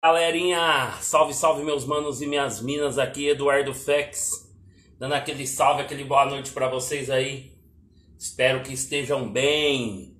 Galerinha, 0.00 0.92
salve, 1.00 1.34
salve 1.34 1.64
meus 1.64 1.84
manos 1.84 2.22
e 2.22 2.26
minhas 2.26 2.62
minas 2.62 3.00
aqui, 3.00 3.26
Eduardo 3.26 3.74
Fex, 3.74 4.48
dando 4.96 5.14
aquele 5.14 5.44
salve, 5.44 5.82
aquele 5.82 6.04
boa 6.04 6.24
noite 6.24 6.52
para 6.52 6.68
vocês 6.68 7.10
aí. 7.10 7.50
Espero 8.16 8.62
que 8.62 8.72
estejam 8.72 9.28
bem. 9.28 10.16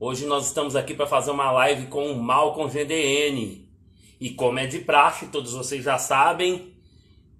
Hoje 0.00 0.24
nós 0.24 0.46
estamos 0.46 0.74
aqui 0.74 0.94
para 0.94 1.06
fazer 1.06 1.32
uma 1.32 1.52
live 1.52 1.88
com 1.88 2.10
o 2.10 2.18
Malcom 2.18 2.66
GDN. 2.66 3.68
E 4.18 4.30
como 4.30 4.58
é 4.58 4.66
de 4.66 4.78
praxe, 4.78 5.26
todos 5.26 5.52
vocês 5.52 5.84
já 5.84 5.98
sabem, 5.98 6.74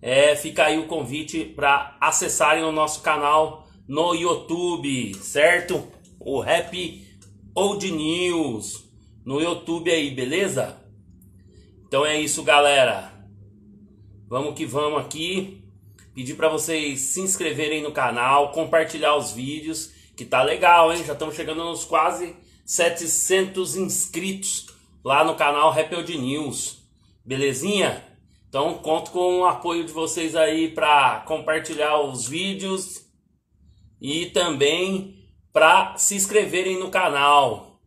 é, 0.02 0.36
fica 0.36 0.66
aí 0.66 0.78
o 0.78 0.86
convite 0.86 1.46
para 1.46 1.96
acessarem 1.98 2.62
o 2.62 2.72
nosso 2.72 3.00
canal 3.00 3.66
no 3.88 4.14
YouTube, 4.14 5.14
certo? 5.14 5.82
O 6.20 6.40
Rap 6.40 7.02
Old 7.54 7.90
News 7.90 8.84
no 9.24 9.40
YouTube 9.40 9.90
aí, 9.90 10.10
beleza? 10.10 10.83
Então 11.94 12.04
é 12.04 12.20
isso, 12.20 12.42
galera. 12.42 13.12
Vamos 14.26 14.56
que 14.56 14.66
vamos 14.66 15.00
aqui. 15.00 15.62
Pedir 16.12 16.34
para 16.34 16.48
vocês 16.48 16.98
se 16.98 17.20
inscreverem 17.20 17.84
no 17.84 17.92
canal, 17.92 18.50
compartilhar 18.50 19.14
os 19.14 19.30
vídeos, 19.30 19.92
que 20.16 20.24
tá 20.24 20.42
legal, 20.42 20.92
hein? 20.92 21.04
Já 21.04 21.12
estamos 21.12 21.36
chegando 21.36 21.62
nos 21.62 21.84
quase 21.84 22.34
700 22.66 23.76
inscritos 23.76 24.66
lá 25.04 25.22
no 25.22 25.36
canal 25.36 25.70
Rappel 25.70 26.02
News. 26.02 26.82
Belezinha? 27.24 28.04
Então 28.48 28.74
conto 28.78 29.12
com 29.12 29.42
o 29.42 29.46
apoio 29.46 29.84
de 29.84 29.92
vocês 29.92 30.34
aí 30.34 30.72
para 30.72 31.20
compartilhar 31.20 32.00
os 32.00 32.26
vídeos 32.26 33.06
e 34.00 34.26
também 34.30 35.28
para 35.52 35.96
se 35.96 36.16
inscreverem 36.16 36.76
no 36.76 36.90
canal. 36.90 37.80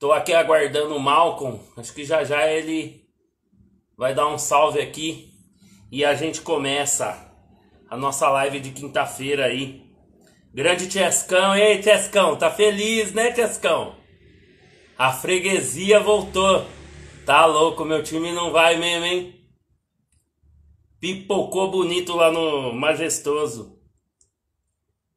Tô 0.00 0.10
aqui 0.10 0.32
aguardando 0.32 0.96
o 0.96 1.00
Malcolm, 1.00 1.60
acho 1.76 1.94
que 1.94 2.04
já 2.04 2.24
já 2.24 2.50
ele 2.50 3.03
vai 3.96 4.14
dar 4.14 4.28
um 4.28 4.38
salve 4.38 4.80
aqui 4.80 5.32
e 5.90 6.04
a 6.04 6.14
gente 6.14 6.40
começa 6.40 7.32
a 7.88 7.96
nossa 7.96 8.28
live 8.28 8.60
de 8.60 8.70
quinta-feira 8.70 9.46
aí. 9.46 9.84
Grande 10.52 10.88
Tiescão, 10.88 11.54
ei 11.56 11.80
Tiescão, 11.80 12.36
tá 12.36 12.50
feliz, 12.50 13.12
né 13.12 13.32
Tiescão? 13.32 13.96
A 14.96 15.12
freguesia 15.12 16.00
voltou. 16.00 16.66
Tá 17.26 17.46
louco, 17.46 17.84
meu 17.84 18.02
time 18.02 18.32
não 18.32 18.52
vai 18.52 18.76
mesmo, 18.76 19.04
hein? 19.04 19.40
Pipocou 21.00 21.70
bonito 21.70 22.14
lá 22.14 22.30
no 22.30 22.72
Majestoso. 22.72 23.78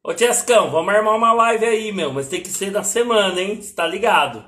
Ô 0.02 0.14
Tiescão, 0.14 0.70
vamos 0.70 0.94
armar 0.94 1.16
uma 1.16 1.32
live 1.32 1.64
aí, 1.64 1.92
meu, 1.92 2.12
mas 2.12 2.28
tem 2.28 2.40
que 2.40 2.48
ser 2.48 2.70
na 2.70 2.82
semana, 2.82 3.40
hein? 3.40 3.60
Você 3.60 3.74
tá 3.74 3.86
ligado? 3.86 4.44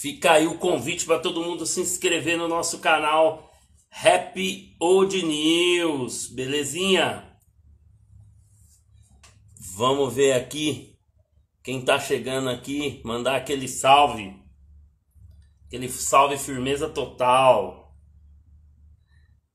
Fica 0.00 0.30
aí 0.34 0.46
o 0.46 0.58
convite 0.58 1.04
para 1.04 1.18
todo 1.18 1.42
mundo 1.42 1.66
se 1.66 1.80
inscrever 1.80 2.38
no 2.38 2.46
nosso 2.46 2.78
canal 2.78 3.52
Happy 3.90 4.76
Old 4.78 5.20
News, 5.24 6.28
belezinha? 6.28 7.36
Vamos 9.76 10.14
ver 10.14 10.34
aqui 10.34 10.96
quem 11.64 11.84
tá 11.84 11.98
chegando 11.98 12.48
aqui, 12.48 13.02
mandar 13.04 13.34
aquele 13.34 13.66
salve. 13.66 14.40
Aquele 15.66 15.88
salve 15.88 16.38
firmeza 16.38 16.88
total. 16.88 17.92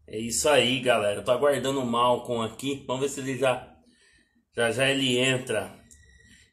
É 0.06 0.20
isso 0.20 0.50
aí, 0.50 0.82
galera. 0.82 1.22
Eu 1.22 1.24
tô 1.24 1.32
aguardando 1.32 1.80
o 1.80 1.86
Malcolm 1.86 2.44
aqui. 2.46 2.84
Vamos 2.86 3.04
ver 3.04 3.10
se 3.10 3.22
ele 3.22 3.38
já 3.38 3.74
já 4.54 4.72
já 4.72 4.90
ele 4.90 5.18
entra. 5.18 5.74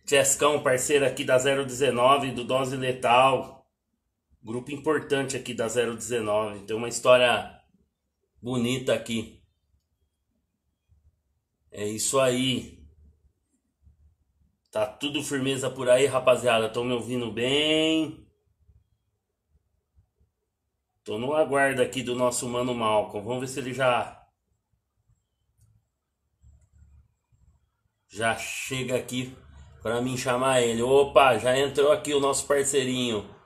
Chescão, 0.09 0.63
parceiro 0.63 1.05
aqui 1.05 1.25
da 1.25 1.39
019 1.39 2.31
do 2.31 2.45
Dose 2.45 2.77
Letal. 2.77 3.60
Grupo 4.43 4.71
importante 4.71 5.37
aqui 5.37 5.53
da 5.53 5.69
019. 5.69 6.65
Tem 6.67 6.75
uma 6.75 6.89
história 6.89 7.61
bonita 8.41 8.95
aqui. 8.95 9.43
É 11.71 11.87
isso 11.87 12.19
aí. 12.19 12.81
Tá 14.71 14.87
tudo 14.87 15.23
firmeza 15.23 15.69
por 15.69 15.91
aí, 15.91 16.07
rapaziada. 16.07 16.67
Estão 16.67 16.85
me 16.85 16.93
ouvindo 16.93 17.31
bem? 17.31 18.27
Tô 21.05 21.19
no 21.19 21.35
aguardo 21.35 21.83
aqui 21.83 22.03
do 22.03 22.15
nosso 22.15 22.49
mano 22.49 22.75
Malcolm. 22.75 23.27
Vamos 23.27 23.41
ver 23.41 23.49
se 23.49 23.59
ele 23.61 23.75
já 23.75 24.17
já 28.09 28.37
chega 28.37 28.97
aqui 28.97 29.37
para 29.83 30.01
mim 30.01 30.17
chamar 30.17 30.63
ele. 30.63 30.83
Opa, 30.83 31.39
já 31.39 31.59
entrou 31.59 31.93
aqui 31.93 32.15
o 32.15 32.21
nosso 32.21 32.47
parceirinho. 32.47 33.40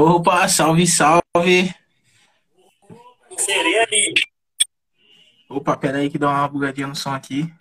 Opa, 0.00 0.46
salve, 0.46 0.86
salve. 0.86 1.74
Seria 3.36 3.84
aí. 3.90 4.14
Opa, 5.50 5.76
pera 5.76 5.98
aí 5.98 6.08
que 6.08 6.16
dá 6.16 6.28
uma 6.28 6.46
bugadinha 6.46 6.86
no 6.86 6.94
som 6.94 7.12
aqui. 7.12 7.52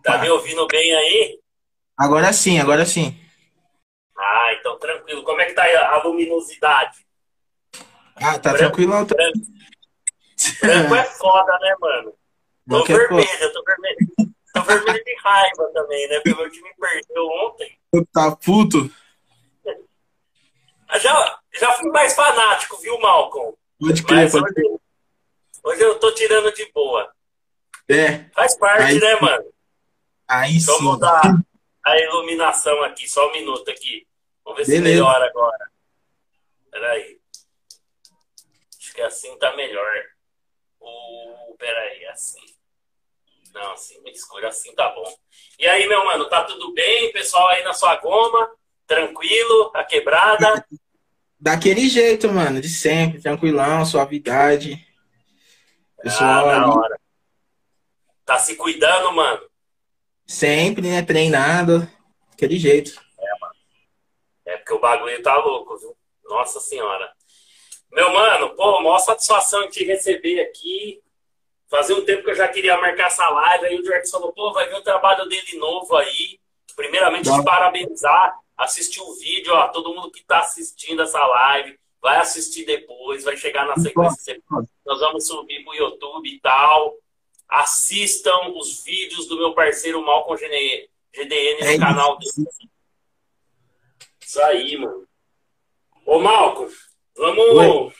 Tá 0.00 0.18
me 0.18 0.30
ouvindo 0.30 0.64
bem 0.68 0.94
aí? 0.94 1.40
Agora 1.96 2.32
sim, 2.32 2.60
agora 2.60 2.86
sim. 2.86 3.18
Ah, 4.16 4.54
então 4.60 4.78
tranquilo. 4.78 5.24
Como 5.24 5.40
é 5.40 5.46
que 5.46 5.54
tá 5.54 5.64
a 5.64 6.04
luminosidade? 6.04 7.04
Ah, 8.14 8.38
tá 8.38 8.52
branco, 8.52 8.76
tranquilo. 8.76 9.06
Tô... 9.06 9.16
Branco. 9.16 9.38
branco 10.60 10.94
é 10.94 11.04
foda, 11.04 11.58
né, 11.58 11.74
mano? 11.80 12.14
Tô 12.68 12.84
é 12.84 12.84
vermelho, 12.84 13.52
tô 13.52 13.64
vermelho. 13.64 14.33
Tô 14.54 14.62
vermelho 14.62 15.04
de 15.04 15.16
raiva 15.16 15.68
também, 15.74 16.08
né? 16.08 16.20
Porque 16.20 16.40
meu 16.40 16.48
time 16.48 16.72
perdeu 16.80 17.26
ontem. 17.26 17.76
Tá 18.12 18.36
puto? 18.36 18.88
Já, 21.00 21.40
já 21.52 21.72
fui 21.72 21.90
mais 21.90 22.14
fanático, 22.14 22.76
viu, 22.78 22.96
Malcolm? 23.00 23.52
Pode 23.80 24.04
crer, 24.04 24.30
pode 24.30 24.54
crer. 24.54 24.66
Hoje, 24.66 24.80
hoje, 25.64 25.82
eu 25.82 25.98
tô 25.98 26.12
tirando 26.12 26.54
de 26.54 26.70
boa. 26.72 27.12
É. 27.88 28.30
Faz 28.30 28.56
parte, 28.56 28.84
aí, 28.84 29.00
né, 29.00 29.20
mano? 29.20 29.52
Aí 30.28 30.52
Deixa 30.52 30.66
sim. 30.66 30.78
Vamos 30.78 30.82
mudar 30.84 31.22
a 31.84 31.98
iluminação 31.98 32.80
aqui, 32.84 33.08
só 33.08 33.28
um 33.28 33.32
minuto 33.32 33.68
aqui. 33.68 34.06
Vamos 34.44 34.58
ver 34.58 34.66
Beleza. 34.66 34.84
se 34.84 34.94
melhora 34.94 35.26
agora. 35.26 35.70
Peraí. 36.70 37.20
Acho 38.78 38.94
que 38.94 39.02
assim 39.02 39.36
tá 39.38 39.54
melhor. 39.56 40.04
Uh, 40.80 41.56
peraí, 41.58 42.06
assim. 42.06 42.53
Não, 43.54 43.72
assim, 43.72 44.02
me 44.02 44.10
escuro 44.10 44.46
assim 44.48 44.74
tá 44.74 44.90
bom. 44.90 45.08
E 45.58 45.66
aí, 45.66 45.86
meu 45.86 46.04
mano, 46.04 46.28
tá 46.28 46.42
tudo 46.42 46.74
bem? 46.74 47.12
Pessoal 47.12 47.48
aí 47.50 47.62
na 47.62 47.72
sua 47.72 47.94
goma? 47.96 48.50
Tranquilo? 48.84 49.70
A 49.72 49.84
quebrada? 49.84 50.66
Daquele 51.38 51.88
jeito, 51.88 52.32
mano, 52.32 52.60
de 52.60 52.68
sempre, 52.68 53.20
tranquilão, 53.20 53.84
suavidade. 53.84 54.84
Pessoal 56.02 56.48
ah, 56.48 56.58
da 56.58 56.68
hora. 56.68 57.00
Tá 58.24 58.38
se 58.38 58.56
cuidando, 58.56 59.12
mano? 59.12 59.42
Sempre, 60.26 60.88
né? 60.88 61.02
Treinado. 61.02 61.88
Aquele 62.32 62.58
jeito. 62.58 62.98
É, 63.18 63.38
mano. 63.40 63.54
É 64.46 64.56
porque 64.56 64.72
o 64.72 64.80
bagulho 64.80 65.22
tá 65.22 65.36
louco, 65.36 65.76
viu? 65.78 65.96
Nossa 66.24 66.58
senhora. 66.60 67.12
Meu 67.92 68.12
mano, 68.12 68.56
pô, 68.56 68.80
maior 68.80 68.98
satisfação 68.98 69.62
em 69.64 69.68
te 69.68 69.84
receber 69.84 70.40
aqui. 70.40 71.03
Fazia 71.74 71.96
um 71.96 72.04
tempo 72.04 72.22
que 72.22 72.30
eu 72.30 72.36
já 72.36 72.46
queria 72.46 72.80
marcar 72.80 73.08
essa 73.08 73.28
live, 73.28 73.66
aí 73.66 73.80
o 73.80 73.84
Jorge 73.84 74.08
falou, 74.08 74.32
pô, 74.32 74.52
vai 74.52 74.68
ver 74.68 74.76
o 74.76 74.82
trabalho 74.84 75.28
dele 75.28 75.58
novo 75.58 75.96
aí. 75.96 76.38
Primeiramente, 76.76 77.28
te 77.28 77.44
parabenizar, 77.44 78.32
assistir 78.56 79.00
o 79.00 79.12
vídeo, 79.14 79.52
ó, 79.52 79.66
todo 79.66 79.92
mundo 79.92 80.08
que 80.12 80.20
está 80.20 80.38
assistindo 80.38 81.02
essa 81.02 81.18
live, 81.18 81.76
vai 82.00 82.18
assistir 82.18 82.64
depois, 82.64 83.24
vai 83.24 83.36
chegar 83.36 83.66
na 83.66 83.74
sequência. 83.76 84.40
Nós 84.86 85.00
vamos 85.00 85.26
subir 85.26 85.64
pro 85.64 85.74
YouTube 85.74 86.28
e 86.28 86.38
tal. 86.38 86.94
Assistam 87.48 88.52
os 88.54 88.84
vídeos 88.84 89.26
do 89.26 89.36
meu 89.36 89.52
parceiro 89.52 90.00
Malcolm 90.00 90.40
GDN 90.40 91.60
no 91.60 91.66
é 91.66 91.76
canal 91.76 92.16
dele. 92.18 92.48
Isso 94.20 94.40
aí, 94.42 94.76
mano. 94.76 95.08
Ô, 96.06 96.20
Malcolm, 96.20 96.72
vamos, 97.16 97.94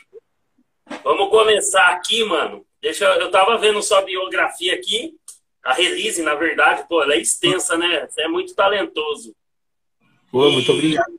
vamos 1.03 1.29
começar 1.29 1.89
aqui, 1.89 2.23
mano, 2.23 2.65
Deixa, 2.85 3.07
eu 3.07 3.31
tava 3.31 3.57
vendo 3.57 3.83
sua 3.83 4.03
biografia 4.03 4.75
aqui, 4.75 5.19
a 5.63 5.73
release, 5.73 6.21
na 6.21 6.35
verdade, 6.35 6.87
pô, 6.87 7.03
ela 7.03 7.15
é 7.15 7.19
extensa, 7.19 7.79
né? 7.79 8.07
Você 8.07 8.21
é 8.21 8.29
muito 8.29 8.55
talentoso. 8.55 9.35
Pô, 10.31 10.51
muito 10.51 10.71
obrigado. 10.71 11.11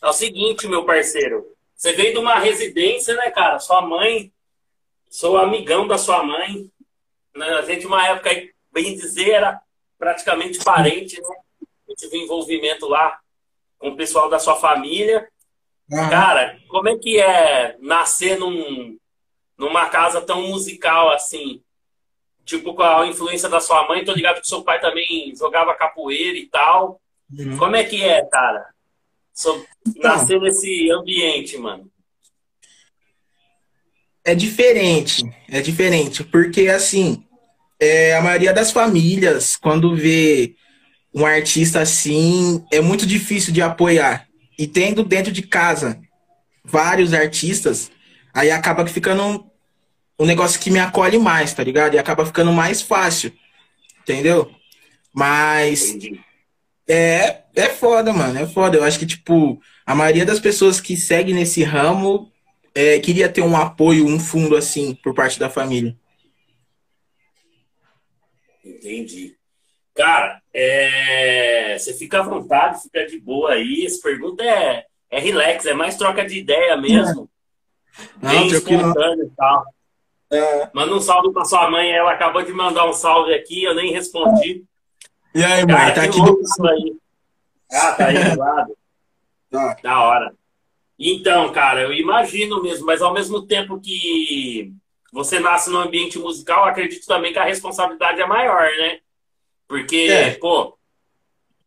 É 0.00 0.06
o 0.06 0.12
seguinte, 0.12 0.68
meu 0.68 0.84
parceiro. 0.84 1.52
Você 1.74 1.92
veio 1.94 2.12
de 2.12 2.18
uma 2.20 2.38
residência, 2.38 3.16
né, 3.16 3.28
cara? 3.32 3.58
Sua 3.58 3.82
mãe, 3.82 4.32
sou 5.10 5.36
amigão 5.36 5.88
da 5.88 5.98
sua 5.98 6.22
mãe. 6.22 6.70
Né? 7.34 7.46
A 7.46 7.62
gente, 7.62 7.88
uma 7.88 8.06
época, 8.06 8.30
bem 8.70 8.94
dizer, 8.94 9.30
era 9.30 9.60
praticamente 9.98 10.62
parente, 10.62 11.20
né? 11.20 11.36
Eu 11.88 11.96
tive 11.96 12.18
envolvimento 12.18 12.86
lá 12.86 13.18
com 13.80 13.88
o 13.88 13.96
pessoal 13.96 14.30
da 14.30 14.38
sua 14.38 14.54
família. 14.54 15.28
Cara, 15.90 16.56
como 16.68 16.88
é 16.88 16.96
que 16.96 17.18
é 17.18 17.76
nascer 17.80 18.38
num, 18.38 18.96
numa 19.60 19.90
casa 19.90 20.22
tão 20.22 20.48
musical 20.48 21.10
assim? 21.10 21.62
Tipo, 22.46 22.74
com 22.74 22.82
a 22.82 23.06
influência 23.06 23.48
da 23.48 23.60
sua 23.60 23.86
mãe, 23.86 24.04
tô 24.04 24.12
ligado 24.12 24.40
que 24.40 24.48
seu 24.48 24.64
pai 24.64 24.80
também 24.80 25.34
jogava 25.36 25.74
capoeira 25.74 26.38
e 26.38 26.46
tal. 26.46 26.98
Uhum. 27.30 27.58
Como 27.58 27.76
é 27.76 27.84
que 27.84 28.02
é, 28.02 28.24
cara? 28.24 28.66
So, 29.34 29.64
então, 29.86 30.02
nascer 30.02 30.40
nesse 30.40 30.90
ambiente, 30.90 31.58
mano. 31.58 31.88
É 34.24 34.34
diferente, 34.34 35.22
é 35.48 35.60
diferente, 35.60 36.24
porque 36.24 36.68
assim, 36.68 37.24
é, 37.78 38.14
a 38.14 38.22
maioria 38.22 38.52
das 38.52 38.70
famílias, 38.70 39.56
quando 39.56 39.94
vê 39.94 40.54
um 41.14 41.26
artista 41.26 41.80
assim, 41.80 42.64
é 42.72 42.80
muito 42.80 43.06
difícil 43.06 43.52
de 43.52 43.60
apoiar. 43.60 44.26
E 44.58 44.66
tendo 44.66 45.04
dentro 45.04 45.32
de 45.32 45.42
casa 45.42 46.00
vários 46.64 47.14
artistas, 47.14 47.90
aí 48.32 48.50
acaba 48.50 48.86
ficando 48.86 49.49
um, 50.20 50.26
negócio 50.26 50.60
que 50.60 50.70
me 50.70 50.78
acolhe 50.78 51.18
mais, 51.18 51.52
tá 51.54 51.64
ligado? 51.64 51.94
E 51.94 51.98
acaba 51.98 52.26
ficando 52.26 52.52
mais 52.52 52.82
fácil, 52.82 53.32
entendeu? 54.02 54.50
Mas 55.12 55.96
é, 56.88 57.42
é 57.54 57.68
foda, 57.68 58.12
mano, 58.12 58.38
é 58.38 58.46
foda. 58.46 58.76
Eu 58.76 58.84
acho 58.84 58.98
que, 58.98 59.06
tipo, 59.06 59.60
a 59.84 59.94
maioria 59.94 60.24
das 60.24 60.38
pessoas 60.38 60.80
que 60.80 60.96
seguem 60.96 61.34
nesse 61.34 61.62
ramo 61.62 62.30
é, 62.74 62.98
queria 62.98 63.28
ter 63.28 63.42
um 63.42 63.56
apoio, 63.56 64.06
um 64.06 64.18
fundo 64.18 64.56
assim, 64.56 64.94
por 64.94 65.14
parte 65.14 65.38
da 65.38 65.50
família. 65.50 65.96
Entendi. 68.64 69.36
Cara, 69.94 70.40
é... 70.54 71.76
você 71.78 71.92
fica 71.94 72.20
à 72.20 72.22
vontade, 72.22 72.82
fica 72.82 73.06
de 73.06 73.18
boa 73.18 73.52
aí. 73.52 73.84
Essa 73.84 74.00
pergunta 74.02 74.42
é, 74.42 74.84
é 75.10 75.18
relax, 75.18 75.66
é 75.66 75.74
mais 75.74 75.96
troca 75.96 76.24
de 76.24 76.38
ideia 76.38 76.76
mesmo. 76.76 77.28
Não, 78.22 78.30
Bem 78.30 78.46
espontâneo 78.46 79.26
e 79.26 79.30
tal. 79.36 79.64
É. 80.32 80.70
Manda 80.72 80.94
um 80.94 81.00
salve 81.00 81.32
pra 81.32 81.44
sua 81.44 81.70
mãe, 81.70 81.90
ela 81.90 82.12
acabou 82.12 82.42
de 82.42 82.52
mandar 82.52 82.88
um 82.88 82.92
salve 82.92 83.34
aqui, 83.34 83.64
eu 83.64 83.74
nem 83.74 83.92
respondi. 83.92 84.64
E 85.34 85.44
aí, 85.44 85.64
mãe, 85.66 85.76
Cara, 85.76 85.94
tá 85.94 86.02
aqui 86.02 86.18
do... 86.22 86.40
aí. 86.68 86.96
Ah, 87.72 87.92
tá 87.92 88.06
aí 88.06 88.30
do 88.30 88.38
lado. 88.38 88.76
Tá. 89.50 89.76
Da 89.82 90.00
hora. 90.04 90.32
Então, 90.96 91.50
cara, 91.50 91.80
eu 91.80 91.92
imagino 91.92 92.62
mesmo, 92.62 92.86
mas 92.86 93.02
ao 93.02 93.12
mesmo 93.12 93.44
tempo 93.44 93.80
que 93.80 94.72
você 95.12 95.40
nasce 95.40 95.68
no 95.70 95.78
ambiente 95.78 96.20
musical, 96.20 96.64
acredito 96.64 97.04
também 97.04 97.32
que 97.32 97.38
a 97.40 97.44
responsabilidade 97.44 98.20
é 98.20 98.26
maior, 98.26 98.62
né? 98.78 98.98
Porque, 99.66 100.08
é. 100.08 100.34
pô, 100.34 100.78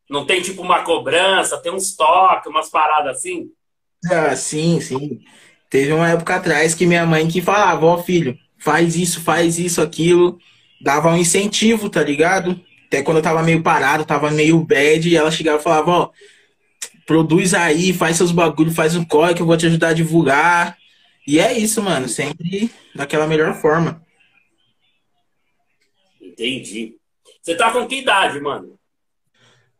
não 0.09 0.25
tem 0.25 0.41
tipo 0.41 0.61
uma 0.61 0.83
cobrança, 0.83 1.57
tem 1.57 1.73
uns 1.73 1.95
toques, 1.95 2.49
umas 2.49 2.69
paradas 2.69 3.17
assim. 3.17 3.51
Ah, 4.09 4.35
sim, 4.35 4.79
sim. 4.79 5.19
Teve 5.69 5.91
uma 5.91 6.09
época 6.09 6.35
atrás 6.35 6.75
que 6.75 6.85
minha 6.85 7.05
mãe 7.05 7.27
que 7.27 7.41
falava, 7.41 7.85
ó, 7.85 7.97
filho, 7.97 8.37
faz 8.63 8.95
isso, 8.95 9.21
faz 9.21 9.59
isso, 9.59 9.81
aquilo. 9.81 10.39
Dava 10.79 11.09
um 11.09 11.17
incentivo, 11.17 11.89
tá 11.89 12.01
ligado? 12.01 12.59
Até 12.87 13.03
quando 13.03 13.17
eu 13.17 13.23
tava 13.23 13.43
meio 13.43 13.61
parado, 13.61 14.05
tava 14.05 14.31
meio 14.31 14.63
bad, 14.63 15.09
e 15.09 15.15
ela 15.15 15.31
chegava 15.31 15.59
e 15.59 15.63
falava, 15.63 15.91
ó, 15.91 16.09
produz 17.05 17.53
aí, 17.53 17.91
faz 17.91 18.17
seus 18.17 18.31
bagulhos, 18.31 18.75
faz 18.75 18.95
um 18.95 19.03
corre 19.03 19.33
que 19.33 19.41
eu 19.41 19.45
vou 19.45 19.57
te 19.57 19.65
ajudar 19.65 19.89
a 19.89 19.93
divulgar. 19.93 20.77
E 21.27 21.39
é 21.39 21.57
isso, 21.57 21.81
mano, 21.81 22.07
sempre 22.07 22.71
daquela 22.95 23.27
melhor 23.27 23.53
forma. 23.55 24.01
Entendi. 26.21 26.95
Você 27.41 27.55
tá 27.55 27.71
com 27.71 27.85
que 27.85 27.97
idade, 27.99 28.39
mano? 28.39 28.79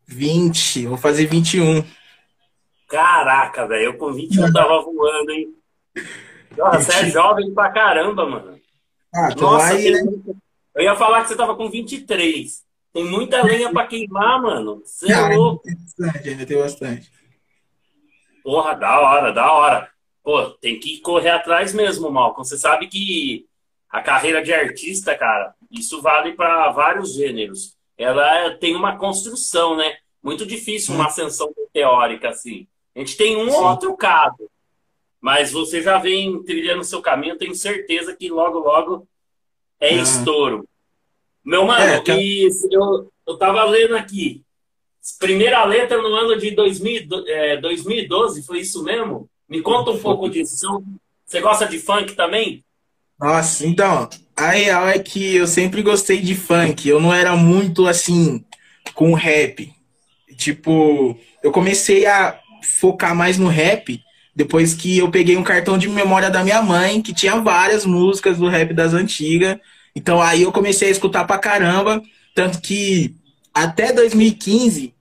20, 0.06 0.88
vou 0.88 0.98
fazer 0.98 1.26
21. 1.26 1.86
Caraca, 2.90 3.66
velho, 3.66 3.86
eu 3.86 3.98
com 3.98 4.12
21 4.12 4.52
tava 4.52 4.82
voando, 4.82 5.32
hein? 5.32 5.56
Nossa, 6.58 6.82
você 6.82 7.06
é 7.06 7.10
jovem 7.10 7.54
pra 7.54 7.72
caramba, 7.72 8.30
mano. 8.30 8.53
Ah, 9.14 9.34
tô 9.36 9.42
Nossa, 9.42 9.74
aí, 9.74 9.92
né? 9.92 10.02
Eu 10.76 10.84
ia 10.84 10.96
falar 10.96 11.22
que 11.22 11.30
você 11.30 11.36
tava 11.36 11.56
com 11.56 11.70
23. 11.70 12.64
Tem 12.92 13.06
muita 13.06 13.44
lenha 13.44 13.72
pra 13.72 13.88
queimar, 13.88 14.42
mano. 14.42 14.82
Você 14.84 15.12
é 15.12 15.36
louco. 15.36 15.64
Tem 15.64 15.76
bastante, 15.76 16.30
ainda 16.30 16.46
tem 16.46 16.58
bastante. 16.58 17.12
Porra, 18.44 18.74
da 18.76 19.00
hora, 19.00 19.32
da 19.32 19.52
hora. 19.52 19.90
Pô, 20.24 20.50
tem 20.52 20.80
que 20.80 21.00
correr 21.00 21.30
atrás 21.30 21.74
mesmo, 21.74 22.10
Malcolm. 22.12 22.44
Você 22.44 22.58
sabe 22.58 22.88
que 22.88 23.46
a 23.90 24.02
carreira 24.02 24.44
de 24.44 24.54
artista, 24.54 25.16
cara, 25.16 25.54
isso 25.70 26.02
vale 26.02 26.34
para 26.34 26.72
vários 26.72 27.14
gêneros. 27.14 27.76
Ela 27.98 28.56
tem 28.58 28.76
uma 28.76 28.98
construção, 28.98 29.76
né? 29.76 29.98
Muito 30.22 30.46
difícil 30.46 30.96
uma 30.96 31.08
ascensão 31.08 31.54
teórica 31.72 32.30
assim. 32.30 32.68
A 32.96 33.00
gente 33.00 33.18
tem 33.18 33.36
um 33.36 33.50
Sim. 33.50 33.56
ou 33.56 33.64
outro 33.66 33.98
caso, 33.98 34.50
mas 35.24 35.54
você 35.54 35.82
já 35.82 35.98
vem 35.98 36.44
trilhando 36.44 36.84
seu 36.84 37.02
caminho, 37.02 37.38
tenho 37.38 37.56
certeza 37.56 38.14
que 38.14 38.28
logo, 38.30 38.60
logo 38.60 39.08
é 39.80 39.92
ah. 39.92 40.02
estouro. 40.02 40.68
Meu 41.42 41.66
mano, 41.66 41.82
é, 41.82 42.02
tá... 42.02 42.14
e 42.18 42.50
eu, 42.70 43.10
eu 43.26 43.38
tava 43.38 43.64
lendo 43.64 43.96
aqui. 43.96 44.44
Primeira 45.20 45.64
letra 45.64 46.02
no 46.02 46.14
ano 46.14 46.38
de 46.38 46.52
2000, 46.52 47.08
é, 47.26 47.56
2012, 47.56 48.44
foi 48.44 48.60
isso 48.60 48.84
mesmo? 48.84 49.30
Me 49.48 49.62
conta 49.62 49.92
um 49.92 49.98
pouco 49.98 50.30
disso. 50.30 50.84
Você 51.26 51.40
gosta 51.40 51.66
de 51.68 51.80
funk 51.80 52.16
também? 52.16 52.62
Nossa, 53.18 53.66
então, 53.66 54.10
a 54.36 54.50
real 54.50 54.90
é 54.90 55.00
que 55.00 55.38
eu 55.38 55.48
sempre 55.48 55.82
gostei 55.82 56.20
de 56.20 56.36
funk. 56.36 56.86
Eu 56.86 57.00
não 57.00 57.14
era 57.14 57.34
muito 57.34 57.88
assim 57.88 58.44
com 58.94 59.14
rap. 59.14 59.74
Tipo, 60.36 61.18
eu 61.42 61.50
comecei 61.50 62.06
a 62.06 62.38
focar 62.62 63.16
mais 63.16 63.38
no 63.38 63.48
rap 63.48 64.04
depois 64.36 64.74
que 64.74 64.98
eu 64.98 65.12
peguei 65.12 65.38
um 65.38 65.44
cartão 65.44 65.78
de 65.78 65.88
memória 65.88 66.30
da 66.30 66.44
minha 66.44 66.62
mãe 66.62 67.02
que 67.02 67.14
tinha 67.14 67.40
várias 67.40 67.86
músicas 67.86 68.38
do 68.38 68.48
rap 68.48 68.74
das 68.74 68.94
antigas. 68.94 69.58
Então 69.96 70.22
aí 70.22 70.42
eu 70.44 70.52
comecei 70.52 70.88
a 70.88 70.92
escutar 70.92 71.26
pra 71.26 71.38
caramba, 71.38 72.02
tanto 72.34 72.60
que 72.62 73.16
até 73.54 73.94
2015 73.94 74.94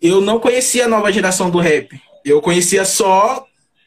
eu 0.00 0.20
não 0.20 0.38
conhecia 0.38 0.84
a 0.84 0.88
nova 0.88 1.10
geração 1.10 1.50
do 1.50 1.58
rap. 1.58 2.00
Eu 2.24 2.40
conhecia 2.42 2.84
só 2.84 3.46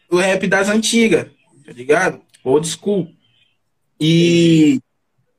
o 0.09 0.17
rap 0.17 0.47
das 0.47 0.67
antigas, 0.67 1.27
tá 1.65 1.71
ligado? 1.71 2.21
Old 2.43 2.67
school. 2.67 3.07
E 3.99 4.79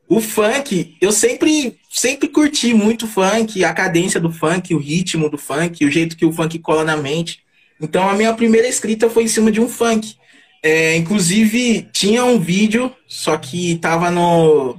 o 0.09 0.21
funk, 0.21 0.97
eu 1.01 1.11
sempre, 1.11 1.79
sempre 1.91 2.29
curti 2.29 2.73
muito 2.73 3.07
funk, 3.07 3.65
a 3.65 3.75
cadência 3.75 4.21
do 4.21 4.31
funk, 4.31 4.75
o 4.75 4.79
ritmo 4.79 5.29
do 5.29 5.37
funk, 5.37 5.85
o 5.85 5.91
jeito 5.91 6.17
que 6.17 6.25
o 6.25 6.33
funk 6.33 6.59
cola 6.61 6.85
na 6.85 6.97
mente. 6.97 7.42
Então 7.83 8.09
a 8.09 8.15
minha 8.15 8.33
primeira 8.33 8.69
escrita 8.69 9.11
foi 9.11 9.25
em 9.25 9.29
cima 9.29 9.51
de 9.51 9.61
um 9.61 9.69
funk. 9.69 10.15
É, 10.63 10.97
inclusive, 10.97 11.89
tinha 11.93 12.25
um 12.25 12.39
vídeo, 12.39 12.95
só 13.09 13.37
que 13.37 13.77
tava 13.79 14.09
no, 14.13 14.79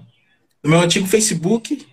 no 0.64 0.70
meu 0.70 0.80
antigo 0.80 1.06
Facebook, 1.06 1.86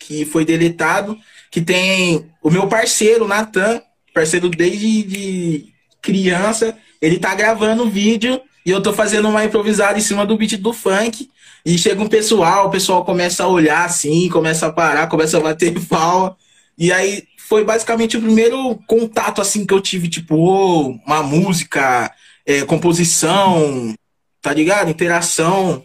que 0.00 0.24
foi 0.24 0.44
deletado, 0.44 1.16
que 1.48 1.60
tem 1.60 2.28
o 2.42 2.50
meu 2.50 2.66
parceiro, 2.66 3.28
Natan, 3.28 3.80
parceiro 4.12 4.48
desde 4.48 5.04
de 5.04 5.72
criança, 6.02 6.76
ele 7.00 7.18
tá 7.18 7.34
gravando 7.34 7.84
o 7.84 7.90
vídeo 7.90 8.40
e 8.66 8.70
eu 8.70 8.82
tô 8.82 8.92
fazendo 8.92 9.28
uma 9.28 9.44
improvisada 9.44 9.96
em 9.96 10.02
cima 10.02 10.26
do 10.26 10.36
beat 10.36 10.56
do 10.56 10.72
funk. 10.72 11.30
E 11.64 11.78
chega 11.78 12.02
um 12.02 12.08
pessoal, 12.08 12.66
o 12.66 12.70
pessoal 12.70 13.04
começa 13.04 13.44
a 13.44 13.48
olhar 13.48 13.84
assim, 13.84 14.28
começa 14.28 14.66
a 14.66 14.72
parar, 14.72 15.06
começa 15.06 15.36
a 15.36 15.40
bater 15.40 15.72
palma. 15.86 16.36
E 16.76 16.92
aí 16.92 17.27
foi 17.48 17.64
basicamente 17.64 18.14
o 18.14 18.20
primeiro 18.20 18.76
contato 18.86 19.40
assim 19.40 19.64
que 19.64 19.72
eu 19.72 19.80
tive, 19.80 20.06
tipo, 20.06 20.36
oh, 20.36 20.90
uma 21.06 21.22
música, 21.22 22.14
é, 22.44 22.62
composição, 22.66 23.94
tá 24.42 24.52
ligado? 24.52 24.90
Interação. 24.90 25.82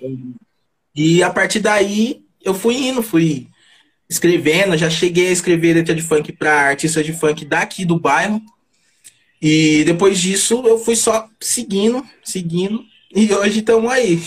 E 0.93 1.24
a 1.24 1.29
partir 1.29 1.62
daí 1.62 2.22
eu 2.43 2.53
fui 2.53 2.75
indo, 2.75 3.01
fui 3.01 3.48
escrevendo, 4.10 4.75
já 4.75 4.89
cheguei 4.89 5.29
a 5.29 5.32
escrever 5.32 5.75
letra 5.75 5.96
de 5.96 6.01
funk 6.01 6.34
para 6.34 6.67
artistas 6.67 7.05
de 7.05 7.13
funk 7.13 7.46
daqui 7.46 7.86
do 7.86 7.98
bairro. 7.98 8.41
E 9.41 9.86
depois 9.86 10.20
disso 10.20 10.63
eu 10.67 10.77
fui 10.77 10.98
só 10.98 11.29
seguindo, 11.39 12.05
seguindo, 12.25 12.84
e 13.15 13.34
hoje 13.34 13.60
estamos 13.60 13.89
aí. 13.89 14.20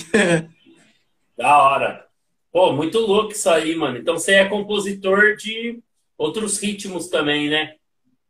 da 1.36 1.58
hora. 1.62 2.06
Pô, 2.50 2.72
muito 2.72 2.98
louco 2.98 3.32
isso 3.32 3.50
aí, 3.50 3.76
mano. 3.76 3.98
Então 3.98 4.14
você 4.14 4.32
é 4.32 4.44
compositor 4.46 5.36
de 5.36 5.82
outros 6.16 6.58
ritmos 6.58 7.08
também, 7.08 7.48
né? 7.48 7.74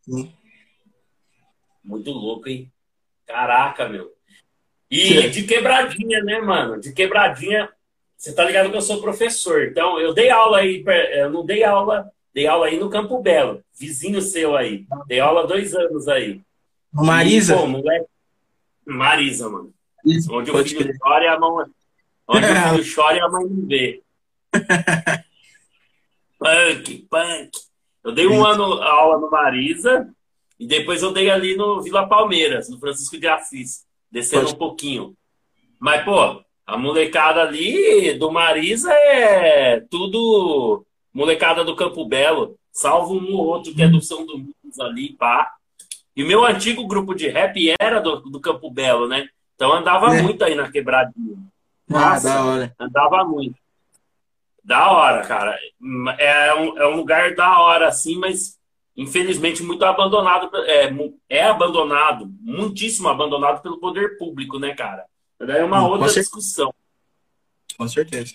Sim. 0.02 0.32
Muito 1.84 2.10
louco, 2.10 2.48
hein? 2.48 2.70
Caraca, 3.26 3.88
meu. 3.88 4.12
E 4.90 5.22
Sim. 5.22 5.30
de 5.30 5.42
quebradinha, 5.44 6.22
né, 6.22 6.40
mano? 6.40 6.80
De 6.80 6.92
quebradinha. 6.92 7.68
Você 8.16 8.34
tá 8.34 8.44
ligado 8.44 8.70
que 8.70 8.76
eu 8.76 8.82
sou 8.82 9.00
professor. 9.00 9.64
Então, 9.64 10.00
eu 10.00 10.14
dei 10.14 10.30
aula 10.30 10.58
aí. 10.58 10.84
Eu 11.12 11.30
não 11.30 11.44
dei 11.44 11.64
aula. 11.64 12.10
Dei 12.32 12.46
aula 12.46 12.66
aí 12.66 12.78
no 12.78 12.90
Campo 12.90 13.20
Belo. 13.20 13.62
Vizinho 13.78 14.20
seu 14.20 14.56
aí. 14.56 14.86
Dei 15.06 15.20
aula 15.20 15.46
dois 15.46 15.74
anos 15.74 16.08
aí. 16.08 16.40
Marisa? 16.92 17.54
E, 17.54 17.58
pô, 17.58 17.66
moleque... 17.66 18.06
Marisa, 18.86 19.48
mano. 19.48 19.72
Isso, 20.04 20.32
onde 20.32 20.50
o 20.50 20.64
filho 20.64 20.84
crer. 20.84 20.98
chora 20.98 21.24
e 21.24 21.28
a 21.28 21.38
mão. 21.38 21.64
Onde 22.28 22.46
o 22.46 22.48
filho 22.84 22.94
chora 22.94 23.16
e 23.16 23.20
a 23.20 23.28
mãe 23.28 23.44
não 23.44 23.66
vê. 23.66 24.02
punk, 26.38 27.06
punk. 27.10 27.50
Eu 28.06 28.12
dei 28.12 28.28
um 28.28 28.46
ano 28.46 28.62
aula 28.80 29.18
no 29.18 29.28
Marisa 29.28 30.08
E 30.60 30.66
depois 30.66 31.02
eu 31.02 31.12
dei 31.12 31.28
ali 31.28 31.56
no 31.56 31.82
Vila 31.82 32.06
Palmeiras, 32.06 32.68
no 32.70 32.78
Francisco 32.78 33.18
de 33.18 33.26
Assis, 33.26 33.84
descendo 34.08 34.44
Pode. 34.44 34.54
um 34.54 34.58
pouquinho. 34.58 35.14
Mas, 35.80 36.04
pô, 36.04 36.40
a 36.64 36.78
molecada 36.78 37.42
ali 37.42 38.14
do 38.14 38.30
Marisa 38.30 38.92
é 38.92 39.80
tudo 39.90 40.86
molecada 41.12 41.64
do 41.64 41.74
Campo 41.74 42.06
Belo, 42.06 42.56
salvo 42.72 43.14
um 43.14 43.34
ou 43.34 43.44
outro 43.44 43.74
que 43.74 43.82
é 43.82 43.88
do 43.88 44.00
São 44.00 44.24
Domingos 44.24 44.78
ali, 44.78 45.14
pá. 45.14 45.52
E 46.14 46.22
o 46.22 46.26
meu 46.28 46.44
antigo 46.44 46.86
grupo 46.86 47.12
de 47.12 47.26
rap 47.26 47.74
era 47.80 48.00
do, 48.00 48.20
do 48.20 48.40
Campo 48.40 48.70
Belo, 48.70 49.08
né? 49.08 49.28
Então 49.56 49.72
andava 49.72 50.16
é. 50.16 50.22
muito 50.22 50.44
aí 50.44 50.54
na 50.54 50.70
quebradinha. 50.70 51.36
Nossa, 51.88 52.30
ah, 52.30 52.34
da 52.34 52.44
hora. 52.44 52.74
Andava 52.78 53.24
muito. 53.24 53.56
Da 54.66 54.90
hora, 54.90 55.22
cara. 55.22 55.56
É 56.18 56.54
um, 56.56 56.76
é 56.76 56.88
um 56.88 56.96
lugar 56.96 57.36
da 57.36 57.60
hora, 57.60 57.86
assim, 57.86 58.18
mas 58.18 58.58
infelizmente 58.96 59.62
muito 59.62 59.84
abandonado. 59.84 60.50
É, 60.64 60.90
é 61.28 61.44
abandonado, 61.44 62.28
muitíssimo 62.40 63.08
abandonado 63.08 63.62
pelo 63.62 63.78
poder 63.78 64.18
público, 64.18 64.58
né, 64.58 64.74
cara? 64.74 65.04
Daí 65.38 65.60
é 65.60 65.64
uma 65.64 65.80
Com 65.80 65.90
outra 65.90 66.12
discussão. 66.12 66.74
Com 67.78 67.86
certeza. 67.86 68.34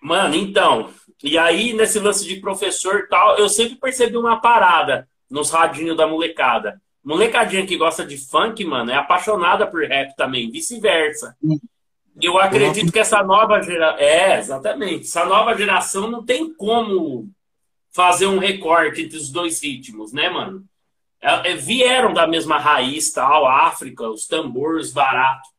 Mano, 0.00 0.36
então. 0.36 0.90
E 1.24 1.36
aí, 1.36 1.72
nesse 1.72 1.98
lance 1.98 2.24
de 2.24 2.36
professor 2.36 3.08
tal, 3.08 3.36
eu 3.38 3.48
sempre 3.48 3.74
percebi 3.74 4.16
uma 4.16 4.40
parada 4.40 5.08
nos 5.28 5.50
radinhos 5.50 5.96
da 5.96 6.06
molecada. 6.06 6.80
Molecadinha 7.02 7.66
que 7.66 7.76
gosta 7.76 8.04
de 8.06 8.16
funk, 8.18 8.64
mano, 8.64 8.92
é 8.92 8.94
apaixonada 8.94 9.66
por 9.66 9.82
rap 9.82 10.14
também, 10.14 10.48
vice-versa. 10.48 11.36
Eu 12.20 12.38
acredito 12.38 12.92
que 12.92 12.98
essa 12.98 13.22
nova 13.22 13.60
geração. 13.60 13.98
É, 13.98 14.38
exatamente. 14.38 15.04
Essa 15.04 15.24
nova 15.24 15.54
geração 15.56 16.10
não 16.10 16.24
tem 16.24 16.52
como 16.54 17.28
fazer 17.90 18.26
um 18.26 18.38
recorte 18.38 19.02
entre 19.02 19.16
os 19.16 19.30
dois 19.30 19.62
ritmos, 19.62 20.12
né, 20.12 20.28
mano? 20.28 20.64
É, 21.20 21.52
é, 21.52 21.56
vieram 21.56 22.12
da 22.12 22.26
mesma 22.26 22.58
raiz, 22.58 23.10
tal, 23.10 23.46
África, 23.46 24.08
os 24.08 24.26
tambores 24.26 24.92
baratos. 24.92 25.50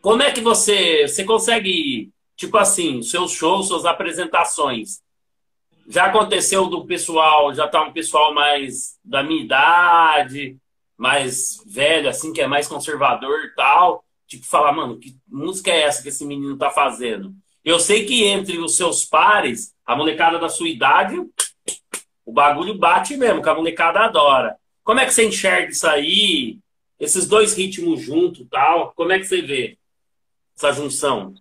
Como 0.00 0.22
é 0.22 0.30
que 0.30 0.40
você, 0.40 1.06
você 1.06 1.24
consegue, 1.24 2.10
tipo 2.36 2.56
assim, 2.56 3.02
seus 3.02 3.32
shows, 3.32 3.68
suas 3.68 3.84
apresentações, 3.84 5.00
já 5.88 6.04
aconteceu 6.06 6.66
do 6.66 6.86
pessoal, 6.86 7.52
já 7.52 7.66
tá 7.66 7.82
um 7.82 7.92
pessoal 7.92 8.32
mais 8.32 8.96
da 9.04 9.22
minha 9.22 9.42
idade, 9.42 10.56
mais 10.96 11.62
velho, 11.66 12.08
assim, 12.08 12.32
que 12.32 12.40
é 12.40 12.46
mais 12.46 12.68
conservador 12.68 13.44
e 13.44 13.54
tal, 13.54 14.04
tipo, 14.28 14.46
falar, 14.46 14.72
mano, 14.72 14.98
que 14.98 15.16
música 15.26 15.70
é 15.70 15.82
essa 15.82 16.02
que 16.02 16.10
esse 16.10 16.24
menino 16.24 16.56
tá 16.56 16.70
fazendo? 16.70 17.34
Eu 17.64 17.80
sei 17.80 18.04
que 18.04 18.24
entre 18.24 18.58
os 18.58 18.76
seus 18.76 19.04
pares, 19.04 19.74
a 19.84 19.96
molecada 19.96 20.38
da 20.38 20.48
sua 20.48 20.68
idade, 20.68 21.16
o 22.24 22.32
bagulho 22.32 22.78
bate 22.78 23.16
mesmo, 23.16 23.42
que 23.42 23.48
a 23.48 23.54
molecada 23.54 24.00
adora. 24.00 24.56
Como 24.84 25.00
é 25.00 25.06
que 25.06 25.12
você 25.12 25.26
enxerga 25.26 25.70
isso 25.70 25.86
aí? 25.86 26.58
Esses 27.00 27.26
dois 27.26 27.54
ritmos 27.54 28.00
juntos 28.00 28.46
tal? 28.50 28.92
Como 28.94 29.12
é 29.12 29.18
que 29.18 29.24
você 29.24 29.40
vê 29.40 29.78
essa 30.56 30.72
junção? 30.72 31.34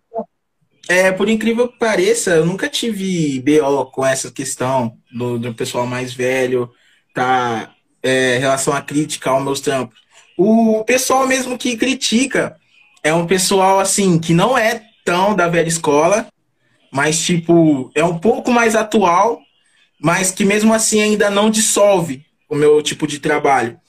É, 0.88 1.12
por 1.12 1.28
incrível 1.28 1.68
que 1.68 1.78
pareça, 1.78 2.36
eu 2.36 2.46
nunca 2.46 2.70
tive 2.70 3.42
BO 3.42 3.86
com 3.88 4.06
essa 4.06 4.32
questão 4.32 4.98
do, 5.12 5.38
do 5.38 5.54
pessoal 5.54 5.86
mais 5.86 6.14
velho, 6.14 6.72
tá? 7.14 7.74
É, 8.02 8.38
relação 8.38 8.74
à 8.74 8.82
crítica 8.82 9.30
aos 9.30 9.44
meus 9.44 9.60
trampos. 9.60 10.00
O 10.38 10.84
pessoal 10.86 11.28
mesmo 11.28 11.58
que 11.58 11.76
critica 11.76 12.56
é 13.04 13.14
um 13.14 13.28
pessoal 13.28 13.80
assim 13.80 14.20
que 14.20 14.34
não 14.34 14.58
é 14.58 14.84
tão 15.06 15.36
da 15.36 15.48
velha 15.48 15.68
escola, 15.68 16.28
mas 16.92 17.20
tipo 17.20 17.92
é 17.96 18.04
um 18.04 18.18
pouco 18.18 18.52
mais 18.52 18.76
atual 18.76 19.42
mas 20.00 20.32
que 20.32 20.46
mesmo 20.46 20.74
assim 20.74 21.02
ainda 21.02 21.30
não 21.30 21.50
dissolve 21.50 22.26
o 22.48 22.56
meu 22.56 22.82
tipo 22.82 23.08
de 23.08 23.20
trabalho. 23.20 23.80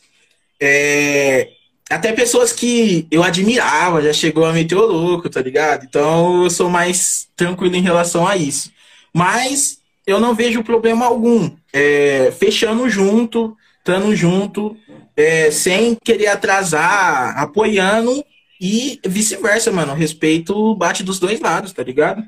É, 0.60 1.48
até 1.90 2.12
pessoas 2.12 2.52
que 2.52 3.06
eu 3.10 3.22
admirava 3.22 4.02
já 4.02 4.12
chegou 4.12 4.44
a 4.44 4.52
meter 4.52 4.74
o 4.74 4.86
louco, 4.86 5.28
tá 5.28 5.40
ligado? 5.40 5.84
Então 5.84 6.44
eu 6.44 6.50
sou 6.50 6.68
mais 6.68 7.28
tranquilo 7.36 7.76
em 7.76 7.82
relação 7.82 8.26
a 8.26 8.36
isso. 8.36 8.72
Mas 9.12 9.78
eu 10.06 10.18
não 10.18 10.34
vejo 10.34 10.64
problema 10.64 11.06
algum. 11.06 11.50
É, 11.72 12.32
fechando 12.38 12.88
junto, 12.88 13.56
estando 13.78 14.14
junto, 14.16 14.76
é, 15.16 15.50
sem 15.50 15.94
querer 15.94 16.28
atrasar, 16.28 17.38
apoiando 17.38 18.24
e 18.60 19.00
vice-versa, 19.04 19.70
mano. 19.70 19.94
Respeito 19.94 20.74
bate 20.74 21.02
dos 21.02 21.18
dois 21.20 21.40
lados, 21.40 21.72
tá 21.72 21.82
ligado? 21.82 22.22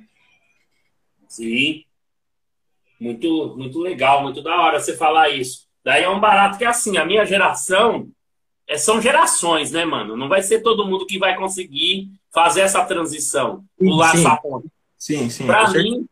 Sim. 1.29 1.85
Muito, 3.01 3.55
muito 3.57 3.79
legal, 3.79 4.23
muito 4.23 4.43
da 4.43 4.61
hora 4.61 4.79
você 4.79 4.97
falar 4.97 5.31
isso. 5.31 5.67
Daí 5.83 6.05
é 6.05 6.11
um 6.11 6.21
barato 6.21 6.59
que 6.59 6.65
é 6.65 6.69
assim, 6.69 6.99
a 6.99 7.05
minha 7.05 7.25
geração 7.25 8.09
é, 8.69 8.77
são 8.77 9.01
gerações, 9.01 9.73
né, 9.73 9.85
mano? 9.85 10.17
Não 10.17 10.29
vai 10.29 10.43
ser 10.43 10.61
todo 10.63 10.87
mundo 10.87 11.07
que 11.07 11.19
vai 11.19 11.35
conseguir 11.37 12.11
fazer 12.33 12.61
essa 12.61 12.85
transição, 12.85 13.65
pular 13.79 14.13
sim. 14.13 14.21
essa 14.21 14.37
ponte. 14.37 14.69
Sim, 14.97 15.31
sim. 15.31 15.47
Pra 15.47 15.71
mim, 15.71 16.07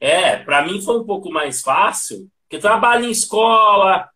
é, 0.00 0.36
para 0.36 0.62
mim 0.62 0.80
foi 0.80 0.98
um 0.98 1.04
pouco 1.04 1.30
mais 1.30 1.60
fácil, 1.60 2.28
porque 2.44 2.58
trabalho 2.58 3.04
em 3.04 3.10
escola, 3.10 4.08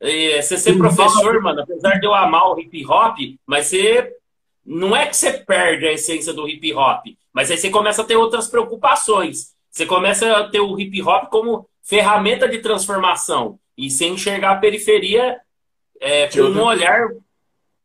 é, 0.00 0.42
você 0.42 0.56
ser 0.56 0.76
professor, 0.76 1.40
mano, 1.40 1.60
apesar 1.60 2.00
de 2.00 2.06
eu 2.06 2.14
amar 2.14 2.50
o 2.50 2.58
hip 2.58 2.84
hop, 2.86 3.18
mas 3.46 3.66
você 3.66 4.12
não 4.64 4.94
é 4.94 5.06
que 5.06 5.16
você 5.16 5.32
perde 5.32 5.86
a 5.86 5.92
essência 5.92 6.32
do 6.32 6.48
hip 6.48 6.72
hop, 6.74 7.06
mas 7.32 7.50
aí 7.50 7.58
você 7.58 7.70
começa 7.70 8.02
a 8.02 8.04
ter 8.04 8.16
outras 8.16 8.46
preocupações. 8.46 9.54
Você 9.70 9.86
começa 9.86 10.36
a 10.36 10.48
ter 10.48 10.60
o 10.60 10.78
hip 10.78 11.02
hop 11.02 11.28
como 11.28 11.68
ferramenta 11.82 12.48
de 12.48 12.58
transformação 12.58 13.58
e 13.76 13.90
sem 13.90 14.12
enxergar 14.12 14.52
a 14.52 14.58
periferia 14.58 15.40
é, 16.00 16.28
com 16.28 16.40
um 16.40 16.62
olhar 16.62 17.08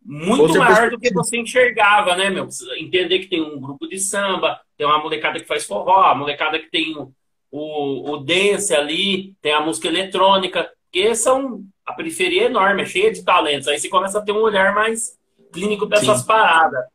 muito 0.04 0.58
maior 0.58 0.90
do 0.90 1.00
que 1.00 1.14
você 1.14 1.38
enxergava, 1.38 2.16
né, 2.16 2.30
meu? 2.30 2.48
Entender 2.78 3.20
que 3.20 3.28
tem 3.28 3.42
um 3.42 3.60
grupo 3.60 3.88
de 3.88 4.00
samba, 4.00 4.60
tem 4.78 4.88
uma 4.88 5.00
molecada 5.00 5.40
que 5.40 5.46
faz 5.46 5.66
forró, 5.66 6.02
a 6.02 6.16
molecada 6.16 6.58
que 6.60 6.70
tem 6.70 6.96
o, 6.96 7.12
o, 7.52 8.12
o 8.12 8.18
dance 8.18 8.74
ali, 8.74 9.36
tem 9.42 9.52
a 9.52 9.60
música 9.60 9.88
eletrônica, 9.88 10.70
que 10.92 11.14
são. 11.16 11.62
A 11.86 11.94
periferia 11.94 12.44
é 12.44 12.46
enorme, 12.46 12.84
é 12.84 12.86
cheia 12.86 13.12
de 13.12 13.24
talentos. 13.24 13.68
Aí 13.68 13.80
você 13.80 13.90
começa 13.90 14.20
a 14.20 14.22
ter 14.22 14.32
um 14.32 14.42
olhar 14.42 14.74
mais 14.74 15.17
clínico 15.52 15.86
dessas 15.86 16.22
Sim. 16.22 16.28
paradas. 16.28 16.86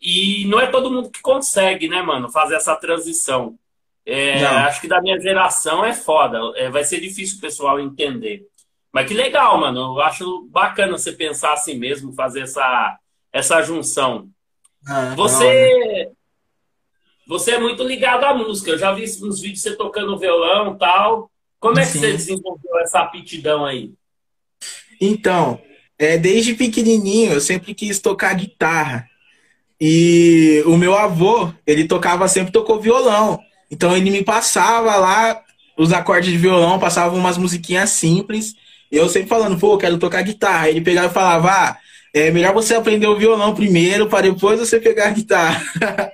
E 0.00 0.46
não 0.46 0.58
é 0.58 0.66
todo 0.66 0.90
mundo 0.90 1.10
que 1.10 1.20
consegue, 1.20 1.88
né, 1.88 2.00
mano, 2.00 2.30
fazer 2.30 2.54
essa 2.54 2.74
transição. 2.76 3.58
É, 4.06 4.44
acho 4.44 4.80
que 4.80 4.88
da 4.88 5.00
minha 5.00 5.20
geração 5.20 5.84
é 5.84 5.92
foda. 5.92 6.38
É, 6.56 6.70
vai 6.70 6.84
ser 6.84 7.00
difícil 7.00 7.38
o 7.38 7.40
pessoal 7.40 7.78
entender. 7.78 8.46
Mas 8.92 9.06
que 9.06 9.14
legal, 9.14 9.58
mano. 9.58 9.96
Eu 9.96 10.00
acho 10.00 10.48
bacana 10.50 10.92
você 10.92 11.12
pensar 11.12 11.52
assim 11.52 11.78
mesmo, 11.78 12.12
fazer 12.12 12.40
essa, 12.40 12.98
essa 13.32 13.62
junção. 13.62 14.28
Ah, 14.86 15.14
você, 15.14 16.06
não. 16.06 16.12
você 17.26 17.52
é 17.52 17.58
muito 17.58 17.84
ligado 17.84 18.24
à 18.24 18.34
música. 18.34 18.70
Eu 18.70 18.78
já 18.78 18.92
vi 18.92 19.04
uns 19.04 19.40
vídeos 19.40 19.62
você 19.62 19.76
tocando 19.76 20.18
violão 20.18 20.76
tal. 20.76 21.30
Como 21.58 21.78
é 21.78 21.82
que 21.82 21.92
Sim. 21.92 22.00
você 22.00 22.12
desenvolveu 22.12 22.78
essa 22.80 23.00
aptidão 23.00 23.66
aí? 23.66 23.92
Então, 24.98 25.60
é, 26.00 26.16
desde 26.16 26.54
pequenininho 26.54 27.34
eu 27.34 27.40
sempre 27.42 27.74
quis 27.74 27.98
tocar 27.98 28.34
guitarra. 28.34 29.06
E 29.78 30.62
o 30.64 30.74
meu 30.78 30.94
avô, 30.96 31.52
ele 31.66 31.84
tocava 31.86 32.26
sempre 32.26 32.50
tocou 32.50 32.80
violão. 32.80 33.38
Então 33.70 33.94
ele 33.94 34.10
me 34.10 34.24
passava 34.24 34.96
lá 34.96 35.42
os 35.76 35.92
acordes 35.92 36.32
de 36.32 36.38
violão, 36.38 36.78
passava 36.78 37.14
umas 37.14 37.36
musiquinhas 37.36 37.90
simples. 37.90 38.54
E 38.90 38.96
eu 38.96 39.10
sempre 39.10 39.28
falando, 39.28 39.58
pô, 39.58 39.76
quero 39.76 39.98
tocar 39.98 40.22
guitarra. 40.22 40.70
Ele 40.70 40.80
pegava 40.80 41.08
e 41.08 41.14
falava, 41.14 41.50
ah, 41.50 41.76
é 42.14 42.30
melhor 42.30 42.54
você 42.54 42.74
aprender 42.74 43.06
o 43.06 43.18
violão 43.18 43.54
primeiro, 43.54 44.08
para 44.08 44.30
depois 44.30 44.58
você 44.58 44.80
pegar 44.80 45.08
a 45.08 45.12
guitarra. 45.12 45.62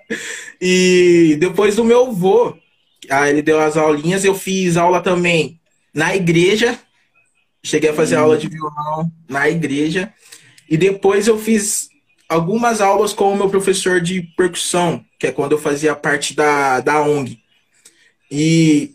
e 0.61 1.37
depois 1.39 1.77
do 1.77 1.85
meu 1.85 2.09
avô, 2.09 2.57
aí 3.09 3.31
ele 3.31 3.43
deu 3.43 3.61
as 3.61 3.77
aulinhas, 3.77 4.25
eu 4.25 4.35
fiz 4.35 4.77
aula 4.77 5.01
também 5.01 5.61
na 5.95 6.15
igreja. 6.17 6.77
Cheguei 7.67 7.91
a 7.91 7.95
fazer 7.95 8.17
hum. 8.17 8.21
aula 8.21 8.39
de 8.39 8.49
violão 8.49 9.11
na 9.29 9.49
igreja. 9.49 10.13
E 10.71 10.77
depois 10.77 11.27
eu 11.27 11.37
fiz 11.37 11.89
algumas 12.29 12.81
aulas 12.81 13.13
com 13.13 13.33
o 13.33 13.37
meu 13.37 13.51
professor 13.51 14.01
de 14.01 14.23
percussão, 14.37 15.05
que 15.19 15.27
é 15.27 15.33
quando 15.33 15.53
eu 15.53 15.59
fazia 15.59 15.95
parte 15.97 16.35
da, 16.35 16.81
da 16.81 17.03
ONG. 17.03 17.41
E 18.31 18.93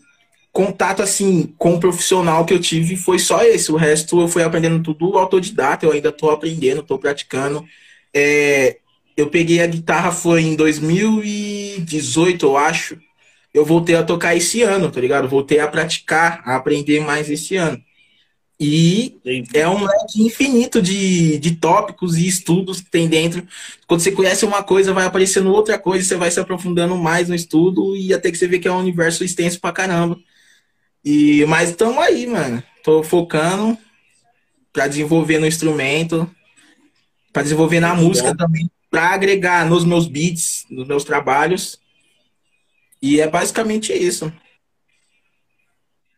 contato 0.50 1.02
assim 1.02 1.54
com 1.58 1.74
o 1.74 1.80
profissional 1.80 2.46
que 2.46 2.54
eu 2.54 2.60
tive 2.60 2.96
foi 2.96 3.18
só 3.18 3.44
esse. 3.44 3.70
O 3.70 3.76
resto 3.76 4.18
eu 4.20 4.28
fui 4.28 4.42
aprendendo 4.42 4.82
tudo 4.82 5.18
autodidata. 5.18 5.84
Eu 5.84 5.92
ainda 5.92 6.08
estou 6.08 6.30
aprendendo, 6.30 6.80
estou 6.80 6.98
praticando. 6.98 7.62
É, 8.14 8.78
eu 9.14 9.28
peguei 9.28 9.60
a 9.60 9.66
guitarra 9.66 10.12
foi 10.12 10.42
em 10.42 10.56
2018, 10.56 12.46
eu 12.46 12.56
acho. 12.56 12.98
Eu 13.52 13.66
voltei 13.66 13.96
a 13.96 14.02
tocar 14.02 14.34
esse 14.34 14.62
ano, 14.62 14.90
tá 14.90 14.98
ligado? 14.98 15.28
Voltei 15.28 15.58
a 15.58 15.68
praticar, 15.68 16.40
a 16.46 16.56
aprender 16.56 17.00
mais 17.00 17.30
esse 17.30 17.54
ano. 17.56 17.78
E 18.64 19.20
é 19.52 19.68
um 19.68 19.84
leque 19.84 20.22
infinito 20.22 20.80
de, 20.80 21.36
de 21.38 21.56
tópicos 21.56 22.16
e 22.16 22.28
estudos 22.28 22.80
que 22.80 22.88
tem 22.88 23.08
dentro. 23.08 23.44
Quando 23.88 24.02
você 24.02 24.12
conhece 24.12 24.44
uma 24.44 24.62
coisa, 24.62 24.92
vai 24.92 25.04
aparecendo 25.04 25.50
outra 25.52 25.76
coisa, 25.76 26.06
você 26.06 26.14
vai 26.14 26.30
se 26.30 26.38
aprofundando 26.38 26.96
mais 26.96 27.28
no 27.28 27.34
estudo 27.34 27.96
e 27.96 28.14
até 28.14 28.30
que 28.30 28.38
você 28.38 28.46
vê 28.46 28.60
que 28.60 28.68
é 28.68 28.72
um 28.72 28.78
universo 28.78 29.24
extenso 29.24 29.60
pra 29.60 29.72
caramba. 29.72 30.16
E, 31.04 31.44
mas 31.46 31.70
estamos 31.70 31.98
aí, 31.98 32.24
mano. 32.24 32.62
tô 32.84 33.02
focando 33.02 33.76
para 34.72 34.86
desenvolver 34.86 35.40
no 35.40 35.46
instrumento, 35.48 36.30
para 37.32 37.42
desenvolver 37.42 37.80
na 37.80 37.96
música 37.96 38.32
também, 38.36 38.70
para 38.88 39.08
agregar 39.08 39.68
nos 39.68 39.84
meus 39.84 40.06
beats, 40.06 40.66
nos 40.70 40.86
meus 40.86 41.02
trabalhos. 41.02 41.80
E 43.02 43.20
é 43.20 43.26
basicamente 43.26 43.92
isso. 43.92 44.32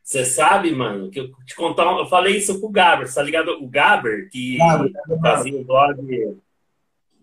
Você 0.04 0.22
sabe, 0.22 0.70
mano, 0.70 1.10
que 1.10 1.18
eu 1.18 1.30
te 1.46 1.56
contar, 1.56 1.84
eu 1.98 2.06
falei 2.06 2.36
isso 2.36 2.60
com 2.60 2.66
o 2.66 2.70
Gaber, 2.70 3.12
tá 3.12 3.22
ligado? 3.22 3.52
O 3.52 3.66
Gaber, 3.66 4.28
que 4.30 4.58
Gaber, 4.58 4.92
fazia 5.22 5.58
o 5.58 5.64
blog 5.64 6.36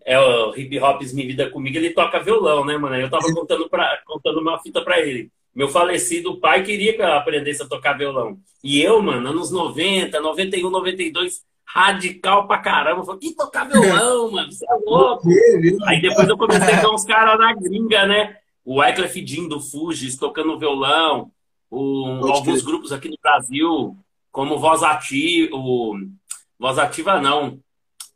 é 0.04 0.20
o 0.20 0.56
Hip 0.56 0.80
Hops 0.80 1.14
Me 1.14 1.28
Vida 1.28 1.48
Comigo, 1.50 1.78
ele 1.78 1.92
toca 1.92 2.24
violão, 2.24 2.66
né, 2.66 2.76
mano? 2.78 2.96
Eu 2.96 3.10
tava 3.10 3.32
contando, 3.34 3.70
pra, 3.70 4.00
contando 4.04 4.40
uma 4.40 4.60
fita 4.60 4.82
pra 4.82 5.00
ele. 5.00 5.30
Meu 5.54 5.68
falecido 5.68 6.40
pai 6.40 6.64
queria 6.64 6.96
que 6.96 7.02
eu 7.02 7.14
aprendesse 7.14 7.62
a 7.62 7.68
tocar 7.68 7.98
violão. 7.98 8.40
E 8.64 8.82
eu, 8.82 9.00
mano, 9.02 9.30
anos 9.30 9.52
90, 9.52 10.20
91, 10.20 10.70
92, 10.70 11.44
radical 11.64 12.48
pra 12.48 12.58
caramba. 12.58 13.04
Falei, 13.04 13.20
que 13.20 13.36
tocar 13.36 13.68
violão, 13.68 14.32
mano? 14.34 14.52
Você 14.52 14.66
é 14.66 14.76
louco. 14.84 15.30
Aí 15.86 16.02
depois 16.02 16.28
eu 16.28 16.38
comecei 16.38 16.76
ver 16.76 16.88
uns 16.88 17.06
caras 17.06 17.38
na 17.38 17.54
gringa, 17.54 18.08
né? 18.08 18.38
O 18.66 18.80
Wyclef 18.80 19.26
Jean 19.26 19.48
do 19.48 19.60
Fugis 19.60 20.18
tocando 20.18 20.58
violão. 20.58 21.32
O, 21.72 22.28
alguns 22.28 22.62
grupos 22.62 22.92
aqui 22.92 23.08
no 23.08 23.18
Brasil, 23.24 23.98
como 24.30 24.60
Voz 24.60 24.84
Ativa, 24.84 25.56
o, 25.56 25.96
Voz 26.60 26.78
Ativa 26.78 27.20
não, 27.22 27.58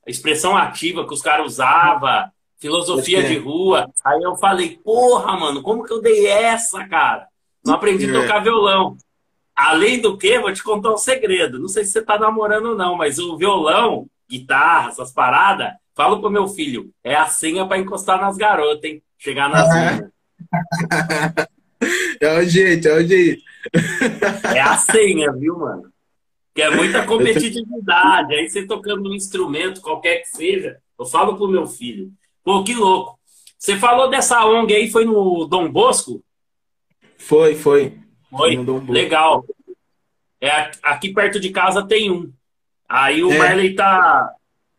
expressão 0.06 0.56
ativa 0.56 1.08
que 1.08 1.14
os 1.14 1.22
caras 1.22 1.54
usavam, 1.54 2.30
filosofia 2.58 3.24
de 3.24 3.38
rua. 3.38 3.90
Aí 4.04 4.22
eu 4.22 4.36
falei, 4.36 4.78
porra, 4.84 5.38
mano, 5.38 5.64
como 5.64 5.84
que 5.84 5.94
eu 5.94 6.02
dei 6.02 6.28
essa, 6.28 6.86
cara? 6.88 7.28
Não 7.66 7.74
aprendi 7.76 8.10
a 8.10 8.22
tocar 8.22 8.44
violão. 8.44 8.98
Além 9.56 10.02
do 10.02 10.18
que, 10.18 10.38
vou 10.38 10.52
te 10.52 10.62
contar 10.62 10.94
um 10.94 10.98
segredo. 10.98 11.58
Não 11.58 11.70
sei 11.70 11.86
se 11.86 11.92
você 11.92 12.02
tá 12.02 12.20
namorando 12.20 12.68
ou 12.68 12.76
não, 12.76 12.96
mas 12.96 13.18
o 13.18 13.38
violão, 13.38 14.06
guitarra, 14.30 14.90
essas 14.90 15.14
paradas, 15.14 15.72
falo 15.96 16.20
pro 16.20 16.30
meu 16.30 16.48
filho, 16.48 16.92
é 17.04 17.16
a 17.16 17.28
senha 17.28 17.66
para 17.66 17.80
encostar 17.80 18.20
nas 18.20 18.36
garotas, 18.36 18.84
hein? 18.84 19.02
Chegar 19.18 19.50
nas 19.50 19.68
ah. 19.70 21.48
É 22.20 22.40
o 22.40 22.44
jeito, 22.44 22.88
é 22.88 22.94
o 22.94 23.08
jeito. 23.08 23.44
É 24.54 24.62
a 24.62 24.78
senha, 24.78 25.32
viu, 25.34 25.58
mano? 25.58 25.92
que 26.56 26.62
é 26.62 26.70
muita 26.70 27.06
competitividade. 27.06 28.34
Aí 28.34 28.50
você 28.50 28.66
tocando 28.66 29.10
um 29.10 29.14
instrumento, 29.14 29.82
qualquer 29.82 30.22
que 30.22 30.30
seja, 30.30 30.78
eu 30.98 31.06
falo 31.06 31.36
pro 31.36 31.50
meu 31.50 31.68
filho. 31.68 32.10
Pô, 32.44 32.64
que 32.64 32.74
louco. 32.74 33.20
Você 33.60 33.78
falou 33.78 34.10
dessa 34.10 34.46
ONG 34.46 34.74
aí, 34.74 34.90
foi 34.90 35.04
no 35.04 35.46
Dom 35.46 35.70
Bosco? 35.70 36.24
Foi, 37.18 37.56
foi. 37.56 38.00
Foi? 38.30 38.56
Legal. 38.88 39.46
É, 40.40 40.72
aqui 40.82 41.14
perto 41.14 41.40
de 41.40 41.50
casa 41.50 41.86
tem 41.86 42.10
um. 42.10 42.32
Aí 42.88 43.22
o 43.22 43.32
é. 43.32 43.38
Marley 43.38 43.76
tá, 43.76 44.32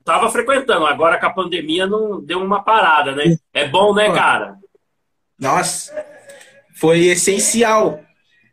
tava 0.02 0.30
frequentando. 0.30 0.86
Agora 0.86 1.18
com 1.18 1.26
a 1.26 1.32
pandemia 1.32 1.86
não 1.86 2.20
deu 2.25 2.42
uma 2.42 2.62
parada, 2.62 3.12
né? 3.12 3.36
É 3.52 3.68
bom, 3.68 3.94
né, 3.94 4.10
cara? 4.12 4.56
Nossa, 5.38 5.92
foi 6.76 7.06
essencial. 7.06 8.00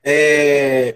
É, 0.03 0.95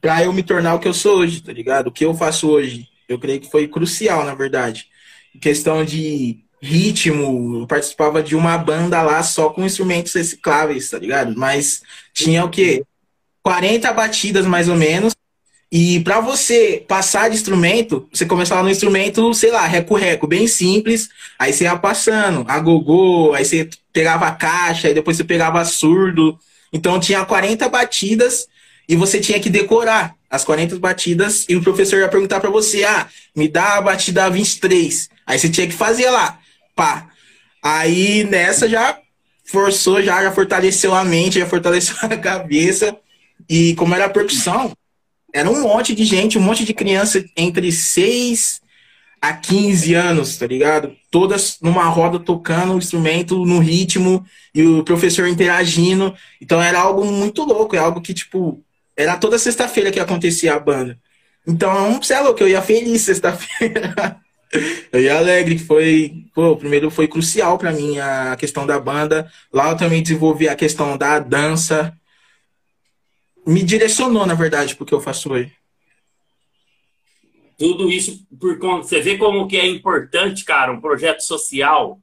para 0.00 0.24
eu 0.24 0.32
me 0.32 0.42
tornar 0.42 0.74
o 0.74 0.80
que 0.80 0.88
eu 0.88 0.94
sou 0.94 1.18
hoje, 1.18 1.40
tá 1.42 1.52
ligado? 1.52 1.86
O 1.86 1.92
que 1.92 2.04
eu 2.04 2.14
faço 2.14 2.48
hoje. 2.48 2.88
Eu 3.08 3.18
creio 3.18 3.40
que 3.40 3.50
foi 3.50 3.68
crucial, 3.68 4.24
na 4.24 4.34
verdade. 4.34 4.86
Em 5.34 5.38
questão 5.38 5.84
de 5.84 6.40
ritmo, 6.60 7.60
eu 7.60 7.66
participava 7.66 8.22
de 8.22 8.34
uma 8.34 8.56
banda 8.56 9.02
lá 9.02 9.22
só 9.22 9.50
com 9.50 9.64
instrumentos 9.64 10.12
recicláveis, 10.12 10.90
tá 10.90 10.98
ligado? 10.98 11.34
Mas 11.36 11.82
tinha 12.14 12.44
o 12.44 12.50
quê? 12.50 12.82
40 13.42 13.92
batidas 13.92 14.46
mais 14.46 14.68
ou 14.68 14.76
menos. 14.76 15.14
E 15.70 16.00
para 16.00 16.20
você 16.20 16.84
passar 16.86 17.28
de 17.28 17.36
instrumento, 17.36 18.08
você 18.12 18.26
começava 18.26 18.62
no 18.62 18.70
instrumento, 18.70 19.32
sei 19.34 19.50
lá, 19.50 19.66
reco-reco, 19.66 20.26
bem 20.26 20.46
simples. 20.46 21.08
Aí 21.38 21.52
você 21.52 21.64
ia 21.64 21.76
passando, 21.76 22.44
a 22.46 22.58
gogô, 22.60 23.32
aí 23.34 23.44
você 23.44 23.68
pegava 23.92 24.26
a 24.26 24.32
caixa, 24.32 24.88
aí 24.88 24.94
depois 24.94 25.16
você 25.16 25.24
pegava 25.24 25.64
surdo. 25.64 26.38
Então 26.72 26.98
tinha 26.98 27.24
40 27.24 27.68
batidas 27.68 28.46
e 28.88 28.96
você 28.96 29.20
tinha 29.20 29.38
que 29.38 29.50
decorar 29.50 30.14
as 30.30 30.44
40 30.44 30.78
batidas 30.78 31.44
e 31.48 31.56
o 31.56 31.62
professor 31.62 31.98
ia 31.98 32.08
perguntar 32.08 32.40
para 32.40 32.50
você: 32.50 32.84
"Ah, 32.84 33.08
me 33.36 33.48
dá 33.48 33.76
a 33.76 33.82
batida 33.82 34.30
23". 34.30 35.08
Aí 35.26 35.38
você 35.38 35.48
tinha 35.48 35.66
que 35.66 35.74
fazer 35.74 36.10
lá. 36.10 36.38
Pá. 36.74 37.08
Aí 37.62 38.24
nessa 38.24 38.68
já 38.68 38.98
forçou, 39.44 40.02
já, 40.02 40.22
já 40.22 40.32
fortaleceu 40.32 40.94
a 40.94 41.04
mente, 41.04 41.38
já 41.38 41.46
fortaleceu 41.46 41.94
a 42.02 42.16
cabeça. 42.16 42.96
E 43.48 43.74
como 43.74 43.94
era 43.94 44.06
a 44.06 44.10
percussão, 44.10 44.72
era 45.34 45.50
um 45.50 45.62
monte 45.62 45.94
de 45.94 46.04
gente, 46.04 46.38
um 46.38 46.42
monte 46.42 46.64
de 46.64 46.72
criança 46.72 47.24
entre 47.36 47.70
6 47.70 48.61
a 49.22 49.32
15 49.32 49.94
anos, 49.94 50.36
tá 50.36 50.48
ligado? 50.48 50.96
Todas 51.08 51.58
numa 51.62 51.84
roda 51.84 52.18
tocando 52.18 52.74
o 52.74 52.78
instrumento 52.78 53.46
no 53.46 53.60
ritmo 53.60 54.26
e 54.52 54.66
o 54.66 54.82
professor 54.82 55.28
interagindo. 55.28 56.12
Então 56.40 56.60
era 56.60 56.80
algo 56.80 57.04
muito 57.04 57.44
louco, 57.44 57.76
é 57.76 57.78
algo 57.78 58.00
que, 58.00 58.12
tipo, 58.12 58.60
era 58.96 59.16
toda 59.16 59.38
sexta-feira 59.38 59.92
que 59.92 60.00
acontecia 60.00 60.52
a 60.52 60.58
banda. 60.58 60.98
Então, 61.46 62.02
você 62.02 62.14
é 62.14 62.20
louco, 62.20 62.42
eu 62.42 62.48
ia 62.48 62.60
feliz 62.60 63.02
sexta-feira. 63.02 64.16
eu 64.92 65.00
ia 65.00 65.16
alegre, 65.16 65.54
que 65.54 65.64
foi. 65.64 66.24
Pô, 66.34 66.56
primeiro 66.56 66.90
foi 66.90 67.06
crucial 67.06 67.56
para 67.58 67.72
mim 67.72 67.98
a 68.00 68.34
questão 68.36 68.66
da 68.66 68.78
banda. 68.80 69.30
Lá 69.52 69.70
eu 69.70 69.76
também 69.76 70.02
desenvolvi 70.02 70.48
a 70.48 70.56
questão 70.56 70.98
da 70.98 71.20
dança. 71.20 71.92
Me 73.46 73.62
direcionou, 73.62 74.26
na 74.26 74.34
verdade, 74.34 74.74
porque 74.74 74.92
eu 74.92 75.00
faço 75.00 75.32
hoje. 75.32 75.52
Tudo 77.58 77.90
isso 77.90 78.26
por 78.40 78.58
conta. 78.58 78.86
Você 78.86 79.00
vê 79.00 79.16
como 79.16 79.46
que 79.46 79.56
é 79.56 79.66
importante, 79.66 80.44
cara, 80.44 80.72
um 80.72 80.80
projeto 80.80 81.20
social. 81.20 82.00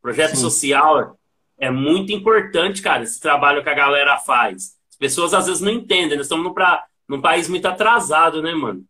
Projeto 0.00 0.36
Sim. 0.36 0.42
social 0.42 1.18
é 1.58 1.70
muito 1.70 2.12
importante, 2.12 2.82
cara, 2.82 3.02
esse 3.02 3.20
trabalho 3.20 3.62
que 3.62 3.68
a 3.68 3.74
galera 3.74 4.18
faz. 4.18 4.74
As 4.90 4.96
pessoas 4.96 5.34
às 5.34 5.46
vezes 5.46 5.60
não 5.60 5.72
entendem. 5.72 6.16
Nós 6.16 6.26
estamos 6.26 6.44
num, 6.44 6.52
pra, 6.52 6.84
num 7.08 7.20
país 7.20 7.48
muito 7.48 7.66
atrasado, 7.66 8.42
né, 8.42 8.54
mano? 8.54 8.84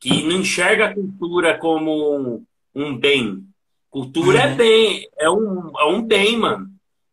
Que 0.00 0.22
não 0.22 0.36
enxerga 0.36 0.86
a 0.86 0.94
cultura 0.94 1.58
como 1.58 2.44
um, 2.74 2.96
bem. 2.96 3.44
Cultura 3.90 4.38
é 4.38 4.46
uhum. 4.46 4.52
é 4.52 4.54
bem, 4.54 5.08
é 5.18 5.30
um, 5.30 5.72
é 5.78 5.84
um 5.86 6.02
bem, 6.02 6.36
mano. 6.36 6.68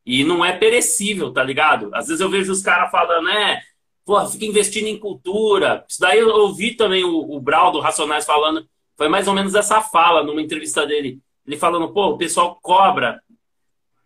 E 0.05 0.23
não 0.23 0.43
é 0.43 0.51
perecível, 0.51 1.31
tá 1.31 1.43
ligado? 1.43 1.89
Às 1.93 2.07
vezes 2.07 2.21
eu 2.21 2.29
vejo 2.29 2.51
os 2.51 2.63
caras 2.63 2.89
falando, 2.89 3.29
é, 3.29 3.61
pô, 4.05 4.25
fica 4.27 4.45
investindo 4.45 4.87
em 4.87 4.99
cultura. 4.99 5.85
Isso 5.87 5.99
daí 5.99 6.19
eu 6.19 6.29
ouvi 6.29 6.75
também 6.75 7.03
o, 7.03 7.35
o 7.35 7.39
Brau 7.39 7.71
do 7.71 7.79
Racionais 7.79 8.25
falando, 8.25 8.67
foi 8.97 9.07
mais 9.07 9.27
ou 9.27 9.33
menos 9.33 9.55
essa 9.55 9.81
fala 9.81 10.23
numa 10.23 10.41
entrevista 10.41 10.85
dele. 10.85 11.19
Ele 11.45 11.57
falando, 11.57 11.91
pô, 11.91 12.09
o 12.09 12.17
pessoal 12.17 12.57
cobra 12.61 13.21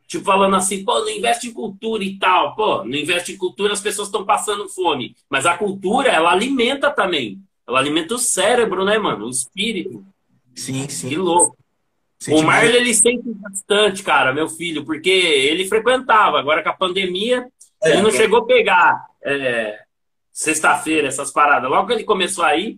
Tipo, 0.08 0.24
falando 0.24 0.56
assim, 0.56 0.84
pô, 0.84 1.00
não 1.00 1.10
investe 1.10 1.48
em 1.48 1.54
cultura 1.54 2.04
e 2.04 2.18
tal. 2.18 2.56
Pô, 2.56 2.84
não 2.84 2.96
investe 2.96 3.34
em 3.34 3.38
cultura, 3.38 3.74
as 3.74 3.82
pessoas 3.82 4.08
estão 4.08 4.24
passando 4.24 4.70
fome. 4.70 5.16
Mas 5.30 5.46
a 5.46 5.58
cultura, 5.58 6.10
ela 6.10 6.32
alimenta 6.32 6.92
também. 6.92 7.40
Ela 7.68 7.80
alimenta 7.80 8.14
o 8.14 8.20
cérebro, 8.20 8.86
né, 8.86 8.98
mano? 8.98 9.26
O 9.26 9.30
espírito. 9.30 10.06
Sim, 10.54 10.88
sim. 10.88 11.10
Que 11.10 11.16
louco. 11.16 11.58
Sente 12.20 12.42
o 12.42 12.46
Marley, 12.46 12.78
ele 12.78 12.94
sente 12.94 13.24
bastante, 13.26 14.02
cara, 14.02 14.34
meu 14.34 14.48
filho, 14.48 14.86
porque 14.86 15.10
ele 15.10 15.68
frequentava. 15.68 16.40
Agora 16.40 16.64
com 16.64 16.70
a 16.70 16.74
pandemia, 16.74 17.48
é, 17.84 17.92
ele 17.92 18.02
não 18.02 18.10
é. 18.10 18.14
chegou 18.14 18.40
a 18.40 18.46
pegar 18.46 19.06
é, 19.24 19.80
sexta-feira, 20.36 21.08
essas 21.08 21.32
paradas. 21.32 21.70
Logo 21.70 21.88
que 21.88 21.94
ele 21.94 22.04
começou 22.04 22.44
aí, 22.44 22.78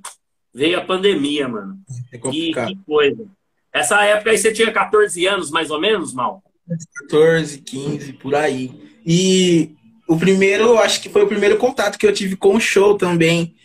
veio 0.54 0.78
a 0.78 0.86
pandemia, 0.86 1.48
mano. 1.48 1.76
É 2.13 2.17
que, 2.20 2.54
que 2.54 2.78
coisa. 2.86 3.26
Essa 3.74 4.04
época 4.04 4.30
aí 4.30 4.38
você 4.38 4.54
tinha 4.54 4.72
14 4.72 5.26
anos, 5.26 5.50
mais 5.50 5.72
ou 5.72 5.82
menos, 5.82 6.13
Mal? 6.13 6.43
14, 7.10 7.60
15, 7.60 8.13
por 8.13 8.36
aí. 8.36 8.72
E 9.04 9.72
o 10.08 10.17
primeiro, 10.17 10.78
acho 10.78 11.02
que 11.02 11.10
foi 11.10 11.24
o 11.24 11.28
primeiro 11.28 11.58
contato 11.58 11.98
que 11.98 12.06
eu 12.06 12.13
tive 12.13 12.36
com 12.36 12.56
o 12.56 12.62
show 12.62 12.96
também, 12.96 13.56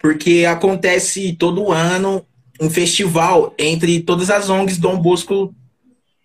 porque 0.00 0.46
acontece 0.48 1.34
todo 1.34 1.70
ano 1.70 2.24
um 2.60 2.70
festival 2.70 3.54
entre 3.58 4.00
todas 4.00 4.30
as 4.30 4.48
ONGs 4.48 4.78
Dom 4.78 4.98
Bosco 4.98 5.54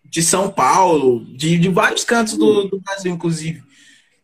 de 0.05 0.21
São 0.21 0.49
Paulo, 0.49 1.25
de, 1.35 1.57
de 1.57 1.67
vários 1.67 2.05
cantos 2.05 2.37
do, 2.37 2.65
do 2.65 2.79
Brasil, 2.79 3.11
inclusive. 3.11 3.61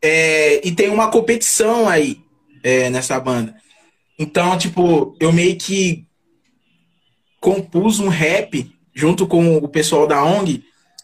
É, 0.02 0.66
e 0.66 0.72
tem 0.72 0.89
uma 0.89 1.10
competição 1.10 1.89
aí 1.89 2.23
é, 2.63 2.89
nessa 2.89 3.19
banda. 3.19 3.56
Então, 4.17 4.58
tipo, 4.58 5.15
eu 5.19 5.32
meio 5.32 5.58
que 5.58 6.08
compus 7.39 7.99
um 7.99 8.08
rap 8.08 8.71
junto 8.93 9.28
com 9.28 9.58
o 9.58 9.67
pessoal 9.67 10.08
da 10.08 10.23
ONG 10.23 10.63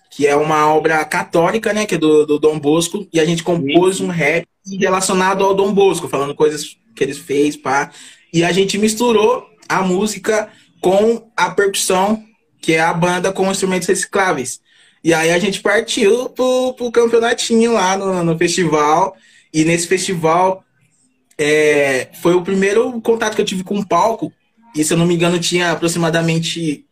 que 0.09 0.25
é 0.25 0.35
uma 0.35 0.73
obra 0.73 1.05
católica, 1.05 1.71
né, 1.71 1.85
que 1.85 1.95
é 1.95 1.97
do, 1.97 2.25
do 2.25 2.39
Dom 2.39 2.59
Bosco, 2.59 3.07
e 3.13 3.19
a 3.19 3.25
gente 3.25 3.43
compôs 3.43 4.01
um 4.01 4.07
rap 4.07 4.45
relacionado 4.79 5.43
ao 5.43 5.53
Dom 5.53 5.73
Bosco, 5.73 6.07
falando 6.07 6.35
coisas 6.35 6.77
que 6.95 7.03
ele 7.03 7.13
fez, 7.13 7.55
pá. 7.55 7.91
E 8.33 8.43
a 8.43 8.51
gente 8.51 8.77
misturou 8.77 9.45
a 9.67 9.81
música 9.81 10.49
com 10.81 11.29
a 11.37 11.51
percussão, 11.51 12.23
que 12.61 12.73
é 12.73 12.81
a 12.81 12.93
banda 12.93 13.31
com 13.31 13.49
instrumentos 13.49 13.87
recicláveis. 13.87 14.59
E 15.03 15.13
aí 15.13 15.31
a 15.31 15.39
gente 15.39 15.61
partiu 15.61 16.29
pro, 16.29 16.73
pro 16.73 16.91
campeonatinho 16.91 17.73
lá 17.73 17.95
no, 17.97 18.23
no 18.23 18.37
festival, 18.37 19.15
e 19.53 19.63
nesse 19.63 19.87
festival 19.87 20.63
é, 21.39 22.10
foi 22.21 22.36
o 22.36 22.41
primeiro 22.41 22.99
contato 22.99 23.34
que 23.34 23.41
eu 23.41 23.45
tive 23.45 23.63
com 23.63 23.80
o 23.80 23.88
palco, 23.88 24.32
e 24.75 24.84
se 24.84 24.93
eu 24.93 24.97
não 24.97 25.06
me 25.06 25.15
engano, 25.15 25.39
tinha 25.39 25.71
aproximadamente 25.71 26.86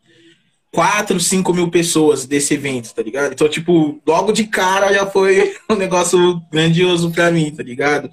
4, 0.72 1.20
5 1.20 1.54
mil 1.54 1.70
pessoas 1.70 2.26
desse 2.26 2.54
evento, 2.54 2.94
tá 2.94 3.04
ligado? 3.04 3.34
Então, 3.34 3.50
tipo, 3.50 4.02
logo 4.08 4.32
de 4.32 4.46
cara 4.46 4.94
já 4.94 5.06
foi 5.06 5.54
um 5.70 5.76
negócio 5.76 6.42
grandioso 6.50 7.12
pra 7.12 7.30
mim, 7.30 7.52
tá 7.52 7.62
ligado? 7.62 8.10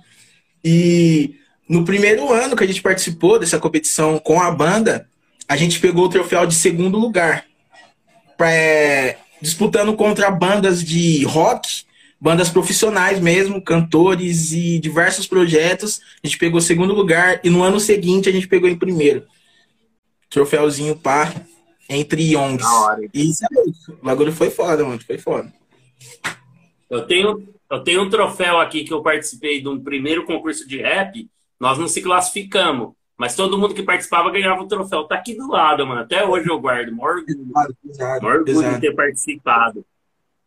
E 0.65 1.37
no 1.69 1.85
primeiro 1.85 2.33
ano 2.33 2.57
que 2.57 2.65
a 2.65 2.67
gente 2.67 2.83
participou 2.83 3.39
dessa 3.39 3.59
competição 3.59 4.19
com 4.19 4.41
a 4.41 4.51
banda, 4.51 5.09
a 5.49 5.57
gente 5.57 5.79
pegou 5.79 6.07
o 6.07 6.09
troféu 6.09 6.47
de 6.47 6.55
segundo 6.55 6.99
lugar. 6.99 7.45
Pra, 8.37 8.51
é, 8.51 9.19
disputando 9.41 9.95
contra 9.95 10.31
bandas 10.31 10.83
de 10.83 11.25
rock, 11.25 11.85
bandas 12.25 12.49
profissionais 12.49 13.21
mesmo, 13.21 13.61
cantores 13.61 14.51
e 14.53 14.79
diversos 14.79 15.27
projetos. 15.27 16.01
A 16.23 16.27
gente 16.27 16.39
pegou 16.39 16.59
segundo 16.59 16.95
lugar 16.95 17.39
e 17.45 17.51
no 17.51 17.63
ano 17.63 17.79
seguinte 17.79 18.31
a 18.31 18.33
gente 18.33 18.49
pegou 18.49 18.67
em 18.67 18.79
primeiro. 18.79 19.27
Troféuzinho 20.31 20.97
pá 20.97 21.31
entre 21.87 22.33
Yongs. 22.33 22.67
E 23.13 23.29
isso 23.29 23.45
é 23.45 23.93
O 23.93 23.97
bagulho 24.03 24.33
foi 24.33 24.49
foda, 24.49 24.83
mano. 24.83 24.99
Foi 25.07 25.19
foda. 25.19 25.53
Eu 26.89 27.07
tenho, 27.07 27.47
eu 27.71 27.85
tenho 27.85 28.03
um 28.03 28.09
troféu 28.09 28.59
aqui 28.59 28.85
que 28.85 28.95
eu 28.95 29.03
participei 29.03 29.61
de 29.61 29.69
um 29.69 29.79
primeiro 29.79 30.25
concurso 30.25 30.67
de 30.67 30.81
rap. 30.81 31.29
Nós 31.61 31.77
não 31.77 31.87
se 31.87 32.01
classificamos. 32.01 32.95
Mas 33.19 33.37
todo 33.37 33.59
mundo 33.59 33.75
que 33.75 33.83
participava 33.83 34.31
ganhava 34.31 34.63
o 34.63 34.67
troféu. 34.67 35.05
Tá 35.05 35.17
aqui 35.17 35.35
do 35.35 35.47
lado, 35.47 35.87
mano. 35.87 36.01
Até 36.01 36.25
hoje 36.25 36.49
eu 36.49 36.59
guardo. 36.59 36.91
Maior 36.91 37.19
orgulho, 37.19 37.47
maior 38.23 38.39
orgulho 38.39 38.75
de 38.75 38.81
ter 38.81 38.95
participado. 38.95 39.85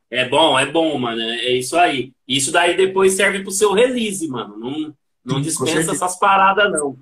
É 0.09 0.27
bom, 0.27 0.57
é 0.57 0.65
bom, 0.65 0.97
mano. 0.97 1.21
É 1.21 1.51
isso 1.51 1.77
aí. 1.77 2.13
Isso 2.27 2.51
daí 2.51 2.75
depois 2.77 3.13
serve 3.13 3.41
pro 3.41 3.51
seu 3.51 3.73
release, 3.73 4.27
mano. 4.27 4.57
Não, 4.57 4.93
não 5.23 5.41
dispensa 5.41 5.91
essas 5.91 6.17
paradas, 6.17 6.71
não. 6.71 6.97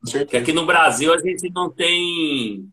Porque 0.00 0.36
aqui 0.36 0.52
no 0.52 0.66
Brasil 0.66 1.12
a 1.12 1.18
gente 1.18 1.50
não 1.50 1.70
tem 1.70 2.68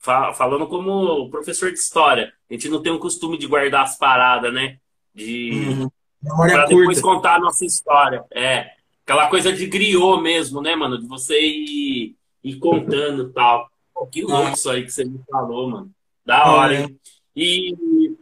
falando 0.00 0.66
como 0.66 1.28
professor 1.28 1.70
de 1.70 1.78
história, 1.78 2.32
a 2.48 2.54
gente 2.54 2.68
não 2.70 2.80
tem 2.80 2.90
o 2.90 2.98
costume 2.98 3.36
de 3.36 3.46
guardar 3.46 3.84
as 3.84 3.98
paradas, 3.98 4.52
né? 4.52 4.78
De 5.14 5.50
uhum. 5.52 5.90
para 6.36 6.66
depois 6.66 7.00
contar 7.00 7.34
a 7.34 7.40
nossa 7.40 7.64
história. 7.64 8.24
É 8.30 8.70
aquela 9.04 9.28
coisa 9.28 9.52
de 9.52 9.66
griot 9.66 10.22
mesmo, 10.22 10.62
né, 10.62 10.74
mano? 10.74 10.98
De 10.98 11.06
você 11.06 11.38
ir, 11.38 12.16
ir 12.42 12.56
contando 12.56 13.28
e 13.28 13.32
tal. 13.32 13.68
Pô, 13.92 14.06
que 14.06 14.22
louco 14.22 14.54
isso 14.54 14.70
aí 14.70 14.84
que 14.84 14.90
você 14.90 15.04
me 15.04 15.20
falou, 15.30 15.68
mano. 15.68 15.90
Da 16.24 16.50
hora, 16.50 16.74
hein? 16.74 17.00
E, 17.34 17.74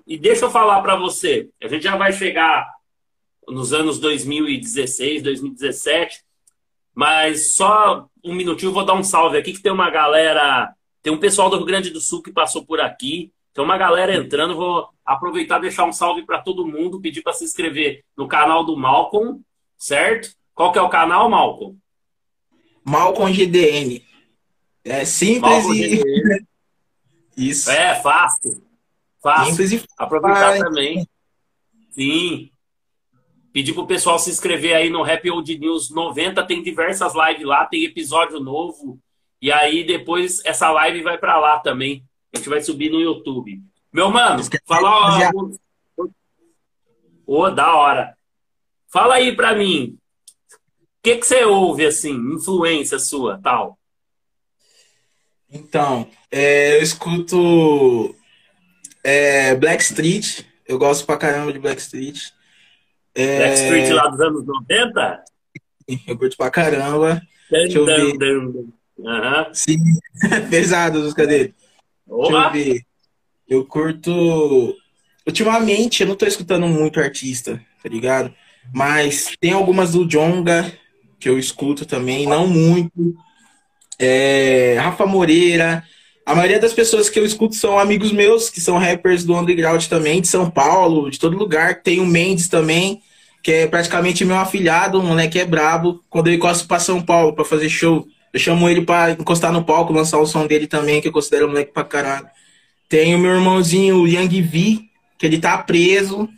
e 0.06 0.18
deixa 0.18 0.44
eu 0.44 0.50
falar 0.50 0.80
para 0.82 0.96
você, 0.96 1.48
a 1.62 1.68
gente 1.68 1.82
já 1.82 1.96
vai 1.96 2.12
chegar 2.12 2.68
nos 3.48 3.72
anos 3.72 3.98
2016, 3.98 5.22
2017, 5.22 6.22
mas 6.94 7.54
só 7.54 8.06
um 8.22 8.34
minutinho, 8.34 8.72
vou 8.72 8.84
dar 8.84 8.94
um 8.94 9.02
salve 9.02 9.38
aqui 9.38 9.52
que 9.52 9.62
tem 9.62 9.72
uma 9.72 9.90
galera 9.90 10.74
tem 11.02 11.12
um 11.12 11.18
pessoal 11.18 11.48
do 11.48 11.56
Rio 11.56 11.66
Grande 11.66 11.90
do 11.90 12.00
Sul 12.00 12.22
que 12.22 12.32
passou 12.32 12.64
por 12.64 12.80
aqui. 12.80 13.32
Tem 13.54 13.64
uma 13.64 13.78
galera 13.78 14.14
entrando. 14.14 14.56
Vou 14.56 14.88
aproveitar 15.04 15.58
e 15.58 15.62
deixar 15.62 15.84
um 15.84 15.92
salve 15.92 16.22
para 16.24 16.40
todo 16.40 16.66
mundo. 16.66 17.00
Pedir 17.00 17.22
para 17.22 17.32
se 17.32 17.44
inscrever 17.44 18.04
no 18.16 18.28
canal 18.28 18.64
do 18.64 18.76
Malcolm, 18.76 19.40
certo? 19.76 20.34
Qual 20.54 20.72
que 20.72 20.78
é 20.78 20.82
o 20.82 20.88
canal, 20.88 21.30
Malcolm? 21.30 21.78
Malcolm 22.84 23.32
GDN. 23.32 24.04
É 24.84 25.04
simples 25.04 25.64
Malcolm 25.64 25.76
e. 25.76 25.96
GDN. 25.96 26.46
Isso. 27.36 27.70
É, 27.70 27.94
fácil. 28.02 28.62
Fácil. 29.22 29.50
Simples 29.50 29.72
e 29.72 29.86
Aproveitar 29.96 30.58
também. 30.58 31.06
Sim. 31.90 32.50
Pedir 33.52 33.72
pro 33.72 33.86
pessoal 33.86 34.18
se 34.18 34.30
inscrever 34.30 34.76
aí 34.76 34.90
no 34.90 35.02
Happy 35.02 35.30
Old 35.30 35.58
News 35.58 35.90
90. 35.90 36.44
Tem 36.46 36.62
diversas 36.62 37.12
lives 37.14 37.46
lá, 37.46 37.66
tem 37.66 37.84
episódio 37.84 38.38
novo. 38.40 38.98
E 39.40 39.50
aí 39.50 39.84
depois 39.84 40.44
essa 40.44 40.70
live 40.70 41.02
vai 41.02 41.18
para 41.18 41.38
lá 41.38 41.58
também. 41.58 42.04
A 42.32 42.36
gente 42.36 42.48
vai 42.48 42.60
subir 42.60 42.90
no 42.90 43.00
YouTube. 43.00 43.60
Meu 43.92 44.10
mano, 44.10 44.42
fala. 44.66 45.18
Já... 45.18 45.30
Ô, 47.26 47.42
oh, 47.42 47.50
da 47.50 47.74
hora. 47.74 48.16
Fala 48.88 49.14
aí 49.14 49.34
pra 49.34 49.54
mim. 49.54 49.98
O 50.52 51.02
que, 51.02 51.16
que 51.16 51.26
você 51.26 51.44
ouve, 51.44 51.86
assim, 51.86 52.14
influência 52.34 52.98
sua, 52.98 53.38
tal? 53.38 53.78
Então, 55.50 56.08
é, 56.30 56.76
eu 56.76 56.82
escuto 56.82 58.14
é, 59.02 59.54
Black 59.54 59.82
Street. 59.82 60.42
Eu 60.66 60.78
gosto 60.78 61.06
pra 61.06 61.16
caramba 61.16 61.52
de 61.52 61.58
Black 61.58 61.80
Street. 61.80 62.28
É... 63.14 63.38
Black 63.38 63.54
Street 63.54 63.90
lá 63.90 64.08
dos 64.08 64.20
anos 64.20 64.46
90? 64.46 65.24
Eu 66.06 66.18
curto 66.18 66.36
pra 66.36 66.50
caramba. 66.50 67.22
Deixa 67.50 67.78
eu 67.78 67.86
ver. 67.86 68.14
Uhum. 68.98 69.54
Sim, 69.54 69.78
pesado 70.50 71.00
os 71.00 71.14
dele. 71.14 71.54
Deixa 72.06 72.32
eu 72.32 72.52
ver. 72.52 72.82
Eu 73.48 73.64
curto. 73.64 74.76
Ultimamente, 75.26 76.02
eu 76.02 76.08
não 76.08 76.16
tô 76.16 76.26
escutando 76.26 76.66
muito 76.66 77.00
artista, 77.00 77.60
tá 77.82 77.88
ligado? 77.88 78.34
Mas 78.74 79.34
tem 79.40 79.52
algumas 79.52 79.92
do 79.92 80.06
Jonga 80.06 80.70
que 81.18 81.28
eu 81.28 81.38
escuto 81.38 81.86
também, 81.86 82.26
não 82.26 82.46
muito. 82.46 83.16
É... 83.98 84.76
Rafa 84.78 85.06
Moreira. 85.06 85.84
A 86.28 86.34
maioria 86.34 86.60
das 86.60 86.74
pessoas 86.74 87.08
que 87.08 87.18
eu 87.18 87.24
escuto 87.24 87.54
são 87.54 87.78
amigos 87.78 88.12
meus, 88.12 88.50
que 88.50 88.60
são 88.60 88.76
rappers 88.76 89.24
do 89.24 89.34
underground 89.34 89.82
também, 89.86 90.20
de 90.20 90.28
São 90.28 90.50
Paulo, 90.50 91.10
de 91.10 91.18
todo 91.18 91.38
lugar. 91.38 91.80
Tem 91.80 92.00
o 92.00 92.06
Mendes 92.06 92.48
também, 92.48 93.00
que 93.42 93.50
é 93.50 93.66
praticamente 93.66 94.26
meu 94.26 94.36
afilhado, 94.36 95.00
um 95.00 95.06
moleque 95.06 95.38
é 95.38 95.46
brabo. 95.46 96.04
Quando 96.10 96.28
eu 96.28 96.34
encosto 96.34 96.68
pra 96.68 96.78
São 96.78 97.00
Paulo 97.00 97.32
pra 97.32 97.46
fazer 97.46 97.70
show, 97.70 98.06
eu 98.30 98.38
chamo 98.38 98.68
ele 98.68 98.82
pra 98.82 99.12
encostar 99.12 99.50
no 99.50 99.64
palco, 99.64 99.90
lançar 99.90 100.18
o 100.18 100.26
som 100.26 100.46
dele 100.46 100.66
também, 100.66 101.00
que 101.00 101.08
eu 101.08 101.12
considero 101.12 101.46
um 101.46 101.48
moleque 101.48 101.72
pra 101.72 101.82
caralho. 101.82 102.26
Tem 102.90 103.14
o 103.14 103.18
meu 103.18 103.36
irmãozinho, 103.36 104.02
o 104.02 104.06
Yang 104.06 104.42
V, 104.42 104.80
que 105.16 105.24
ele 105.24 105.38
tá 105.38 105.56
preso. 105.56 106.28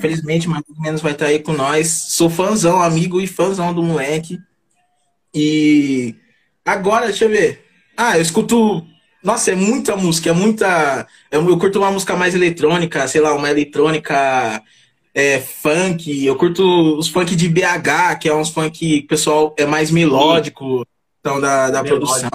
Felizmente, 0.00 0.48
mais 0.48 0.64
ou 0.74 0.80
menos 0.80 1.02
vai 1.02 1.12
estar 1.12 1.26
tá 1.26 1.30
aí 1.30 1.40
com 1.40 1.52
nós. 1.52 1.86
Sou 1.88 2.30
fãzão, 2.30 2.80
amigo 2.80 3.20
e 3.20 3.26
fãzão 3.26 3.74
do 3.74 3.82
moleque. 3.82 4.38
E 5.34 6.14
agora, 6.64 7.08
deixa 7.08 7.26
eu 7.26 7.28
ver. 7.28 7.66
Ah, 7.94 8.16
eu 8.16 8.22
escuto. 8.22 8.86
Nossa, 9.28 9.52
é 9.52 9.54
muita 9.54 9.94
música, 9.94 10.30
é 10.30 10.32
muita. 10.32 11.06
Eu, 11.30 11.46
eu 11.46 11.58
curto 11.58 11.78
uma 11.80 11.90
música 11.90 12.16
mais 12.16 12.34
eletrônica, 12.34 13.06
sei 13.06 13.20
lá, 13.20 13.34
uma 13.34 13.50
eletrônica 13.50 14.62
é, 15.14 15.38
funk. 15.38 16.24
Eu 16.24 16.34
curto 16.34 16.96
os 16.96 17.08
funk 17.08 17.36
de 17.36 17.46
BH, 17.46 18.20
que 18.22 18.26
é 18.26 18.34
uns 18.34 18.48
funk 18.48 18.70
que 18.78 19.04
o 19.04 19.06
pessoal 19.06 19.54
é 19.58 19.66
mais 19.66 19.90
melódico 19.90 20.82
questão 21.22 21.38
da, 21.42 21.70
da 21.70 21.84
produção. 21.84 22.30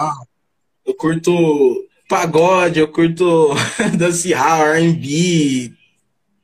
Eu 0.85 0.93
curto 0.93 1.83
pagode, 2.07 2.79
eu 2.79 2.87
curto 2.87 3.55
dancear, 3.97 4.75
R&B, 4.75 5.73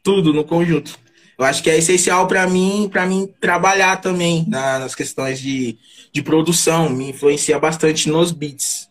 tudo 0.01 0.33
no 0.33 0.43
conjunto. 0.43 0.97
Eu 1.37 1.45
acho 1.45 1.61
que 1.61 1.69
é 1.69 1.77
essencial 1.77 2.25
para 2.25 2.47
mim, 2.47 2.89
para 2.91 3.05
mim 3.05 3.31
trabalhar 3.39 3.97
também 3.97 4.47
na, 4.47 4.79
nas 4.79 4.95
questões 4.95 5.39
de, 5.39 5.77
de 6.11 6.23
produção, 6.23 6.89
me 6.89 7.11
influencia 7.11 7.59
bastante 7.59 8.09
nos 8.09 8.31
beats. 8.31 8.88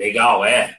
Legal, 0.00 0.42
é. 0.46 0.78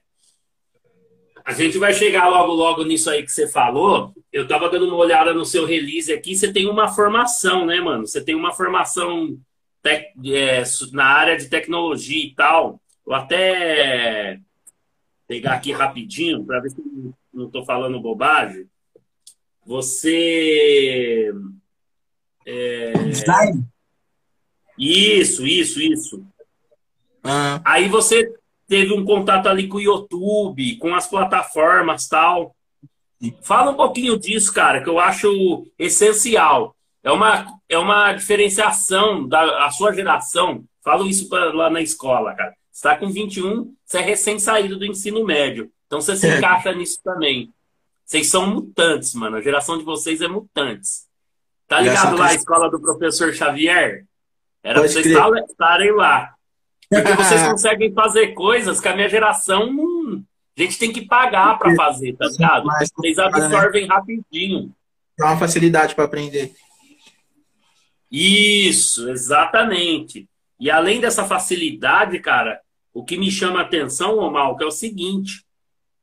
A 1.45 1.53
gente 1.53 1.77
vai 1.77 1.93
chegar 1.93 2.27
logo 2.27 2.51
logo 2.53 2.84
nisso 2.84 3.07
aí 3.07 3.21
que 3.21 3.31
você 3.31 3.47
falou. 3.47 4.12
Eu 4.34 4.47
tava 4.47 4.67
dando 4.67 4.88
uma 4.88 4.95
olhada 4.95 5.31
no 5.31 5.45
seu 5.45 5.63
release 5.63 6.12
aqui, 6.12 6.36
você 6.36 6.51
tem 6.51 6.67
uma 6.67 6.88
formação, 6.88 7.63
né, 7.63 7.79
mano? 7.79 8.07
Você 8.07 8.23
tem 8.23 8.34
uma 8.34 8.51
formação 8.51 9.38
tec, 9.84 10.07
é, 10.25 10.63
na 10.91 11.05
área 11.05 11.38
de 11.38 11.49
tecnologia 11.49 12.25
e 12.25 12.34
tal. 12.34 12.81
Vou 13.05 13.13
até 13.13 14.39
pegar 15.27 15.53
aqui 15.53 15.71
rapidinho 15.71 16.43
para 16.43 16.60
ver 16.60 16.71
se 16.71 16.81
não 17.31 17.45
estou 17.45 17.63
falando 17.63 18.01
bobagem. 18.01 18.67
Você. 19.63 21.31
É... 22.43 22.93
Isso, 24.79 25.45
isso, 25.45 25.79
isso. 25.79 26.25
Ah. 27.23 27.62
Aí 27.63 27.88
você 27.88 28.40
teve 28.71 28.93
um 28.93 29.03
contato 29.03 29.47
ali 29.47 29.67
com 29.67 29.75
o 29.75 29.81
YouTube, 29.81 30.77
com 30.77 30.95
as 30.95 31.05
plataformas 31.05 32.07
tal. 32.07 32.55
Fala 33.41 33.71
um 33.71 33.75
pouquinho 33.75 34.17
disso, 34.17 34.53
cara, 34.53 34.81
que 34.81 34.88
eu 34.88 34.97
acho 34.97 35.67
essencial. 35.77 36.73
É 37.03 37.12
uma, 37.12 37.60
é 37.67 37.77
uma 37.77 38.13
diferenciação 38.13 39.27
da 39.27 39.69
sua 39.71 39.91
geração. 39.91 40.63
Falo 40.81 41.05
isso 41.05 41.27
pra, 41.27 41.53
lá 41.53 41.69
na 41.69 41.81
escola, 41.81 42.34
cara. 42.34 42.53
Você 42.71 42.88
está 42.88 42.95
com 42.95 43.12
21, 43.12 43.75
você 43.86 43.97
é 43.97 44.01
recém-saído 44.01 44.79
do 44.79 44.86
ensino 44.86 45.25
médio. 45.25 45.69
Então 45.86 45.99
você 45.99 46.15
se 46.15 46.25
é. 46.25 46.38
encaixa 46.38 46.71
nisso 46.71 47.01
também. 47.03 47.53
Vocês 48.05 48.27
são 48.27 48.47
mutantes, 48.47 49.13
mano. 49.13 49.36
A 49.36 49.41
geração 49.41 49.77
de 49.77 49.84
vocês 49.84 50.21
é 50.21 50.29
mutantes. 50.29 51.07
Tá 51.67 51.81
ligado 51.81 52.15
lá 52.15 52.27
a 52.27 52.36
escola 52.36 52.71
do 52.71 52.79
professor 52.79 53.34
Xavier? 53.34 54.05
Era 54.63 54.79
pra 54.79 54.88
vocês 54.88 55.05
estarem 55.05 55.91
lá. 55.91 56.34
Porque 56.91 57.13
vocês 57.13 57.41
conseguem 57.47 57.93
fazer 57.93 58.34
coisas 58.34 58.82
que 58.82 58.88
a 58.89 58.95
minha 58.95 59.08
geração 59.08 59.71
não. 59.71 60.21
A 60.58 60.62
gente 60.62 60.77
tem 60.77 60.91
que 60.91 61.06
pagar 61.06 61.58
para 61.58 61.73
fazer, 61.73 62.13
tá 62.17 62.27
ligado? 62.27 62.67
Vocês 62.95 63.17
absorvem 63.17 63.88
rapidinho. 63.88 64.75
Dá 65.17 65.27
uma 65.27 65.38
facilidade 65.38 65.95
para 65.95 66.04
aprender. 66.04 66.54
Isso, 68.12 69.10
exatamente. 69.10 70.27
E 70.60 70.69
além 70.69 70.99
dessa 70.99 71.23
facilidade, 71.23 72.19
cara, 72.19 72.60
o 72.93 73.04
que 73.04 73.17
me 73.17 73.32
chama 73.32 73.60
a 73.60 73.63
atenção, 73.63 74.17
Omar, 74.17 74.56
é 74.60 74.65
o 74.65 74.71
seguinte: 74.71 75.45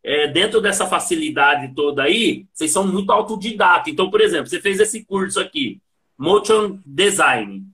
é, 0.03 0.27
dentro 0.27 0.61
dessa 0.61 0.87
facilidade 0.87 1.75
toda 1.75 2.05
aí, 2.05 2.47
vocês 2.53 2.71
são 2.71 2.87
muito 2.87 3.13
autodidata. 3.13 3.91
Então, 3.91 4.11
por 4.11 4.23
exemplo, 4.23 4.47
você 4.47 4.61
fez 4.61 4.81
esse 4.81 5.05
curso 5.05 5.39
aqui, 5.39 5.81
Motion 6.17 6.79
Design. 6.85 7.65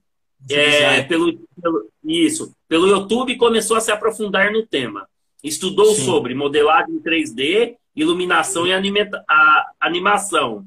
É, 0.51 1.01
pelo, 1.01 1.39
pelo, 1.59 1.89
isso, 2.03 2.54
pelo 2.67 2.87
YouTube 2.87 3.35
começou 3.37 3.77
a 3.77 3.81
se 3.81 3.91
aprofundar 3.91 4.51
no 4.51 4.65
tema. 4.65 5.07
Estudou 5.43 5.93
Sim. 5.93 6.05
sobre 6.05 6.33
modelagem 6.33 6.99
3D, 6.99 7.75
iluminação 7.95 8.65
e 8.65 8.73
animeta, 8.73 9.23
a, 9.29 9.71
animação. 9.79 10.65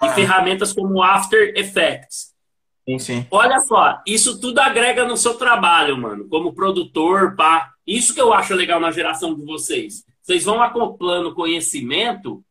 Ah. 0.00 0.08
E 0.08 0.14
ferramentas 0.14 0.72
como 0.72 1.02
After 1.02 1.52
Effects. 1.56 2.32
Sim, 2.88 2.98
sim. 2.98 3.26
Olha 3.30 3.60
só, 3.60 4.00
isso 4.06 4.40
tudo 4.40 4.58
agrega 4.58 5.04
no 5.04 5.16
seu 5.16 5.34
trabalho, 5.34 5.96
mano, 5.96 6.28
como 6.28 6.54
produtor, 6.54 7.36
pá. 7.36 7.70
Isso 7.86 8.14
que 8.14 8.20
eu 8.20 8.32
acho 8.32 8.54
legal 8.54 8.80
na 8.80 8.90
geração 8.90 9.34
de 9.34 9.44
vocês. 9.44 10.04
Vocês 10.20 10.44
vão 10.44 10.62
acoplando 10.62 11.34
conhecimento 11.34 12.44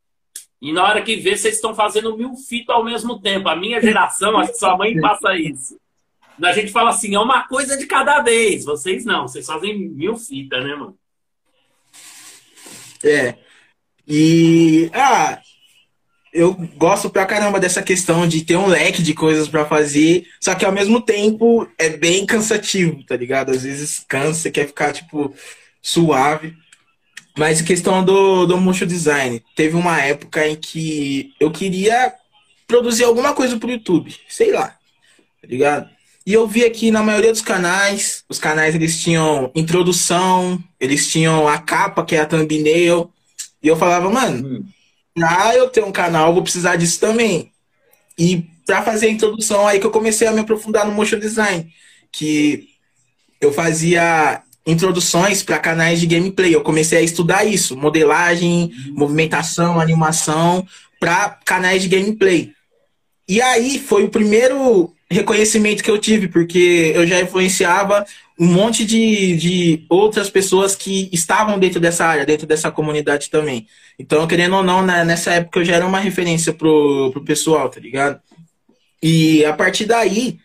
e 0.62 0.72
na 0.72 0.84
hora 0.84 1.02
que 1.02 1.16
vê, 1.16 1.36
vocês 1.36 1.56
estão 1.56 1.74
fazendo 1.74 2.16
mil 2.16 2.36
fitas 2.36 2.76
ao 2.76 2.84
mesmo 2.84 3.20
tempo. 3.20 3.50
A 3.50 3.56
minha 3.56 3.82
geração, 3.82 4.38
acho 4.38 4.52
que 4.52 4.60
sua 4.60 4.78
mãe 4.78 5.00
passa 5.00 5.36
isso. 5.36 5.81
A 6.42 6.54
gente 6.54 6.72
fala 6.72 6.90
assim, 6.90 7.16
é 7.16 7.20
uma 7.20 7.48
coisa 7.48 7.78
de 7.78 7.86
cada 7.86 8.22
vez. 8.22 8.66
Vocês 8.66 9.06
não, 9.06 9.28
vocês 9.28 9.46
fazem 9.46 9.90
mil 9.90 10.18
fitas, 10.18 10.64
né, 10.64 10.76
mano? 10.76 10.98
É. 13.04 13.36
E. 14.08 14.90
Ah, 14.94 15.42
eu 16.34 16.54
gosto 16.78 17.10
pra 17.10 17.26
caramba 17.26 17.60
dessa 17.60 17.84
questão 17.84 18.28
de 18.28 18.44
ter 18.44 18.56
um 18.56 18.68
leque 18.68 19.04
de 19.04 19.14
coisas 19.14 19.48
para 19.48 19.66
fazer, 19.66 20.26
só 20.40 20.56
que 20.56 20.64
ao 20.64 20.72
mesmo 20.72 21.02
tempo 21.02 21.68
é 21.78 21.90
bem 21.90 22.26
cansativo, 22.26 23.04
tá 23.06 23.18
ligado? 23.18 23.52
Às 23.52 23.64
vezes 23.64 24.06
cansa, 24.08 24.50
quer 24.50 24.68
ficar, 24.68 24.94
tipo, 24.94 25.34
suave. 25.82 26.56
Mas 27.38 27.62
questão 27.62 28.04
do, 28.04 28.46
do 28.46 28.58
motion 28.58 28.86
design, 28.86 29.42
teve 29.56 29.76
uma 29.76 30.02
época 30.02 30.48
em 30.48 30.56
que 30.56 31.34
eu 31.40 31.52
queria 31.52 32.14
produzir 32.68 33.04
alguma 33.04 33.34
coisa 33.34 33.58
pro 33.58 33.72
YouTube, 33.72 34.16
sei 34.28 34.52
lá, 34.52 34.78
tá 35.42 35.48
ligado? 35.48 35.90
E 36.26 36.34
eu 36.34 36.48
vi 36.48 36.64
aqui 36.64 36.92
na 36.92 37.02
maioria 37.02 37.32
dos 37.32 37.42
canais, 37.42 38.24
os 38.30 38.38
canais 38.38 38.76
eles 38.76 39.02
tinham 39.02 39.52
introdução, 39.56 40.64
eles 40.80 41.08
tinham 41.08 41.48
a 41.48 41.58
capa, 41.58 42.06
que 42.06 42.16
é 42.16 42.20
a 42.20 42.26
thumbnail, 42.26 43.12
e 43.62 43.68
eu 43.68 43.76
falava, 43.76 44.10
mano, 44.10 44.48
hum. 44.48 44.66
pra 45.16 45.56
eu 45.56 45.70
ter 45.70 45.84
um 45.84 45.92
canal, 45.92 46.28
eu 46.28 46.34
vou 46.34 46.44
precisar 46.44 46.76
disso 46.76 47.00
também. 47.00 47.52
E 48.18 48.46
para 48.66 48.84
fazer 48.84 49.08
a 49.08 49.12
introdução, 49.12 49.68
aí 49.68 49.80
que 49.80 49.86
eu 49.86 49.92
comecei 49.92 50.28
a 50.28 50.32
me 50.32 50.40
aprofundar 50.40 50.86
no 50.86 50.94
motion 50.94 51.20
design, 51.20 51.72
que 52.12 52.70
eu 53.40 53.52
fazia 53.52 54.44
introduções 54.66 55.42
para 55.42 55.60
canais 55.60 56.00
de 56.00 56.06
gameplay. 56.06 56.54
Eu 56.54 56.62
comecei 56.62 57.00
a 57.00 57.02
estudar 57.02 57.44
isso, 57.46 57.76
modelagem, 57.76 58.72
movimentação, 58.92 59.80
animação 59.80 60.66
para 61.00 61.40
canais 61.44 61.82
de 61.82 61.90
gameplay. 61.90 62.54
E 63.28 63.42
aí 63.42 63.80
foi 63.80 64.04
o 64.04 64.10
primeiro 64.10 64.94
reconhecimento 65.12 65.84
que 65.84 65.92
eu 65.92 66.00
tive, 66.00 66.28
porque 66.28 66.94
eu 66.96 67.06
já 67.06 67.20
influenciava 67.22 68.06
um 68.40 68.48
monte 68.48 68.86
de, 68.86 69.36
de 69.36 69.86
outras 69.90 70.30
pessoas 70.30 70.76
que 70.76 71.10
estavam 71.12 71.60
dentro 71.60 71.80
dessa 71.80 72.06
área, 72.06 72.26
dentro 72.26 72.48
dessa 72.48 72.72
comunidade 72.72 73.30
também. 73.30 73.68
Então, 74.00 74.26
querendo 74.26 74.56
ou 74.56 74.64
não, 74.64 74.84
né, 74.84 75.04
nessa 75.04 75.34
época 75.34 75.60
eu 75.60 75.66
já 75.66 75.76
era 75.76 75.86
uma 75.86 76.00
referência 76.00 76.54
pro, 76.54 77.12
pro 77.12 77.24
pessoal, 77.24 77.70
tá 77.70 77.80
ligado? 77.80 78.20
E 79.04 79.44
a 79.46 79.54
partir 79.54 79.86
daí 79.86 80.40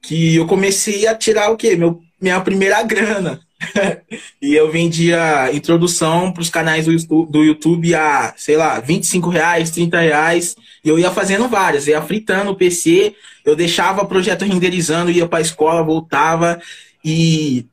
que 0.00 0.36
eu 0.36 0.46
comecei 0.46 1.06
a 1.06 1.14
tirar 1.14 1.50
o 1.50 1.56
quê? 1.56 1.76
Meu, 1.76 2.00
minha 2.20 2.40
primeira 2.40 2.82
grana. 2.82 3.40
e 4.40 4.54
eu 4.54 4.70
vendia 4.70 5.52
introdução 5.52 6.32
para 6.32 6.42
os 6.42 6.50
canais 6.50 6.86
do, 6.86 7.44
YouTube 7.44 7.94
a, 7.94 8.34
sei 8.36 8.56
lá, 8.56 8.80
25 8.80 9.28
reais, 9.28 9.70
30 9.70 10.00
reais. 10.00 10.56
E 10.84 10.88
eu 10.88 10.98
ia 10.98 11.10
fazendo 11.10 11.48
várias, 11.48 11.86
ia 11.86 12.02
fritando 12.02 12.50
o 12.50 12.56
PC, 12.56 13.14
eu 13.44 13.54
deixava 13.54 14.02
o 14.02 14.08
projeto 14.08 14.44
renderizando, 14.44 15.10
ia 15.10 15.26
para 15.26 15.38
a 15.38 15.42
escola, 15.42 15.82
voltava 15.82 16.60
e 17.04 17.66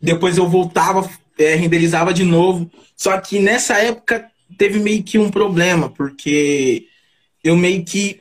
depois 0.00 0.36
eu 0.36 0.48
voltava, 0.48 1.08
é, 1.38 1.54
renderizava 1.54 2.12
de 2.12 2.24
novo. 2.24 2.70
Só 2.96 3.18
que 3.20 3.38
nessa 3.38 3.78
época 3.78 4.26
teve 4.56 4.78
meio 4.78 5.02
que 5.02 5.18
um 5.18 5.30
problema, 5.30 5.88
porque 5.88 6.86
eu 7.42 7.56
meio 7.56 7.84
que 7.84 8.20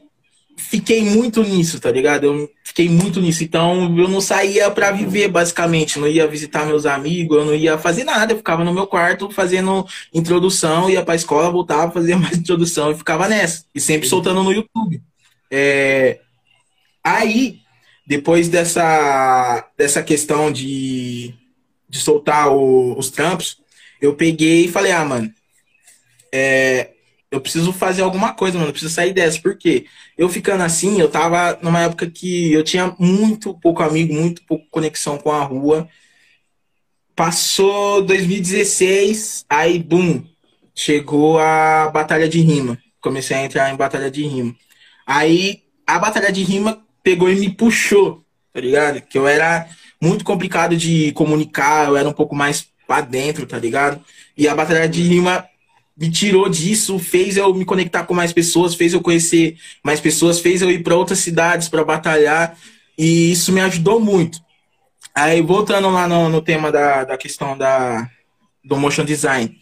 fiquei 0.57 1.03
muito 1.03 1.43
nisso, 1.43 1.79
tá 1.79 1.91
ligado? 1.91 2.25
Eu 2.25 2.51
fiquei 2.63 2.89
muito 2.89 3.21
nisso. 3.21 3.43
Então 3.43 3.97
eu 3.97 4.07
não 4.07 4.21
saía 4.21 4.69
para 4.71 4.91
viver, 4.91 5.27
basicamente. 5.27 5.99
Não 5.99 6.07
ia 6.07 6.27
visitar 6.27 6.65
meus 6.65 6.85
amigos, 6.85 7.37
eu 7.37 7.45
não 7.45 7.55
ia 7.55 7.77
fazer 7.77 8.03
nada. 8.03 8.33
Eu 8.33 8.37
ficava 8.37 8.63
no 8.63 8.73
meu 8.73 8.87
quarto 8.87 9.29
fazendo 9.31 9.85
introdução, 10.13 10.89
ia 10.89 11.03
pra 11.03 11.15
escola, 11.15 11.51
voltava, 11.51 11.91
fazia 11.91 12.17
mais 12.17 12.37
introdução 12.37 12.91
e 12.91 12.95
ficava 12.95 13.27
nessa. 13.27 13.65
E 13.73 13.79
sempre 13.79 14.07
soltando 14.07 14.43
no 14.43 14.51
YouTube. 14.51 15.01
É... 15.51 16.19
Aí, 17.03 17.59
depois 18.07 18.47
dessa, 18.47 19.69
dessa 19.77 20.01
questão 20.01 20.51
de, 20.51 21.33
de 21.89 21.99
soltar 21.99 22.49
o, 22.49 22.97
os 22.97 23.09
trampos, 23.09 23.57
eu 24.01 24.15
peguei 24.15 24.65
e 24.65 24.71
falei, 24.71 24.91
ah, 24.91 25.03
mano, 25.03 25.33
é, 26.31 26.92
eu 27.33 27.41
preciso 27.41 27.73
fazer 27.73 28.03
alguma 28.03 28.31
coisa, 28.31 28.59
mano. 28.59 28.69
Eu 28.69 28.73
preciso 28.73 28.93
sair 28.93 29.11
dessa. 29.11 29.41
Por 29.41 29.57
quê? 29.57 29.87
Eu 30.15 30.29
ficando 30.29 30.61
assim, 30.61 30.99
eu 30.99 31.09
tava 31.09 31.57
numa 31.63 31.81
época 31.81 32.07
que 32.07 32.53
eu 32.53 32.63
tinha 32.63 32.95
muito 32.99 33.55
pouco 33.55 33.81
amigo, 33.81 34.13
muito 34.13 34.43
pouco 34.43 34.67
conexão 34.69 35.17
com 35.17 35.31
a 35.31 35.43
rua. 35.43 35.89
Passou 37.15 38.03
2016, 38.03 39.45
aí, 39.49 39.79
boom, 39.79 40.23
chegou 40.75 41.39
a 41.39 41.89
batalha 41.89 42.29
de 42.29 42.39
rima. 42.39 42.77
Comecei 43.01 43.35
a 43.35 43.43
entrar 43.43 43.73
em 43.73 43.77
batalha 43.77 44.11
de 44.11 44.27
rima. 44.27 44.55
Aí, 45.03 45.63
a 45.87 45.97
batalha 45.97 46.31
de 46.31 46.43
rima 46.43 46.85
pegou 47.01 47.31
e 47.31 47.35
me 47.35 47.49
puxou, 47.49 48.23
tá 48.53 48.61
ligado? 48.61 49.01
Que 49.01 49.17
eu 49.17 49.27
era 49.27 49.67
muito 49.99 50.23
complicado 50.23 50.77
de 50.77 51.11
comunicar, 51.13 51.87
eu 51.87 51.97
era 51.97 52.07
um 52.07 52.13
pouco 52.13 52.35
mais 52.35 52.67
pra 52.85 53.01
dentro, 53.01 53.47
tá 53.47 53.57
ligado? 53.57 53.99
E 54.37 54.47
a 54.47 54.53
batalha 54.53 54.87
de 54.87 55.01
rima 55.01 55.47
me 55.95 56.09
tirou 56.09 56.49
disso, 56.49 56.97
fez 56.97 57.37
eu 57.37 57.53
me 57.53 57.65
conectar 57.65 58.03
com 58.03 58.13
mais 58.13 58.33
pessoas, 58.33 58.73
fez 58.73 58.93
eu 58.93 59.01
conhecer 59.01 59.57
mais 59.83 59.99
pessoas, 59.99 60.39
fez 60.39 60.61
eu 60.61 60.71
ir 60.71 60.81
para 60.81 60.95
outras 60.95 61.19
cidades 61.19 61.69
para 61.69 61.83
batalhar 61.83 62.57
e 62.97 63.31
isso 63.31 63.51
me 63.51 63.61
ajudou 63.61 63.99
muito. 63.99 64.39
Aí 65.13 65.41
voltando 65.41 65.89
lá 65.89 66.07
no, 66.07 66.29
no 66.29 66.41
tema 66.41 66.71
da, 66.71 67.03
da 67.03 67.17
questão 67.17 67.55
da, 67.55 68.09
do 68.63 68.75
motion 68.75 69.05
design, 69.05 69.55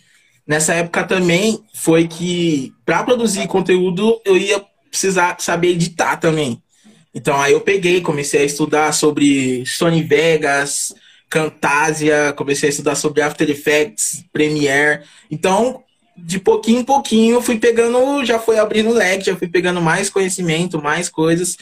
nessa 0.47 0.73
época 0.73 1.03
também 1.03 1.61
foi 1.73 2.07
que 2.07 2.73
para 2.85 3.03
produzir 3.03 3.47
conteúdo 3.47 4.21
eu 4.23 4.37
ia 4.37 4.63
precisar 4.89 5.35
saber 5.39 5.69
editar 5.69 6.15
também. 6.17 6.61
Então 7.13 7.39
aí 7.41 7.51
eu 7.51 7.59
peguei, 7.59 7.99
comecei 7.99 8.41
a 8.41 8.45
estudar 8.45 8.93
sobre 8.93 9.65
Sony 9.65 10.01
Vegas, 10.01 10.93
Camtasia, 11.29 12.33
comecei 12.37 12.69
a 12.69 12.71
estudar 12.71 12.95
sobre 12.95 13.21
After 13.21 13.49
Effects, 13.49 14.23
Premiere. 14.31 15.03
Então 15.29 15.83
de 16.17 16.39
pouquinho 16.39 16.79
em 16.79 16.83
pouquinho 16.83 17.41
fui 17.41 17.57
pegando, 17.57 18.23
já 18.25 18.39
foi 18.39 18.59
abrindo 18.59 18.91
leque, 18.91 19.25
já 19.25 19.35
fui 19.35 19.47
pegando 19.47 19.81
mais 19.81 20.09
conhecimento, 20.09 20.81
mais 20.81 21.09
coisas. 21.09 21.57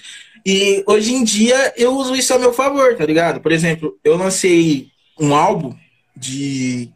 E 0.45 0.83
hoje 0.87 1.13
em 1.13 1.23
dia 1.23 1.73
eu 1.77 1.95
uso 1.95 2.15
isso 2.15 2.33
a 2.33 2.39
meu 2.39 2.53
favor, 2.53 2.95
tá 2.95 3.05
ligado? 3.05 3.41
Por 3.41 3.51
exemplo, 3.51 3.97
eu 4.03 4.17
lancei 4.17 4.87
um 5.19 5.33
álbum 5.33 5.75
de 6.15 6.89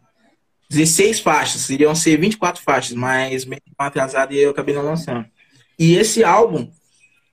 16 0.70 1.20
faixas, 1.20 1.68
iriam 1.70 1.94
ser 1.94 2.18
24 2.18 2.62
faixas, 2.62 2.96
mas 2.96 3.44
meio 3.44 3.62
atrasado 3.78 4.32
e 4.32 4.38
eu 4.38 4.50
acabei 4.50 4.74
não 4.74 4.82
lançando. 4.82 5.24
E 5.78 5.94
esse 5.94 6.24
álbum, 6.24 6.68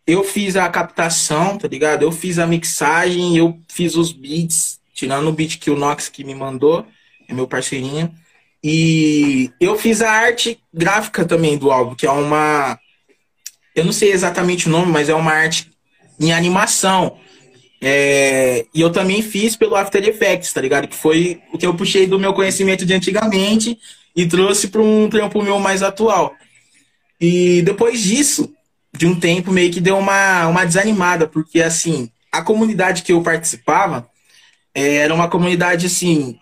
eu 0.06 0.24
fiz 0.24 0.56
a 0.56 0.68
captação, 0.70 1.58
tá 1.58 1.68
ligado? 1.68 2.04
Eu 2.04 2.12
fiz 2.12 2.40
a 2.40 2.48
mixagem, 2.48 3.38
eu 3.38 3.60
fiz 3.68 3.96
os 3.96 4.12
beats, 4.12 4.80
tirando 4.94 5.28
o 5.28 5.32
beat 5.32 5.58
que 5.58 5.72
o 5.72 5.76
Nox 5.76 6.10
que 6.10 6.24
me 6.24 6.36
mandou, 6.36 6.86
é 7.28 7.34
meu 7.34 7.48
parceirinho. 7.48 8.14
E 8.64 9.52
eu 9.60 9.78
fiz 9.78 10.02
a 10.02 10.12
arte 10.12 10.60
gráfica 10.74 11.26
também 11.26 11.58
do 11.58 11.72
álbum, 11.72 11.96
que 11.96 12.06
é 12.06 12.12
uma. 12.12 12.80
Eu 13.76 13.86
não 13.86 13.92
sei 13.92 14.12
exatamente 14.12 14.68
o 14.68 14.72
nome, 14.72 14.92
mas 14.92 15.10
é 15.10 15.16
uma 15.16 15.32
arte 15.32 15.72
em 16.20 16.32
animação. 16.32 17.18
É, 17.84 18.66
e 18.74 18.82
eu 18.82 18.92
também 18.92 19.24
fiz 19.24 19.56
pelo 19.56 19.76
After 19.76 20.08
Effects, 20.08 20.54
tá 20.54 20.62
ligado? 20.62 20.88
Que 20.88 20.96
foi 20.96 21.42
o 21.52 21.58
que 21.58 21.66
eu 21.66 21.74
puxei 21.74 22.06
do 22.06 22.20
meu 22.20 22.34
conhecimento 22.34 22.86
de 22.86 22.94
antigamente 22.94 23.78
e 24.16 24.28
trouxe 24.28 24.68
para 24.68 24.82
um 24.82 25.10
trampo 25.10 25.42
meu 25.42 25.58
mais 25.60 25.82
atual. 25.82 26.36
E 27.20 27.64
depois 27.64 28.02
disso, 28.02 28.54
de 28.96 29.08
um 29.08 29.20
tempo, 29.20 29.52
meio 29.52 29.72
que 29.72 29.80
deu 29.80 29.98
uma, 29.98 30.48
uma 30.48 30.66
desanimada, 30.66 31.28
porque 31.28 31.62
assim, 31.62 32.10
a 32.32 32.44
comunidade 32.44 33.02
que 33.02 33.14
eu 33.14 33.22
participava 33.24 34.08
é, 34.76 34.98
era 34.98 35.14
uma 35.14 35.28
comunidade 35.28 35.88
assim, 35.88 36.38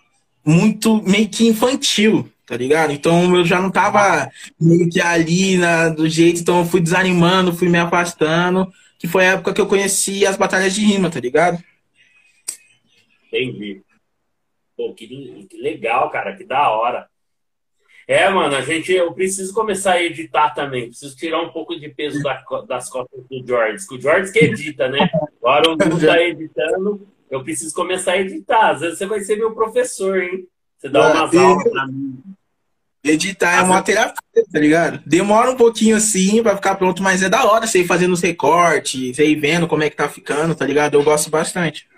muito 0.50 1.02
meio 1.02 1.28
que 1.28 1.46
infantil, 1.46 2.28
tá 2.44 2.56
ligado? 2.56 2.92
Então 2.92 3.36
eu 3.36 3.44
já 3.44 3.60
não 3.60 3.70
tava 3.70 4.30
meio 4.60 4.88
que 4.90 5.00
ali 5.00 5.56
na, 5.56 5.88
do 5.88 6.08
jeito, 6.08 6.40
então 6.40 6.60
eu 6.60 6.64
fui 6.64 6.80
desanimando, 6.80 7.54
fui 7.54 7.68
me 7.68 7.78
afastando, 7.78 8.70
que 8.98 9.06
foi 9.06 9.26
a 9.26 9.32
época 9.32 9.54
que 9.54 9.60
eu 9.60 9.66
conheci 9.66 10.26
as 10.26 10.36
batalhas 10.36 10.74
de 10.74 10.84
rima, 10.84 11.08
tá 11.08 11.20
ligado? 11.20 11.62
Entendi. 13.28 13.82
Pô, 14.76 14.92
que, 14.92 15.06
que 15.48 15.56
legal, 15.58 16.10
cara, 16.10 16.34
que 16.36 16.44
da 16.44 16.70
hora. 16.70 17.08
É, 18.08 18.28
mano, 18.28 18.56
a 18.56 18.60
gente, 18.60 18.92
eu 18.92 19.12
preciso 19.12 19.54
começar 19.54 19.92
a 19.92 20.02
editar 20.02 20.50
também. 20.50 20.88
Preciso 20.88 21.16
tirar 21.16 21.40
um 21.42 21.50
pouco 21.50 21.78
de 21.78 21.88
peso 21.90 22.20
da, 22.22 22.42
das 22.66 22.90
costas 22.90 23.24
do 23.28 23.46
George. 23.46 23.86
Que 23.86 23.94
o 23.94 24.00
George 24.00 24.32
que 24.32 24.40
edita, 24.40 24.88
né? 24.88 25.08
Agora 25.40 25.68
o 25.68 25.72
Lu 25.74 26.00
tá 26.00 26.18
editando, 26.20 27.06
eu 27.30 27.44
preciso 27.44 27.74
começar 27.74 28.12
a 28.12 28.20
editar. 28.20 28.70
Às 28.70 28.80
vezes 28.80 28.98
você 28.98 29.06
vai 29.06 29.20
ser 29.20 29.36
meu 29.36 29.54
professor, 29.54 30.22
hein? 30.22 30.46
Você 30.76 30.88
dá 30.88 31.12
umas 31.12 31.36
aulas 31.36 31.70
pra 31.70 31.86
mim. 31.86 32.18
Editar 33.02 33.60
é 33.60 33.62
uma 33.62 33.82
terapia, 33.82 34.44
tá 34.52 34.58
ligado? 34.58 35.02
Demora 35.06 35.50
um 35.50 35.56
pouquinho 35.56 35.96
assim 35.96 36.42
pra 36.42 36.56
ficar 36.56 36.74
pronto, 36.74 37.02
mas 37.02 37.22
é 37.22 37.30
da 37.30 37.50
hora 37.50 37.66
você 37.66 37.80
ir 37.80 37.86
fazendo 37.86 38.12
os 38.12 38.20
recortes, 38.20 39.16
você 39.16 39.26
ir 39.26 39.36
vendo 39.36 39.66
como 39.66 39.82
é 39.82 39.88
que 39.88 39.96
tá 39.96 40.06
ficando, 40.06 40.54
tá 40.54 40.66
ligado? 40.66 40.94
Eu 40.94 41.02
gosto 41.02 41.30
bastante. 41.30 41.88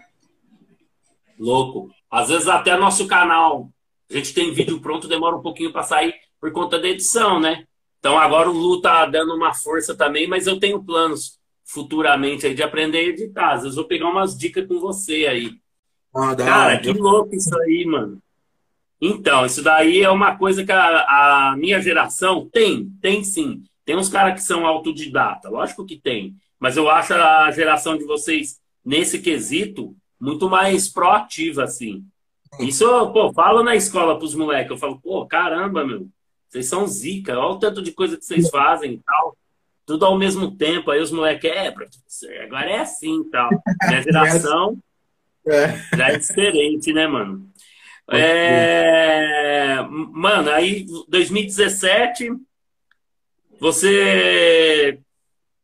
Louco. 1.39 1.91
Às 2.09 2.29
vezes 2.29 2.47
até 2.47 2.77
nosso 2.77 3.07
canal 3.09 3.69
a 4.09 4.15
gente 4.15 4.33
tem 4.33 4.53
vídeo 4.53 4.81
pronto, 4.81 5.09
demora 5.09 5.35
um 5.35 5.43
pouquinho 5.43 5.73
para 5.73 5.83
sair 5.83 6.15
por 6.41 6.53
conta 6.53 6.79
da 6.79 6.89
edição, 6.89 7.41
né? 7.41 7.65
Então 7.99 8.19
agora 8.19 8.49
o 8.49 8.53
Lu 8.53 8.81
tá 8.81 9.07
dando 9.07 9.35
uma 9.35 9.55
força 9.55 9.97
também, 9.97 10.29
mas 10.29 10.47
eu 10.47 10.61
tenho 10.61 10.85
planos 10.85 11.39
futuramente 11.65 12.47
aí 12.47 12.55
de 12.55 12.63
aprender 12.63 12.99
a 12.99 13.03
editar. 13.03 13.53
Às 13.53 13.63
vezes 13.63 13.77
eu 13.77 13.83
vou 13.83 13.89
pegar 13.89 14.09
umas 14.09 14.37
dicas 14.37 14.67
com 14.67 14.79
você 14.79 15.27
aí. 15.27 15.53
Ah, 16.15 16.37
Cara, 16.37 16.79
que 16.79 16.93
louco 16.93 17.35
isso 17.35 17.57
aí, 17.61 17.87
mano. 17.87 18.23
Então, 19.01 19.45
isso 19.45 19.63
daí 19.63 20.03
é 20.03 20.11
uma 20.11 20.37
coisa 20.37 20.65
que 20.65 20.71
a, 20.71 21.51
a 21.51 21.57
minha 21.57 21.81
geração 21.81 22.49
tem, 22.49 22.91
tem 23.01 23.25
sim. 23.25 23.65
Tem 23.85 23.97
uns 23.97 24.09
caras 24.09 24.35
que 24.35 24.47
são 24.47 24.65
autodidata, 24.65 25.49
lógico 25.49 25.85
que 25.85 25.97
tem. 25.97 26.37
Mas 26.61 26.77
eu 26.77 26.89
acho 26.89 27.13
a 27.15 27.51
geração 27.51 27.99
de 27.99 28.05
vocês, 28.05 28.61
nesse 28.85 29.21
quesito, 29.21 29.97
muito 30.21 30.49
mais 30.49 30.89
proativa, 30.89 31.65
assim. 31.65 32.05
Isso, 32.61 32.85
pô, 33.13 33.33
falo 33.33 33.65
na 33.65 33.75
escola 33.75 34.17
pros 34.17 34.35
moleques. 34.35 34.71
Eu 34.71 34.77
falo, 34.77 35.01
pô, 35.01 35.27
caramba, 35.27 35.85
meu. 35.85 36.07
Vocês 36.49 36.67
são 36.67 36.87
zica. 36.87 37.37
Olha 37.37 37.57
o 37.57 37.59
tanto 37.59 37.83
de 37.83 37.91
coisa 37.91 38.17
que 38.17 38.25
vocês 38.25 38.49
fazem 38.51 38.93
e 38.93 38.99
tal. 38.99 39.37
Tudo 39.87 40.07
ao 40.07 40.19
mesmo 40.19 40.57
tempo. 40.57 40.91
Aí 40.91 41.01
os 41.01 41.11
moleques, 41.11 41.51
é, 41.51 41.71
professor, 41.71 42.33
agora 42.43 42.71
é 42.71 42.81
assim 42.81 43.21
e 43.21 43.31
tal. 43.31 43.51
Minha 43.89 44.03
geração 44.03 44.79
é. 45.47 45.97
já 45.97 46.09
é 46.09 46.19
diferente, 46.19 46.93
né, 46.93 47.07
mano? 47.07 47.51
É... 48.11 49.81
Mano, 49.89 50.51
aí 50.51 50.87
2017 51.09 52.31
você 53.61 54.99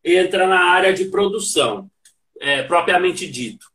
entra 0.04 0.46
na 0.46 0.70
área 0.70 0.92
de 0.92 1.07
produção, 1.07 1.90
é, 2.40 2.62
propriamente 2.62 3.28
dito. 3.28 3.66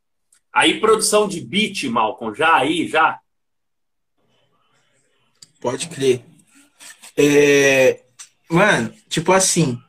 Aí, 0.52 0.80
produção 0.80 1.28
de 1.28 1.42
beat, 1.42 1.84
Malcolm, 1.86 2.34
já 2.34 2.56
aí, 2.56 2.88
já? 2.88 3.20
Pode 5.60 5.90
crer. 5.90 6.24
É... 7.18 8.04
Mano, 8.50 8.94
tipo 9.10 9.32
assim, 9.32 9.82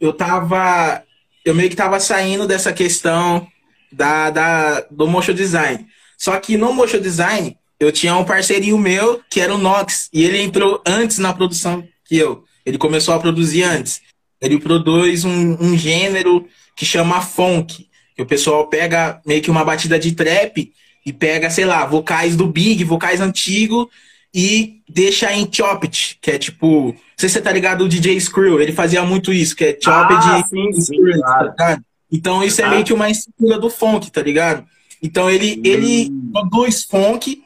eu 0.00 0.12
tava. 0.12 1.02
Eu 1.44 1.54
meio 1.54 1.68
que 1.68 1.76
tava 1.76 2.00
saindo 2.00 2.46
dessa 2.46 2.72
questão 2.72 3.46
da, 3.92 4.30
da, 4.30 4.80
do 4.90 5.06
motion 5.06 5.34
design. 5.34 5.86
Só 6.16 6.38
que 6.38 6.56
no 6.56 6.72
motion 6.72 7.00
design, 7.00 7.56
eu 7.78 7.92
tinha 7.92 8.16
um 8.16 8.24
parceirinho 8.24 8.78
meu, 8.78 9.20
que 9.28 9.40
era 9.40 9.54
o 9.54 9.58
Nox, 9.58 10.08
e 10.12 10.24
ele 10.24 10.40
entrou 10.40 10.82
antes 10.86 11.18
na 11.18 11.32
produção 11.32 11.86
que 12.04 12.16
eu. 12.16 12.44
Ele 12.64 12.78
começou 12.78 13.14
a 13.14 13.18
produzir 13.18 13.62
antes. 13.62 14.00
Ele 14.40 14.58
produz 14.58 15.24
um, 15.24 15.56
um 15.60 15.76
gênero 15.76 16.46
que 16.76 16.84
chama 16.84 17.20
funk. 17.20 17.88
Que 18.16 18.22
o 18.22 18.26
pessoal 18.26 18.66
pega 18.68 19.20
meio 19.26 19.42
que 19.42 19.50
uma 19.50 19.64
batida 19.64 19.98
de 19.98 20.12
trap 20.12 20.72
e 21.04 21.12
pega, 21.12 21.50
sei 21.50 21.64
lá, 21.64 21.84
vocais 21.84 22.36
do 22.36 22.46
Big, 22.46 22.84
vocais 22.84 23.20
antigos 23.20 23.88
e 24.32 24.80
deixa 24.88 25.32
em 25.32 25.48
chopped, 25.50 26.18
que 26.20 26.30
é 26.32 26.38
tipo. 26.38 26.94
Não 27.14 27.20
sei 27.20 27.28
se 27.28 27.34
você 27.34 27.40
tá 27.40 27.52
ligado 27.52 27.84
o 27.84 27.88
DJ 27.88 28.20
Screw, 28.20 28.60
ele 28.60 28.72
fazia 28.72 29.02
muito 29.04 29.32
isso, 29.32 29.54
que 29.54 29.64
é 29.64 29.78
chopped 29.80 30.16
ah, 30.16 30.42
de. 30.42 30.48
Sim, 30.48 30.72
sim, 30.72 31.12
claro. 31.20 31.54
tá 31.56 31.78
então 32.10 32.44
isso 32.44 32.60
é 32.60 32.68
meio 32.68 32.84
que 32.84 32.92
uma 32.92 33.10
estrutura 33.10 33.58
do 33.58 33.68
funk, 33.68 34.10
tá 34.10 34.22
ligado? 34.22 34.64
Então 35.02 35.28
ele, 35.28 35.56
hum. 35.58 35.62
ele 35.64 36.10
produz 36.32 36.84
funk, 36.84 37.42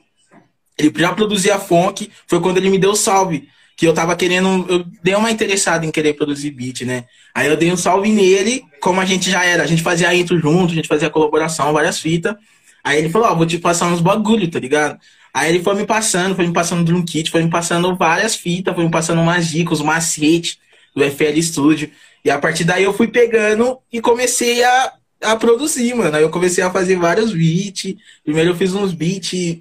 ele 0.77 0.93
já 0.97 1.13
produzia 1.15 1.59
funk, 1.59 2.11
foi 2.27 2.41
quando 2.41 2.59
ele 2.59 2.71
me 2.71 2.79
deu 2.79 2.95
salve 2.95 3.49
que 3.79 3.87
eu 3.87 3.95
tava 3.95 4.17
querendo, 4.17 4.67
eu 4.69 4.85
dei 5.05 5.15
uma 5.15 5.31
interessada 5.31 5.87
em 5.87 5.91
querer 5.93 6.15
produzir 6.15 6.51
beat, 6.51 6.81
né? 6.81 7.05
Aí 7.33 7.47
eu 7.47 7.57
dei 7.57 7.71
um 7.71 7.77
salve 7.77 8.11
nele, 8.11 8.65
como 8.81 9.01
a 9.01 9.05
gente 9.05 9.31
já 9.31 9.45
era, 9.45 9.63
a 9.63 9.67
gente 9.67 9.85
fazia 9.85 10.13
intro 10.13 10.37
junto, 10.37 10.73
a 10.73 10.75
gente 10.75 10.89
fazia 10.89 11.09
colaboração, 11.09 11.73
várias 11.73 12.01
fitas. 12.01 12.35
Aí 12.83 12.99
ele 12.99 13.09
falou, 13.09 13.29
ó, 13.29 13.33
oh, 13.33 13.37
vou 13.37 13.47
te 13.47 13.57
passar 13.57 13.87
uns 13.87 14.01
bagulho, 14.01 14.51
tá 14.51 14.59
ligado? 14.59 14.99
Aí 15.33 15.51
ele 15.51 15.63
foi 15.63 15.75
me 15.75 15.87
passando, 15.87 16.35
foi 16.35 16.47
me 16.47 16.53
passando 16.53 16.85
drum 16.85 17.05
kit, 17.05 17.31
foi 17.31 17.43
me 17.43 17.51
passando 17.51 17.95
várias 17.97 18.35
fitas, 18.35 18.75
foi 18.75 18.85
me 18.85 18.91
passando 18.91 19.21
umas 19.21 19.49
dicas, 19.49 19.81
macete 19.81 20.59
do 20.95 21.05
FL 21.05 21.41
Studio. 21.41 21.91
E 22.25 22.31
a 22.31 22.39
partir 22.39 22.65
daí 22.65 22.85
eu 22.85 22.93
fui 22.93 23.09
pegando 23.09 23.79
e 23.93 24.01
comecei 24.01 24.65
a, 24.65 24.93
a 25.23 25.37
produzir, 25.37 25.95
mano. 25.95 26.17
Aí 26.17 26.23
eu 26.23 26.31
comecei 26.31 26.65
a 26.65 26.71
fazer 26.71 26.97
vários 26.97 27.33
beats. 27.33 27.95
Primeiro 28.25 28.51
eu 28.51 28.57
fiz 28.57 28.75
uns 28.75 28.93
beats 28.93 29.59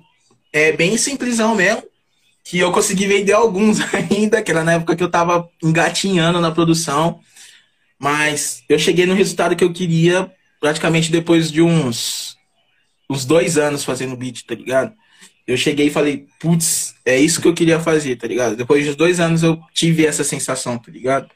é, 0.51 0.71
bem 0.71 0.97
simplesão 0.97 1.55
mesmo 1.55 1.83
que 2.49 2.59
eu 2.59 2.71
consegui 2.71 3.05
vender 3.05 3.33
alguns 3.33 3.79
ainda, 3.93 4.41
que 4.41 4.49
era 4.49 4.63
na 4.63 4.73
época 4.73 4.95
que 4.95 5.03
eu 5.03 5.11
tava 5.11 5.49
engatinhando 5.61 6.39
na 6.39 6.49
produção. 6.49 7.19
Mas 7.99 8.63
eu 8.69 8.79
cheguei 8.79 9.05
no 9.05 9.13
resultado 9.13 9.55
que 9.55 9.63
eu 9.63 9.73
queria 9.73 10.31
praticamente 10.59 11.11
depois 11.11 11.51
de 11.51 11.61
uns, 11.61 12.37
uns 13.09 13.25
dois 13.25 13.57
anos 13.57 13.83
fazendo 13.83 14.15
beat, 14.15 14.45
tá 14.45 14.55
ligado? 14.55 14.93
Eu 15.47 15.55
cheguei 15.55 15.87
e 15.87 15.91
falei, 15.91 16.27
putz, 16.39 16.93
é 17.05 17.17
isso 17.17 17.41
que 17.41 17.47
eu 17.47 17.53
queria 17.53 17.79
fazer, 17.79 18.17
tá 18.17 18.27
ligado? 18.27 18.55
Depois 18.55 18.83
de 18.83 18.93
dois 18.95 19.19
anos 19.19 19.43
eu 19.43 19.57
tive 19.73 20.05
essa 20.05 20.23
sensação, 20.23 20.77
tá 20.77 20.91
ligado? 20.91 21.29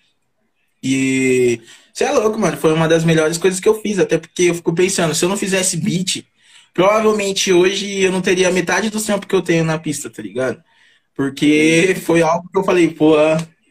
E 0.84 1.62
você 1.94 2.04
é 2.04 2.12
louco, 2.12 2.38
mano. 2.38 2.58
Foi 2.58 2.74
uma 2.74 2.88
das 2.88 3.04
melhores 3.06 3.38
coisas 3.38 3.60
que 3.60 3.70
eu 3.70 3.82
fiz, 3.82 4.00
até 4.00 4.18
porque 4.18 4.44
eu 4.44 4.56
fico 4.56 4.74
pensando, 4.74 5.16
se 5.16 5.24
eu 5.24 5.30
não 5.30 5.38
fizesse 5.38 5.78
beat, 5.78 6.26
provavelmente 6.74 7.54
hoje 7.54 8.02
eu 8.02 8.12
não 8.12 8.22
teria 8.22 8.52
metade 8.52 8.90
do 8.90 9.02
tempo 9.02 9.28
que 9.28 9.36
eu 9.36 9.42
tenho 9.42 9.64
na 9.64 9.80
pista, 9.80 10.10
tá 10.10 10.22
ligado? 10.22 10.62
Porque 11.16 11.96
foi 12.04 12.22
algo 12.22 12.50
que 12.50 12.58
eu 12.58 12.64
falei, 12.64 12.90
pô, 12.90 13.16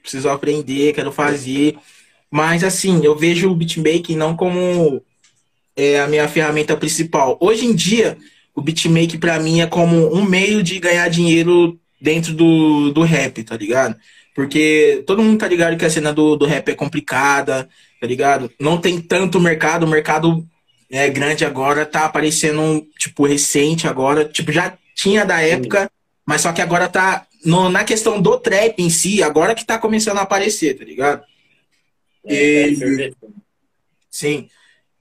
preciso 0.02 0.28
aprender, 0.28 0.94
quero 0.94 1.12
fazer. 1.12 1.76
Mas 2.30 2.64
assim, 2.64 3.04
eu 3.04 3.16
vejo 3.16 3.50
o 3.50 3.54
beatmaking 3.54 4.16
não 4.16 4.36
como 4.36 5.02
é, 5.76 6.00
a 6.00 6.06
minha 6.06 6.28
ferramenta 6.28 6.76
principal. 6.76 7.36
Hoje 7.40 7.66
em 7.66 7.74
dia, 7.74 8.16
o 8.54 8.62
beatmaking 8.62 9.18
para 9.18 9.38
mim 9.38 9.60
é 9.60 9.66
como 9.66 10.14
um 10.14 10.24
meio 10.24 10.62
de 10.62 10.78
ganhar 10.78 11.08
dinheiro 11.08 11.78
dentro 12.00 12.32
do, 12.32 12.90
do 12.92 13.02
rap, 13.02 13.42
tá 13.44 13.56
ligado? 13.56 13.96
Porque 14.34 15.02
todo 15.06 15.22
mundo 15.22 15.38
tá 15.38 15.48
ligado 15.48 15.76
que 15.76 15.84
a 15.84 15.90
cena 15.90 16.12
do, 16.12 16.36
do 16.36 16.46
rap 16.46 16.68
é 16.68 16.74
complicada, 16.74 17.68
tá 18.00 18.06
ligado? 18.06 18.50
Não 18.58 18.78
tem 18.80 19.00
tanto 19.00 19.40
mercado, 19.40 19.84
o 19.84 19.88
mercado 19.88 20.46
é 20.90 21.08
grande 21.08 21.44
agora, 21.44 21.86
tá 21.86 22.06
aparecendo, 22.06 22.86
tipo, 22.98 23.26
recente 23.26 23.86
agora. 23.86 24.24
Tipo, 24.24 24.50
já 24.50 24.76
tinha 24.94 25.24
da 25.24 25.40
época, 25.40 25.90
mas 26.24 26.40
só 26.40 26.52
que 26.52 26.62
agora 26.62 26.88
tá 26.88 27.26
no, 27.44 27.68
na 27.68 27.84
questão 27.84 28.20
do 28.20 28.38
trap 28.38 28.78
em 28.78 28.90
si, 28.90 29.22
agora 29.22 29.54
que 29.54 29.64
tá 29.64 29.78
começando 29.78 30.18
a 30.18 30.22
aparecer, 30.22 30.78
tá 30.78 30.84
ligado? 30.84 31.22
É, 32.24 32.68
e, 32.70 33.02
é 33.02 33.10
sim. 34.10 34.48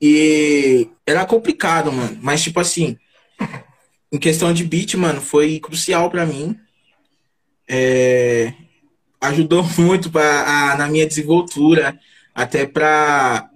E 0.01 0.87
era 1.05 1.25
complicado, 1.25 1.91
mano. 1.91 2.17
Mas, 2.21 2.41
tipo 2.41 2.59
assim, 2.59 2.97
em 4.11 4.17
questão 4.17 4.53
de 4.53 4.63
beat, 4.63 4.95
mano, 4.95 5.21
foi 5.21 5.59
crucial 5.59 6.09
para 6.09 6.25
mim. 6.25 6.57
É, 7.67 8.53
ajudou 9.21 9.63
muito 9.77 10.11
pra, 10.11 10.71
a, 10.71 10.77
na 10.77 10.87
minha 10.87 11.07
desenvoltura, 11.07 11.99
até 12.33 12.65
pra. 12.65 13.49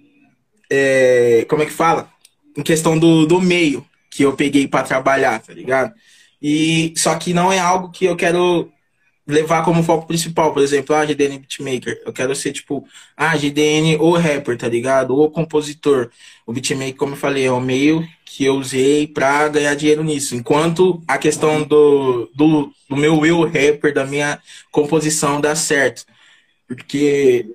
É, 0.69 1.45
como 1.49 1.63
é 1.63 1.65
que 1.65 1.71
fala? 1.71 2.09
Em 2.57 2.63
questão 2.63 2.97
do, 2.97 3.25
do 3.25 3.41
meio 3.41 3.85
que 4.09 4.23
eu 4.23 4.33
peguei 4.33 4.67
para 4.67 4.85
trabalhar, 4.85 5.39
tá 5.41 5.53
ligado? 5.53 5.93
E 6.41 6.93
só 6.97 7.15
que 7.15 7.33
não 7.33 7.51
é 7.51 7.57
algo 7.57 7.89
que 7.89 8.05
eu 8.05 8.15
quero 8.15 8.71
levar 9.25 9.63
como 9.63 9.83
foco 9.83 10.07
principal, 10.07 10.53
por 10.53 10.61
exemplo, 10.61 10.95
ah, 10.95 11.05
GDN 11.05 11.39
beatmaker. 11.39 12.01
Eu 12.05 12.11
quero 12.11 12.35
ser 12.35 12.51
tipo, 12.51 12.85
ah, 13.15 13.35
GDN 13.37 13.97
ou 13.97 14.17
rapper, 14.17 14.57
tá 14.57 14.67
ligado? 14.67 15.15
Ou 15.15 15.31
compositor. 15.31 16.09
O 16.45 16.51
beatmaker, 16.51 16.95
como 16.95 17.13
eu 17.13 17.17
falei, 17.17 17.45
é 17.45 17.51
o 17.51 17.61
meio 17.61 18.07
que 18.25 18.43
eu 18.45 18.55
usei 18.55 19.07
para 19.07 19.47
ganhar 19.47 19.75
dinheiro 19.75 20.03
nisso. 20.03 20.35
Enquanto 20.35 21.01
a 21.07 21.17
questão 21.17 21.63
do, 21.63 22.29
do, 22.35 22.73
do 22.89 22.95
meu 22.97 23.25
eu 23.25 23.43
rapper, 23.43 23.93
da 23.93 24.05
minha 24.05 24.39
composição 24.71 25.39
dá 25.39 25.55
certo. 25.55 26.05
Porque, 26.67 27.45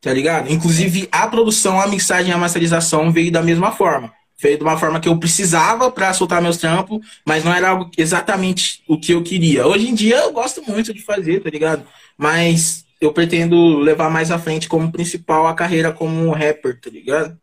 tá 0.00 0.12
ligado? 0.12 0.50
Inclusive, 0.50 1.08
a 1.12 1.26
produção, 1.26 1.80
a 1.80 1.86
mixagem 1.88 2.30
e 2.30 2.34
a 2.34 2.38
masterização 2.38 3.12
veio 3.12 3.32
da 3.32 3.42
mesma 3.42 3.72
forma 3.72 4.12
feito 4.38 4.58
de 4.58 4.64
uma 4.64 4.76
forma 4.78 5.00
que 5.00 5.08
eu 5.08 5.18
precisava 5.18 5.90
para 5.90 6.12
soltar 6.12 6.42
meus 6.42 6.58
trampos, 6.58 6.98
mas 7.26 7.42
não 7.44 7.52
era 7.54 7.78
exatamente 7.96 8.82
o 8.86 8.98
que 9.00 9.12
eu 9.12 9.22
queria. 9.22 9.66
Hoje 9.66 9.88
em 9.88 9.94
dia 9.94 10.16
eu 10.16 10.32
gosto 10.32 10.62
muito 10.62 10.92
de 10.92 11.02
fazer, 11.02 11.40
tá 11.42 11.48
ligado? 11.50 11.86
Mas 12.16 12.84
eu 13.00 13.12
pretendo 13.12 13.78
levar 13.78 14.10
mais 14.10 14.30
à 14.30 14.38
frente 14.38 14.68
como 14.68 14.92
principal 14.92 15.46
a 15.46 15.54
carreira 15.54 15.92
como 15.92 16.30
rapper, 16.32 16.80
tá 16.80 16.90
ligado? 16.90 17.38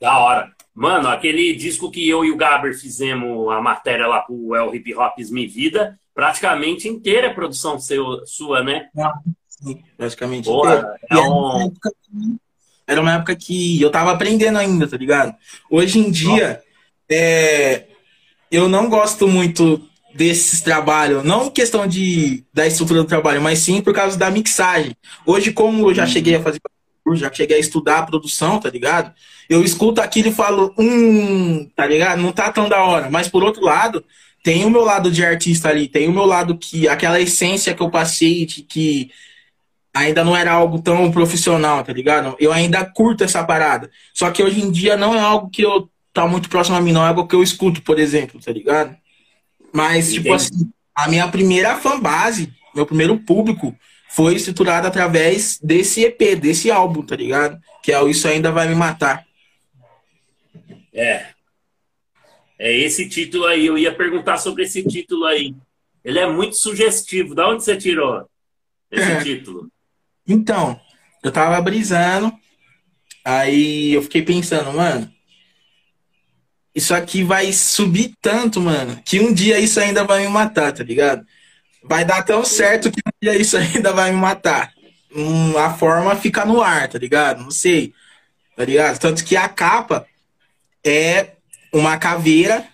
Da 0.00 0.18
hora. 0.18 0.52
Mano, 0.74 1.08
aquele 1.08 1.54
disco 1.54 1.90
que 1.90 2.08
eu 2.08 2.24
e 2.24 2.30
o 2.30 2.36
Gaber 2.36 2.72
fizemos 2.78 3.50
a 3.50 3.60
matéria 3.60 4.06
lá 4.06 4.20
pro 4.20 4.54
El 4.54 4.72
Hip 4.74 4.94
Hops 4.94 5.28
Me 5.30 5.44
Vida, 5.46 5.98
praticamente 6.14 6.86
inteira 6.88 7.26
é 7.28 7.34
produção 7.34 7.80
seu, 7.80 8.24
sua, 8.24 8.62
né? 8.62 8.88
Sim, 9.48 9.82
praticamente. 9.96 10.44
Porra, 10.46 10.76
inteira. 10.76 10.98
é 11.10 11.18
um- 11.18 11.72
era 12.88 13.00
uma 13.00 13.14
época 13.14 13.36
que 13.36 13.80
eu 13.80 13.90
tava 13.90 14.10
aprendendo 14.10 14.56
ainda, 14.56 14.88
tá 14.88 14.96
ligado? 14.96 15.34
Hoje 15.70 15.98
em 15.98 16.10
dia, 16.10 16.62
é, 17.08 17.84
eu 18.50 18.66
não 18.66 18.88
gosto 18.88 19.28
muito 19.28 19.80
desses 20.14 20.62
trabalhos, 20.62 21.22
não 21.22 21.46
em 21.46 21.50
questão 21.50 21.86
de, 21.86 22.42
da 22.52 22.66
estrutura 22.66 23.02
do 23.02 23.08
trabalho, 23.08 23.42
mas 23.42 23.58
sim 23.58 23.82
por 23.82 23.94
causa 23.94 24.16
da 24.16 24.30
mixagem. 24.30 24.96
Hoje, 25.26 25.52
como 25.52 25.90
eu 25.90 25.94
já 25.94 26.06
cheguei 26.06 26.36
a 26.36 26.42
fazer 26.42 26.58
já 27.14 27.32
cheguei 27.32 27.56
a 27.56 27.60
estudar 27.60 27.98
a 27.98 28.02
produção, 28.02 28.60
tá 28.60 28.68
ligado? 28.68 29.14
Eu 29.48 29.62
escuto 29.62 30.00
aquilo 30.00 30.28
e 30.28 30.32
falo, 30.32 30.74
hum, 30.78 31.66
tá 31.74 31.86
ligado? 31.86 32.20
Não 32.20 32.32
tá 32.32 32.52
tão 32.52 32.68
da 32.68 32.82
hora. 32.84 33.10
Mas 33.10 33.28
por 33.28 33.42
outro 33.42 33.64
lado, 33.64 34.04
tem 34.42 34.66
o 34.66 34.70
meu 34.70 34.82
lado 34.82 35.10
de 35.10 35.24
artista 35.24 35.70
ali, 35.70 35.88
tem 35.88 36.06
o 36.06 36.12
meu 36.12 36.26
lado 36.26 36.56
que, 36.58 36.86
aquela 36.86 37.20
essência 37.20 37.74
que 37.74 37.82
eu 37.82 37.90
passei 37.90 38.44
de 38.44 38.62
que 38.62 39.10
ainda 39.98 40.24
não 40.24 40.36
era 40.36 40.52
algo 40.52 40.80
tão 40.80 41.10
profissional, 41.10 41.82
tá 41.82 41.92
ligado? 41.92 42.36
Eu 42.38 42.52
ainda 42.52 42.84
curto 42.84 43.24
essa 43.24 43.42
parada. 43.44 43.90
Só 44.14 44.30
que 44.30 44.42
hoje 44.42 44.60
em 44.60 44.70
dia 44.70 44.96
não 44.96 45.14
é 45.14 45.20
algo 45.20 45.50
que 45.50 45.62
eu 45.62 45.90
tá 46.12 46.26
muito 46.26 46.48
próximo 46.48 46.76
a 46.76 46.80
mim, 46.80 46.92
não 46.92 47.04
é 47.04 47.08
algo 47.08 47.26
que 47.26 47.34
eu 47.34 47.42
escuto, 47.42 47.82
por 47.82 47.98
exemplo, 47.98 48.40
tá 48.40 48.52
ligado? 48.52 48.96
Mas, 49.72 50.12
tipo 50.12 50.28
Entendi. 50.28 50.34
assim, 50.34 50.70
a 50.94 51.08
minha 51.08 51.28
primeira 51.28 51.76
fanbase, 51.76 52.52
meu 52.74 52.86
primeiro 52.86 53.18
público, 53.18 53.76
foi 54.08 54.34
estruturado 54.34 54.86
através 54.86 55.58
desse 55.62 56.02
EP, 56.04 56.34
desse 56.36 56.70
álbum, 56.70 57.02
tá 57.02 57.14
ligado? 57.14 57.58
Que 57.82 57.92
é 57.92 58.00
o 58.00 58.08
Isso 58.08 58.26
Ainda 58.26 58.50
Vai 58.50 58.66
Me 58.68 58.74
Matar. 58.74 59.24
É. 60.92 61.26
É 62.58 62.76
esse 62.76 63.08
título 63.08 63.44
aí. 63.46 63.66
Eu 63.66 63.78
ia 63.78 63.94
perguntar 63.94 64.38
sobre 64.38 64.64
esse 64.64 64.82
título 64.82 65.24
aí. 65.26 65.54
Ele 66.04 66.18
é 66.18 66.26
muito 66.26 66.56
sugestivo. 66.56 67.34
Da 67.34 67.48
onde 67.48 67.62
você 67.62 67.76
tirou 67.76 68.26
esse 68.90 69.10
É. 69.10 69.20
título? 69.22 69.70
Então, 70.28 70.78
eu 71.22 71.32
tava 71.32 71.60
brisando, 71.62 72.32
aí 73.24 73.94
eu 73.94 74.02
fiquei 74.02 74.22
pensando, 74.22 74.70
mano, 74.72 75.10
isso 76.74 76.94
aqui 76.94 77.24
vai 77.24 77.52
subir 77.52 78.12
tanto, 78.20 78.60
mano, 78.60 79.00
que 79.04 79.18
um 79.20 79.32
dia 79.32 79.58
isso 79.58 79.80
ainda 79.80 80.04
vai 80.04 80.20
me 80.20 80.28
matar, 80.28 80.72
tá 80.72 80.84
ligado? 80.84 81.26
Vai 81.82 82.04
dar 82.04 82.22
tão 82.22 82.44
certo 82.44 82.90
que 82.90 83.00
um 83.00 83.10
dia 83.22 83.36
isso 83.36 83.56
ainda 83.58 83.92
vai 83.92 84.12
me 84.12 84.18
matar. 84.18 84.72
Hum, 85.14 85.56
a 85.56 85.72
forma 85.74 86.14
fica 86.14 86.44
no 86.44 86.60
ar, 86.60 86.88
tá 86.88 86.98
ligado? 86.98 87.42
Não 87.42 87.50
sei, 87.50 87.94
tá 88.54 88.64
ligado? 88.64 88.98
Tanto 88.98 89.24
que 89.24 89.36
a 89.36 89.48
capa 89.48 90.06
é 90.84 91.32
uma 91.72 91.96
caveira, 91.96 92.66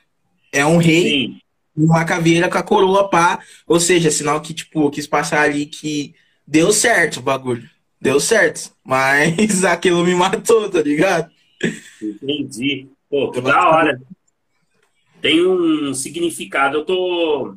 é 0.53 0.67
um 0.67 0.77
rei, 0.77 1.09
Sim. 1.09 1.41
uma 1.77 2.05
caveira 2.05 2.49
com 2.49 2.59
a 2.59 2.63
coroa 2.63 3.09
pá. 3.09 3.39
Ou 3.67 3.79
seja, 3.79 4.11
sinal 4.11 4.41
que, 4.41 4.53
tipo, 4.53 4.87
eu 4.87 4.91
quis 4.91 5.07
passar 5.07 5.43
ali 5.43 5.67
que 5.67 6.15
deu 6.47 6.73
certo 6.73 7.19
o 7.19 7.23
bagulho. 7.23 7.69
Deu 8.01 8.21
certo. 8.21 8.73
Mas 8.85 9.65
aquilo 9.65 10.05
me 10.05 10.15
matou, 10.15 10.71
tá 10.71 10.83
ligado? 10.83 11.31
Entendi. 12.03 12.89
Pô, 13.09 13.31
que 13.31 13.41
da 13.41 13.69
hora. 13.69 14.01
Tem 15.21 15.47
um 15.47 15.95
significado. 15.95 16.79
Eu 16.79 16.85
tô. 16.85 17.57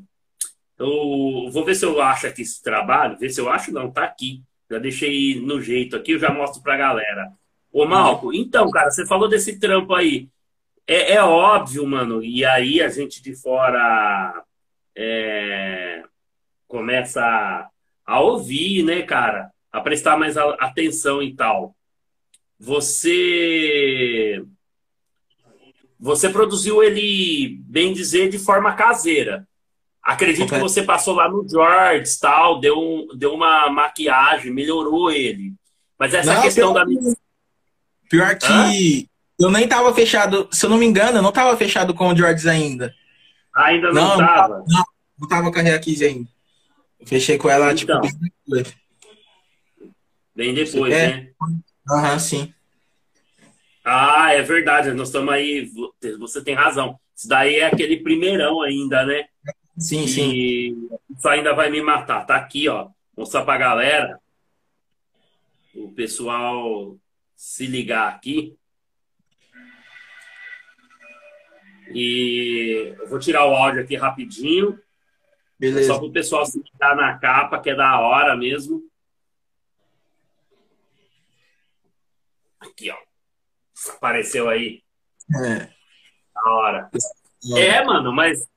Eu 0.80 1.50
vou 1.52 1.66
ver 1.66 1.76
se 1.76 1.86
eu 1.86 2.02
acho 2.02 2.28
aqui 2.28 2.44
esse 2.44 2.62
trabalho. 2.62 3.18
Ver 3.18 3.30
se 3.30 3.42
eu 3.42 3.50
acho, 3.50 3.74
não, 3.74 3.92
tá 3.92 4.04
aqui. 4.04 4.42
Já 4.70 4.80
deixei 4.80 5.42
no 5.42 5.62
jeito 5.62 5.96
aqui, 5.96 6.12
eu 6.12 6.20
já 6.20 6.30
mostro 6.32 6.62
pra 6.62 6.78
galera. 6.78 7.32
Ô, 7.72 7.86
Malco, 7.86 8.34
então, 8.34 8.70
cara, 8.70 8.92
você 8.92 9.06
falou 9.06 9.30
desse 9.30 9.60
trampo 9.60 9.94
aí. 9.94 10.30
É, 10.86 11.14
é 11.14 11.24
óbvio, 11.24 11.86
mano, 11.86 12.24
e 12.24 12.46
aí 12.46 12.82
a 12.82 12.88
gente 12.88 13.22
de 13.22 13.36
fora 13.36 14.44
é, 14.96 16.04
começa 16.68 17.70
a, 18.08 18.20
ouvir, 18.22 18.84
né, 18.84 19.01
cara? 19.03 19.51
A 19.72 19.82
prestar 19.82 20.18
mais 20.18 20.38
atenção 20.38 21.22
e 21.22 21.36
tal. 21.36 21.76
Você 22.60 24.43
você 25.99 26.30
produziu 26.30 26.84
ele, 26.84 27.60
bem 27.64 27.91
dizer, 27.91 28.30
de 28.30 28.38
forma 28.38 28.74
caseira. 28.74 29.47
Acredito 30.01 30.47
que 30.53 30.60
você 30.60 30.84
passou 30.84 31.16
lá 31.16 31.28
no 31.28 31.47
George, 31.49 32.20
tal, 32.22 32.60
deu, 32.60 32.78
um- 32.80 33.08
deu 33.18 33.34
uma 33.34 33.70
maquiagem, 33.70 34.53
melhorou 34.53 35.12
ele. 35.12 35.53
Mas 35.99 36.14
essa 36.14 36.34
Não, 36.36 36.41
questão 36.41 36.72
pior 36.74 36.86
da 36.86 37.18
Pior 38.10 38.38
que 38.38 39.10
eu 39.39 39.51
nem 39.51 39.68
tava 39.68 39.93
fechado, 39.93 40.47
se 40.51 40.66
eu 40.66 40.70
não 40.70 40.78
me 40.78 40.86
engano, 40.86 41.18
eu 41.18 41.22
não 41.22 41.32
tava 41.32 41.58
fechado 41.58 41.93
com 41.93 42.08
o 42.10 42.16
George 42.16 42.47
ainda. 42.47 42.93
ainda 43.53 43.91
não 43.91 43.93
Não, 43.93 44.12
estava. 44.22 44.66
Não 45.20 45.28
tava 45.28 45.51
com 45.51 45.60
a 45.60 45.62
Reakiz 45.62 46.01
ainda. 46.01 46.30
Eu 47.00 47.08
fechei 47.08 47.38
com 47.38 47.50
ela, 47.50 47.74
tipo, 47.76 47.91
Então. 47.91 48.02
bem 48.02 48.32
depois. 48.45 48.76
Bem 50.36 50.54
depois, 50.54 50.93
É. 50.93 51.08
né? 51.08 51.32
Aham, 51.89 52.20
sim. 52.20 52.54
Ah, 53.84 54.34
é 54.34 54.41
verdade, 54.41 54.91
nós 54.91 55.08
estamos 55.10 55.34
aí. 55.34 55.66
vo- 55.66 55.95
Você 56.20 56.43
tem 56.43 56.54
razão. 56.54 57.00
Isso 57.16 57.28
daí 57.28 57.56
é 57.56 57.66
aquele 57.68 57.98
primeirão 57.98 58.62
ainda, 58.62 59.06
né? 59.06 59.26
Sim, 59.78 60.06
sim. 60.08 60.32
E 60.32 60.76
isso 61.16 61.28
ainda 61.30 61.54
vai 61.54 61.70
me 61.70 61.82
matar. 61.82 62.26
Tá 62.26 62.36
aqui, 62.36 62.68
ó. 62.68 62.89
Mostrar 63.16 63.43
pra 63.45 63.58
galera. 63.58 64.20
O 65.74 65.91
pessoal 65.93 66.98
se 67.36 67.66
ligar 67.68 68.10
aqui. 68.10 68.56
E 71.93 72.93
eu 73.00 73.08
vou 73.08 73.20
tirar 73.20 73.45
o 73.45 73.56
áudio 73.56 73.82
aqui 73.82 73.95
rapidinho. 73.95 74.78
Beleza. 75.60 75.88
Só 75.93 75.97
para 75.99 76.08
o 76.08 76.12
pessoal 76.12 76.45
se 76.45 76.60
ligar 76.62 76.95
na 76.95 77.18
capa, 77.18 77.60
que 77.60 77.70
é 77.70 77.76
da 77.76 77.99
hora 77.99 78.36
mesmo. 78.36 78.84
Aqui, 82.60 82.89
ó. 82.91 82.97
Apareceu 83.95 84.49
aí. 84.49 84.82
É. 85.36 85.70
Da 86.34 86.51
hora. 86.51 86.89
É, 87.55 87.84
mano, 87.84 88.12
mas 88.12 88.47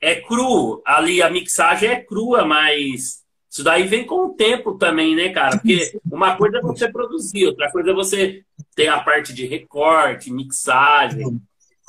é 0.00 0.20
cru. 0.20 0.82
Ali 0.84 1.22
a 1.22 1.30
mixagem 1.30 1.88
é 1.90 2.00
crua, 2.02 2.44
mas 2.44 3.24
isso 3.50 3.62
daí 3.64 3.84
vem 3.86 4.04
com 4.04 4.26
o 4.26 4.34
tempo 4.34 4.76
também, 4.76 5.14
né, 5.14 5.30
cara? 5.30 5.56
Porque 5.58 5.98
uma 6.10 6.36
coisa 6.36 6.58
é 6.58 6.60
você 6.60 6.90
produzir, 6.90 7.46
outra 7.46 7.70
coisa 7.70 7.90
é 7.90 7.94
você 7.94 8.44
ter 8.74 8.88
a 8.88 9.00
parte 9.00 9.32
de 9.32 9.46
recorte, 9.46 10.30
mixagem. 10.32 11.40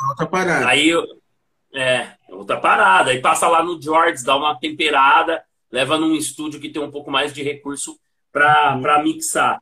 Outra 0.10 0.26
parada. 0.28 0.68
Aí 0.68 0.88
eu- 0.89 1.05
é, 1.78 2.16
outra 2.30 2.60
parada. 2.60 3.12
Aí 3.12 3.20
passa 3.22 3.48
lá 3.48 3.64
no 3.64 3.82
George, 3.82 4.24
dá 4.24 4.36
uma 4.36 4.58
temperada, 4.60 5.44
leva 5.72 5.98
num 5.98 6.16
estúdio 6.16 6.60
que 6.60 6.70
tem 6.70 6.82
um 6.82 6.92
pouco 6.92 7.12
mais 7.12 7.34
de 7.34 7.44
recurso 7.44 7.98
pra, 8.32 8.78
pra 8.80 9.04
mixar. 9.04 9.62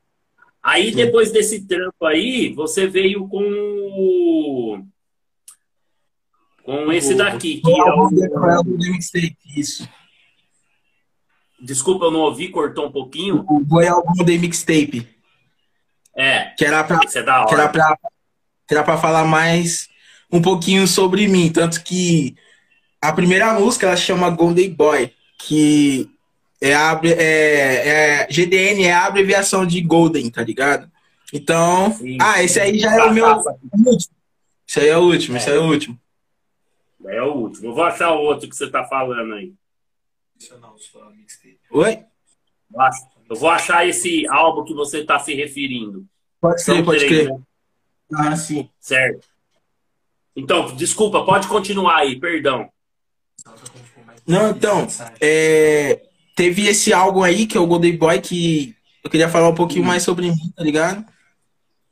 Aí 0.62 0.90
Sim. 0.90 0.96
depois 0.96 1.32
desse 1.32 1.68
trampo 1.68 2.06
aí, 2.06 2.52
você 2.54 2.88
veio 2.88 3.28
com 3.28 3.44
o- 3.44 4.84
com 6.64 6.92
esse 6.92 7.14
daqui, 7.14 7.62
que 7.62 7.70
é 7.72 7.84
o... 7.84 8.10
isso. 9.56 9.88
Desculpa, 11.62 12.06
eu 12.06 12.12
não 12.12 12.22
ouvi, 12.22 12.50
cortou 12.50 12.88
um 12.88 12.92
pouquinho. 12.92 13.46
O 13.48 13.60
Boi 13.60 13.88
álbum 13.88 14.24
de 14.24 14.38
mixtape. 14.38 15.08
É, 16.16 16.46
Que 16.58 16.66
era 16.66 16.84
pra, 16.84 17.00
esse 17.04 17.20
é 17.20 17.24
da 17.24 17.46
que 17.46 17.54
era 17.54 17.64
hora. 17.64 17.72
pra, 17.72 17.98
que 18.68 18.74
era 18.74 18.84
pra 18.84 18.98
falar 18.98 19.26
mais 19.26 19.88
um 20.32 20.42
pouquinho 20.42 20.88
sobre 20.88 21.28
mim. 21.28 21.52
Tanto 21.52 21.84
que 21.84 22.36
a 23.02 23.12
primeira 23.14 23.54
música 23.54 23.88
ela 23.88 23.96
chama 23.96 24.30
Golden 24.30 24.70
Boy, 24.74 25.14
que 25.38 26.10
é, 26.62 26.74
abre- 26.74 27.14
é, 27.14 28.24
é 28.24 28.28
GDN 28.30 28.84
é 28.86 28.94
a 28.94 29.06
abreviação 29.06 29.66
de 29.66 29.82
Golden, 29.82 30.30
tá 30.30 30.44
ligado? 30.44 30.90
Então, 31.34 31.92
Sim. 31.94 32.18
ah, 32.22 32.42
esse 32.44 32.60
aí 32.60 32.80
já 32.80 32.94
é 32.96 33.04
o 33.04 33.14
meu 33.14 33.28
último. 33.28 34.16
Esse 34.68 34.80
aí 34.80 34.88
é 34.88 34.98
o 34.98 35.02
último, 35.02 35.38
esse 35.38 35.50
aí 35.50 35.58
é 35.58 35.60
o 35.60 35.66
último. 35.68 36.00
É 37.08 37.22
o 37.22 37.34
último. 37.34 37.68
Eu 37.70 37.74
vou 37.76 37.84
achar 37.84 38.12
o 38.12 38.22
outro 38.22 38.50
que 38.50 38.56
você 38.56 38.70
tá 38.70 38.84
falando 38.86 39.34
aí. 39.34 39.54
Oi? 41.72 42.00
Eu 43.30 43.36
vou 43.36 43.50
achar 43.50 43.88
esse 43.88 44.28
álbum 44.28 44.64
que 44.64 44.74
você 44.74 45.04
tá 45.04 45.20
se 45.20 45.34
referindo. 45.34 46.06
Pode 46.40 46.62
São 46.62 46.78
ser, 46.78 46.86
pode 46.86 47.06
crer. 47.08 47.32
né? 47.32 47.40
Ah, 48.14 48.36
sim. 48.36 48.70
Certo. 48.80 49.28
Então, 50.36 50.76
desculpa, 50.76 51.24
pode 51.24 51.48
continuar 51.48 51.98
aí, 51.98 52.20
perdão. 52.20 52.70
Não, 54.28 54.50
então, 54.50 54.88
é, 55.22 56.02
teve 56.36 56.68
esse 56.68 56.92
álbum 56.92 57.24
aí, 57.24 57.46
que 57.46 57.58
é 57.58 57.60
o 57.60 57.68
Golden 57.68 57.96
Boy, 57.96 58.20
que 58.20 58.76
eu 59.04 59.10
queria 59.10 59.30
falar 59.30 59.50
um 59.50 59.56
pouquinho 59.56 59.86
mais 59.86 60.04
sobre 60.04 60.30
mim, 60.30 60.52
tá 60.56 60.64
ligado? 60.64 61.06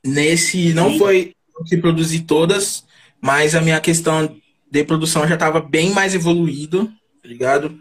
Nesse, 0.04 0.74
não 0.74 0.92
Sim. 0.92 0.98
foi 0.98 1.36
eu 1.58 1.64
que 1.64 1.78
produzi 1.78 2.22
todas, 2.22 2.84
mas 3.22 3.56
a 3.56 3.62
minha 3.62 3.80
questão 3.80 4.36
de 4.70 4.84
produção 4.84 5.28
já 5.28 5.38
tava 5.38 5.62
bem 5.62 5.92
mais 5.92 6.16
evoluído, 6.16 6.92
tá 7.22 7.30
ligado? 7.30 7.80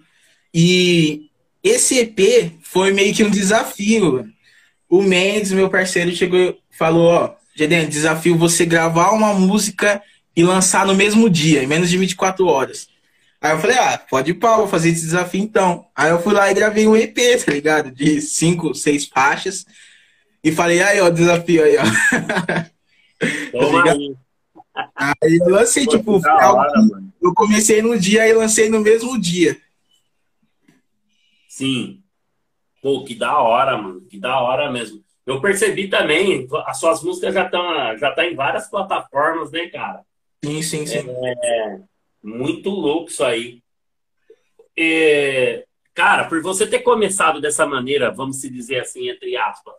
E 0.54 1.30
esse 1.62 1.98
EP 1.98 2.52
foi 2.62 2.92
meio 2.92 3.14
que 3.14 3.24
um 3.24 3.30
desafio. 3.30 4.30
O 4.88 5.02
Mendes, 5.02 5.52
meu 5.52 5.70
parceiro, 5.70 6.14
chegou 6.14 6.38
e 6.38 6.56
falou, 6.70 7.06
ó, 7.06 7.34
Gedem, 7.54 7.88
desafio 7.88 8.36
você 8.36 8.64
gravar 8.64 9.10
uma 9.10 9.32
música 9.32 10.02
e 10.34 10.42
lançar 10.42 10.86
no 10.86 10.94
mesmo 10.94 11.28
dia, 11.28 11.62
em 11.62 11.66
menos 11.66 11.90
de 11.90 11.98
24 11.98 12.46
horas. 12.46 12.88
Aí 13.40 13.50
eu 13.52 13.58
falei, 13.58 13.76
ah, 13.76 13.98
pode 13.98 14.30
ir 14.30 14.34
pau, 14.34 14.58
vou 14.58 14.68
fazer 14.68 14.90
esse 14.90 15.02
desafio 15.02 15.42
então. 15.42 15.86
Aí 15.96 16.10
eu 16.10 16.22
fui 16.22 16.32
lá 16.32 16.50
e 16.50 16.54
gravei 16.54 16.86
um 16.86 16.96
EP, 16.96 17.16
tá 17.44 17.52
ligado? 17.52 17.90
De 17.90 18.20
cinco, 18.20 18.72
seis 18.74 19.06
faixas. 19.06 19.66
E 20.44 20.52
falei, 20.52 20.80
aí, 20.80 21.00
ó, 21.00 21.10
desafio 21.10 21.64
aí, 21.64 21.76
ó. 21.76 21.82
Toma 23.50 23.90
aí. 23.90 24.14
Aí 24.94 25.38
eu 25.38 25.48
lancei, 25.50 25.84
Pô, 25.84 25.90
tipo, 25.90 26.20
hora, 26.28 26.72
eu 27.20 27.34
comecei 27.34 27.82
no 27.82 27.98
dia 27.98 28.26
e 28.26 28.32
lancei 28.32 28.70
no 28.70 28.80
mesmo 28.80 29.20
dia. 29.20 29.60
Sim. 31.48 32.00
Pô, 32.80 33.04
que 33.04 33.14
da 33.14 33.38
hora, 33.38 33.76
mano. 33.76 34.00
Que 34.02 34.18
da 34.18 34.40
hora 34.40 34.70
mesmo. 34.70 35.02
Eu 35.26 35.40
percebi 35.40 35.88
também, 35.88 36.48
as 36.66 36.78
suas 36.78 37.02
músicas 37.02 37.34
já 37.34 37.44
estão 37.44 37.98
já 37.98 38.12
tá 38.12 38.26
em 38.26 38.34
várias 38.34 38.68
plataformas, 38.68 39.50
né, 39.52 39.66
cara? 39.66 40.00
Sim, 40.44 40.62
sim, 40.62 40.86
sim. 40.86 40.98
É, 40.98 41.80
muito 42.22 42.68
louco 42.68 43.10
isso 43.10 43.22
aí. 43.24 43.62
É, 44.76 45.64
cara, 45.94 46.24
por 46.24 46.42
você 46.42 46.66
ter 46.66 46.80
começado 46.80 47.40
dessa 47.40 47.64
maneira, 47.64 48.10
vamos 48.10 48.40
se 48.40 48.50
dizer 48.50 48.80
assim, 48.80 49.08
entre 49.08 49.36
aspas, 49.36 49.74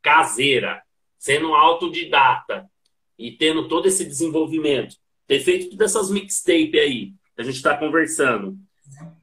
caseira, 0.00 0.82
sendo 1.18 1.52
autodidata 1.54 2.68
e 3.18 3.32
tendo 3.32 3.66
todo 3.66 3.86
esse 3.86 4.04
desenvolvimento, 4.04 4.96
ter 5.26 5.40
feito 5.40 5.70
todas 5.70 5.90
essas 5.90 6.10
mixtape 6.10 6.78
aí, 6.78 7.06
que 7.34 7.40
a 7.40 7.44
gente 7.44 7.56
está 7.56 7.76
conversando, 7.76 8.56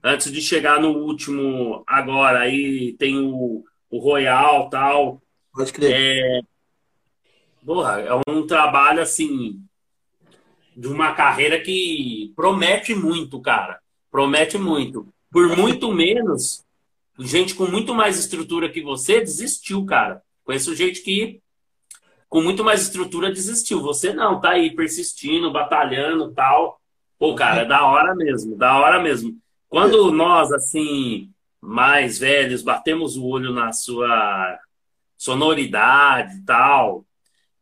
antes 0.03 0.31
de 0.31 0.41
chegar 0.41 0.81
no 0.81 0.89
último 0.89 1.83
agora, 1.87 2.39
aí 2.39 2.93
tem 2.97 3.17
o, 3.17 3.63
o 3.89 3.97
Royal 3.97 4.69
tal. 4.69 5.21
Pode 5.53 5.71
crer. 5.71 5.93
É, 5.93 6.41
porra, 7.65 8.01
é 8.01 8.29
um 8.29 8.45
trabalho 8.45 9.01
assim 9.01 9.63
de 10.75 10.87
uma 10.87 11.13
carreira 11.13 11.59
que 11.59 12.31
promete 12.35 12.93
muito, 12.95 13.39
cara. 13.39 13.79
Promete 14.09 14.57
muito. 14.57 15.07
Por 15.31 15.55
muito 15.55 15.91
menos, 15.93 16.65
gente 17.19 17.55
com 17.55 17.65
muito 17.65 17.93
mais 17.93 18.17
estrutura 18.17 18.69
que 18.69 18.81
você 18.81 19.19
desistiu, 19.19 19.85
cara. 19.85 20.21
Conheço 20.43 20.75
gente 20.75 21.01
que 21.01 21.39
com 22.27 22.41
muito 22.41 22.63
mais 22.63 22.81
estrutura 22.81 23.31
desistiu. 23.31 23.81
Você 23.81 24.13
não, 24.13 24.39
tá 24.39 24.51
aí 24.51 24.73
persistindo, 24.75 25.51
batalhando, 25.51 26.31
tal. 26.31 26.79
Pô, 27.19 27.35
cara, 27.35 27.61
é 27.61 27.65
da 27.65 27.85
hora 27.85 28.15
mesmo, 28.15 28.55
da 28.55 28.77
hora 28.77 29.01
mesmo. 29.01 29.37
Quando 29.69 30.11
nós, 30.11 30.51
assim, 30.51 31.29
mais 31.61 32.17
velhos, 32.17 32.63
batemos 32.63 33.15
o 33.15 33.25
olho 33.25 33.53
na 33.53 33.71
sua 33.71 34.59
sonoridade 35.17 36.37
e 36.37 36.41
tal, 36.43 37.05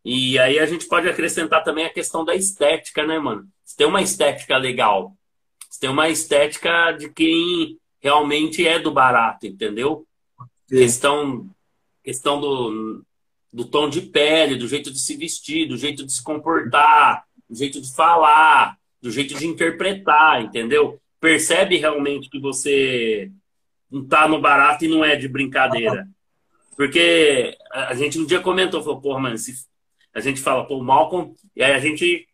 e 0.03 0.39
aí 0.39 0.59
a 0.59 0.65
gente 0.65 0.87
pode 0.87 1.09
acrescentar 1.09 1.63
também 1.63 1.85
a 1.85 1.93
questão 1.93 2.23
da 2.23 2.35
estética, 2.35 3.05
né, 3.05 3.19
mano? 3.19 3.47
Você 3.63 3.75
tem 3.77 3.87
uma 3.87 4.01
estética 4.01 4.57
legal. 4.57 5.15
Você 5.69 5.79
tem 5.81 5.89
uma 5.89 6.09
estética 6.09 6.91
de 6.93 7.09
quem 7.09 7.77
realmente 8.01 8.65
é 8.65 8.79
do 8.79 8.91
barato, 8.91 9.45
entendeu? 9.45 10.05
Questão, 10.67 11.49
questão 12.03 12.39
do, 12.39 13.03
do 13.51 13.65
tom 13.65 13.89
de 13.89 14.01
pele, 14.01 14.55
do 14.55 14.67
jeito 14.67 14.91
de 14.91 14.99
se 14.99 15.15
vestir, 15.15 15.67
do 15.67 15.77
jeito 15.77 16.05
de 16.05 16.13
se 16.13 16.23
comportar, 16.23 17.25
do 17.49 17.55
jeito 17.55 17.81
de 17.81 17.93
falar, 17.93 18.77
do 19.01 19.11
jeito 19.11 19.35
de 19.35 19.45
interpretar, 19.45 20.41
entendeu? 20.41 20.99
Percebe 21.19 21.77
realmente 21.77 22.29
que 22.29 22.39
você 22.39 23.31
não 23.91 24.05
tá 24.05 24.27
no 24.27 24.39
barato 24.39 24.85
e 24.85 24.87
não 24.87 25.03
é 25.03 25.15
de 25.15 25.27
brincadeira. 25.27 26.07
Porque 26.75 27.57
a 27.71 27.93
gente 27.93 28.17
um 28.17 28.25
dia 28.25 28.39
comentou, 28.39 28.81
falou, 28.81 29.01
porra, 29.01 29.19
mano, 29.19 29.37
se 29.37 29.67
a 30.19 30.29
gente 30.29 30.41
fala, 30.41 30.65
pô, 30.65 30.81
Malcolm, 30.81 31.33
e 31.55 31.63
aí 31.63 31.73
a 31.73 31.79
gente, 31.79 32.27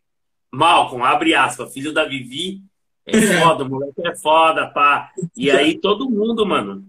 Malcolm, 0.52 1.04
abre 1.04 1.34
aspas, 1.34 1.72
filho 1.72 1.92
da 1.92 2.04
Vivi, 2.04 2.62
é 3.04 3.12
foda, 3.40 3.64
o 3.64 3.68
moleque 3.68 4.06
é 4.06 4.16
foda, 4.16 4.66
pá. 4.68 5.10
E 5.36 5.50
aí 5.50 5.78
todo 5.78 6.10
mundo, 6.10 6.44
mano, 6.44 6.86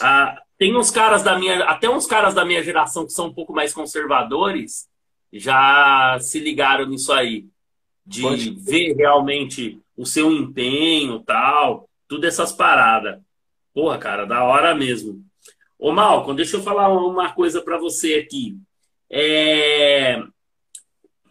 ah, 0.00 0.40
tem 0.58 0.76
uns 0.76 0.90
caras 0.90 1.22
da 1.22 1.38
minha, 1.38 1.64
até 1.64 1.88
uns 1.88 2.06
caras 2.06 2.34
da 2.34 2.44
minha 2.44 2.62
geração 2.62 3.04
que 3.04 3.12
são 3.12 3.26
um 3.26 3.34
pouco 3.34 3.52
mais 3.52 3.72
conservadores, 3.72 4.88
já 5.32 6.18
se 6.20 6.38
ligaram 6.38 6.86
nisso 6.86 7.12
aí. 7.12 7.46
De 8.04 8.22
Pode. 8.22 8.50
ver 8.50 8.94
realmente 8.96 9.80
o 9.96 10.04
seu 10.04 10.32
empenho 10.32 11.20
tal, 11.20 11.88
tudo 12.08 12.26
essas 12.26 12.52
paradas. 12.52 13.20
Porra, 13.72 13.96
cara, 13.96 14.26
da 14.26 14.44
hora 14.44 14.74
mesmo. 14.74 15.24
Ô, 15.78 15.92
Malcolm, 15.92 16.36
deixa 16.36 16.56
eu 16.56 16.62
falar 16.62 16.88
uma 16.88 17.32
coisa 17.32 17.62
para 17.62 17.78
você 17.78 18.14
aqui. 18.14 18.56
É... 19.10 20.22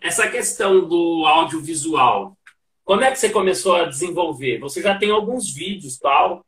Essa 0.01 0.27
questão 0.27 0.87
do 0.87 1.25
audiovisual, 1.27 2.35
como 2.83 3.03
é 3.03 3.11
que 3.11 3.19
você 3.19 3.29
começou 3.29 3.75
a 3.75 3.85
desenvolver? 3.85 4.59
Você 4.59 4.81
já 4.81 4.97
tem 4.97 5.11
alguns 5.11 5.53
vídeos 5.53 5.97
tal. 5.99 6.43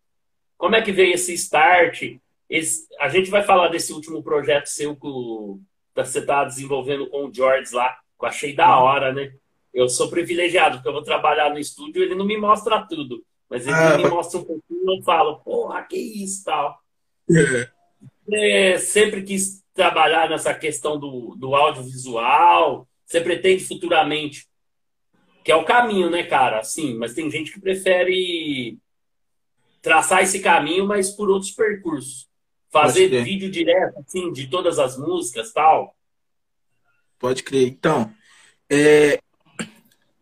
Como 0.58 0.76
é 0.76 0.82
que 0.82 0.92
veio 0.92 1.14
esse 1.14 1.34
start? 1.34 2.18
Esse... 2.50 2.88
A 3.00 3.08
gente 3.10 3.30
vai 3.30 3.44
falar 3.44 3.68
desse 3.68 3.94
último 3.94 4.24
projeto 4.24 4.66
seu 4.66 4.96
que 4.96 5.08
você 5.96 6.20
está 6.20 6.44
desenvolvendo 6.44 7.08
com 7.08 7.26
o 7.26 7.34
George 7.34 7.74
lá, 7.74 7.94
que 8.20 8.26
eu 8.26 8.28
achei 8.28 8.56
da 8.56 8.80
hora, 8.80 9.14
né? 9.14 9.34
Eu 9.72 9.88
sou 9.88 10.10
privilegiado, 10.10 10.78
porque 10.78 10.90
eu 10.90 10.94
vou 10.94 11.04
trabalhar 11.04 11.50
no 11.50 11.60
estúdio 11.60 12.02
ele 12.02 12.16
não 12.16 12.26
me 12.26 12.38
mostra 12.38 12.86
tudo. 12.88 13.24
Mas 13.50 13.68
ele 13.68 13.76
ah, 13.76 13.98
me 13.98 14.08
mostra 14.08 14.40
um 14.40 14.44
pouquinho 14.44 14.82
e 14.84 14.98
eu 14.98 15.04
falo, 15.04 15.40
porra, 15.42 15.84
que 15.84 15.96
isso 15.96 16.44
tal. 16.44 16.80
É, 18.32 18.78
sempre 18.80 19.22
quis 19.22 19.64
trabalhar 19.74 20.30
nessa 20.30 20.54
questão 20.54 20.98
do, 20.98 21.36
do 21.36 21.56
audiovisual? 21.56 22.88
Você 23.14 23.22
pretende 23.22 23.64
futuramente? 23.64 24.48
Que 25.44 25.52
é 25.52 25.56
o 25.56 25.64
caminho, 25.64 26.10
né, 26.10 26.24
cara? 26.24 26.64
Sim, 26.64 26.96
mas 26.96 27.14
tem 27.14 27.30
gente 27.30 27.52
que 27.52 27.62
prefere 27.62 28.80
traçar 29.84 30.24
esse 30.24 30.40
caminho, 30.40 30.88
mas 30.88 31.12
por 31.12 31.30
outros 31.30 31.52
percursos. 31.52 32.28
Fazer 32.72 33.24
vídeo 33.24 33.52
direto, 33.52 34.00
assim, 34.00 34.32
de 34.32 34.48
todas 34.48 34.80
as 34.80 34.98
músicas 34.98 35.54
tal. 35.54 35.96
Pode 37.20 37.44
crer. 37.44 37.68
Então, 37.68 38.12
é... 38.68 39.20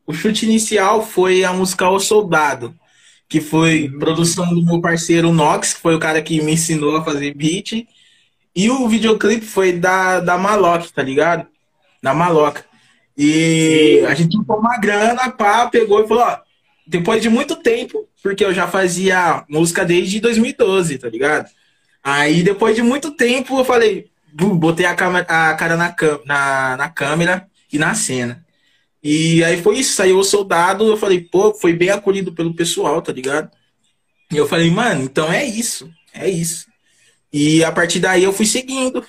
o 0.05 0.11
chute 0.11 0.45
inicial 0.45 1.01
foi 1.01 1.45
a 1.45 1.53
música 1.53 1.89
O 1.89 1.97
Soldado, 1.97 2.77
que 3.29 3.39
foi 3.39 3.87
uhum. 3.87 3.99
produção 3.99 4.53
do 4.53 4.65
meu 4.65 4.81
parceiro 4.81 5.31
Nox, 5.31 5.75
que 5.75 5.79
foi 5.79 5.95
o 5.95 5.99
cara 5.99 6.21
que 6.21 6.41
me 6.41 6.51
ensinou 6.51 6.97
a 6.97 7.05
fazer 7.05 7.33
beat. 7.33 7.87
E 8.53 8.69
o 8.69 8.85
videoclipe 8.89 9.45
foi 9.45 9.71
da, 9.71 10.19
da 10.19 10.37
Maloc, 10.37 10.91
tá 10.91 11.01
ligado? 11.01 11.47
Da 12.03 12.13
Maloca. 12.13 12.69
E 13.17 14.03
a 14.07 14.13
gente 14.13 14.31
tinha 14.31 14.43
uma 14.47 14.77
grana, 14.77 15.29
pá, 15.31 15.67
pegou 15.69 16.03
e 16.03 16.07
falou, 16.07 16.23
ó, 16.23 16.39
depois 16.87 17.21
de 17.21 17.29
muito 17.29 17.55
tempo, 17.57 18.07
porque 18.23 18.43
eu 18.43 18.53
já 18.53 18.67
fazia 18.67 19.45
música 19.49 19.85
desde 19.85 20.19
2012, 20.19 20.97
tá 20.97 21.09
ligado? 21.09 21.49
Aí 22.03 22.43
depois 22.43 22.75
de 22.75 22.81
muito 22.81 23.11
tempo 23.11 23.59
eu 23.59 23.65
falei, 23.65 24.09
botei 24.33 24.85
a, 24.85 24.91
a 24.91 25.55
cara 25.55 25.75
na, 25.75 25.95
na, 26.25 26.77
na 26.77 26.89
câmera 26.89 27.47
e 27.71 27.77
na 27.77 27.93
cena. 27.93 28.43
E 29.03 29.43
aí 29.43 29.61
foi 29.61 29.79
isso, 29.79 29.93
saiu 29.93 30.19
o 30.19 30.23
soldado, 30.23 30.87
eu 30.87 30.97
falei, 30.97 31.21
pô, 31.21 31.53
foi 31.53 31.73
bem 31.73 31.89
acolhido 31.89 32.33
pelo 32.33 32.55
pessoal, 32.55 33.01
tá 33.01 33.11
ligado? 33.11 33.49
E 34.31 34.37
eu 34.37 34.47
falei, 34.47 34.69
mano, 34.69 35.03
então 35.03 35.31
é 35.31 35.43
isso, 35.43 35.89
é 36.13 36.29
isso. 36.29 36.67
E 37.33 37.63
a 37.63 37.71
partir 37.71 37.99
daí 37.99 38.23
eu 38.23 38.33
fui 38.33 38.45
seguindo. 38.45 39.03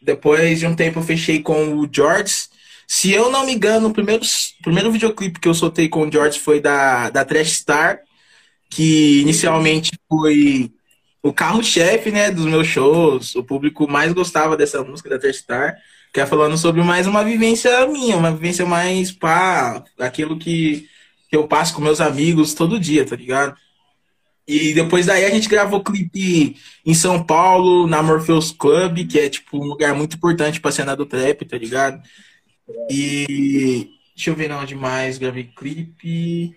Depois 0.00 0.58
de 0.58 0.66
um 0.66 0.74
tempo 0.74 0.98
eu 0.98 1.02
fechei 1.02 1.40
com 1.42 1.78
o 1.78 1.88
George. 1.90 2.48
Se 2.86 3.12
eu 3.12 3.30
não 3.30 3.46
me 3.46 3.54
engano, 3.54 3.88
o 3.88 3.92
primeiro, 3.92 4.22
primeiro 4.62 4.90
videoclipe 4.90 5.40
que 5.40 5.48
eu 5.48 5.54
soltei 5.54 5.88
com 5.88 6.06
o 6.06 6.12
George 6.12 6.38
foi 6.38 6.60
da, 6.60 7.10
da 7.10 7.24
Trash 7.24 7.52
Star, 7.52 8.00
que 8.70 9.20
inicialmente 9.20 9.92
foi 10.08 10.70
o 11.22 11.32
carro-chefe 11.32 12.10
né, 12.10 12.30
dos 12.30 12.46
meus 12.46 12.66
shows. 12.66 13.34
O 13.34 13.44
público 13.44 13.88
mais 13.88 14.12
gostava 14.12 14.56
dessa 14.56 14.82
música 14.82 15.08
da 15.08 15.18
Trash 15.18 15.38
Star, 15.38 15.76
que 16.12 16.20
é 16.20 16.26
falando 16.26 16.58
sobre 16.58 16.82
mais 16.82 17.06
uma 17.06 17.24
vivência 17.24 17.86
minha, 17.86 18.16
uma 18.16 18.32
vivência 18.32 18.66
mais 18.66 19.12
pá, 19.12 19.82
aquilo 19.98 20.38
que, 20.38 20.88
que 21.30 21.36
eu 21.36 21.46
passo 21.46 21.74
com 21.74 21.80
meus 21.80 22.00
amigos 22.00 22.54
todo 22.54 22.80
dia, 22.80 23.06
tá 23.06 23.16
ligado? 23.16 23.56
E 24.46 24.74
depois 24.74 25.06
daí 25.06 25.24
a 25.24 25.30
gente 25.30 25.48
gravou 25.48 25.82
clipe 25.82 26.56
em 26.84 26.94
São 26.94 27.22
Paulo, 27.24 27.86
na 27.86 28.02
Morpheus 28.02 28.50
Club, 28.50 29.06
que 29.06 29.18
é 29.18 29.28
tipo 29.28 29.56
um 29.56 29.66
lugar 29.66 29.94
muito 29.94 30.16
importante 30.16 30.60
pra 30.60 30.72
cena 30.72 30.96
do 30.96 31.06
trap, 31.06 31.44
tá 31.44 31.56
ligado? 31.56 32.02
E 32.90 33.90
deixa 34.14 34.30
eu 34.30 34.34
ver 34.34 34.52
onde 34.52 34.74
mais 34.74 35.18
gravei 35.18 35.44
clipe. 35.44 36.56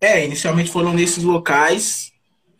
É, 0.00 0.24
inicialmente 0.24 0.70
foram 0.70 0.92
nesses 0.92 1.24
locais. 1.24 2.12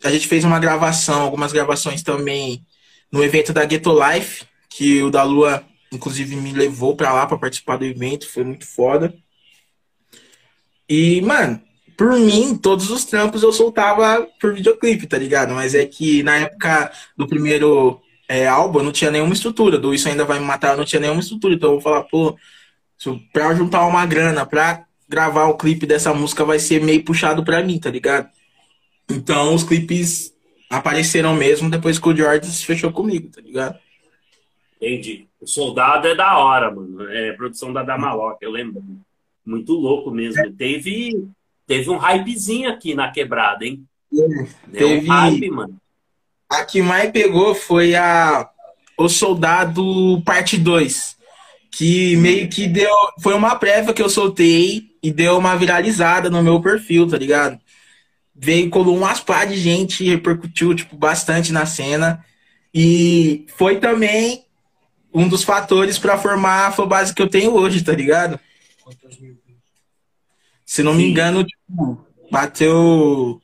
A 0.03 0.09
gente 0.11 0.27
fez 0.27 0.43
uma 0.43 0.59
gravação, 0.59 1.21
algumas 1.21 1.51
gravações 1.51 2.03
também 2.03 2.65
no 3.11 3.23
evento 3.23 3.51
da 3.53 3.65
Ghetto 3.65 3.91
Life, 3.91 4.45
que 4.69 5.01
o 5.01 5.09
da 5.09 5.23
Lua, 5.23 5.63
inclusive, 5.91 6.35
me 6.35 6.51
levou 6.53 6.95
pra 6.95 7.13
lá 7.13 7.25
pra 7.25 7.37
participar 7.37 7.77
do 7.77 7.85
evento, 7.85 8.29
foi 8.29 8.43
muito 8.43 8.65
foda. 8.65 9.13
E, 10.87 11.21
mano, 11.21 11.61
por 11.97 12.17
mim, 12.17 12.57
todos 12.57 12.89
os 12.89 13.03
trampos 13.05 13.43
eu 13.43 13.51
soltava 13.51 14.27
por 14.39 14.53
videoclipe, 14.53 15.07
tá 15.07 15.17
ligado? 15.17 15.53
Mas 15.53 15.75
é 15.75 15.85
que 15.85 16.23
na 16.23 16.37
época 16.37 16.91
do 17.17 17.27
primeiro 17.27 18.01
é, 18.29 18.47
eu 18.47 18.83
não 18.83 18.91
tinha 18.91 19.09
nenhuma 19.09 19.33
estrutura. 19.33 19.79
Do 19.79 19.91
Isso 19.91 20.07
Ainda 20.07 20.23
Vai 20.23 20.39
Me 20.39 20.45
Matar, 20.45 20.77
não 20.77 20.85
tinha 20.85 20.99
nenhuma 20.99 21.19
estrutura. 21.19 21.55
Então 21.55 21.69
eu 21.69 21.73
vou 21.75 21.81
falar, 21.81 22.03
pô, 22.03 22.37
pra 23.33 23.55
juntar 23.55 23.87
uma 23.87 24.05
grana, 24.05 24.45
pra 24.45 24.85
gravar 25.09 25.47
o 25.47 25.57
clipe 25.57 25.87
dessa 25.87 26.13
música 26.13 26.45
vai 26.45 26.59
ser 26.59 26.79
meio 26.79 27.03
puxado 27.03 27.43
pra 27.43 27.63
mim, 27.63 27.79
tá 27.79 27.89
ligado? 27.89 28.29
Então 29.09 29.55
os 29.55 29.63
clipes 29.63 30.31
apareceram 30.69 31.33
mesmo 31.33 31.71
depois 31.71 31.97
que 31.97 32.07
o 32.07 32.15
Jordan 32.15 32.47
fechou 32.47 32.91
comigo, 32.91 33.29
tá 33.29 33.41
ligado? 33.41 33.79
Entendi. 34.79 35.27
O 35.41 35.47
Soldado 35.47 36.07
é 36.07 36.13
da 36.13 36.37
hora, 36.37 36.69
mano. 36.69 37.09
É 37.09 37.31
produção 37.31 37.73
da 37.73 37.81
Damaloc, 37.81 38.37
eu 38.41 38.51
lembro. 38.51 38.83
Muito 39.43 39.73
louco 39.73 40.11
mesmo. 40.11 40.39
É. 40.41 40.51
Teve, 40.51 41.27
teve 41.65 41.89
um 41.89 41.97
hypezinho 41.97 42.69
aqui 42.69 42.93
na 42.93 43.09
quebrada, 43.09 43.65
hein? 43.65 43.83
É. 44.13 44.77
Teve 44.77 45.09
um 45.09 45.11
hype, 45.11 45.49
mano. 45.49 45.81
A 46.49 46.65
que 46.65 46.81
mais 46.81 47.11
pegou 47.11 47.53
foi 47.53 47.95
a 47.95 48.49
O 48.97 49.07
Soldado 49.07 50.21
Parte 50.25 50.57
2. 50.57 51.17
Que 51.71 52.15
meio 52.17 52.49
que 52.49 52.67
deu. 52.67 52.91
Foi 53.19 53.35
uma 53.35 53.55
prévia 53.55 53.93
que 53.93 54.01
eu 54.01 54.09
soltei 54.09 54.89
e 55.01 55.11
deu 55.11 55.37
uma 55.37 55.55
viralizada 55.55 56.29
no 56.29 56.41
meu 56.41 56.59
perfil, 56.61 57.07
tá 57.07 57.17
ligado? 57.17 57.59
Veio, 58.35 58.69
colou 58.69 58.97
umas 58.97 59.19
pá 59.19 59.45
de 59.45 59.55
gente, 59.55 60.03
repercutiu, 60.03 60.73
tipo, 60.73 60.97
bastante 60.97 61.51
na 61.51 61.65
cena. 61.65 62.25
E 62.73 63.45
foi 63.55 63.79
também 63.79 64.45
um 65.13 65.27
dos 65.27 65.43
fatores 65.43 65.97
para 65.99 66.17
formar 66.17 66.67
a 66.67 66.71
fanbase 66.71 67.13
que 67.13 67.21
eu 67.21 67.29
tenho 67.29 67.53
hoje, 67.53 67.83
tá 67.83 67.93
ligado? 67.93 68.39
Se 70.65 70.83
não 70.83 70.93
me 70.93 71.03
engano, 71.03 71.43
tipo, 71.43 72.05
bateu 72.31 73.41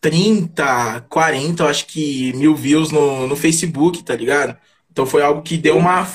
30, 0.00 1.06
40, 1.08 1.62
eu 1.62 1.68
acho 1.68 1.86
que 1.86 2.32
mil 2.34 2.54
views 2.54 2.90
no, 2.90 3.26
no 3.26 3.36
Facebook, 3.36 4.02
tá 4.02 4.14
ligado? 4.14 4.56
Então 4.90 5.06
foi 5.06 5.22
algo 5.22 5.42
que 5.42 5.56
deu 5.56 5.76
uma 5.76 6.06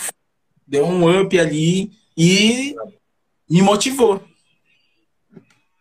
deu 0.67 0.85
um 0.85 1.21
up 1.21 1.37
ali 1.37 1.91
e 2.17 2.75
me 3.49 3.61
motivou. 3.61 4.23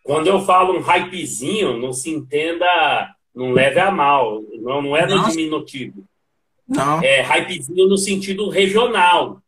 Quando 0.03 0.27
eu 0.27 0.43
falo 0.43 0.77
um 0.77 0.81
hypezinho, 0.81 1.77
não 1.77 1.93
se 1.93 2.09
entenda, 2.09 3.15
não 3.33 3.53
leve 3.53 3.79
a 3.79 3.89
mal, 3.89 4.41
não, 4.59 4.81
não 4.81 4.97
é 4.97 5.05
no 5.05 5.29
diminutivo. 5.29 6.03
Não. 6.67 7.01
É 7.01 7.21
hypezinho 7.21 7.87
no 7.87 7.97
sentido 7.97 8.49
regional. 8.49 9.41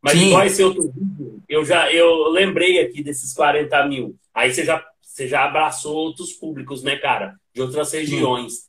Mas 0.00 0.12
Sim. 0.12 0.28
igual 0.28 0.46
esse 0.46 0.62
outro 0.62 0.82
vídeo, 0.82 1.42
eu 1.48 1.64
já 1.64 1.92
eu 1.92 2.28
lembrei 2.28 2.80
aqui 2.80 3.02
desses 3.02 3.32
40 3.34 3.86
mil. 3.86 4.16
Aí 4.32 4.52
você 4.52 4.64
já, 4.64 4.84
você 5.00 5.26
já 5.26 5.44
abraçou 5.44 5.96
outros 5.96 6.32
públicos, 6.32 6.82
né, 6.82 6.96
cara? 6.96 7.34
De 7.56 7.62
outras 7.62 7.90
regiões. 7.90 8.68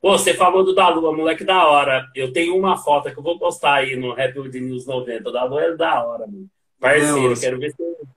Pô, 0.00 0.18
você 0.18 0.34
falou 0.34 0.64
do 0.64 0.74
da 0.74 0.88
Lua, 0.88 1.14
moleque 1.14 1.44
da 1.44 1.64
hora. 1.64 2.04
Eu 2.12 2.32
tenho 2.32 2.58
uma 2.58 2.76
foto 2.76 3.08
que 3.12 3.16
eu 3.16 3.22
vou 3.22 3.38
postar 3.38 3.74
aí 3.74 3.94
no 3.94 4.12
Rap 4.12 4.36
News 4.36 4.84
90. 4.84 5.28
O 5.28 5.32
da 5.32 5.44
Lua 5.44 5.62
é 5.62 5.76
da 5.76 6.04
hora, 6.04 6.26
mano. 6.26 6.50
Parceiro, 6.80 7.38
quero 7.38 7.60
ver 7.60 7.70
se 7.70 7.80
eu, 7.80 8.08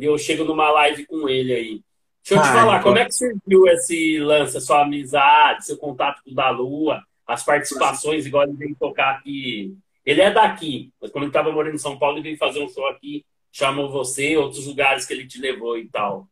eu 0.00 0.16
chego 0.16 0.44
numa 0.44 0.70
live 0.70 1.04
com 1.04 1.28
ele 1.28 1.52
aí. 1.52 1.82
Deixa 2.26 2.40
eu 2.40 2.42
te 2.42 2.48
falar, 2.48 2.82
como 2.82 2.96
é 2.96 3.04
que 3.04 3.12
surgiu 3.12 3.66
esse 3.66 4.18
lance, 4.18 4.58
sua 4.62 4.80
amizade, 4.80 5.66
seu 5.66 5.76
contato 5.76 6.22
com 6.24 6.30
o 6.30 6.34
da 6.34 6.48
Lua, 6.48 7.02
as 7.26 7.44
participações, 7.44 8.24
igual 8.24 8.44
ele 8.44 8.56
veio 8.56 8.76
tocar 8.80 9.10
aqui. 9.10 9.76
Ele 10.06 10.22
é 10.22 10.30
daqui, 10.30 10.90
mas 10.98 11.10
quando 11.10 11.24
ele 11.24 11.30
estava 11.30 11.52
morando 11.52 11.74
em 11.74 11.78
São 11.78 11.98
Paulo, 11.98 12.16
ele 12.16 12.22
veio 12.22 12.38
fazer 12.38 12.62
um 12.62 12.68
show 12.70 12.86
aqui, 12.86 13.26
chamou 13.52 13.90
você, 13.90 14.38
outros 14.38 14.66
lugares 14.66 15.04
que 15.04 15.12
ele 15.12 15.26
te 15.26 15.38
levou 15.38 15.76
e 15.76 15.86
tal. 15.86 16.26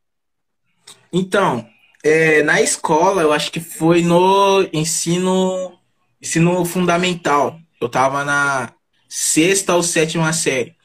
Então, 1.12 1.68
é, 2.02 2.42
na 2.42 2.60
escola, 2.60 3.22
eu 3.22 3.32
acho 3.32 3.50
que 3.50 3.60
foi 3.60 4.02
no 4.02 4.66
ensino, 4.72 5.72
ensino 6.20 6.64
fundamental. 6.64 7.58
Eu 7.80 7.86
estava 7.86 8.24
na 8.24 8.72
sexta 9.08 9.74
ou 9.74 9.82
sétima 9.82 10.32
série. 10.32 10.76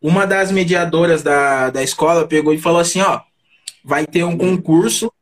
Uma 0.00 0.26
das 0.26 0.50
mediadoras 0.50 1.22
da, 1.22 1.70
da 1.70 1.82
escola 1.82 2.26
pegou 2.26 2.52
e 2.52 2.58
falou 2.58 2.80
assim, 2.80 3.00
ó, 3.00 3.20
vai 3.84 4.06
ter 4.06 4.24
um 4.24 4.36
concurso 4.36 5.12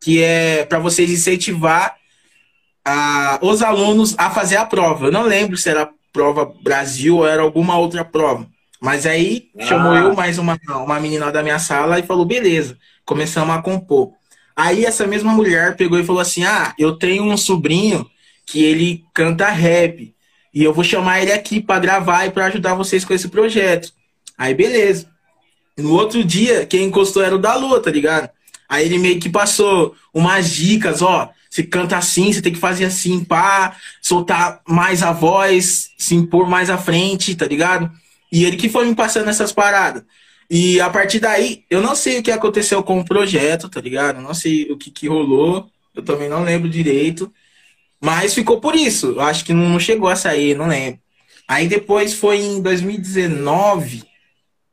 que 0.00 0.22
é 0.22 0.64
para 0.64 0.78
vocês 0.78 1.10
incentivar 1.10 1.96
a, 2.84 3.38
os 3.40 3.62
alunos 3.62 4.14
a 4.18 4.30
fazer 4.30 4.56
a 4.56 4.66
prova. 4.66 5.06
Eu 5.06 5.12
não 5.12 5.22
lembro 5.22 5.56
se 5.56 5.70
era 5.70 5.90
prova 6.12 6.52
Brasil 6.62 7.18
ou 7.18 7.26
era 7.26 7.42
alguma 7.42 7.78
outra 7.78 8.04
prova. 8.04 8.46
Mas 8.80 9.06
aí 9.06 9.50
ah. 9.58 9.64
chamou 9.64 9.96
eu 9.96 10.14
mais 10.14 10.38
uma, 10.38 10.58
uma 10.68 11.00
menina 11.00 11.32
da 11.32 11.42
minha 11.42 11.58
sala 11.58 11.98
e 11.98 12.02
falou: 12.02 12.24
beleza, 12.24 12.76
começamos 13.04 13.54
a 13.56 13.62
compor. 13.62 14.12
Aí 14.56 14.84
essa 14.84 15.06
mesma 15.06 15.32
mulher 15.32 15.76
pegou 15.76 15.98
e 15.98 16.04
falou 16.04 16.20
assim: 16.20 16.44
Ah, 16.44 16.74
eu 16.78 16.96
tenho 16.96 17.24
um 17.24 17.36
sobrinho 17.36 18.08
que 18.46 18.62
ele 18.62 19.04
canta 19.12 19.48
rap. 19.48 20.14
E 20.52 20.62
eu 20.62 20.72
vou 20.72 20.84
chamar 20.84 21.20
ele 21.20 21.32
aqui 21.32 21.60
para 21.60 21.80
gravar 21.80 22.26
e 22.26 22.30
para 22.30 22.46
ajudar 22.46 22.74
vocês 22.74 23.04
com 23.04 23.12
esse 23.12 23.28
projeto. 23.28 23.92
Aí 24.38 24.54
beleza. 24.54 25.08
No 25.76 25.92
outro 25.92 26.22
dia, 26.22 26.64
quem 26.64 26.84
encostou 26.84 27.22
era 27.22 27.34
o 27.34 27.38
da 27.38 27.56
Lua, 27.56 27.82
tá 27.82 27.90
ligado? 27.90 28.30
Aí 28.68 28.84
ele 28.84 28.98
meio 28.98 29.18
que 29.18 29.28
passou 29.28 29.94
umas 30.12 30.50
dicas, 30.50 31.02
ó. 31.02 31.30
Você 31.50 31.62
canta 31.62 31.96
assim, 31.96 32.32
você 32.32 32.42
tem 32.42 32.52
que 32.52 32.58
fazer 32.58 32.84
assim, 32.84 33.24
pá, 33.24 33.76
soltar 34.00 34.60
mais 34.66 35.02
a 35.02 35.12
voz, 35.12 35.90
se 35.96 36.14
impor 36.14 36.48
mais 36.48 36.70
à 36.70 36.78
frente, 36.78 37.34
tá 37.34 37.46
ligado? 37.46 37.90
E 38.30 38.44
ele 38.44 38.56
que 38.56 38.68
foi 38.68 38.84
me 38.84 38.94
passando 38.94 39.30
essas 39.30 39.52
paradas. 39.52 40.02
E 40.50 40.80
a 40.80 40.90
partir 40.90 41.20
daí, 41.20 41.64
eu 41.70 41.80
não 41.80 41.94
sei 41.94 42.18
o 42.18 42.22
que 42.22 42.30
aconteceu 42.30 42.82
com 42.82 43.00
o 43.00 43.04
projeto, 43.04 43.68
tá 43.68 43.80
ligado? 43.80 44.20
Não 44.20 44.34
sei 44.34 44.70
o 44.70 44.76
que, 44.76 44.90
que 44.90 45.08
rolou. 45.08 45.68
Eu 45.94 46.02
também 46.02 46.28
não 46.28 46.44
lembro 46.44 46.68
direito. 46.68 47.32
Mas 48.00 48.34
ficou 48.34 48.60
por 48.60 48.74
isso. 48.74 49.08
Eu 49.12 49.20
acho 49.20 49.44
que 49.44 49.52
não 49.52 49.78
chegou 49.80 50.08
a 50.08 50.16
sair, 50.16 50.56
não 50.56 50.68
lembro. 50.68 51.00
Aí 51.48 51.68
depois 51.68 52.14
foi 52.14 52.38
em 52.38 52.60
2019 52.60 54.04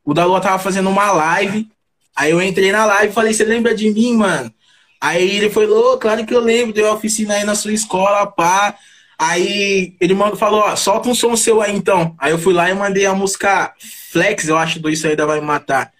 o 0.04 0.12
Dalua 0.12 0.40
tava 0.40 0.58
fazendo 0.58 0.90
uma 0.90 1.12
live. 1.12 1.68
Aí 2.14 2.30
eu 2.30 2.42
entrei 2.42 2.72
na 2.72 2.84
live 2.84 3.10
e 3.10 3.14
falei, 3.14 3.32
você 3.32 3.44
lembra 3.44 3.74
de 3.74 3.90
mim, 3.90 4.16
mano? 4.16 4.52
Aí 5.00 5.36
ele 5.36 5.50
falou, 5.50 5.98
claro 5.98 6.26
que 6.26 6.34
eu 6.34 6.40
lembro, 6.40 6.74
deu 6.74 6.92
oficina 6.92 7.34
aí 7.34 7.44
na 7.44 7.54
sua 7.54 7.72
escola, 7.72 8.26
pá. 8.26 8.76
Aí 9.24 9.94
ele 10.00 10.14
mandou, 10.14 10.36
falou, 10.36 10.62
ó, 10.62 10.74
solta 10.74 11.08
um 11.08 11.14
som 11.14 11.36
seu 11.36 11.62
aí 11.62 11.72
então. 11.72 12.16
Aí 12.18 12.32
eu 12.32 12.38
fui 12.38 12.52
lá 12.52 12.68
e 12.68 12.74
mandei 12.74 13.06
a 13.06 13.14
música 13.14 13.72
Flex, 14.10 14.48
eu 14.48 14.58
acho, 14.58 14.80
do 14.80 14.90
Isso 14.90 15.06
Ainda 15.06 15.24
Vai 15.24 15.40
Me 15.40 15.46
Matar. 15.46 15.92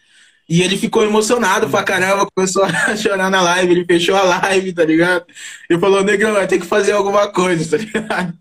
E 0.49 0.61
ele 0.61 0.77
ficou 0.77 1.05
emocionado 1.05 1.69
pra 1.69 1.85
caramba, 1.85 2.27
começou 2.35 2.65
a 2.67 2.97
chorar 2.97 3.31
na 3.31 3.41
live, 3.41 3.71
ele 3.73 3.85
fechou 3.85 4.17
a 4.17 4.23
live, 4.23 4.73
tá 4.73 4.85
ligado? 4.85 5.25
Ele 5.71 5.79
falou, 5.79 6.03
negrão, 6.03 6.33
vai 6.33 6.49
ter 6.49 6.59
que 6.59 6.67
fazer 6.67 6.93
alguma 6.93 7.29
coisa, 7.29 7.71
tá 7.79 7.85
ligado? 7.85 8.37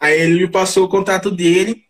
Aí 0.00 0.18
ele 0.18 0.40
me 0.40 0.48
passou 0.48 0.86
o 0.86 0.88
contato 0.88 1.30
dele. 1.30 1.84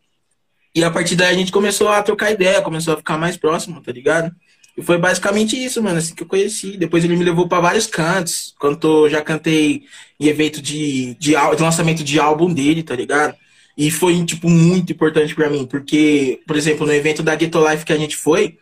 E 0.75 0.83
a 0.83 0.91
partir 0.91 1.15
daí 1.15 1.33
a 1.33 1.39
gente 1.39 1.53
começou 1.53 1.91
a 1.91 2.03
trocar 2.03 2.33
ideia, 2.33 2.61
começou 2.61 2.95
a 2.95 2.97
ficar 2.97 3.17
mais 3.17 3.37
próximo, 3.37 3.81
tá 3.81 3.93
ligado? 3.93 4.35
E 4.77 4.83
foi 4.83 4.99
basicamente 4.99 5.63
isso, 5.63 5.83
mano, 5.83 5.99
assim 5.99 6.15
que 6.15 6.23
eu 6.23 6.27
conheci. 6.27 6.77
Depois 6.77 7.05
ele 7.05 7.17
me 7.17 7.25
levou 7.25 7.49
para 7.49 7.61
vários 7.61 7.87
cantos. 7.87 8.55
Cantou, 8.61 9.09
já 9.09 9.21
cantei 9.23 9.85
em 10.19 10.27
evento 10.27 10.63
de, 10.63 11.15
de, 11.17 11.33
de 11.33 11.63
lançamento 11.63 12.03
de 12.03 12.19
álbum 12.19 12.53
dele, 12.53 12.83
tá 12.83 12.97
ligado? 12.97 13.37
E 13.77 13.91
foi, 13.91 14.25
tipo, 14.25 14.49
muito 14.49 14.93
importante 14.93 15.35
para 15.35 15.49
mim, 15.51 15.67
porque, 15.67 16.41
por 16.47 16.57
exemplo, 16.57 16.87
no 16.87 16.93
evento 16.93 17.23
da 17.23 17.35
Ghetto 17.35 17.67
Life 17.67 17.85
que 17.85 17.93
a 17.93 17.99
gente 17.99 18.17
foi, 18.17 18.59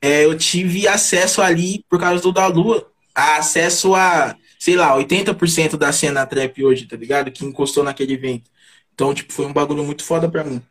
é, 0.00 0.24
eu 0.24 0.36
tive 0.36 0.88
acesso 0.88 1.42
ali, 1.42 1.84
por 1.88 1.98
causa 2.00 2.22
do 2.22 2.32
da 2.32 2.46
Lua, 2.46 2.90
acesso 3.14 3.94
a, 3.94 4.36
sei 4.58 4.76
lá, 4.76 4.96
80% 4.96 5.76
da 5.76 5.92
cena 5.92 6.26
trap 6.26 6.64
hoje, 6.64 6.86
tá 6.86 6.96
ligado? 6.96 7.30
Que 7.32 7.44
encostou 7.44 7.84
naquele 7.84 8.14
evento. 8.14 8.50
Então, 8.94 9.14
tipo, 9.14 9.32
foi 9.32 9.46
um 9.46 9.52
bagulho 9.52 9.84
muito 9.84 10.04
foda 10.04 10.30
pra 10.30 10.44
mim. 10.44 10.62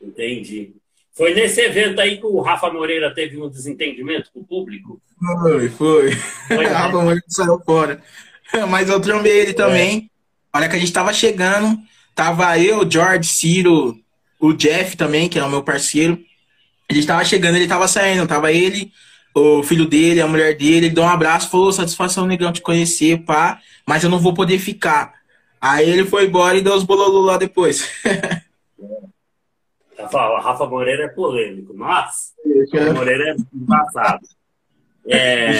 Entendi. 0.00 0.77
Foi 1.18 1.34
nesse 1.34 1.60
evento 1.60 2.00
aí 2.00 2.16
que 2.16 2.24
o 2.24 2.40
Rafa 2.40 2.70
Moreira 2.70 3.12
teve 3.12 3.36
um 3.42 3.50
desentendimento 3.50 4.30
com 4.32 4.38
o 4.38 4.44
público? 4.44 5.02
Foi, 5.18 5.68
foi. 5.68 6.12
foi 6.12 6.64
né? 6.64 6.66
Rafa 6.70 7.02
Moreira 7.02 7.24
saiu 7.26 7.60
fora. 7.66 8.00
Mas 8.70 8.88
eu 8.88 9.00
trombei 9.00 9.40
ele 9.40 9.52
também. 9.52 10.08
É. 10.54 10.58
Olha 10.58 10.68
que 10.68 10.76
a 10.76 10.78
gente 10.78 10.92
tava 10.92 11.12
chegando. 11.12 11.76
Tava 12.14 12.56
eu, 12.60 12.88
George, 12.88 13.28
Ciro, 13.28 13.98
o 14.38 14.52
Jeff 14.52 14.96
também, 14.96 15.28
que 15.28 15.40
é 15.40 15.44
o 15.44 15.50
meu 15.50 15.60
parceiro. 15.60 16.20
A 16.88 16.94
gente 16.94 17.06
tava 17.08 17.24
chegando, 17.24 17.56
ele 17.56 17.66
tava 17.66 17.88
saindo. 17.88 18.24
Tava 18.24 18.52
ele, 18.52 18.92
o 19.34 19.60
filho 19.64 19.86
dele, 19.86 20.20
a 20.20 20.28
mulher 20.28 20.56
dele. 20.56 20.86
Ele 20.86 20.90
deu 20.90 21.02
um 21.02 21.08
abraço, 21.08 21.50
falou: 21.50 21.72
satisfação, 21.72 22.26
negão, 22.26 22.52
te 22.52 22.62
conhecer, 22.62 23.24
pá. 23.24 23.60
Mas 23.84 24.04
eu 24.04 24.10
não 24.10 24.20
vou 24.20 24.34
poder 24.34 24.60
ficar. 24.60 25.14
Aí 25.60 25.90
ele 25.90 26.04
foi 26.04 26.26
embora 26.26 26.56
e 26.56 26.62
deu 26.62 26.74
os 26.74 26.84
bololô 26.84 27.22
lá 27.22 27.36
depois. 27.36 27.90
Rafa, 29.98 30.40
Rafa 30.40 30.66
Moreira 30.66 31.04
é 31.04 31.08
polêmico. 31.08 31.74
Nossa, 31.74 32.32
Rafa 32.72 32.92
Moreira 32.92 33.30
é 33.30 33.36
embaçado. 33.52 34.26
É, 35.06 35.50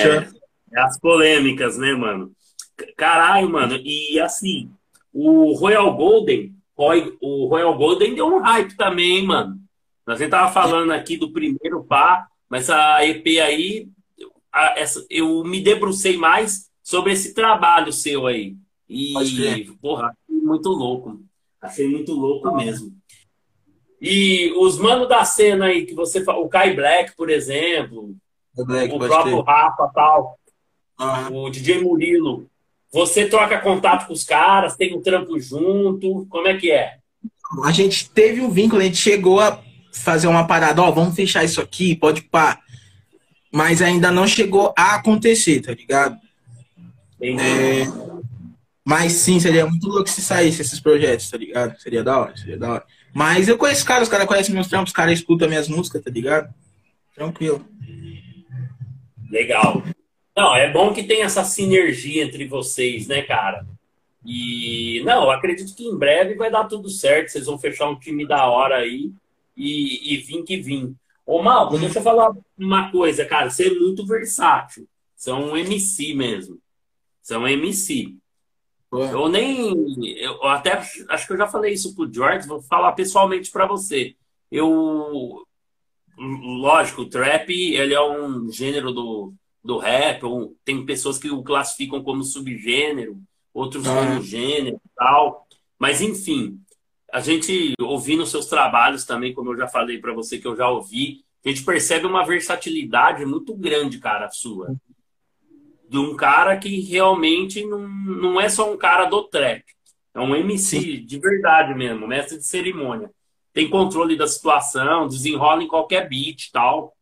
é 0.72 0.80
as 0.80 0.98
polêmicas, 0.98 1.76
né, 1.76 1.92
mano? 1.94 2.32
Caralho, 2.96 3.50
mano. 3.50 3.76
E 3.82 4.20
assim, 4.20 4.70
o 5.12 5.52
Royal 5.54 5.96
Golden, 5.96 6.54
o 7.20 7.46
Royal 7.46 7.76
Golden 7.76 8.14
deu 8.14 8.26
um 8.26 8.38
hype 8.38 8.76
também, 8.76 9.26
mano. 9.26 9.58
Nós 10.06 10.20
nem 10.20 10.28
tava 10.28 10.52
falando 10.52 10.92
aqui 10.92 11.16
do 11.16 11.32
primeiro 11.32 11.84
pá, 11.84 12.28
mas 12.48 12.70
a 12.70 13.04
EP 13.04 13.26
aí, 13.42 13.88
a, 14.52 14.78
essa, 14.78 15.04
eu 15.10 15.42
me 15.44 15.60
debrucei 15.60 16.16
mais 16.16 16.70
sobre 16.82 17.12
esse 17.12 17.34
trabalho 17.34 17.92
seu 17.92 18.26
aí. 18.26 18.56
E, 18.88 19.12
porra, 19.82 20.16
muito 20.28 20.70
louco. 20.70 21.20
Achei 21.60 21.88
muito 21.88 22.12
louco 22.12 22.56
mesmo. 22.56 22.97
E 24.00 24.52
os 24.56 24.78
manos 24.78 25.08
da 25.08 25.24
cena 25.24 25.66
aí 25.66 25.84
que 25.84 25.94
você 25.94 26.22
o 26.26 26.48
Kai 26.48 26.74
Black, 26.74 27.16
por 27.16 27.30
exemplo, 27.30 28.14
o, 28.56 28.64
Black, 28.64 28.94
o 28.94 28.98
próprio 28.98 29.44
ter. 29.44 29.50
Rafa 29.50 29.90
tal, 29.92 30.38
uhum. 31.00 31.44
o 31.44 31.50
DJ 31.50 31.82
Murilo, 31.82 32.48
você 32.92 33.28
troca 33.28 33.60
contato 33.60 34.06
com 34.06 34.12
os 34.12 34.24
caras, 34.24 34.76
tem 34.76 34.96
um 34.96 35.02
trampo 35.02 35.38
junto, 35.40 36.26
como 36.28 36.48
é 36.48 36.56
que 36.56 36.70
é? 36.70 36.98
A 37.64 37.72
gente 37.72 38.08
teve 38.10 38.40
um 38.40 38.50
vínculo, 38.50 38.80
a 38.80 38.84
gente 38.84 38.98
chegou 38.98 39.40
a 39.40 39.60
fazer 39.92 40.26
uma 40.26 40.46
parada, 40.46 40.82
ó, 40.82 40.90
vamos 40.90 41.14
fechar 41.14 41.44
isso 41.44 41.60
aqui, 41.60 41.96
pode 41.96 42.22
pá. 42.22 42.60
Mas 43.52 43.80
ainda 43.80 44.12
não 44.12 44.26
chegou 44.26 44.72
a 44.76 44.96
acontecer, 44.96 45.60
tá 45.60 45.72
ligado? 45.72 46.16
É, 47.20 47.84
mas 48.84 49.12
sim, 49.12 49.40
seria 49.40 49.66
muito 49.66 49.88
louco 49.88 50.08
se 50.08 50.22
saísse 50.22 50.62
esses 50.62 50.78
projetos, 50.78 51.30
tá 51.30 51.36
ligado? 51.36 51.78
Seria 51.80 52.04
da 52.04 52.20
hora, 52.20 52.36
seria 52.36 52.58
da 52.58 52.72
hora. 52.72 52.86
Mas 53.18 53.48
eu 53.48 53.58
conheço 53.58 53.80
os 53.80 53.84
caras, 53.84 54.04
os 54.04 54.08
caras 54.08 54.28
conhecem 54.28 54.54
meus 54.54 54.68
trampos, 54.68 54.90
os 54.90 54.96
caras 54.96 55.18
escutam 55.18 55.48
minhas 55.48 55.66
músicas, 55.66 56.04
tá 56.04 56.08
ligado? 56.08 56.54
Tranquilo. 57.16 57.66
Legal. 59.28 59.82
Não, 60.36 60.54
é 60.54 60.70
bom 60.72 60.94
que 60.94 61.02
tem 61.02 61.22
essa 61.22 61.42
sinergia 61.42 62.22
entre 62.22 62.46
vocês, 62.46 63.08
né, 63.08 63.22
cara? 63.22 63.66
E, 64.24 65.02
não, 65.04 65.28
acredito 65.32 65.74
que 65.74 65.82
em 65.82 65.98
breve 65.98 66.36
vai 66.36 66.48
dar 66.48 66.68
tudo 66.68 66.88
certo. 66.88 67.30
Vocês 67.30 67.46
vão 67.46 67.58
fechar 67.58 67.88
um 67.88 67.98
time 67.98 68.24
da 68.24 68.46
hora 68.46 68.76
aí 68.76 69.10
e, 69.56 70.14
e 70.14 70.18
vim 70.18 70.44
que 70.44 70.58
vim. 70.58 70.94
Ô, 71.26 71.42
Malco, 71.42 71.74
hum. 71.74 71.80
deixa 71.80 71.98
eu 71.98 72.04
falar 72.04 72.30
uma 72.56 72.92
coisa, 72.92 73.24
cara. 73.24 73.50
Você 73.50 73.66
é 73.66 73.74
muito 73.74 74.06
versátil. 74.06 74.86
Você 75.16 75.30
é 75.30 75.34
um 75.34 75.56
MC 75.56 76.14
mesmo. 76.14 76.60
Você 77.20 77.34
é 77.34 77.38
um 77.38 77.48
MC. 77.48 78.16
Eu 78.90 79.28
nem. 79.28 80.16
Eu 80.18 80.42
até 80.44 80.72
acho 81.08 81.26
que 81.26 81.32
eu 81.32 81.36
já 81.36 81.46
falei 81.46 81.74
isso 81.74 81.94
pro 81.94 82.12
George, 82.12 82.48
vou 82.48 82.62
falar 82.62 82.92
pessoalmente 82.92 83.50
para 83.50 83.66
você. 83.66 84.14
Eu. 84.50 85.44
Lógico, 86.16 87.02
o 87.02 87.08
trap 87.08 87.50
ele 87.50 87.94
é 87.94 88.02
um 88.02 88.50
gênero 88.50 88.90
do, 88.92 89.32
do 89.62 89.78
rap, 89.78 90.24
ou 90.24 90.56
tem 90.64 90.84
pessoas 90.84 91.16
que 91.16 91.30
o 91.30 91.44
classificam 91.44 92.02
como 92.02 92.24
subgênero, 92.24 93.20
outros 93.54 93.86
ah. 93.86 93.94
como 93.94 94.22
gênero 94.22 94.76
e 94.76 94.90
tal. 94.96 95.46
Mas, 95.78 96.00
enfim, 96.00 96.58
a 97.12 97.20
gente 97.20 97.74
ouvindo 97.80 98.26
seus 98.26 98.46
trabalhos 98.46 99.04
também, 99.04 99.32
como 99.32 99.52
eu 99.52 99.56
já 99.56 99.68
falei 99.68 99.98
para 99.98 100.12
você 100.12 100.38
que 100.38 100.46
eu 100.48 100.56
já 100.56 100.68
ouvi, 100.68 101.24
a 101.44 101.48
gente 101.48 101.64
percebe 101.64 102.04
uma 102.04 102.26
versatilidade 102.26 103.24
muito 103.24 103.54
grande, 103.54 103.98
cara, 103.98 104.28
sua 104.28 104.74
de 105.88 105.98
um 105.98 106.14
cara 106.14 106.56
que 106.56 106.80
realmente 106.80 107.64
não, 107.64 107.88
não 107.88 108.40
é 108.40 108.48
só 108.48 108.70
um 108.70 108.76
cara 108.76 109.06
do 109.06 109.22
trap. 109.24 109.64
É 110.14 110.20
um 110.20 110.34
MC 110.36 110.80
Sim. 110.80 111.06
de 111.06 111.18
verdade 111.18 111.74
mesmo, 111.74 112.06
mestre 112.06 112.38
de 112.38 112.44
cerimônia. 112.44 113.10
Tem 113.52 113.68
controle 113.68 114.16
da 114.16 114.26
situação, 114.26 115.08
desenrola 115.08 115.62
em 115.62 115.68
qualquer 115.68 116.08
beat 116.08 116.50
tal. 116.52 116.94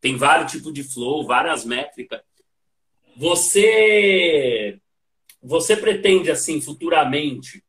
Tem 0.00 0.16
vários 0.16 0.52
tipos 0.52 0.72
de 0.72 0.82
flow, 0.82 1.26
várias 1.26 1.64
métricas. 1.64 2.20
Você 3.16 4.78
você 5.42 5.76
pretende 5.76 6.30
assim 6.30 6.60
futuramente 6.60 7.64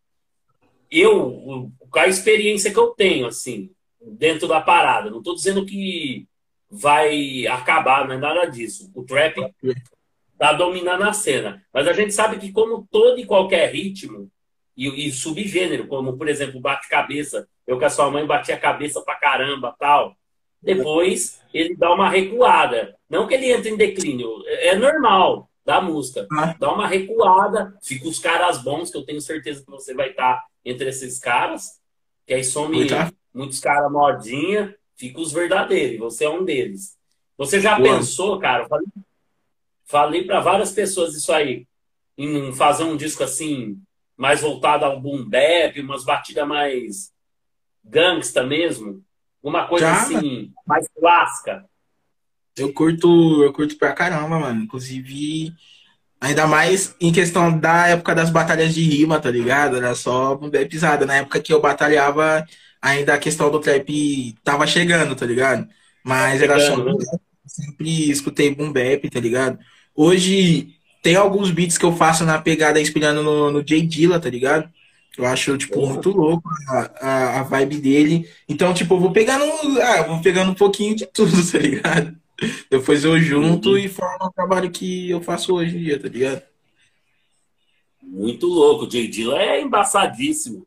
eu 0.89 1.71
com 1.89 1.99
a 1.99 2.07
experiência 2.07 2.71
que 2.71 2.79
eu 2.79 2.87
tenho 2.87 3.27
assim 3.27 3.71
dentro 4.01 4.47
da 4.47 4.59
parada, 4.59 5.09
não 5.09 5.19
estou 5.19 5.35
dizendo 5.35 5.65
que 5.65 6.27
vai 6.69 7.45
acabar, 7.47 8.07
não 8.07 8.15
é 8.15 8.17
nada 8.17 8.45
disso. 8.45 8.89
O 8.95 9.03
trap 9.03 9.35
está 10.41 10.53
dominando 10.53 11.03
a 11.03 11.13
cena. 11.13 11.63
Mas 11.71 11.87
a 11.87 11.93
gente 11.93 12.13
sabe 12.13 12.39
que, 12.39 12.51
como 12.51 12.87
todo 12.89 13.19
e 13.19 13.25
qualquer 13.25 13.71
ritmo, 13.71 14.27
e, 14.75 15.07
e 15.07 15.11
subgênero, 15.11 15.85
como, 15.85 16.17
por 16.17 16.27
exemplo, 16.27 16.59
bate-cabeça, 16.59 17.47
eu 17.67 17.77
com 17.77 17.85
a 17.85 17.89
sua 17.89 18.09
mãe 18.09 18.25
bati 18.25 18.51
a 18.51 18.59
cabeça 18.59 18.99
pra 19.01 19.15
caramba 19.15 19.75
tal, 19.79 20.15
depois 20.59 21.39
ele 21.53 21.75
dá 21.75 21.93
uma 21.93 22.09
recuada. 22.09 22.95
Não 23.07 23.27
que 23.27 23.35
ele 23.35 23.51
entre 23.51 23.69
em 23.69 23.77
declínio, 23.77 24.43
é, 24.47 24.69
é 24.69 24.75
normal 24.75 25.47
da 25.63 25.79
música. 25.79 26.27
Ah. 26.31 26.55
Dá 26.59 26.73
uma 26.73 26.87
recuada, 26.87 27.77
fica 27.83 28.07
os 28.07 28.17
caras 28.17 28.63
bons, 28.63 28.89
que 28.89 28.97
eu 28.97 29.05
tenho 29.05 29.21
certeza 29.21 29.63
que 29.63 29.69
você 29.69 29.93
vai 29.93 30.09
estar 30.09 30.43
entre 30.65 30.89
esses 30.89 31.19
caras, 31.19 31.79
que 32.25 32.33
aí 32.33 32.43
some 32.43 32.87
muitos 33.33 33.59
caras 33.59 33.91
modinha, 33.91 34.75
fica 34.95 35.21
os 35.21 35.31
verdadeiros, 35.31 35.99
você 35.99 36.25
é 36.25 36.29
um 36.29 36.43
deles. 36.43 36.97
Você 37.37 37.61
já 37.61 37.77
Boa. 37.77 37.97
pensou, 37.97 38.39
cara, 38.39 38.67
Falei 38.67 38.87
para 39.91 40.39
várias 40.39 40.71
pessoas 40.71 41.15
isso 41.15 41.31
aí, 41.31 41.67
em 42.17 42.53
fazer 42.53 42.83
um 42.83 42.97
disco 42.97 43.23
assim, 43.23 43.77
mais 44.17 44.41
voltado 44.41 44.85
ao 44.85 44.99
boom 44.99 45.23
bap, 45.27 45.79
umas 45.79 46.03
batidas 46.03 46.47
mais 46.47 47.11
gangsta 47.83 48.43
mesmo, 48.43 49.03
uma 49.41 49.67
coisa 49.67 49.87
Já, 49.87 50.01
assim, 50.01 50.53
mais 50.65 50.87
clássica. 50.97 51.65
Eu 52.55 52.73
curto, 52.73 53.43
eu 53.43 53.51
curto 53.53 53.77
pra 53.77 53.93
caramba, 53.93 54.37
mano. 54.39 54.63
Inclusive, 54.63 55.53
ainda 56.19 56.45
mais 56.45 56.95
em 56.99 57.11
questão 57.11 57.57
da 57.57 57.87
época 57.87 58.13
das 58.13 58.29
batalhas 58.29 58.73
de 58.73 58.83
rima, 58.83 59.19
tá 59.19 59.31
ligado? 59.31 59.77
Era 59.77 59.95
só 59.95 60.35
boom 60.35 60.49
bap 60.49 60.67
pisada. 60.67 61.05
Na 61.05 61.15
época 61.15 61.41
que 61.41 61.51
eu 61.51 61.61
batalhava, 61.61 62.45
ainda 62.81 63.13
a 63.13 63.19
questão 63.19 63.49
do 63.49 63.59
trap 63.59 64.35
tava 64.43 64.67
chegando, 64.67 65.15
tá 65.15 65.25
ligado? 65.25 65.67
Mas 66.03 66.39
tá 66.39 66.45
era 66.45 66.59
só. 66.59 66.77
Né? 66.77 66.93
Sempre 67.45 68.09
escutei 68.11 68.53
boom 68.53 68.71
bap, 68.71 69.09
tá 69.09 69.19
ligado? 69.19 69.57
Hoje 69.95 70.75
tem 71.01 71.15
alguns 71.15 71.51
beats 71.51 71.77
que 71.77 71.85
eu 71.85 71.95
faço 71.95 72.23
na 72.23 72.39
pegada 72.39 72.79
inspirando 72.79 73.23
no, 73.23 73.51
no 73.51 73.67
Jay 73.67 73.81
Dilla, 73.81 74.19
tá 74.19 74.29
ligado? 74.29 74.69
Eu 75.17 75.25
acho, 75.25 75.57
tipo, 75.57 75.85
muito 75.85 76.09
louco 76.09 76.49
a, 76.69 76.91
a, 77.01 77.39
a, 77.39 77.43
vibe 77.43 77.77
dele. 77.77 78.29
Então, 78.47 78.73
tipo, 78.73 78.93
eu 78.93 78.99
vou 78.99 79.11
pegando, 79.11 79.43
ah, 79.81 80.03
vou 80.03 80.21
pegando 80.21 80.51
um 80.51 80.55
pouquinho 80.55 80.95
de 80.95 81.05
tudo, 81.05 81.31
tá 81.51 81.57
ligado? 81.57 82.15
Depois 82.69 83.03
eu 83.03 83.19
junto 83.19 83.71
uhum. 83.71 83.77
e 83.77 83.89
formo 83.89 84.25
o 84.25 84.31
trabalho 84.31 84.71
que 84.71 85.09
eu 85.09 85.21
faço 85.21 85.53
hoje 85.53 85.77
em 85.77 85.83
dia, 85.83 85.99
tá 85.99 86.07
ligado? 86.07 86.41
Muito 88.01 88.47
louco. 88.47 88.89
Jay 88.89 89.07
Dilla 89.07 89.39
é 89.39 89.61
embaçadíssimo. 89.61 90.65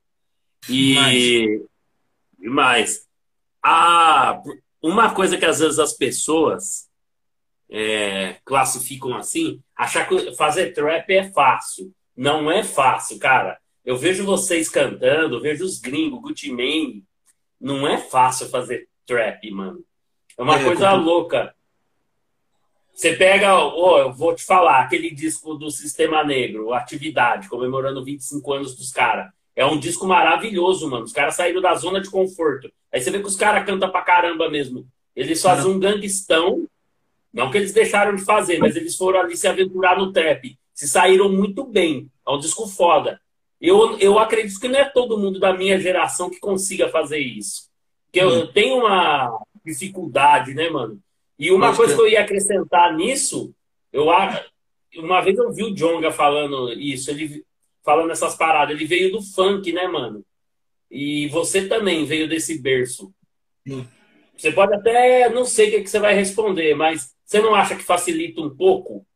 E 0.68 1.60
mais. 2.38 3.06
Ah, 3.62 4.40
uma 4.82 5.10
coisa 5.14 5.36
que 5.36 5.44
às 5.44 5.58
vezes 5.58 5.78
as 5.78 5.94
pessoas 5.94 6.88
é, 7.76 8.36
classificam 8.44 9.16
assim, 9.16 9.60
achar 9.76 10.08
que 10.08 10.32
fazer 10.36 10.72
trap 10.72 11.10
é 11.10 11.28
fácil. 11.32 11.92
Não 12.16 12.48
é 12.48 12.62
fácil, 12.62 13.18
cara. 13.18 13.58
Eu 13.84 13.96
vejo 13.96 14.24
vocês 14.24 14.68
cantando, 14.68 15.40
vejo 15.40 15.64
os 15.64 15.80
gringos, 15.80 16.20
Gucci. 16.20 17.02
Não 17.60 17.84
é 17.84 17.98
fácil 17.98 18.48
fazer 18.48 18.88
trap, 19.04 19.50
mano. 19.50 19.84
É 20.38 20.42
uma 20.42 20.60
é, 20.60 20.62
coisa 20.62 20.92
louca. 20.92 21.52
Você 22.92 23.16
pega, 23.16 23.58
oh, 23.58 23.98
eu 23.98 24.12
vou 24.12 24.36
te 24.36 24.44
falar, 24.44 24.80
aquele 24.80 25.10
disco 25.10 25.54
do 25.54 25.68
Sistema 25.68 26.22
Negro, 26.22 26.72
Atividade, 26.72 27.48
comemorando 27.48 28.04
25 28.04 28.52
anos 28.52 28.76
dos 28.76 28.92
caras. 28.92 29.32
É 29.56 29.66
um 29.66 29.80
disco 29.80 30.06
maravilhoso, 30.06 30.88
mano. 30.88 31.04
Os 31.04 31.12
caras 31.12 31.34
saíram 31.34 31.60
da 31.60 31.74
zona 31.74 32.00
de 32.00 32.08
conforto. 32.08 32.70
Aí 32.92 33.00
você 33.00 33.10
vê 33.10 33.18
que 33.18 33.26
os 33.26 33.34
caras 33.34 33.66
cantam 33.66 33.90
pra 33.90 34.02
caramba 34.02 34.48
mesmo. 34.48 34.86
Eles 35.16 35.42
fazem 35.42 35.68
um 35.72 35.80
gangstão 35.80 36.63
não 37.34 37.50
que 37.50 37.58
eles 37.58 37.72
deixaram 37.72 38.14
de 38.14 38.24
fazer, 38.24 38.58
mas 38.58 38.76
eles 38.76 38.96
foram 38.96 39.18
ali 39.18 39.36
se 39.36 39.48
aventurar 39.48 39.98
no 39.98 40.12
trap. 40.12 40.56
Se 40.72 40.86
saíram 40.86 41.28
muito 41.28 41.64
bem. 41.64 42.08
É 42.26 42.30
um 42.30 42.38
disco 42.38 42.68
foda. 42.68 43.20
Eu, 43.60 43.98
eu 43.98 44.20
acredito 44.20 44.60
que 44.60 44.68
não 44.68 44.78
é 44.78 44.84
todo 44.84 45.18
mundo 45.18 45.40
da 45.40 45.52
minha 45.52 45.78
geração 45.80 46.30
que 46.30 46.38
consiga 46.38 46.88
fazer 46.88 47.18
isso. 47.18 47.68
Porque 48.04 48.20
eu, 48.20 48.30
eu 48.30 48.46
tenho 48.52 48.78
uma 48.78 49.36
dificuldade, 49.64 50.54
né, 50.54 50.70
mano? 50.70 51.00
E 51.36 51.50
uma 51.50 51.74
coisa 51.74 51.96
que 51.96 52.00
eu 52.00 52.08
ia 52.08 52.20
acrescentar 52.20 52.94
nisso, 52.94 53.52
eu 53.92 54.06
uma 54.96 55.20
vez 55.20 55.36
eu 55.36 55.52
vi 55.52 55.64
o 55.64 55.74
Jonga 55.74 56.12
falando 56.12 56.72
isso, 56.72 57.10
ele 57.10 57.44
falando 57.82 58.12
essas 58.12 58.36
paradas, 58.36 58.76
ele 58.76 58.86
veio 58.86 59.10
do 59.10 59.20
funk, 59.20 59.72
né, 59.72 59.88
mano? 59.88 60.24
E 60.88 61.26
você 61.28 61.66
também 61.66 62.04
veio 62.04 62.28
desse 62.28 62.62
berço. 62.62 63.12
Sim. 63.66 63.86
Você 64.36 64.52
pode 64.52 64.74
até, 64.74 65.28
não 65.30 65.44
sei 65.44 65.68
o 65.68 65.70
que, 65.72 65.82
que 65.82 65.90
você 65.90 65.98
vai 65.98 66.14
responder, 66.14 66.74
mas 66.74 67.13
você 67.24 67.40
não 67.40 67.54
acha 67.54 67.74
que 67.76 67.82
facilita 67.82 68.40
um 68.40 68.50
pouco? 68.50 69.06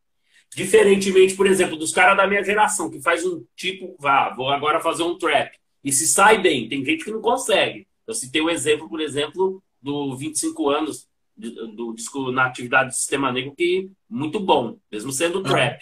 Diferentemente, 0.55 1.35
por 1.35 1.45
exemplo, 1.45 1.77
dos 1.77 1.91
caras 1.91 2.17
da 2.17 2.27
minha 2.27 2.43
geração, 2.43 2.89
que 2.89 3.01
faz 3.01 3.25
um 3.25 3.45
tipo, 3.55 3.95
vá, 3.99 4.33
vou 4.35 4.49
agora 4.49 4.79
fazer 4.79 5.03
um 5.03 5.17
trap. 5.17 5.55
E 5.83 5.91
se 5.91 6.07
sai 6.07 6.41
bem, 6.41 6.67
tem 6.67 6.83
gente 6.83 7.03
que 7.03 7.11
não 7.11 7.21
consegue. 7.21 7.87
Eu 8.07 8.13
citei 8.13 8.41
o 8.41 8.45
um 8.45 8.49
exemplo, 8.49 8.89
por 8.89 8.99
exemplo, 8.99 9.63
do 9.81 10.15
25 10.15 10.69
anos 10.69 11.07
do 11.37 11.93
disco 11.93 12.31
na 12.31 12.45
atividade 12.45 12.89
do 12.89 12.95
Sistema 12.95 13.31
Negro, 13.31 13.53
que 13.55 13.89
muito 14.09 14.39
bom, 14.39 14.77
mesmo 14.91 15.11
sendo 15.11 15.41
trap. 15.41 15.81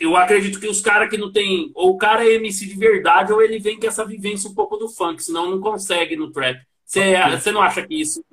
Eu 0.00 0.16
acredito 0.16 0.58
que 0.58 0.66
os 0.66 0.80
caras 0.80 1.10
que 1.10 1.18
não 1.18 1.30
tem. 1.30 1.70
Ou 1.74 1.90
o 1.90 1.98
cara 1.98 2.26
é 2.26 2.34
MC 2.34 2.66
de 2.66 2.74
verdade, 2.74 3.32
ou 3.32 3.42
ele 3.42 3.58
vem 3.58 3.78
com 3.78 3.86
essa 3.86 4.04
vivência 4.04 4.50
um 4.50 4.54
pouco 4.54 4.76
do 4.76 4.88
funk, 4.88 5.22
senão 5.22 5.50
não 5.50 5.60
consegue 5.60 6.16
no 6.16 6.32
trap. 6.32 6.58
Você 6.84 7.52
não 7.52 7.60
acha 7.60 7.86
que 7.86 8.00
isso 8.00 8.24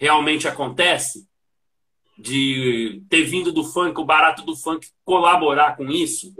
realmente 0.00 0.48
acontece? 0.48 1.28
De 2.18 3.02
ter 3.08 3.24
vindo 3.24 3.52
do 3.52 3.64
funk, 3.64 4.00
o 4.00 4.04
barato 4.04 4.42
do 4.42 4.56
funk 4.56 4.88
colaborar 5.04 5.76
com 5.76 5.88
isso? 5.90 6.34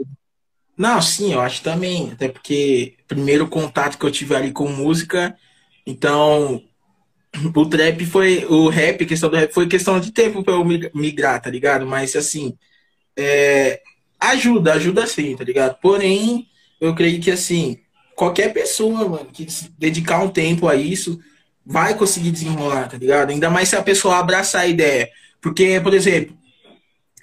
Não, 0.77 1.01
sim, 1.01 1.33
eu 1.33 1.41
acho 1.41 1.61
também. 1.61 2.11
Até 2.11 2.27
porque 2.27 2.95
primeiro 3.07 3.47
contato 3.47 3.97
que 3.97 4.05
eu 4.05 4.11
tive 4.11 4.35
ali 4.35 4.51
com 4.51 4.67
música. 4.67 5.37
Então, 5.85 6.61
o 7.55 7.65
trap 7.65 8.05
foi. 8.05 8.45
O 8.45 8.67
rap, 8.67 9.05
questão 9.05 9.29
do 9.29 9.35
rap 9.35 9.53
foi 9.53 9.67
questão 9.67 9.99
de 9.99 10.11
tempo 10.11 10.43
pra 10.43 10.53
eu 10.53 10.63
migrar, 10.93 11.41
tá 11.41 11.49
ligado? 11.49 11.85
Mas 11.85 12.15
assim. 12.15 12.57
É, 13.17 13.81
ajuda, 14.19 14.73
ajuda 14.73 15.05
sim, 15.07 15.35
tá 15.35 15.43
ligado? 15.43 15.77
Porém, 15.81 16.47
eu 16.79 16.95
creio 16.95 17.19
que 17.19 17.29
assim, 17.29 17.77
qualquer 18.15 18.53
pessoa, 18.53 19.07
mano, 19.09 19.29
que 19.31 19.45
dedicar 19.77 20.23
um 20.23 20.29
tempo 20.29 20.67
a 20.67 20.75
isso, 20.75 21.19
vai 21.65 21.93
conseguir 21.95 22.31
desenrolar, 22.31 22.89
tá 22.89 22.97
ligado? 22.97 23.29
Ainda 23.29 23.49
mais 23.49 23.69
se 23.69 23.75
a 23.75 23.81
pessoa 23.83 24.17
abraçar 24.17 24.61
a 24.61 24.67
ideia. 24.67 25.09
Porque, 25.41 25.79
por 25.81 25.93
exemplo, 25.93 26.37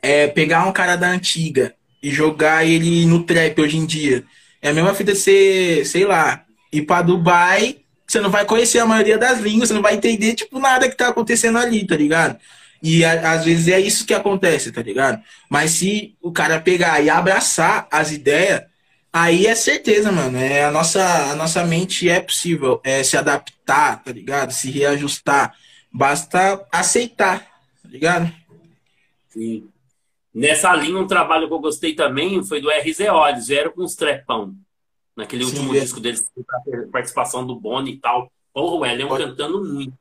é, 0.02 0.26
pegar 0.26 0.66
um 0.66 0.72
cara 0.72 0.96
da 0.96 1.08
antiga 1.08 1.74
e 2.02 2.10
jogar 2.10 2.64
ele 2.64 3.04
no 3.06 3.24
trap 3.24 3.60
hoje 3.60 3.76
em 3.76 3.86
dia. 3.86 4.24
É 4.62 4.70
a 4.70 4.72
mesma 4.72 4.94
fita 4.94 5.12
de 5.12 5.18
ser, 5.18 5.84
sei 5.86 6.04
lá, 6.04 6.44
ir 6.72 6.82
pra 6.82 7.02
Dubai, 7.02 7.78
você 8.06 8.20
não 8.20 8.30
vai 8.30 8.44
conhecer 8.44 8.78
a 8.78 8.86
maioria 8.86 9.18
das 9.18 9.40
línguas, 9.40 9.68
você 9.68 9.74
não 9.74 9.82
vai 9.82 9.94
entender, 9.94 10.34
tipo, 10.34 10.58
nada 10.58 10.88
que 10.88 10.96
tá 10.96 11.08
acontecendo 11.08 11.58
ali, 11.58 11.86
tá 11.86 11.96
ligado? 11.96 12.38
E 12.82 13.04
a, 13.04 13.32
às 13.32 13.44
vezes 13.44 13.68
é 13.68 13.78
isso 13.78 14.06
que 14.06 14.14
acontece, 14.14 14.72
tá 14.72 14.82
ligado? 14.82 15.20
Mas 15.48 15.72
se 15.72 16.16
o 16.22 16.32
cara 16.32 16.60
pegar 16.60 17.00
e 17.02 17.10
abraçar 17.10 17.86
as 17.90 18.12
ideias, 18.12 18.62
aí 19.12 19.46
é 19.46 19.54
certeza, 19.54 20.12
mano. 20.12 20.38
É, 20.38 20.64
a, 20.64 20.70
nossa, 20.70 21.32
a 21.32 21.34
nossa 21.34 21.64
mente 21.64 22.08
é 22.08 22.20
possível 22.20 22.80
é, 22.84 23.02
se 23.02 23.16
adaptar, 23.16 24.02
tá 24.02 24.12
ligado? 24.12 24.52
Se 24.52 24.70
reajustar. 24.70 25.54
Basta 25.92 26.66
aceitar, 26.70 27.40
tá 27.82 27.88
ligado? 27.88 28.32
Sim. 29.28 29.68
Nessa 30.34 30.74
linha, 30.74 30.98
um 30.98 31.06
trabalho 31.06 31.48
que 31.48 31.54
eu 31.54 31.58
gostei 31.58 31.94
também 31.94 32.44
foi 32.44 32.60
do 32.60 32.70
RZ 32.70 33.00
Olhos, 33.10 33.48
vieram 33.48 33.72
com 33.72 33.82
os 33.82 33.94
trepão. 33.94 34.54
Naquele 35.16 35.44
Sim, 35.44 35.50
último 35.50 35.74
é. 35.74 35.80
disco 35.80 35.98
deles, 35.98 36.30
participação 36.92 37.44
do 37.44 37.58
Boni 37.58 37.92
e 37.92 37.98
tal. 37.98 38.30
Porra, 38.52 38.76
o 38.76 38.86
Elion 38.86 39.08
cantando 39.08 39.64
muito. 39.64 39.98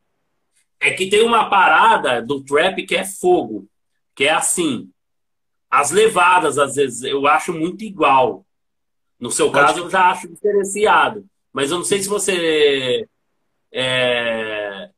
É 0.79 0.91
que 0.91 1.09
tem 1.09 1.23
uma 1.23 1.49
parada 1.49 2.21
do 2.21 2.43
trap 2.43 2.85
que 2.85 2.95
é 2.95 3.03
fogo. 3.03 3.67
Que 4.15 4.25
é 4.25 4.31
assim. 4.31 4.89
As 5.69 5.91
levadas, 5.91 6.57
às 6.57 6.75
vezes, 6.75 7.01
eu 7.03 7.25
acho 7.25 7.51
muito 7.51 7.83
igual. 7.83 8.45
No 9.19 9.31
seu 9.31 9.51
Pode 9.51 9.65
caso, 9.65 9.79
eu 9.79 9.89
já 9.89 10.11
acho 10.11 10.27
diferenciado. 10.27 11.25
Mas 11.51 11.71
eu 11.71 11.77
não 11.77 11.85
sei 11.85 12.01
se 12.01 12.07
você 12.07 13.07
é, 13.71 14.89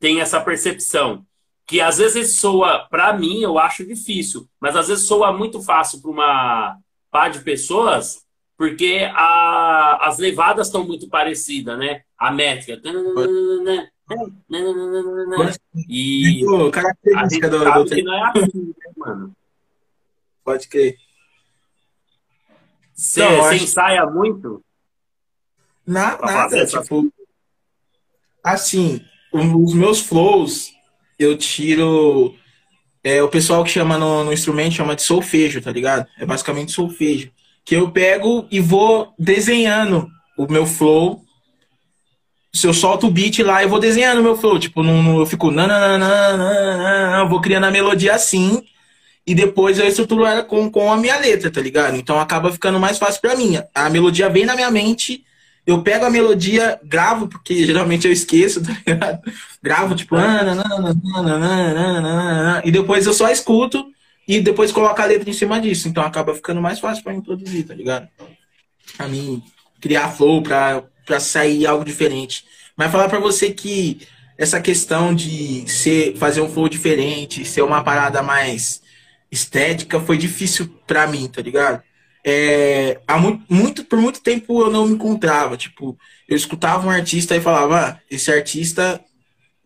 tem 0.00 0.20
essa 0.20 0.40
percepção 0.40 1.24
que 1.66 1.80
às 1.80 1.98
vezes 1.98 2.36
soa, 2.36 2.86
para 2.90 3.12
mim, 3.12 3.40
eu 3.40 3.58
acho 3.58 3.86
difícil, 3.86 4.48
mas 4.60 4.76
às 4.76 4.88
vezes 4.88 5.06
soa 5.06 5.32
muito 5.32 5.62
fácil 5.62 6.02
para 6.02 6.10
uma 6.10 6.78
par 7.10 7.30
de 7.30 7.40
pessoas, 7.40 8.24
porque 8.56 9.08
a, 9.14 10.08
as 10.08 10.18
levadas 10.18 10.66
estão 10.66 10.84
muito 10.84 11.08
parecidas, 11.08 11.78
né? 11.78 12.02
A 12.18 12.30
métrica. 12.30 12.80
E 15.88 16.42
Pô, 16.44 16.70
característica 16.70 17.48
do, 17.48 17.58
do... 17.58 17.94
que 17.94 18.02
não 18.02 18.14
é 18.14 18.30
assim, 18.30 18.66
né, 18.66 18.92
mano? 18.96 19.36
Pode 20.44 20.68
crer. 20.68 20.96
Você 23.02 23.20
acho... 23.20 23.64
ensaia 23.64 24.06
muito? 24.06 24.62
Na, 25.84 26.16
nada, 26.18 26.64
tipo. 26.64 27.12
Assim, 28.44 29.04
os 29.32 29.74
meus 29.74 30.00
flows 30.00 30.72
eu 31.18 31.36
tiro. 31.36 32.32
É, 33.02 33.20
o 33.20 33.28
pessoal 33.28 33.64
que 33.64 33.70
chama 33.70 33.98
no, 33.98 34.22
no, 34.22 34.32
instrumento 34.32 34.76
chama 34.76 34.94
de 34.94 35.02
solfejo, 35.02 35.60
tá 35.60 35.72
ligado? 35.72 36.06
É 36.16 36.24
basicamente 36.24 36.70
solfejo. 36.70 37.32
Que 37.64 37.74
eu 37.74 37.90
pego 37.90 38.46
e 38.50 38.60
vou 38.60 39.12
desenhando 39.18 40.08
o 40.38 40.46
meu 40.46 40.64
flow. 40.64 41.24
Se 42.52 42.68
eu 42.68 42.74
solto 42.74 43.08
o 43.08 43.10
beat 43.10 43.40
lá, 43.40 43.64
eu 43.64 43.68
vou 43.68 43.80
desenhando 43.80 44.20
o 44.20 44.22
meu 44.22 44.36
flow. 44.36 44.60
Tipo, 44.60 44.84
não, 44.84 45.02
não, 45.02 45.18
eu 45.18 45.26
fico. 45.26 45.50
Nananana, 45.50 47.24
vou 47.24 47.40
criando 47.40 47.64
a 47.64 47.70
melodia 47.72 48.14
assim. 48.14 48.62
E 49.26 49.34
depois 49.34 49.78
eu 49.78 49.86
estruturo 49.86 50.26
ela 50.26 50.42
com, 50.42 50.70
com 50.70 50.92
a 50.92 50.96
minha 50.96 51.16
letra, 51.16 51.50
tá 51.50 51.60
ligado? 51.60 51.96
Então 51.96 52.18
acaba 52.18 52.52
ficando 52.52 52.80
mais 52.80 52.98
fácil 52.98 53.20
pra 53.20 53.36
mim. 53.36 53.58
A 53.74 53.88
melodia 53.88 54.28
vem 54.28 54.44
na 54.44 54.54
minha 54.54 54.70
mente 54.70 55.24
eu 55.66 55.82
pego 55.82 56.04
a 56.04 56.10
melodia, 56.10 56.78
gravo, 56.82 57.28
porque 57.28 57.64
geralmente 57.64 58.06
eu 58.06 58.12
esqueço, 58.12 58.62
tá 58.64 58.72
ligado? 58.84 59.22
Gravo, 59.62 59.94
tipo, 59.94 60.16
e 62.64 62.70
depois 62.70 63.06
eu 63.06 63.12
só 63.12 63.30
escuto 63.30 63.86
e 64.26 64.40
depois 64.40 64.72
coloco 64.72 65.00
a 65.00 65.04
letra 65.04 65.30
em 65.30 65.32
cima 65.32 65.60
disso. 65.60 65.88
Então 65.88 66.02
acaba 66.02 66.34
ficando 66.34 66.60
mais 66.60 66.80
fácil 66.80 67.04
para 67.04 67.12
mim 67.12 67.20
produzir, 67.20 67.62
tá 67.64 67.74
ligado? 67.74 68.08
Pra 68.96 69.06
mim 69.06 69.42
criar 69.80 70.08
flow, 70.10 70.42
pra, 70.42 70.82
pra 71.06 71.20
sair 71.20 71.66
algo 71.66 71.84
diferente. 71.84 72.44
Mas 72.76 72.90
falar 72.90 73.08
para 73.08 73.20
você 73.20 73.50
que 73.52 74.00
essa 74.36 74.60
questão 74.60 75.14
de 75.14 75.68
ser, 75.70 76.16
fazer 76.16 76.40
um 76.40 76.48
flow 76.48 76.68
diferente, 76.68 77.44
ser 77.44 77.62
uma 77.62 77.84
parada 77.84 78.20
mais 78.20 78.81
estética, 79.32 79.98
foi 79.98 80.16
difícil 80.16 80.68
para 80.86 81.08
mim, 81.08 81.26
tá 81.26 81.42
ligado? 81.42 81.82
é, 82.24 83.00
há 83.06 83.18
muito, 83.18 83.44
muito, 83.48 83.84
por 83.84 84.00
muito 84.00 84.20
tempo 84.20 84.60
eu 84.60 84.70
não 84.70 84.86
me 84.86 84.94
encontrava. 84.94 85.56
Tipo, 85.56 85.98
eu 86.28 86.36
escutava 86.36 86.86
um 86.86 86.90
artista 86.90 87.34
e 87.34 87.40
falava, 87.40 87.80
ah, 87.80 88.00
esse 88.10 88.30
artista 88.30 89.00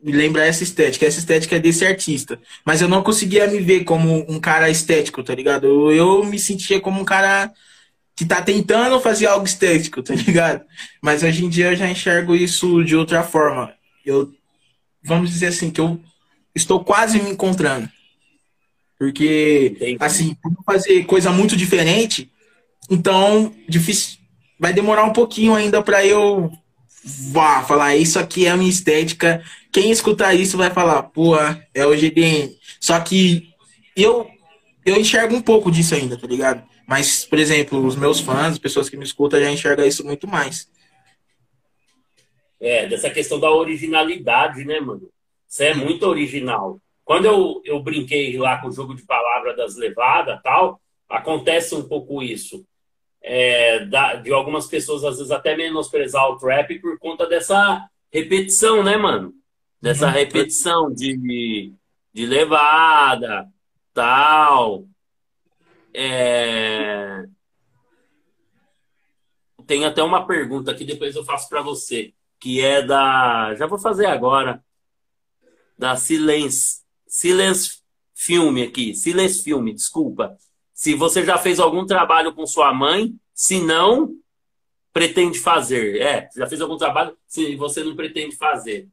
me 0.03 0.13
lembra 0.13 0.47
essa 0.47 0.63
estética, 0.63 1.07
essa 1.07 1.19
estética 1.19 1.57
é 1.57 1.59
desse 1.59 1.85
artista. 1.85 2.41
Mas 2.65 2.81
eu 2.81 2.89
não 2.89 3.03
conseguia 3.03 3.47
me 3.47 3.61
ver 3.61 3.85
como 3.85 4.25
um 4.31 4.41
cara 4.41 4.71
estético, 4.71 5.23
tá 5.23 5.35
ligado? 5.35 5.67
Eu, 5.67 5.93
eu 5.93 6.25
me 6.25 6.39
sentia 6.39 6.81
como 6.81 7.01
um 7.01 7.05
cara 7.05 7.53
que 8.15 8.25
tá 8.25 8.41
tentando 8.41 8.99
fazer 9.01 9.27
algo 9.27 9.45
estético, 9.45 10.03
tá 10.03 10.15
ligado? 10.17 10.65
Mas 11.03 11.23
hoje 11.23 11.45
em 11.45 11.49
dia 11.49 11.73
eu 11.73 11.77
já 11.77 11.89
enxergo 11.89 12.35
isso 12.35 12.83
de 12.85 12.97
outra 12.97 13.23
forma. 13.23 13.75
Eu, 14.05 14.33
vamos 15.03 15.31
dizer 15.31 15.49
assim, 15.49 15.71
que 15.71 15.81
eu 15.81 16.01
estou 16.55 16.83
quase 16.83 17.21
me 17.21 17.31
encontrando. 17.31 17.91
Porque, 18.99 19.73
Entendi. 19.77 19.97
assim, 20.01 20.37
fazer 20.65 21.05
coisa 21.05 21.31
muito 21.31 21.57
diferente, 21.57 22.31
então, 22.91 23.55
difícil. 23.69 24.19
Vai 24.59 24.73
demorar 24.73 25.05
um 25.05 25.13
pouquinho 25.13 25.55
ainda 25.55 25.83
para 25.83 26.05
eu 26.05 26.51
vá 27.31 27.63
falar 27.63 27.95
isso 27.97 28.19
aqui 28.19 28.47
é 28.47 28.51
a 28.51 28.57
minha 28.57 28.71
estética. 28.71 29.43
Quem 29.71 29.91
escutar 29.91 30.35
isso 30.35 30.57
vai 30.57 30.71
falar, 30.71 31.03
pô, 31.05 31.37
é 31.75 31.87
o 31.87 31.97
GDN. 31.97 32.57
Só 32.81 32.99
que 33.01 33.49
eu 33.95 34.29
eu 34.85 34.97
enxergo 34.97 35.35
um 35.35 35.43
pouco 35.43 35.71
disso 35.71 35.95
ainda, 35.95 36.17
tá 36.17 36.27
ligado? 36.27 36.63
Mas, 36.87 37.25
por 37.25 37.39
exemplo, 37.39 37.85
os 37.85 37.97
meus 37.97 38.21
fãs, 38.21 38.53
as 38.53 38.59
pessoas 38.59 38.89
que 38.89 38.97
me 38.97 39.05
escutam, 39.05 39.41
já 39.41 39.51
enxergam 39.51 39.85
isso 39.85 40.05
muito 40.05 40.29
mais. 40.29 40.71
É, 42.61 42.87
dessa 42.87 43.11
questão 43.11 43.41
da 43.41 43.51
originalidade, 43.51 44.65
né, 44.65 44.79
mano? 44.79 45.11
Você 45.49 45.67
é 45.67 45.75
muito 45.75 46.07
original. 46.07 46.81
Quando 47.07 47.25
eu, 47.25 47.63
eu 47.65 47.83
brinquei 47.83 48.37
lá 48.37 48.61
com 48.61 48.69
o 48.69 48.73
jogo 48.73 48.95
de 48.95 49.07
palavra 49.07 49.57
das 49.57 49.77
levadas 49.77 50.43
tal, 50.43 50.79
acontece 51.09 51.75
um 51.75 51.89
pouco 51.89 52.23
isso 52.23 52.67
é, 53.29 53.85
da, 53.87 54.15
de 54.15 54.33
algumas 54.33 54.69
pessoas, 54.69 55.03
às 55.05 55.17
vezes, 55.17 55.33
até 55.33 55.57
menosprezar 55.57 56.29
o 56.31 56.39
trap 56.39 56.79
por 56.79 56.97
conta 56.97 57.27
dessa 57.27 57.85
repetição, 58.09 58.85
né, 58.85 58.97
mano? 58.97 59.35
Dessa 59.83 60.07
uhum. 60.07 60.13
repetição 60.13 60.95
de, 60.95 61.73
de 62.15 62.25
levada, 62.25 63.49
tal. 63.93 64.85
É... 65.93 67.25
Tem 69.67 69.85
até 69.85 70.05
uma 70.05 70.25
pergunta 70.25 70.73
que 70.73 70.85
depois 70.85 71.17
eu 71.17 71.25
faço 71.25 71.49
para 71.49 71.63
você, 71.63 72.15
que 72.39 72.61
é 72.61 72.81
da. 72.81 73.57
Já 73.57 73.67
vou 73.67 73.79
fazer 73.79 74.07
agora. 74.07 74.65
Da 75.77 75.97
Silence. 75.97 76.86
Silence 77.07 77.79
Filme 78.15 78.63
aqui. 78.63 78.95
Silence 78.95 79.43
Filme, 79.43 79.75
desculpa. 79.75 80.37
Se 80.73 80.95
você 80.95 81.25
já 81.25 81.39
fez 81.39 81.59
algum 81.59 81.87
trabalho 81.87 82.35
com 82.35 82.47
sua 82.47 82.73
mãe, 82.73 83.15
se 83.35 83.61
não, 83.61 84.15
pretende 84.93 85.39
fazer. 85.39 86.01
É, 86.01 86.29
já 86.35 86.47
fez 86.47 86.61
algum 86.61 86.77
trabalho, 86.77 87.17
se 87.27 87.55
você 87.57 87.85
não 87.85 87.95
pretende 87.95 88.35
fazer 88.37 88.89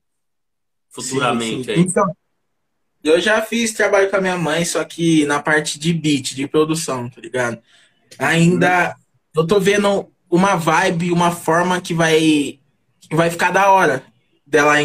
futuramente. 0.89 1.66
Sim, 1.66 1.76
sim. 1.76 1.80
Então, 1.82 2.16
eu 3.03 3.20
já 3.20 3.41
fiz 3.41 3.74
trabalho 3.74 4.09
com 4.09 4.16
a 4.16 4.22
minha 4.22 4.38
mãe, 4.38 4.64
só 4.64 4.84
que 4.84 5.26
na 5.26 5.41
parte 5.41 5.78
de 5.78 5.91
beat, 5.91 6.36
de 6.36 6.47
produção, 6.47 7.09
tá 7.09 7.20
ligado? 7.20 7.61
Ainda 8.18 8.95
hum. 9.36 9.41
eu 9.41 9.47
tô 9.47 9.59
vendo 9.59 10.09
uma 10.30 10.55
vibe, 10.55 11.11
uma 11.11 11.32
forma 11.32 11.82
que 11.82 11.93
vai, 11.93 12.59
que 13.01 13.16
vai 13.16 13.30
ficar 13.30 13.51
da 13.51 13.72
hora 13.72 14.03
dela 14.45 14.82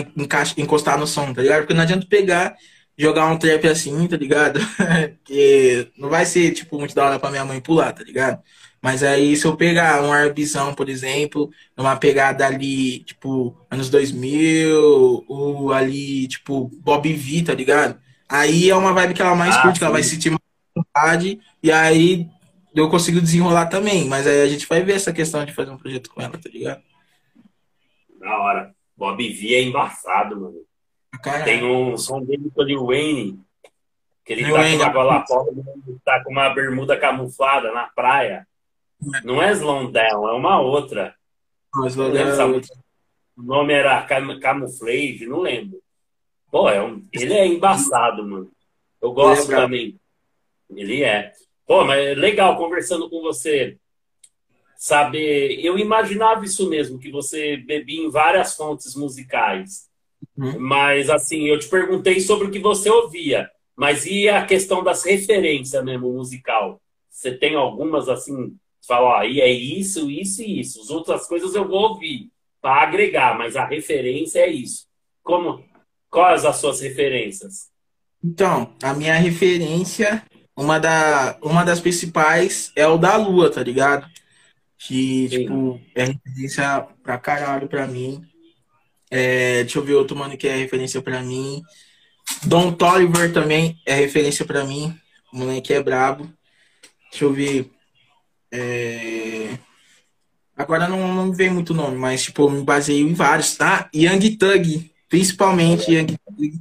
encostar 0.56 0.98
no 0.98 1.06
som, 1.06 1.32
tá 1.32 1.42
ligado? 1.42 1.60
Porque 1.60 1.74
não 1.74 1.82
adianta 1.82 2.06
pegar 2.08 2.56
jogar 2.98 3.26
um 3.26 3.38
trap 3.38 3.68
assim, 3.68 4.06
tá 4.08 4.16
ligado? 4.16 4.58
que 5.24 5.88
não 5.96 6.08
vai 6.08 6.26
ser, 6.26 6.50
tipo, 6.50 6.78
muito 6.78 6.94
da 6.94 7.06
hora 7.06 7.18
pra 7.18 7.30
minha 7.30 7.44
mãe 7.44 7.60
pular, 7.60 7.92
tá 7.92 8.02
ligado? 8.02 8.42
Mas 8.82 9.02
aí, 9.02 9.36
se 9.36 9.46
eu 9.46 9.56
pegar 9.56 10.02
um 10.02 10.12
arbizão, 10.12 10.74
por 10.74 10.88
exemplo, 10.88 11.50
numa 11.76 11.96
pegada 11.96 12.46
ali, 12.46 13.00
tipo, 13.00 13.56
anos 13.70 13.88
2000, 13.88 15.24
ou 15.28 15.72
ali, 15.72 16.26
tipo, 16.28 16.70
Bob 16.80 17.12
V, 17.12 17.42
tá 17.44 17.54
ligado? 17.54 17.98
Aí 18.28 18.68
é 18.68 18.76
uma 18.76 18.92
vibe 18.92 19.14
que 19.14 19.22
ela 19.22 19.34
mais 19.34 19.56
ah, 19.56 19.62
curte, 19.62 19.78
que 19.78 19.84
ela 19.84 19.92
vai 19.92 20.02
sentir 20.02 20.30
mais 20.30 20.40
vontade, 20.76 21.40
e 21.62 21.72
aí 21.72 22.28
eu 22.74 22.88
consigo 22.88 23.20
desenrolar 23.20 23.66
também. 23.66 24.06
Mas 24.06 24.26
aí 24.26 24.42
a 24.42 24.48
gente 24.48 24.66
vai 24.66 24.82
ver 24.82 24.94
essa 24.94 25.12
questão 25.12 25.44
de 25.44 25.54
fazer 25.54 25.70
um 25.70 25.78
projeto 25.78 26.10
com 26.10 26.20
ela, 26.20 26.36
tá 26.36 26.50
ligado? 26.52 26.82
Da 28.20 28.38
hora. 28.38 28.74
Bob 28.96 29.28
V 29.28 29.54
é 29.54 29.62
embaçado, 29.62 30.40
mano. 30.40 30.67
Tem 31.44 31.64
um 31.64 31.96
som 31.96 32.22
dele 32.22 32.50
com 32.54 32.60
o 32.60 32.64
Lil 32.64 32.86
Wayne, 32.86 33.40
que 34.24 34.32
ele 34.34 34.42
Lil 34.44 34.54
tá 34.54 34.60
Wayne, 34.60 34.76
com 34.78 34.82
uma 34.84 34.90
é 34.90 34.92
gola 34.92 35.26
fora, 35.26 35.50
tá 36.04 36.24
com 36.24 36.30
uma 36.30 36.48
bermuda 36.50 36.96
camuflada 36.98 37.72
na 37.72 37.84
praia. 37.86 38.46
Não 39.24 39.42
é 39.42 39.52
Slow 39.52 39.90
Down, 39.90 40.28
é 40.28 40.32
uma 40.32 40.60
outra. 40.60 41.14
Não 41.74 41.84
a 41.86 42.18
era- 42.18 42.46
música- 42.46 42.78
O 43.36 43.42
nome 43.42 43.72
era 43.72 44.02
Cam 44.02 44.38
Camouflage, 44.40 45.26
não 45.26 45.40
lembro. 45.40 45.80
Pô, 46.50 46.68
é 46.68 46.82
um... 46.82 47.06
ele 47.12 47.34
é 47.34 47.46
embaçado, 47.46 48.26
mano. 48.26 48.50
Eu 49.00 49.12
gosto 49.12 49.50
Ele 49.50 49.54
é 49.54 49.62
também. 49.62 50.00
Ele 50.74 51.02
é. 51.04 51.32
Pô, 51.66 51.84
mas 51.84 52.04
é 52.04 52.14
legal 52.14 52.56
conversando 52.56 53.08
com 53.08 53.20
você. 53.22 53.78
Saber, 54.76 55.58
eu 55.64 55.78
imaginava 55.78 56.44
isso 56.44 56.68
mesmo, 56.68 56.98
que 56.98 57.10
você 57.10 57.56
bebia 57.56 58.00
em 58.00 58.10
várias 58.10 58.54
fontes 58.56 58.94
musicais. 58.94 59.87
Uhum. 60.36 60.58
Mas 60.58 61.10
assim, 61.10 61.46
eu 61.46 61.58
te 61.58 61.68
perguntei 61.68 62.20
sobre 62.20 62.48
o 62.48 62.50
que 62.50 62.58
você 62.58 62.90
ouvia. 62.90 63.50
Mas 63.76 64.06
e 64.06 64.28
a 64.28 64.44
questão 64.44 64.82
das 64.82 65.04
referências 65.04 65.84
mesmo 65.84 66.12
musical? 66.12 66.80
Você 67.10 67.32
tem 67.32 67.54
algumas 67.54 68.08
assim, 68.08 68.56
você 68.80 68.86
fala, 68.86 69.06
ó, 69.06 69.16
aí 69.18 69.40
é 69.40 69.50
isso, 69.50 70.10
isso 70.10 70.42
e 70.42 70.60
isso. 70.60 70.80
As 70.80 70.90
outras 70.90 71.26
coisas 71.26 71.54
eu 71.54 71.66
vou 71.66 71.90
ouvir 71.90 72.30
para 72.60 72.82
agregar, 72.82 73.36
mas 73.36 73.56
a 73.56 73.64
referência 73.64 74.40
é 74.40 74.50
isso. 74.50 74.86
Como 75.22 75.64
quais 76.10 76.44
as 76.44 76.56
suas 76.56 76.80
referências? 76.80 77.68
Então, 78.22 78.72
a 78.82 78.92
minha 78.94 79.14
referência, 79.14 80.24
uma, 80.56 80.78
da, 80.78 81.38
uma 81.42 81.64
das 81.64 81.80
principais 81.80 82.72
é 82.74 82.86
o 82.86 82.98
da 82.98 83.16
Lua, 83.16 83.50
tá 83.50 83.62
ligado? 83.62 84.08
Que, 84.76 85.28
Sim. 85.28 85.38
tipo, 85.38 85.80
é 85.94 86.04
referência 86.04 86.86
pra 87.02 87.18
caralho 87.18 87.68
pra 87.68 87.86
mim. 87.86 88.22
É, 89.10 89.62
deixa 89.64 89.78
eu 89.78 89.84
ver 89.84 89.94
outro 89.94 90.16
mano 90.16 90.36
que 90.36 90.48
é 90.48 90.56
referência 90.56 91.00
pra 91.00 91.22
mim. 91.22 91.62
Don 92.44 92.72
Toliver 92.72 93.32
também 93.32 93.80
é 93.86 93.94
referência 93.94 94.44
pra 94.44 94.64
mim. 94.64 94.94
O 95.32 95.38
moleque 95.38 95.72
é 95.72 95.82
brabo. 95.82 96.30
Deixa 97.10 97.24
eu 97.24 97.32
ver. 97.32 97.70
É, 98.52 99.58
Agora 100.58 100.88
não, 100.88 101.14
não 101.14 101.32
vem 101.32 101.50
muito 101.50 101.72
nome, 101.72 101.96
mas, 101.96 102.24
tipo, 102.24 102.42
eu 102.42 102.50
me 102.50 102.64
baseio 102.64 103.08
em 103.08 103.14
vários. 103.14 103.56
Ah, 103.60 103.88
Young 103.94 104.36
Thug. 104.36 104.90
Principalmente 105.08 105.92
Young 105.92 106.16
Thug. 106.26 106.60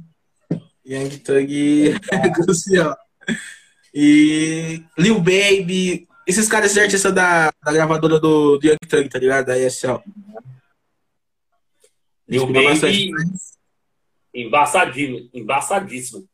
Young 0.86 1.08
Thug 1.18 1.94
é 2.12 2.30
crucial. 2.30 2.96
E 3.92 4.84
Lil 4.96 5.18
Baby. 5.18 6.06
Esses 6.24 6.46
caras 6.46 6.70
são 6.70 6.82
artistas 6.84 7.12
da, 7.12 7.50
da 7.64 7.72
gravadora 7.72 8.20
do, 8.20 8.58
do 8.58 8.66
Young 8.66 8.78
Thug, 8.88 9.08
tá 9.08 9.18
ligado? 9.18 9.46
Da 9.46 9.58
ESL. 9.58 10.00
Escuta 12.28 12.52
Baby, 12.52 12.66
bastante. 12.66 13.10
embaçadíssimo. 15.34 16.28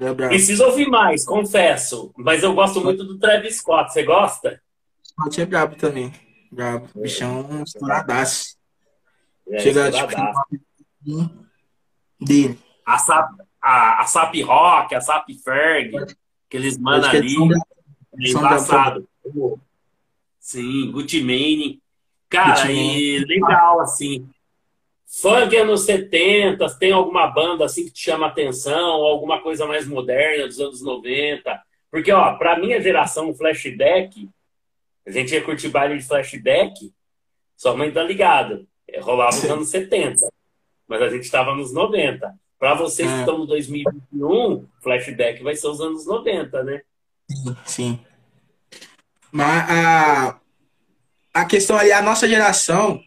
É. 0.00 0.14
Preciso 0.14 0.64
ouvir 0.64 0.88
mais, 0.88 1.24
confesso. 1.24 2.12
Mas 2.16 2.42
eu 2.42 2.54
gosto 2.54 2.80
muito 2.82 3.04
do 3.04 3.18
Travis 3.18 3.56
Scott. 3.58 3.92
Você 3.92 4.02
gosta? 4.02 4.60
Scott 5.04 5.40
é 5.40 5.46
brabo 5.46 5.76
também. 5.76 6.12
Brabo. 6.50 6.88
Bichão 6.94 7.62
estouradaço. 7.62 8.56
É, 9.48 9.58
Chega, 9.58 9.90
tipo, 9.90 10.12
dele. 12.20 12.58
a, 12.86 12.98
Sap, 12.98 13.30
a, 13.60 14.00
a 14.00 14.06
Sap 14.06 14.34
Rock, 14.44 14.94
a 14.94 15.00
Sap 15.00 15.26
Ferg, 15.42 15.96
aqueles 16.46 16.78
mano 16.78 17.04
é 17.04 17.10
ali, 17.10 17.36
é 18.20 18.30
embaçado. 18.30 19.06
Sim, 20.38 20.90
Gucci 20.92 21.20
Mane. 21.22 21.82
Cara, 22.28 22.62
Gucci 22.62 22.72
e 22.72 23.24
legal, 23.24 23.80
assim. 23.80 24.28
Funk 25.20 25.54
anos 25.56 25.82
70, 25.84 26.66
tem 26.78 26.92
alguma 26.92 27.26
banda 27.26 27.66
assim 27.66 27.84
que 27.84 27.90
te 27.90 28.00
chama 28.04 28.26
atenção, 28.28 29.02
alguma 29.04 29.40
coisa 29.42 29.66
mais 29.66 29.86
moderna 29.86 30.46
dos 30.46 30.58
anos 30.58 30.80
90? 30.82 31.62
Porque, 31.90 32.10
ó, 32.10 32.34
pra 32.36 32.58
minha 32.58 32.80
geração, 32.80 33.34
flashback, 33.34 34.28
a 35.06 35.10
gente 35.10 35.34
ia 35.34 35.42
curtir 35.44 35.68
baile 35.68 35.98
de 35.98 36.04
flashback, 36.06 36.90
sua 37.56 37.76
mãe 37.76 37.90
tá 37.90 38.02
ligada. 38.02 38.64
É, 38.88 39.00
Rolava 39.00 39.36
nos 39.36 39.44
anos 39.50 39.68
70, 39.68 40.26
mas 40.88 41.02
a 41.02 41.08
gente 41.10 41.30
tava 41.30 41.54
nos 41.54 41.72
90. 41.74 42.32
Pra 42.58 42.74
vocês 42.74 43.06
que 43.08 43.14
É. 43.16 43.20
estão 43.20 43.36
no 43.38 43.46
2021, 43.46 44.66
flashback 44.82 45.42
vai 45.42 45.54
ser 45.54 45.66
os 45.68 45.80
anos 45.80 46.06
90, 46.06 46.62
né? 46.62 46.80
Sim. 47.66 47.98
Mas 49.30 49.70
a, 49.70 50.40
a 51.34 51.44
questão 51.44 51.76
ali, 51.76 51.92
a 51.92 52.00
nossa 52.00 52.26
geração, 52.28 53.02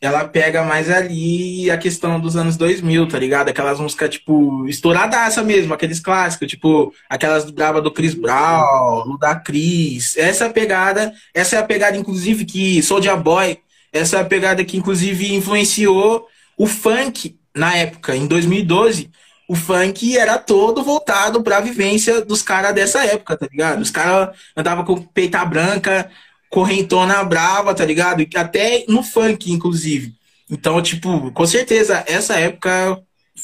ela 0.00 0.24
pega 0.24 0.62
mais 0.64 0.90
ali 0.90 1.70
a 1.70 1.76
questão 1.76 2.18
dos 2.18 2.36
anos 2.36 2.56
2000, 2.56 3.06
tá 3.08 3.18
ligado? 3.18 3.48
Aquelas 3.48 3.78
músicas, 3.78 4.10
tipo, 4.10 4.66
estouradaça 4.66 5.42
mesmo, 5.42 5.74
aqueles 5.74 6.00
clássicos, 6.00 6.48
tipo, 6.48 6.92
aquelas 7.08 7.50
grava 7.50 7.82
do 7.82 7.90
Chris 7.90 8.14
Brown, 8.14 9.18
da 9.18 9.34
Cris. 9.34 10.16
Essa 10.16 10.44
é 10.44 10.46
a 10.48 10.52
pegada, 10.52 11.12
essa 11.34 11.56
é 11.56 11.58
a 11.58 11.64
pegada, 11.64 11.96
inclusive, 11.96 12.44
que 12.44 12.82
Soulja 12.82 13.14
Boy, 13.16 13.58
essa 13.92 14.18
é 14.18 14.20
a 14.20 14.24
pegada 14.24 14.64
que, 14.64 14.76
inclusive, 14.76 15.34
influenciou 15.34 16.26
o 16.56 16.66
funk 16.66 17.38
na 17.54 17.76
época, 17.76 18.16
em 18.16 18.26
2012 18.26 19.10
o 19.50 19.56
funk 19.56 20.16
era 20.16 20.38
todo 20.38 20.80
voltado 20.80 21.42
pra 21.42 21.58
vivência 21.58 22.24
dos 22.24 22.40
caras 22.40 22.72
dessa 22.72 23.04
época, 23.04 23.36
tá 23.36 23.48
ligado? 23.50 23.80
Os 23.80 23.90
caras 23.90 24.36
andavam 24.56 24.84
com 24.84 25.02
peita 25.02 25.44
branca, 25.44 26.08
correntona 26.50 27.22
brava, 27.24 27.74
tá 27.74 27.84
ligado? 27.84 28.26
Até 28.34 28.84
no 28.88 29.02
funk, 29.02 29.50
inclusive. 29.50 30.14
Então, 30.50 30.82
tipo, 30.82 31.30
com 31.30 31.46
certeza, 31.46 32.04
essa 32.08 32.34
época 32.38 33.00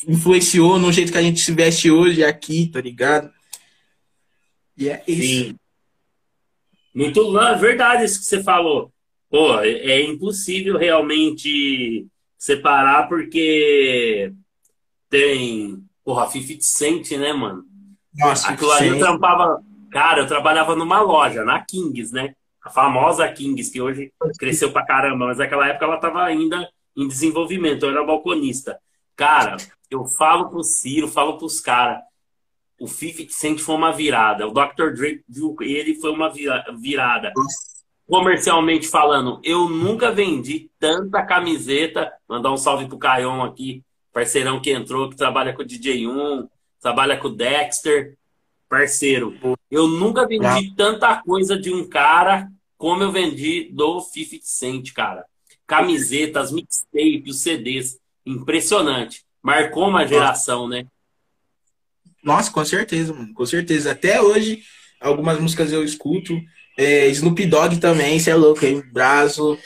influenciou 0.06 0.78
no 0.78 0.92
jeito 0.92 1.12
que 1.12 1.18
a 1.18 1.22
gente 1.22 1.40
se 1.40 1.52
veste 1.52 1.90
hoje 1.90 2.24
aqui, 2.24 2.66
tá 2.66 2.80
ligado? 2.80 3.30
E 4.76 4.88
é 4.88 5.02
isso. 5.06 5.22
Sim. 5.22 5.56
Muito 6.92 7.30
não, 7.30 7.48
é 7.48 7.56
verdade 7.56 8.04
isso 8.04 8.18
que 8.18 8.26
você 8.26 8.42
falou. 8.42 8.92
Pô, 9.30 9.60
é, 9.60 9.70
é 9.70 10.02
impossível 10.02 10.76
realmente 10.76 12.06
separar 12.36 13.08
porque 13.08 14.32
tem, 15.08 15.78
porra, 16.04 16.28
50 16.28 16.58
Cent, 16.62 17.10
né, 17.12 17.32
mano? 17.32 17.64
Nossa, 18.14 18.48
Aquilo 18.48 18.72
ali 18.72 18.88
eu 18.88 18.98
trampava. 18.98 19.62
Cara, 19.90 20.20
eu 20.20 20.26
trabalhava 20.26 20.74
numa 20.74 21.00
loja, 21.00 21.44
na 21.44 21.60
Kings, 21.64 22.12
né? 22.12 22.34
A 22.66 22.70
famosa 22.70 23.28
Kings, 23.32 23.70
que 23.70 23.80
hoje 23.80 24.12
cresceu 24.40 24.72
pra 24.72 24.84
caramba, 24.84 25.26
mas 25.26 25.38
naquela 25.38 25.68
época 25.68 25.84
ela 25.84 25.98
tava 25.98 26.24
ainda 26.24 26.68
em 26.96 27.06
desenvolvimento, 27.06 27.84
eu 27.84 27.90
era 27.90 28.04
balconista. 28.04 28.76
Cara, 29.14 29.56
eu 29.88 30.04
falo 30.04 30.48
pro 30.48 30.64
Ciro, 30.64 31.06
falo 31.06 31.38
pros 31.38 31.60
caras. 31.60 32.00
O 32.80 32.88
50 32.88 33.32
Cent 33.32 33.60
foi 33.60 33.74
uma 33.76 33.92
virada. 33.92 34.48
O 34.48 34.50
Dr. 34.52 34.92
Dre 34.94 35.22
viu 35.28 35.54
ele 35.60 35.94
foi 35.94 36.10
uma 36.10 36.28
vira- 36.28 36.64
virada. 36.76 37.32
Comercialmente 38.08 38.88
falando, 38.88 39.40
eu 39.44 39.68
nunca 39.68 40.10
vendi 40.10 40.68
tanta 40.78 41.22
camiseta. 41.24 42.12
Mandar 42.28 42.52
um 42.52 42.56
salve 42.56 42.86
pro 42.86 42.98
Caion 42.98 43.42
aqui, 43.44 43.82
parceirão 44.12 44.60
que 44.60 44.72
entrou, 44.72 45.08
que 45.08 45.16
trabalha 45.16 45.52
com 45.52 45.62
o 45.62 45.66
DJ1, 45.66 46.48
trabalha 46.80 47.16
com 47.16 47.28
o 47.28 47.34
Dexter, 47.34 48.16
parceiro. 48.68 49.36
Eu 49.70 49.86
nunca 49.86 50.26
vendi 50.26 50.74
tanta 50.76 51.16
coisa 51.22 51.56
de 51.56 51.72
um 51.72 51.88
cara 51.88 52.48
como 52.76 53.02
eu 53.02 53.12
vendi 53.12 53.70
do 53.72 54.00
50 54.00 54.40
Cent, 54.44 54.92
cara. 54.92 55.24
Camisetas, 55.66 56.52
mixtape, 56.52 57.24
os 57.28 57.40
CDs. 57.40 57.98
Impressionante. 58.24 59.24
Marcou 59.42 59.88
uma 59.88 60.06
geração, 60.06 60.68
né? 60.68 60.86
Nossa, 62.22 62.50
com 62.50 62.64
certeza, 62.64 63.12
mano. 63.12 63.32
Com 63.34 63.46
certeza. 63.46 63.92
Até 63.92 64.20
hoje, 64.20 64.62
algumas 65.00 65.40
músicas 65.40 65.72
eu 65.72 65.84
escuto. 65.84 66.38
É, 66.76 67.06
Snoop 67.08 67.46
Dogg 67.46 67.78
também, 67.78 68.18
você 68.18 68.30
é 68.30 68.34
louco, 68.34 68.64
hein? 68.64 68.82
Brazo. 68.92 69.58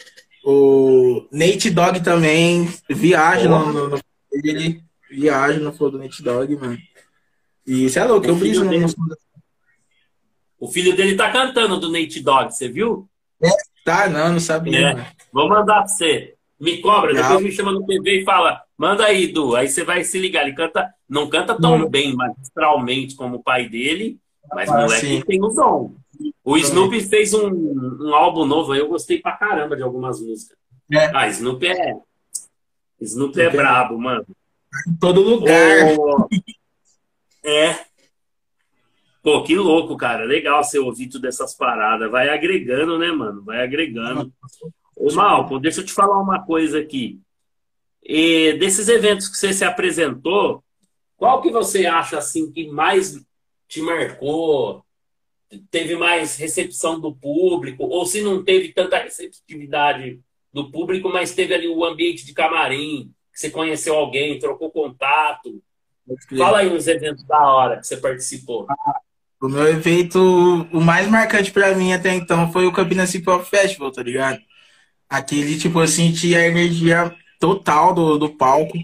O 0.44 1.26
Nate 1.32 1.70
Dogg 1.70 2.00
também. 2.02 2.68
Viaja 2.88 3.48
no, 3.48 3.72
no, 3.72 3.88
no- 3.88 4.00
ele 4.32 4.82
viaja 5.10 5.58
no 5.58 5.72
flow 5.72 5.90
do 5.90 5.98
Nate 5.98 6.22
Dogg, 6.22 6.54
mano. 6.56 6.78
E 7.66 7.88
você 7.88 7.98
é 7.98 8.04
louco, 8.04 8.26
eu 8.26 8.36
briso 8.36 8.64
no... 8.64 8.70
O 10.60 10.68
filho 10.68 10.94
dele 10.94 11.16
tá 11.16 11.32
cantando 11.32 11.80
do 11.80 11.90
Nate 11.90 12.20
Dogg, 12.20 12.50
você 12.52 12.68
viu? 12.68 13.08
Tá, 13.84 14.08
não, 14.08 14.34
não 14.34 14.40
sabia, 14.40 14.90
É. 14.90 15.06
Vou 15.32 15.48
mandar 15.48 15.78
pra 15.78 15.88
você. 15.88 16.34
Me 16.60 16.78
cobra, 16.82 17.14
Não. 17.14 17.22
depois 17.22 17.40
me 17.42 17.50
chama 17.50 17.72
no 17.72 17.86
PV 17.86 18.20
e 18.20 18.24
fala, 18.24 18.60
manda 18.76 19.06
aí, 19.06 19.28
Du. 19.28 19.56
Aí 19.56 19.66
você 19.66 19.82
vai 19.82 20.04
se 20.04 20.18
ligar. 20.18 20.42
Ele 20.46 20.54
canta, 20.54 20.92
não 21.08 21.26
canta 21.30 21.58
tão 21.58 21.78
Não. 21.78 21.88
bem 21.88 22.14
magistralmente 22.14 23.16
como 23.16 23.36
o 23.36 23.42
pai 23.42 23.66
dele, 23.66 24.18
mas 24.52 24.68
Ah, 24.68 24.82
moleque 24.82 25.06
sim. 25.06 25.22
tem 25.22 25.42
o 25.42 25.48
dom. 25.48 25.94
O 26.44 26.58
Snoopy 26.58 27.00
fez 27.00 27.32
um, 27.32 27.48
um 27.48 28.14
álbum 28.14 28.44
novo, 28.44 28.72
aí 28.72 28.80
eu 28.80 28.88
gostei 28.88 29.18
pra 29.18 29.32
caramba 29.32 29.74
de 29.74 29.82
algumas 29.82 30.20
músicas. 30.20 30.58
É. 30.92 31.06
Ah, 31.16 31.26
Snoopy 31.28 31.66
é. 31.68 31.94
Snoopy 33.00 33.40
é 33.40 33.44
é- 33.44 33.50
brabo, 33.50 33.98
mano. 33.98 34.26
Em 34.86 34.92
todo 35.00 35.22
lugar. 35.22 35.56
É. 37.42 37.78
Pô, 39.22 39.42
que 39.42 39.54
louco, 39.54 39.96
cara. 39.96 40.24
Legal 40.24 40.62
você 40.62 40.78
ouvir 40.78 41.08
tudo 41.08 41.26
essas 41.26 41.54
paradas. 41.54 42.10
Vai 42.10 42.28
agregando, 42.28 42.98
né, 42.98 43.12
mano? 43.12 43.42
Vai 43.44 43.62
agregando. 43.62 44.32
Ô, 44.96 45.12
Malco, 45.12 45.58
deixa 45.58 45.80
eu 45.80 45.84
te 45.84 45.92
falar 45.92 46.18
uma 46.18 46.44
coisa 46.44 46.78
aqui. 46.78 47.20
E 48.02 48.54
desses 48.54 48.88
eventos 48.88 49.28
que 49.28 49.36
você 49.36 49.52
se 49.52 49.64
apresentou, 49.64 50.64
qual 51.16 51.42
que 51.42 51.50
você 51.50 51.86
acha 51.86 52.18
assim 52.18 52.50
que 52.50 52.68
mais 52.68 53.22
te 53.68 53.82
marcou? 53.82 54.82
Teve 55.70 55.96
mais 55.96 56.36
recepção 56.36 56.98
do 56.98 57.14
público? 57.14 57.84
Ou 57.84 58.06
se 58.06 58.22
não 58.22 58.42
teve 58.42 58.72
tanta 58.72 58.98
receptividade 58.98 60.20
do 60.52 60.70
público, 60.70 61.08
mas 61.08 61.34
teve 61.34 61.54
ali 61.54 61.68
o 61.68 61.84
ambiente 61.84 62.24
de 62.24 62.32
camarim, 62.32 63.12
que 63.32 63.38
você 63.38 63.50
conheceu 63.50 63.94
alguém, 63.94 64.38
trocou 64.38 64.70
contato? 64.70 65.62
Fala 66.36 66.58
aí 66.58 66.72
uns 66.72 66.88
eventos 66.88 67.24
da 67.24 67.52
hora 67.52 67.78
que 67.78 67.86
você 67.86 67.96
participou. 67.96 68.66
O 69.40 69.48
meu 69.48 69.66
evento, 69.68 70.68
o 70.70 70.80
mais 70.80 71.08
marcante 71.08 71.50
para 71.50 71.74
mim 71.74 71.92
até 71.92 72.14
então 72.14 72.52
foi 72.52 72.66
o 72.66 72.72
Campinas 72.72 73.14
Hip 73.14 73.28
Hop 73.30 73.44
Festival, 73.44 73.90
tá 73.90 74.02
ligado? 74.02 74.38
Aquele, 75.08 75.58
tipo, 75.58 75.80
eu 75.80 75.88
senti 75.88 76.34
a 76.36 76.46
energia 76.46 77.14
total 77.38 77.94
do, 77.94 78.18
do 78.18 78.28
palco. 78.30 78.78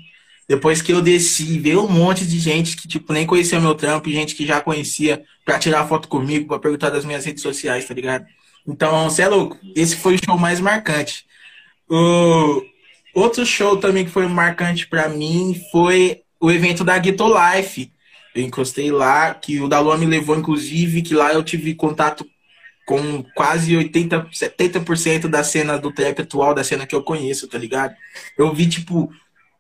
Depois 0.48 0.80
que 0.80 0.92
eu 0.92 1.02
desci, 1.02 1.58
veio 1.58 1.84
um 1.84 1.90
monte 1.90 2.26
de 2.26 2.38
gente 2.38 2.76
que, 2.76 2.88
tipo, 2.88 3.12
nem 3.12 3.26
conhecia 3.26 3.60
meu 3.60 3.74
trampo, 3.74 4.10
gente 4.10 4.34
que 4.34 4.46
já 4.46 4.60
conhecia 4.60 5.22
pra 5.44 5.58
tirar 5.58 5.86
foto 5.86 6.08
comigo, 6.08 6.48
pra 6.48 6.58
perguntar 6.58 6.90
das 6.90 7.04
minhas 7.04 7.24
redes 7.24 7.42
sociais, 7.42 7.84
tá 7.86 7.92
ligado? 7.94 8.26
Então, 8.66 9.10
você 9.10 9.22
é 9.22 9.28
louco. 9.28 9.58
Esse 9.74 9.96
foi 9.96 10.14
o 10.14 10.24
show 10.24 10.38
mais 10.38 10.60
marcante. 10.60 11.26
O 11.88 12.62
outro 13.14 13.44
show 13.44 13.76
também 13.76 14.04
que 14.04 14.10
foi 14.10 14.26
marcante 14.26 14.86
para 14.86 15.08
mim 15.08 15.60
foi 15.70 16.22
o 16.40 16.50
evento 16.50 16.82
da 16.84 16.98
Ghetto 16.98 17.26
Life, 17.28 17.92
eu 18.36 18.44
encostei 18.44 18.90
lá, 18.90 19.34
que 19.34 19.60
o 19.60 19.68
Dalua 19.68 19.96
me 19.96 20.06
levou, 20.06 20.36
inclusive, 20.36 21.02
que 21.02 21.14
lá 21.14 21.32
eu 21.32 21.42
tive 21.42 21.74
contato 21.74 22.26
com 22.86 23.24
quase 23.34 23.76
80, 23.76 24.28
70% 24.32 25.26
da 25.26 25.42
cena 25.42 25.78
do 25.78 25.90
trap 25.90 26.20
atual, 26.20 26.54
da 26.54 26.62
cena 26.62 26.86
que 26.86 26.94
eu 26.94 27.02
conheço, 27.02 27.48
tá 27.48 27.58
ligado? 27.58 27.94
Eu 28.38 28.54
vi, 28.54 28.68
tipo, 28.68 29.10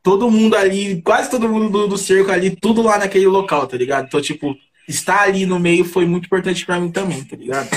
todo 0.02 0.30
mundo 0.30 0.54
ali, 0.54 1.02
quase 1.02 1.30
todo 1.30 1.48
mundo 1.48 1.68
do, 1.68 1.88
do 1.88 1.98
cerco 1.98 2.30
ali, 2.30 2.54
tudo 2.54 2.82
lá 2.82 2.98
naquele 2.98 3.26
local, 3.26 3.66
tá 3.66 3.76
ligado? 3.76 4.06
Então, 4.06 4.20
tipo, 4.20 4.56
estar 4.86 5.22
ali 5.22 5.46
no 5.46 5.58
meio 5.58 5.84
foi 5.84 6.06
muito 6.06 6.26
importante 6.26 6.64
para 6.64 6.78
mim 6.78 6.90
também, 6.90 7.24
tá 7.24 7.36
ligado? 7.36 7.68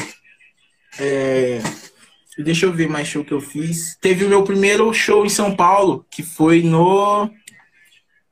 É... 1.00 1.60
Deixa 2.38 2.66
eu 2.66 2.72
ver 2.72 2.88
mais 2.88 3.08
show 3.08 3.24
que 3.24 3.34
eu 3.34 3.42
fiz. 3.42 3.98
Teve 4.00 4.24
o 4.24 4.30
meu 4.30 4.44
primeiro 4.44 4.94
show 4.94 5.26
em 5.26 5.30
São 5.30 5.56
Paulo, 5.56 6.06
que 6.10 6.24
foi 6.24 6.62
no 6.62 7.30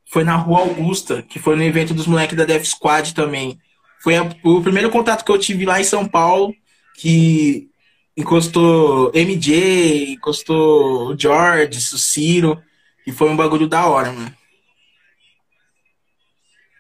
foi 0.10 0.24
na 0.24 0.36
Rua 0.36 0.60
Augusta, 0.60 1.22
que 1.22 1.40
foi 1.40 1.56
no 1.56 1.64
evento 1.64 1.94
dos 1.94 2.08
moleques 2.08 2.38
da 2.38 2.46
Def 2.46 2.66
Squad 2.66 3.14
também. 3.14 3.60
Foi 4.02 4.16
a, 4.16 4.24
o 4.44 4.62
primeiro 4.62 4.90
contato 4.90 5.24
que 5.24 5.32
eu 5.32 5.38
tive 5.38 5.66
lá 5.66 5.80
em 5.80 5.84
São 5.84 6.08
Paulo, 6.08 6.54
que 6.96 7.70
encostou 8.16 9.12
MJ, 9.14 10.14
encostou 10.14 11.10
o 11.10 11.20
George, 11.20 11.78
o 11.78 11.98
Ciro, 11.98 12.62
e 13.06 13.12
foi 13.12 13.30
um 13.30 13.36
bagulho 13.36 13.68
da 13.68 13.86
hora, 13.86 14.12
mano. 14.12 14.34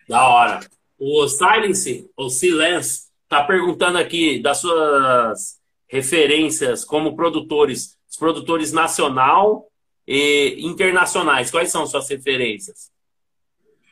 Da 0.08 0.28
hora. 0.28 0.60
O 0.98 1.28
Silence, 1.28 2.10
o 2.16 2.30
Silence, 2.30 3.08
tá 3.28 3.44
perguntando 3.44 3.98
aqui 3.98 4.40
das 4.40 4.60
suas 4.60 5.58
referências 5.88 6.84
como 6.84 7.16
produtores, 7.16 7.98
os 8.10 8.18
produtores 8.18 8.72
nacional 8.72 9.68
e 10.08 10.58
internacionais. 10.60 11.52
Quais 11.52 11.70
são 11.70 11.86
suas 11.86 12.10
referências? 12.10 12.90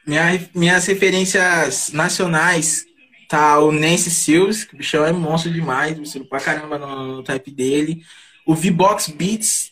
Minha, 0.05 0.49
minhas 0.53 0.85
referências 0.85 1.91
nacionais 1.91 2.85
tá 3.27 3.59
o 3.59 3.71
Nancy 3.71 4.11
Sills, 4.11 4.65
que 4.65 4.75
o 4.75 4.77
bichão 4.77 5.05
é 5.05 5.11
monstro 5.11 5.51
demais, 5.51 5.97
monstro 5.97 6.25
pra 6.25 6.39
caramba 6.39 6.77
no, 6.77 7.17
no 7.17 7.23
type 7.23 7.51
dele. 7.51 8.03
O 8.45 8.53
V-Box 8.53 9.09
Beats, 9.11 9.71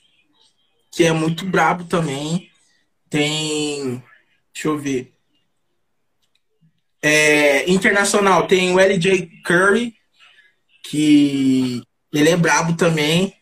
que 0.91 1.03
é 1.03 1.11
muito 1.11 1.45
brabo 1.45 1.84
também. 1.84 2.49
Tem. 3.09 4.03
Deixa 4.53 4.67
eu 4.67 4.77
ver. 4.77 5.13
É, 7.01 7.69
internacional 7.69 8.47
tem 8.47 8.73
o 8.73 8.79
LJ 8.79 9.29
Curry, 9.45 9.93
que 10.89 11.84
ele 12.11 12.29
é 12.29 12.38
brabo 12.38 12.75
também. 12.75 13.34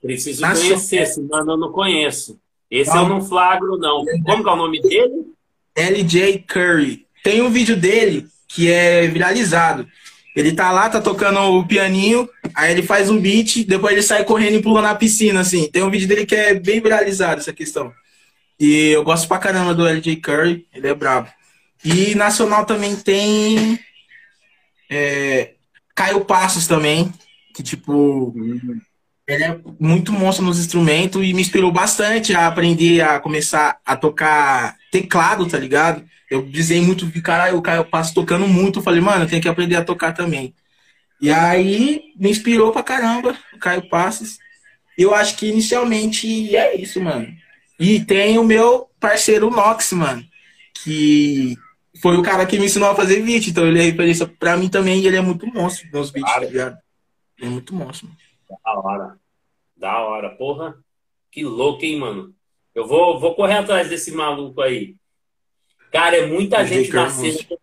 Preciso 0.00 0.40
Nacional. 0.40 0.70
conhecer, 0.70 1.06
senão 1.06 1.38
eu 1.40 1.56
não 1.56 1.72
conheço. 1.72 2.40
Esse 2.70 2.96
eu 2.96 3.08
não 3.08 3.20
flagro, 3.20 3.76
não. 3.76 4.04
Como 4.04 4.42
que 4.42 4.48
é 4.48 4.52
o 4.52 4.56
nome 4.56 4.80
dele? 4.80 5.37
LJ 5.78 6.44
Curry. 6.46 7.06
Tem 7.22 7.40
um 7.40 7.50
vídeo 7.50 7.76
dele 7.76 8.26
que 8.48 8.70
é 8.70 9.06
viralizado. 9.06 9.86
Ele 10.34 10.52
tá 10.52 10.70
lá, 10.70 10.88
tá 10.88 11.00
tocando 11.00 11.40
o 11.40 11.66
pianinho, 11.66 12.28
aí 12.54 12.70
ele 12.70 12.82
faz 12.82 13.10
um 13.10 13.18
beat, 13.18 13.64
depois 13.66 13.92
ele 13.92 14.02
sai 14.02 14.24
correndo 14.24 14.56
e 14.56 14.62
pula 14.62 14.80
na 14.80 14.94
piscina, 14.94 15.40
assim. 15.40 15.68
Tem 15.68 15.82
um 15.82 15.90
vídeo 15.90 16.06
dele 16.06 16.24
que 16.24 16.34
é 16.34 16.54
bem 16.54 16.80
viralizado, 16.80 17.40
essa 17.40 17.52
questão. 17.52 17.92
E 18.58 18.90
eu 18.90 19.02
gosto 19.02 19.26
pra 19.26 19.38
caramba 19.38 19.74
do 19.74 19.86
LJ 19.86 20.16
Curry, 20.16 20.66
ele 20.72 20.86
é 20.86 20.94
brabo. 20.94 21.28
E 21.84 22.14
nacional 22.14 22.64
também 22.64 22.94
tem 22.96 23.78
é, 24.90 25.54
Caio 25.94 26.24
Passos 26.24 26.66
também, 26.66 27.12
que 27.54 27.62
tipo, 27.62 28.34
ele 29.28 29.44
é 29.44 29.60
muito 29.78 30.10
monstro 30.10 30.44
nos 30.44 30.58
instrumentos 30.58 31.22
e 31.22 31.34
me 31.34 31.42
inspirou 31.42 31.70
bastante 31.70 32.34
a 32.34 32.46
aprender 32.46 33.02
a 33.02 33.20
começar 33.20 33.78
a 33.84 33.94
tocar 33.94 34.74
teclado, 34.90 35.46
tá 35.46 35.58
ligado? 35.58 36.02
Eu 36.30 36.42
dizei 36.42 36.80
muito, 36.80 37.06
caralho, 37.20 37.58
o 37.58 37.62
Caio 37.62 37.84
Passos 37.84 38.14
tocando 38.14 38.48
muito. 38.48 38.78
Eu 38.78 38.82
falei, 38.82 39.02
mano, 39.02 39.24
eu 39.24 39.28
tenho 39.28 39.42
que 39.42 39.48
aprender 39.48 39.76
a 39.76 39.84
tocar 39.84 40.14
também. 40.14 40.54
E 41.20 41.30
aí 41.30 42.04
me 42.18 42.30
inspirou 42.30 42.72
pra 42.72 42.82
caramba 42.82 43.36
o 43.52 43.58
Caio 43.58 43.86
Passos. 43.90 44.38
Eu 44.96 45.14
acho 45.14 45.36
que 45.36 45.46
inicialmente 45.46 46.56
é 46.56 46.74
isso, 46.80 46.98
mano. 46.98 47.28
E 47.78 48.00
tem 48.00 48.38
o 48.38 48.44
meu 48.44 48.88
parceiro 48.98 49.50
Nox, 49.50 49.92
mano, 49.92 50.24
que 50.82 51.54
foi 52.00 52.16
o 52.16 52.22
cara 52.22 52.46
que 52.46 52.58
me 52.58 52.64
ensinou 52.64 52.90
a 52.90 52.94
fazer 52.94 53.22
beat. 53.22 53.48
Então 53.48 53.66
ele 53.66 53.78
é 53.78 53.82
referência 53.82 54.26
pra 54.26 54.56
mim 54.56 54.70
também 54.70 55.00
e 55.00 55.06
ele 55.06 55.16
é 55.16 55.20
muito 55.20 55.46
monstro 55.46 55.86
nos 55.92 56.10
beats, 56.10 56.32
tá 56.32 56.40
ligado? 56.40 56.78
Ele 57.38 57.50
é 57.50 57.50
muito 57.50 57.74
monstro, 57.74 58.08
mano. 58.08 58.27
Da 58.48 58.80
hora. 58.80 59.18
Da 59.76 60.02
hora. 60.02 60.30
Porra, 60.30 60.76
que 61.30 61.44
louco, 61.44 61.84
hein, 61.84 61.98
mano? 61.98 62.34
Eu 62.74 62.86
vou, 62.86 63.18
vou 63.18 63.34
correr 63.34 63.54
atrás 63.54 63.88
desse 63.88 64.12
maluco 64.12 64.60
aí. 64.60 64.94
Cara, 65.90 66.16
é 66.16 66.26
muita 66.26 66.64
gente 66.64 66.92
na 66.92 67.08
cena 67.08 67.38
que 67.38 67.58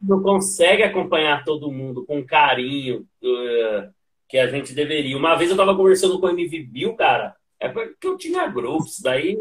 não 0.00 0.22
consegue 0.22 0.82
acompanhar 0.82 1.44
todo 1.44 1.72
mundo 1.72 2.04
com 2.06 2.24
carinho 2.24 3.06
uh, 3.22 3.92
que 4.28 4.38
a 4.38 4.46
gente 4.48 4.72
deveria. 4.72 5.16
Uma 5.16 5.34
vez 5.34 5.50
eu 5.50 5.56
tava 5.56 5.76
conversando 5.76 6.18
com 6.20 6.26
o 6.26 6.30
MV 6.30 6.62
Bill, 6.64 6.94
cara, 6.94 7.34
é 7.58 7.68
porque 7.68 8.06
eu 8.06 8.16
tinha 8.16 8.46
grupos, 8.46 9.00
daí 9.00 9.36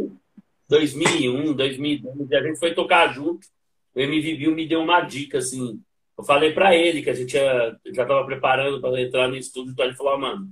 2001, 0.68 1.54
2012, 1.54 2.36
a 2.36 2.44
gente 2.44 2.60
foi 2.60 2.74
tocar 2.74 3.14
junto. 3.14 3.48
O 3.94 4.00
MV 4.00 4.36
Bill 4.36 4.56
me 4.56 4.68
deu 4.68 4.82
uma 4.82 5.02
dica, 5.02 5.38
assim. 5.38 5.82
Eu 6.18 6.24
falei 6.24 6.52
para 6.52 6.76
ele 6.76 7.02
que 7.02 7.10
a 7.10 7.14
gente 7.14 7.34
já, 7.34 7.78
já 7.88 8.06
tava 8.06 8.26
preparando 8.26 8.82
para 8.82 9.02
entrar 9.02 9.28
no 9.28 9.36
estúdio, 9.36 9.72
então 9.72 9.86
ele 9.86 9.96
falou, 9.96 10.14
ah, 10.14 10.18
mano, 10.18 10.50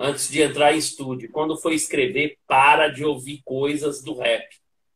antes 0.00 0.30
de 0.30 0.40
entrar 0.40 0.74
em 0.74 0.78
estúdio. 0.78 1.30
Quando 1.30 1.58
for 1.58 1.72
escrever, 1.72 2.38
para 2.46 2.88
de 2.88 3.04
ouvir 3.04 3.42
coisas 3.44 4.02
do 4.02 4.14
rap 4.14 4.48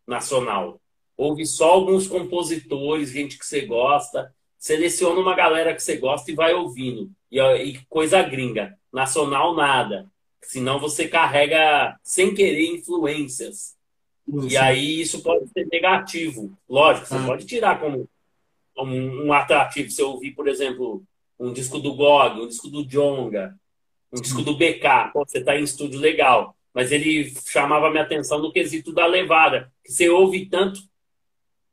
nacional. 0.06 0.81
Ouve 1.14 1.44
só 1.44 1.72
alguns 1.72 2.06
compositores, 2.06 3.10
gente 3.10 3.39
que 3.39 3.44
você 3.44 3.60
gosta. 3.60 4.35
Seleciona 4.59 5.20
uma 5.20 5.36
galera 5.36 5.74
que 5.74 5.82
você 5.82 5.98
gosta 5.98 6.31
e 6.31 6.35
vai 6.35 6.55
ouvindo. 6.55 7.10
E, 7.31 7.39
e 7.39 7.78
coisa 7.86 8.22
gringa. 8.22 8.74
Nacional, 8.90 9.55
nada. 9.55 10.10
Senão 10.40 10.81
você 10.81 11.06
carrega, 11.06 11.98
sem 12.02 12.35
querer, 12.35 12.74
influências. 12.74 13.76
E 14.48 14.56
aí 14.56 15.02
isso 15.02 15.22
pode 15.22 15.47
ser 15.51 15.66
negativo. 15.70 16.56
Lógico, 16.66 17.06
você 17.06 17.16
ah. 17.16 17.26
pode 17.26 17.44
tirar 17.44 17.78
como 17.78 18.09
um, 18.78 19.26
um 19.26 19.32
atrativo. 19.35 19.90
Se 19.90 20.01
eu 20.01 20.12
ouvir, 20.12 20.32
por 20.32 20.48
exemplo, 20.48 21.02
um 21.39 21.52
disco 21.52 21.78
do 21.78 21.94
Gog, 21.94 22.40
um 22.40 22.48
disco 22.48 22.68
do 22.68 22.85
Jonga, 22.86 23.55
um 24.15 24.20
disco 24.20 24.43
do 24.43 24.57
BK, 24.57 25.11
Pô, 25.12 25.24
você 25.27 25.39
está 25.39 25.57
em 25.57 25.65
estúdio 25.65 25.99
legal, 25.99 26.57
mas 26.73 26.93
ele 26.93 27.32
chamava 27.47 27.91
minha 27.91 28.03
atenção 28.03 28.39
no 28.39 28.53
quesito 28.53 28.93
da 28.93 29.07
levada, 29.07 29.73
que 29.85 29.93
você 29.93 30.09
ouve 30.09 30.47
tanto, 30.47 30.81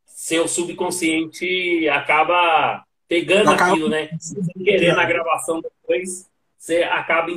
seu 0.06 0.48
subconsciente 0.48 1.88
acaba 1.90 2.84
pegando 3.08 3.50
acaba... 3.50 3.72
aquilo, 3.72 3.90
né? 3.90 4.10
Sem 4.20 4.44
querer 4.64 4.96
na 4.96 5.06
gravação 5.06 5.62
depois, 5.62 6.30
você 6.58 6.84
acaba 6.84 7.30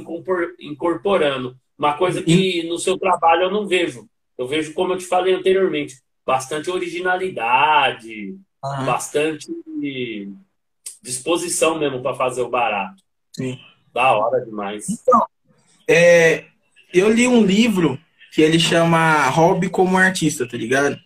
incorporando. 0.61 1.57
Uma 1.79 1.95
coisa 1.95 2.23
que 2.23 2.63
no 2.65 2.79
seu 2.79 2.97
trabalho 2.99 3.45
eu 3.45 3.51
não 3.51 3.67
vejo. 3.67 4.09
Eu 4.39 4.47
vejo, 4.47 4.75
como 4.75 4.93
eu 4.93 4.99
te 4.99 5.07
falei 5.07 5.35
anteriormente, 5.35 5.97
bastante 6.25 6.71
originalidade, 6.71 8.37
uhum. 8.63 8.87
bastante 8.87 9.49
disposição 11.03 11.79
mesmo 11.79 12.03
para 12.03 12.15
fazer 12.15 12.43
o 12.43 12.49
barato. 12.49 13.03
Sim. 13.33 13.59
Da 13.95 14.13
hora 14.13 14.45
demais. 14.45 14.89
Então, 14.91 15.25
é, 15.89 16.45
eu 16.93 17.09
li 17.09 17.29
um 17.29 17.45
livro 17.45 17.99
que 18.33 18.43
ele 18.43 18.59
chama 18.59 19.29
Hobby 19.29 19.69
como 19.69 19.97
Artista, 19.97 20.49
tá 20.49 20.57
ligado? 20.57 20.99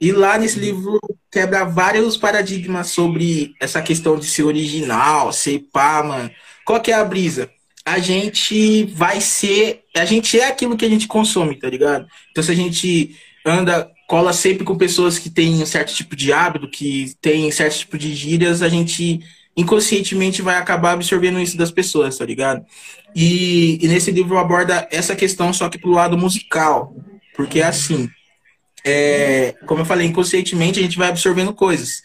E 0.00 0.10
lá 0.12 0.36
nesse 0.36 0.58
livro 0.58 1.00
quebra 1.30 1.64
vários 1.64 2.16
paradigmas 2.16 2.88
sobre 2.88 3.54
essa 3.60 3.80
questão 3.80 4.18
de 4.18 4.26
ser 4.26 4.42
original, 4.42 5.32
ser 5.32 5.60
pá, 5.72 6.02
mano. 6.02 6.30
Qual 6.64 6.80
que 6.80 6.90
é 6.90 6.94
a 6.94 7.04
brisa? 7.04 7.48
A 7.84 7.98
gente 7.98 8.84
vai 8.86 9.20
ser. 9.20 9.84
A 9.96 10.04
gente 10.04 10.38
é 10.38 10.48
aquilo 10.48 10.76
que 10.76 10.84
a 10.84 10.88
gente 10.88 11.06
consome, 11.06 11.56
tá 11.56 11.70
ligado? 11.70 12.06
Então 12.30 12.42
se 12.42 12.50
a 12.50 12.54
gente 12.54 13.16
anda, 13.44 13.88
cola 14.08 14.32
sempre 14.32 14.64
com 14.64 14.76
pessoas 14.76 15.18
que 15.18 15.30
têm 15.30 15.62
um 15.62 15.66
certo 15.66 15.94
tipo 15.94 16.16
de 16.16 16.32
hábito, 16.32 16.68
que 16.68 17.14
têm 17.20 17.50
certo 17.52 17.78
tipo 17.78 17.96
de 17.96 18.12
gírias, 18.12 18.60
a 18.60 18.68
gente 18.68 19.20
inconscientemente 19.56 20.42
vai 20.42 20.56
acabar 20.56 20.92
absorvendo 20.92 21.40
isso 21.40 21.56
das 21.56 21.70
pessoas, 21.70 22.18
tá 22.18 22.24
ligado? 22.24 22.64
E, 23.14 23.78
e 23.82 23.88
nesse 23.88 24.10
livro 24.10 24.36
aborda 24.36 24.86
essa 24.90 25.16
questão 25.16 25.52
só 25.52 25.68
que 25.68 25.78
pro 25.78 25.90
lado 25.90 26.18
musical. 26.18 26.94
Porque 27.34 27.62
assim, 27.62 28.08
é, 28.84 29.54
como 29.66 29.80
eu 29.80 29.86
falei, 29.86 30.06
inconscientemente 30.06 30.78
a 30.78 30.82
gente 30.82 30.98
vai 30.98 31.08
absorvendo 31.08 31.52
coisas. 31.52 32.02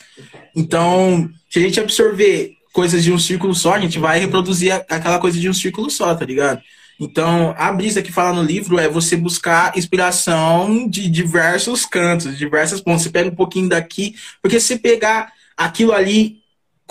Então, 0.55 1.29
se 1.49 1.59
a 1.59 1.61
gente 1.61 1.79
absorver 1.79 2.53
coisas 2.73 3.03
de 3.03 3.11
um 3.11 3.19
círculo 3.19 3.53
só, 3.53 3.73
a 3.73 3.79
gente 3.79 3.99
vai 3.99 4.19
reproduzir 4.19 4.73
aquela 4.89 5.19
coisa 5.19 5.39
de 5.39 5.49
um 5.49 5.53
círculo 5.53 5.89
só, 5.91 6.15
tá 6.15 6.25
ligado? 6.25 6.61
Então, 6.99 7.53
a 7.57 7.71
brisa 7.71 8.01
que 8.01 8.11
fala 8.11 8.33
no 8.33 8.43
livro 8.43 8.79
é 8.79 8.87
você 8.87 9.17
buscar 9.17 9.75
inspiração 9.75 10.87
de 10.87 11.09
diversos 11.09 11.85
cantos, 11.85 12.37
diversas 12.37 12.79
pontos. 12.79 13.03
Você 13.03 13.09
pega 13.09 13.29
um 13.29 13.35
pouquinho 13.35 13.67
daqui, 13.67 14.15
porque 14.41 14.59
se 14.59 14.77
pegar 14.77 15.33
aquilo 15.57 15.93
ali, 15.93 16.40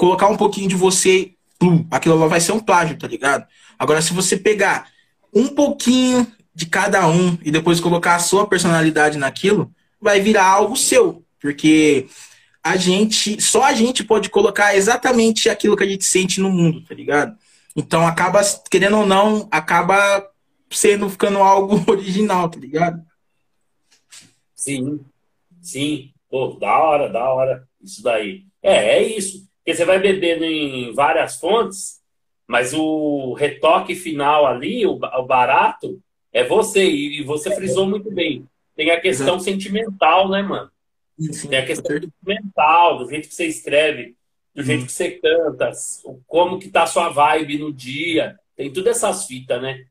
colocar 0.00 0.28
um 0.28 0.36
pouquinho 0.36 0.66
de 0.66 0.74
você, 0.74 1.32
plum, 1.58 1.86
aquilo 1.90 2.18
lá 2.18 2.26
vai 2.26 2.40
ser 2.40 2.52
um 2.52 2.58
plágio, 2.58 2.96
tá 2.98 3.06
ligado? 3.06 3.46
Agora, 3.78 4.00
se 4.00 4.14
você 4.14 4.34
pegar 4.34 4.90
um 5.30 5.46
pouquinho 5.46 6.26
de 6.54 6.64
cada 6.64 7.06
um 7.06 7.36
e 7.42 7.50
depois 7.50 7.80
colocar 7.80 8.16
a 8.16 8.18
sua 8.18 8.46
personalidade 8.46 9.18
naquilo, 9.18 9.70
vai 10.00 10.18
virar 10.18 10.46
algo 10.46 10.74
seu. 10.74 11.22
Porque 11.38 12.08
a 12.64 12.78
gente, 12.78 13.42
só 13.42 13.64
a 13.64 13.74
gente 13.74 14.02
pode 14.02 14.30
colocar 14.30 14.74
exatamente 14.74 15.50
aquilo 15.50 15.76
que 15.76 15.84
a 15.84 15.88
gente 15.88 16.06
sente 16.06 16.40
no 16.40 16.50
mundo, 16.50 16.80
tá 16.80 16.94
ligado? 16.94 17.36
Então 17.76 18.06
acaba, 18.06 18.40
querendo 18.70 18.96
ou 18.96 19.06
não, 19.06 19.46
acaba 19.50 20.26
sendo 20.70 21.10
ficando 21.10 21.40
algo 21.40 21.84
original, 21.92 22.48
tá 22.48 22.58
ligado? 22.58 23.04
Sim, 24.54 25.00
sim. 25.60 26.10
Pô, 26.30 26.56
da 26.58 26.78
hora, 26.78 27.10
da 27.10 27.28
hora. 27.28 27.68
Isso 27.82 28.02
daí. 28.02 28.46
É, 28.62 28.98
é 28.98 29.02
isso. 29.02 29.49
Porque 29.70 29.76
você 29.76 29.84
vai 29.84 30.00
bebendo 30.00 30.44
em 30.44 30.92
várias 30.92 31.36
fontes, 31.36 32.00
mas 32.44 32.74
o 32.74 33.34
retoque 33.34 33.94
final 33.94 34.44
ali, 34.44 34.84
o, 34.84 34.98
o 34.98 35.22
barato, 35.22 36.00
é 36.32 36.42
você. 36.42 36.84
E 36.84 37.22
você 37.22 37.54
frisou 37.54 37.86
muito 37.86 38.12
bem. 38.12 38.48
Tem 38.74 38.90
a 38.90 39.00
questão 39.00 39.36
Exato. 39.36 39.44
sentimental, 39.44 40.28
né, 40.28 40.42
mano? 40.42 40.70
Sim, 41.20 41.48
Tem 41.48 41.58
a 41.60 41.66
questão 41.66 42.00
sentimental, 42.00 42.98
do 42.98 43.08
jeito 43.08 43.28
que 43.28 43.34
você 43.34 43.46
escreve 43.46 44.16
do 44.52 44.64
jeito 44.64 44.86
que 44.86 44.90
você 44.92 45.12
canta, 45.12 45.70
como 46.26 46.58
que 46.58 46.68
tá 46.68 46.82
a 46.82 46.86
sua 46.88 47.08
vibe 47.08 47.58
no 47.58 47.72
dia. 47.72 48.36
Tem 48.56 48.72
todas 48.72 48.96
essas 48.96 49.26
fitas, 49.26 49.62
né? 49.62 49.84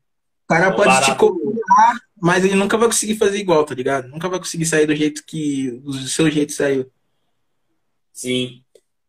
O 0.44 0.48
cara 0.48 0.66
é 0.66 0.70
pode 0.72 0.88
barato... 0.88 1.12
te 1.12 1.16
copiar, 1.16 2.00
mas 2.20 2.44
ele 2.44 2.54
nunca 2.54 2.76
vai 2.76 2.88
conseguir 2.88 3.16
fazer 3.16 3.38
igual, 3.38 3.64
tá 3.64 3.74
ligado? 3.74 4.08
Nunca 4.08 4.28
vai 4.28 4.38
conseguir 4.38 4.66
sair 4.66 4.86
do 4.86 4.94
jeito 4.94 5.24
que. 5.24 5.70
do 5.82 5.94
seu 5.94 6.30
jeito 6.30 6.52
saiu. 6.52 6.90
Sim, 8.12 8.62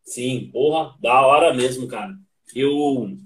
sim, 0.04 0.50
porra, 0.52 0.94
da 1.00 1.26
hora 1.26 1.54
mesmo, 1.54 1.88
cara. 1.88 2.14
Eu 2.54 3.16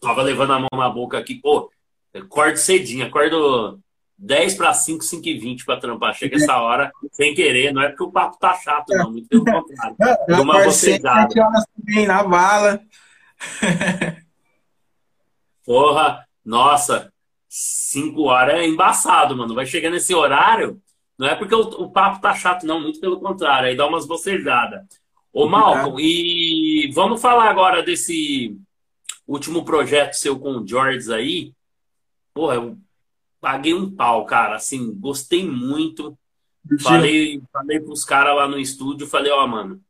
tava 0.00 0.22
levando 0.22 0.52
a 0.52 0.58
mão 0.58 0.68
na 0.72 0.88
boca 0.88 1.18
aqui, 1.18 1.34
pô, 1.36 1.70
acordo 2.14 2.56
cedinho, 2.56 3.06
acordo 3.06 3.80
10 4.16 4.54
para 4.54 4.72
5, 4.72 5.02
5 5.02 5.28
e 5.28 5.38
20 5.38 5.64
para 5.64 5.80
trampar. 5.80 6.14
Chega 6.14 6.36
essa 6.36 6.58
hora 6.58 6.92
sem 7.12 7.34
querer, 7.34 7.72
não 7.72 7.82
é 7.82 7.88
porque 7.88 8.04
o 8.04 8.12
papo 8.12 8.38
tá 8.38 8.54
chato, 8.54 8.90
não, 8.90 9.10
muito 9.10 9.28
pelo 9.28 9.44
contrário. 9.44 9.96
Eu 10.28 10.42
uma 10.42 10.62
bocejada. 10.64 11.28
também 11.76 12.06
na 12.06 12.22
bala. 12.22 12.80
Porra, 15.64 16.26
nossa, 16.44 17.12
5 17.48 18.22
horas 18.22 18.56
é 18.56 18.66
embaçado, 18.66 19.36
mano. 19.36 19.54
Vai 19.54 19.66
chegar 19.66 19.90
nesse 19.90 20.14
horário, 20.14 20.80
não 21.18 21.26
é 21.26 21.34
porque 21.34 21.54
o, 21.54 21.60
o, 21.60 21.90
papo 21.90 22.20
tá 22.20 22.34
chato, 22.34 22.66
não, 22.66 22.80
muito 22.80 23.00
pelo 23.00 23.20
contrário, 23.20 23.68
aí 23.68 23.76
dá 23.76 23.86
umas 23.86 24.06
bocejadas. 24.06 24.82
Ô, 25.34 25.48
Malcolm, 25.48 26.00
e 26.00 26.92
vamos 26.92 27.20
falar 27.20 27.50
agora 27.50 27.82
desse 27.82 28.56
último 29.26 29.64
projeto 29.64 30.14
seu 30.14 30.38
com 30.38 30.58
o 30.58 30.66
George 30.66 31.12
aí. 31.12 31.52
Porra, 32.32 32.54
eu 32.54 32.78
paguei 33.40 33.74
um 33.74 33.90
pau, 33.90 34.24
cara. 34.26 34.54
Assim, 34.54 34.94
gostei 34.94 35.44
muito. 35.44 36.16
Falei, 36.80 37.42
falei 37.52 37.80
pros 37.80 38.04
caras 38.04 38.36
lá 38.36 38.46
no 38.46 38.60
estúdio, 38.60 39.08
falei, 39.08 39.32
ó, 39.32 39.44
oh, 39.44 39.48
mano, 39.48 39.82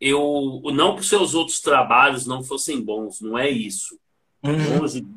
eu 0.00 0.60
não 0.74 0.96
que 0.96 1.02
os 1.02 1.08
seus 1.08 1.34
outros 1.34 1.60
trabalhos 1.60 2.26
não 2.26 2.42
fossem 2.42 2.82
bons, 2.82 3.20
não 3.20 3.38
é 3.38 3.48
isso. 3.48 3.96
Uhum. 4.42 5.16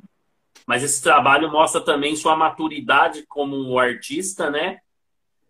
Mas 0.68 0.84
esse 0.84 1.02
trabalho 1.02 1.52
mostra 1.52 1.82
também 1.82 2.16
sua 2.16 2.36
maturidade 2.38 3.26
como 3.28 3.78
artista, 3.80 4.52
né? 4.52 4.80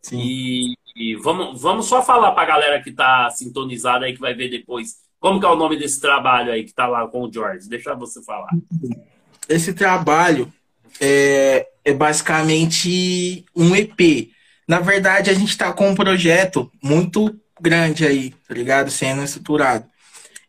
Sim. 0.01 0.21
E, 0.21 0.77
e 0.95 1.15
vamos, 1.15 1.61
vamos 1.61 1.87
só 1.87 2.01
falar 2.01 2.31
pra 2.31 2.45
galera 2.45 2.81
que 2.81 2.91
tá 2.91 3.29
sintonizada 3.29 4.05
aí, 4.05 4.13
que 4.13 4.19
vai 4.19 4.33
ver 4.33 4.49
depois. 4.49 4.95
Como 5.19 5.39
que 5.39 5.45
é 5.45 5.49
o 5.49 5.55
nome 5.55 5.77
desse 5.77 5.99
trabalho 5.99 6.51
aí 6.51 6.63
que 6.63 6.73
tá 6.73 6.87
lá 6.87 7.05
com 7.07 7.23
o 7.23 7.31
George? 7.31 7.67
Deixa 7.67 7.93
você 7.95 8.23
falar. 8.23 8.49
Esse 9.49 9.73
trabalho 9.73 10.51
é, 11.01 11.67
é 11.83 11.93
basicamente 11.93 13.43
um 13.55 13.75
EP. 13.75 14.29
Na 14.67 14.79
verdade, 14.79 15.29
a 15.29 15.33
gente 15.33 15.49
está 15.49 15.73
com 15.73 15.89
um 15.89 15.95
projeto 15.95 16.71
muito 16.81 17.37
grande 17.59 18.05
aí, 18.05 18.31
tá 18.47 18.53
ligado? 18.53 18.89
Sendo 18.89 19.23
estruturado. 19.23 19.85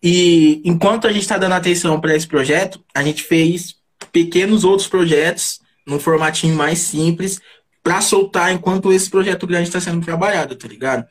E 0.03 0.63
enquanto 0.65 1.07
a 1.07 1.13
gente 1.13 1.23
está 1.23 1.39
dando 1.39 1.55
atenção 1.55 2.01
para 2.01 2.15
esse 2.15 2.27
projeto, 2.27 2.85
a 2.95 3.03
gente 3.03 3.23
fez 3.23 3.77
pequenos 4.13 4.63
outros 4.63 4.87
projetos 4.87 5.61
num 5.87 5.99
formatinho 5.99 6.55
mais 6.55 6.81
simples 6.81 7.41
para 7.87 8.01
soltar 8.01 8.53
enquanto 8.53 8.93
esse 8.93 9.09
projeto 9.09 9.47
grande 9.47 9.69
está 9.69 9.81
sendo 9.81 10.05
trabalhado, 10.05 10.57
tá 10.57 10.67
ligado? 10.67 11.07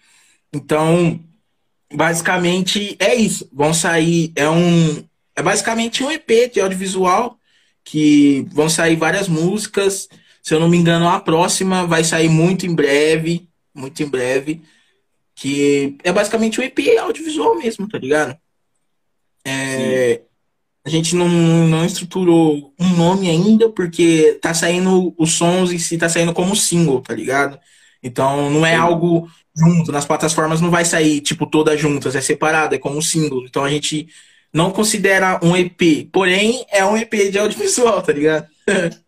Então, 0.52 1.18
basicamente 1.94 2.98
é 3.00 3.16
isso. 3.16 3.50
Vão 3.54 3.74
sair 3.74 4.34
é 4.36 4.50
um 4.50 5.02
é 5.38 5.42
basicamente 5.42 6.04
um 6.04 6.12
EP 6.12 6.52
de 6.52 6.60
audiovisual 6.60 7.40
que 7.82 8.46
vão 8.52 8.68
sair 8.68 8.98
várias 8.98 9.30
músicas. 9.30 10.10
Se 10.44 10.54
eu 10.54 10.60
não 10.60 10.68
me 10.68 10.76
engano, 10.76 11.08
a 11.08 11.18
próxima 11.18 11.88
vai 11.88 12.04
sair 12.04 12.28
muito 12.28 12.66
em 12.66 12.76
breve, 12.76 13.48
muito 13.74 14.04
em 14.04 14.10
breve, 14.10 14.62
que 15.34 15.98
é 16.04 16.12
basicamente 16.12 16.60
um 16.60 16.64
EP 16.66 16.78
audiovisual 17.00 17.56
mesmo, 17.58 17.88
tá 17.88 17.98
ligado? 17.98 18.38
É, 19.46 20.24
a 20.86 20.90
gente 20.90 21.16
não, 21.16 21.28
não 21.28 21.84
estruturou 21.84 22.74
um 22.80 22.90
nome 22.90 23.28
ainda, 23.28 23.70
porque 23.70 24.38
tá 24.40 24.54
saindo 24.54 25.16
os 25.18 25.34
sons 25.34 25.72
e 25.72 25.80
se 25.80 25.98
tá 25.98 26.08
saindo 26.08 26.32
como 26.32 26.56
single, 26.56 27.02
tá 27.02 27.14
ligado? 27.14 27.60
Então 28.04 28.52
não 28.52 28.64
é 28.64 28.76
algo 28.76 29.28
junto, 29.56 29.92
nas 29.92 30.06
plataformas 30.06 30.62
não 30.62 30.70
vai 30.70 30.86
sair, 30.86 31.22
tipo, 31.22 31.48
todas 31.48 31.80
juntas, 31.80 32.16
é 32.16 32.22
separado, 32.22 32.76
é 32.76 32.78
como 32.78 33.02
single. 33.02 33.46
Então 33.46 33.64
a 33.64 33.70
gente 33.70 34.08
não 34.54 34.70
considera 34.70 35.40
um 35.42 35.58
EP, 35.58 36.08
porém 36.14 36.64
é 36.70 36.86
um 36.86 36.96
EP 36.96 37.32
de 37.32 37.40
audiovisual, 37.40 38.02
tá 38.04 38.14
ligado? 38.14 38.48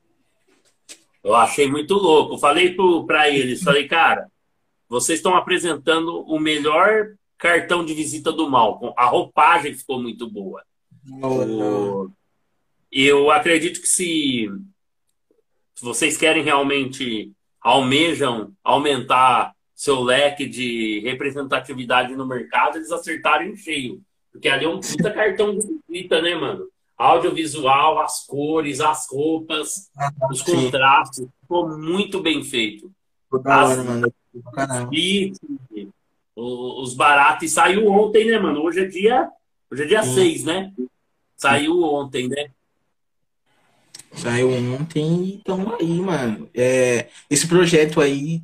Eu 1.24 1.36
achei 1.36 1.70
muito 1.70 1.94
louco. 1.94 2.40
Falei 2.40 2.76
para 3.06 3.30
eles, 3.30 3.62
falei, 3.62 3.88
cara, 3.88 4.28
vocês 4.88 5.20
estão 5.20 5.36
apresentando 5.36 6.22
o 6.22 6.40
melhor 6.40 7.10
cartão 7.38 7.86
de 7.86 7.94
visita 7.94 8.32
do 8.32 8.50
Malcolm. 8.50 8.94
A 8.98 9.06
roupagem 9.06 9.74
ficou 9.74 10.02
muito 10.02 10.28
boa. 10.30 10.64
O... 11.10 12.10
Eu 12.92 13.30
acredito 13.32 13.82
que 13.82 13.88
se, 13.88 14.50
vocês 15.82 16.18
querem 16.18 16.44
realmente 16.44 17.32
almejam 17.62 18.54
aumentar 18.64 19.54
seu 19.76 20.02
leque 20.02 20.48
de 20.48 21.02
representatividade 21.02 22.16
no 22.16 22.26
mercado, 22.26 22.78
eles 22.78 22.92
acertaram 22.92 23.46
em 23.46 23.56
cheio. 23.56 24.02
Porque 24.32 24.50
ali 24.50 24.66
é 24.66 24.70
um 24.70 24.80
puta 24.80 25.12
cartão 25.12 25.58
de 25.58 25.68
visita, 25.88 26.22
né, 26.22 26.36
mano? 26.36 26.68
Audiovisual, 26.98 28.00
as 28.00 28.26
cores, 28.26 28.80
as 28.80 29.08
roupas, 29.10 29.90
ah, 29.98 30.12
os 30.32 30.40
sim. 30.40 30.52
contrastes. 30.52 31.28
Ficou 31.42 31.78
muito 31.78 32.22
bem 32.22 32.44
feito. 32.44 32.92
As, 33.46 33.78
mano. 33.78 34.12
os 36.36 36.94
baratos. 36.96 37.52
saiu 37.52 37.88
ontem, 37.88 38.26
né, 38.26 38.40
mano? 38.40 38.64
Hoje 38.64 38.80
é 38.80 38.86
dia, 38.86 39.30
hoje 39.72 39.84
é 39.84 39.86
dia 39.86 40.02
6, 40.02 40.44
né? 40.44 40.74
Saiu 41.38 41.82
ontem, 41.84 42.28
né? 42.28 42.50
Saiu 44.14 44.52
ontem 44.52 45.24
e 45.24 45.42
tamo 45.44 45.76
aí, 45.76 46.02
mano. 46.02 46.50
É, 46.54 47.08
esse 47.30 47.48
projeto 47.48 48.02
aí, 48.02 48.42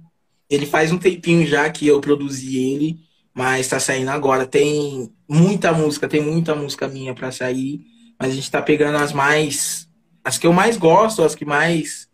ele 0.49 0.65
faz 0.65 0.91
um 0.91 0.97
tempinho 0.97 1.45
já 1.47 1.69
que 1.69 1.87
eu 1.87 1.99
produzi 1.99 2.57
ele 2.57 3.13
mas 3.33 3.67
tá 3.67 3.79
saindo 3.79 4.11
agora. 4.11 4.45
Tem 4.45 5.11
muita 5.27 5.73
música, 5.73 6.07
tem 6.07 6.21
muita 6.21 6.53
música 6.53 6.87
minha 6.87 7.13
para 7.15 7.31
sair, 7.31 7.81
mas 8.19 8.31
a 8.31 8.35
gente 8.35 8.51
tá 8.51 8.61
pegando 8.61 8.97
as 8.97 9.11
mais. 9.11 9.89
As 10.23 10.37
que 10.37 10.47
eu 10.47 10.53
mais 10.53 10.77
gosto, 10.77 11.23
as 11.23 11.35
que 11.35 11.43
mais 11.43 12.07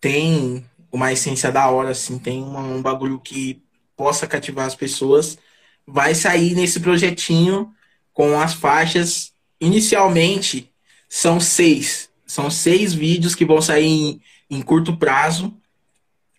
tem 0.00 0.64
uma 0.92 1.12
essência 1.12 1.50
da 1.50 1.68
hora, 1.68 1.90
assim. 1.90 2.18
Tem 2.18 2.42
um 2.42 2.80
bagulho 2.80 3.18
que 3.20 3.62
possa 3.96 4.26
cativar 4.26 4.66
as 4.66 4.74
pessoas, 4.74 5.38
vai 5.86 6.14
sair 6.14 6.54
nesse 6.54 6.80
projetinho 6.80 7.72
com 8.12 8.38
as 8.38 8.54
faixas. 8.54 9.34
Inicialmente, 9.60 10.70
são 11.08 11.40
seis. 11.40 12.10
São 12.26 12.50
seis 12.50 12.92
vídeos 12.92 13.34
que 13.34 13.44
vão 13.44 13.60
sair 13.62 13.86
em, 13.86 14.20
em 14.50 14.62
curto 14.62 14.96
prazo, 14.96 15.56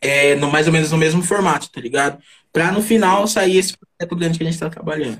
é, 0.02 0.36
no, 0.36 0.52
mais 0.52 0.68
ou 0.68 0.74
menos 0.74 0.92
no 0.92 0.98
mesmo 0.98 1.22
formato, 1.24 1.70
tá 1.70 1.82
ligado? 1.82 2.22
Pra 2.52 2.72
no 2.72 2.82
final 2.82 3.28
sair 3.28 3.58
esse 3.58 3.74
projeto 3.78 4.16
grande 4.16 4.38
que 4.38 4.44
a 4.44 4.50
gente 4.50 4.60
tá 4.60 4.70
trabalhando. 4.70 5.20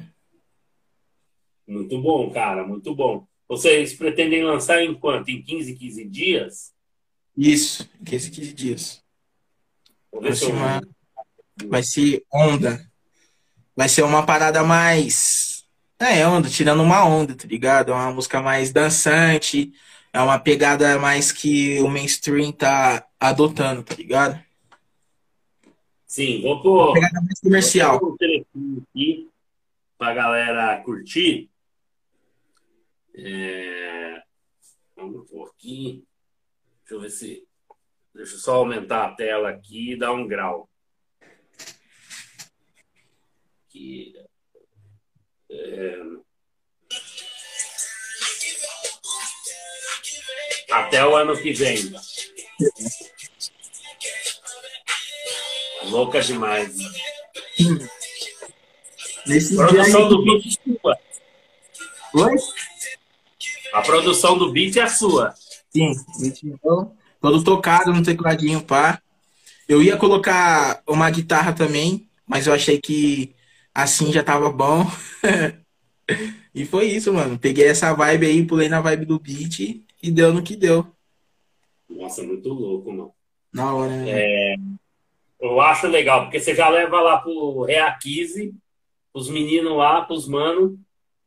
Muito 1.68 2.02
bom, 2.02 2.32
cara, 2.32 2.66
muito 2.66 2.96
bom. 2.96 3.28
Vocês 3.48 3.94
pretendem 3.94 4.44
lançar 4.44 4.82
em 4.82 4.94
quanto? 4.94 5.30
Em 5.30 5.42
15, 5.42 5.74
15 5.76 6.06
dias? 6.06 6.74
Isso, 7.36 7.90
em 8.02 8.04
15, 8.04 8.32
15 8.32 8.54
dias. 8.54 9.04
Vai 10.12 10.34
ser, 10.34 10.52
uma... 10.52 10.82
vai 11.66 11.84
ser 11.84 12.24
onda. 12.34 12.90
Vai 13.76 13.88
ser 13.88 14.04
uma 14.04 14.26
parada 14.26 14.64
mais. 14.64 15.47
É, 16.00 16.28
onda, 16.28 16.48
tirando 16.48 16.84
uma 16.84 17.04
onda, 17.06 17.36
tá 17.36 17.48
ligado? 17.48 17.92
É 17.92 17.96
uma 17.96 18.12
música 18.12 18.40
mais 18.40 18.72
dançante. 18.72 19.74
É 20.14 20.22
uma 20.22 20.38
pegada 20.38 21.00
mais 21.00 21.32
que 21.32 21.80
o 21.82 21.88
mainstream 21.88 22.52
tá 22.52 23.08
adotando, 23.20 23.84
tá 23.84 23.96
ligado? 23.96 24.40
Sim, 26.06 26.42
vou 26.42 26.62
pôr. 26.62 26.86
Uma 26.86 26.94
pegada 26.94 27.22
mais 27.22 27.40
comercial. 27.40 28.00
Vou 28.00 28.16
pôr 28.16 28.46
aqui 28.94 29.30
pra 29.98 30.14
galera 30.14 30.82
curtir. 30.84 31.50
É... 33.16 34.22
Vamos 34.96 35.28
pôr 35.30 35.50
aqui. 35.50 36.04
Deixa 36.82 36.96
eu 36.96 37.02
ver 37.02 37.10
se. 37.10 37.48
Deixa 38.14 38.36
eu 38.36 38.40
só 38.40 38.56
aumentar 38.56 39.06
a 39.06 39.16
tela 39.16 39.50
aqui 39.50 39.94
e 39.94 39.98
dar 39.98 40.14
um 40.14 40.28
grau. 40.28 40.70
Aqui. 43.68 44.14
É... 45.50 45.98
Até 50.72 51.06
o 51.06 51.16
ano 51.16 51.38
que 51.38 51.54
vem. 51.54 51.94
Louca 55.86 56.22
demais. 56.22 56.76
Nesse 59.26 59.56
Produção 59.56 60.10
do 60.10 60.24
beat 60.24 60.46
é 60.46 60.50
sua. 60.52 60.98
Oi? 62.14 62.36
A 63.74 63.82
produção 63.82 64.38
do 64.38 64.52
beat 64.52 64.78
é 64.78 64.88
sua. 64.88 65.34
Sim, 65.70 65.94
todo 67.22 67.44
tocado 67.44 67.94
no 67.94 68.04
tecladinho, 68.04 68.62
pá. 68.62 69.02
Eu 69.68 69.84
ia 69.84 69.98
colocar 69.98 70.82
uma 70.88 71.10
guitarra 71.10 71.54
também, 71.54 72.10
mas 72.26 72.48
eu 72.48 72.54
achei 72.54 72.80
que 72.80 73.36
assim 73.78 74.12
já 74.12 74.24
tava 74.24 74.52
bom. 74.52 74.88
e 76.54 76.66
foi 76.66 76.88
isso, 76.88 77.14
mano. 77.14 77.38
Peguei 77.38 77.68
essa 77.68 77.94
vibe 77.94 78.26
aí, 78.26 78.44
pulei 78.44 78.68
na 78.68 78.82
vibe 78.82 79.06
do 79.06 79.20
beat 79.20 79.84
e 80.02 80.12
deu 80.12 80.34
no 80.34 80.42
que 80.42 80.56
deu. 80.56 80.88
Nossa, 81.88 82.24
muito 82.24 82.50
louco, 82.50 82.92
mano. 82.92 83.12
Na 83.54 83.76
hora, 83.76 83.96
né? 83.96 84.06
É, 84.10 84.56
eu 85.40 85.62
acho 85.62 85.88
legal, 85.88 86.24
porque 86.24 86.40
você 86.40 86.56
já 86.56 86.68
leva 86.70 87.00
lá 87.00 87.20
pro 87.20 87.64
Reaquise, 87.64 88.54
os 89.14 89.30
meninos 89.30 89.78
lá, 89.78 90.02
pros 90.02 90.28
mano, 90.28 90.80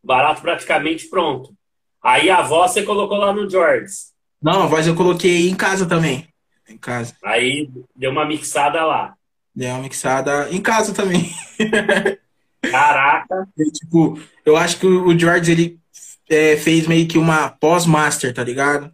barato 0.03 0.43
praticamente 0.43 1.09
pronto. 1.09 1.55
Aí 2.03 2.31
a 2.31 2.43
voz 2.43 2.73
você 2.73 2.83
colocou 2.83 3.17
lá 3.17 3.33
no 3.33 3.49
George. 3.49 3.95
Não, 4.43 4.63
a 4.63 4.67
voz 4.67 4.87
eu 4.87 4.97
coloquei 4.97 5.49
em 5.49 5.55
casa 5.55 5.87
também. 5.87 6.27
Em 6.69 6.77
casa. 6.77 7.15
Aí 7.23 7.71
deu 7.95 8.11
uma 8.11 8.25
mixada 8.25 8.85
lá. 8.85 9.15
Deu 9.55 9.71
uma 9.71 9.83
mixada 9.83 10.49
em 10.51 10.61
casa 10.61 10.93
também. 10.93 11.31
Caraca! 12.63 13.49
E, 13.59 13.71
tipo, 13.71 14.19
eu 14.45 14.57
acho 14.57 14.79
que 14.79 14.87
o 14.87 15.19
George 15.19 15.53
ele 15.53 15.81
é, 16.29 16.57
fez 16.57 16.87
meio 16.87 17.07
que 17.07 17.19
uma 17.19 17.49
pós-master, 17.49 18.33
tá 18.35 18.45
ligado? 18.45 18.93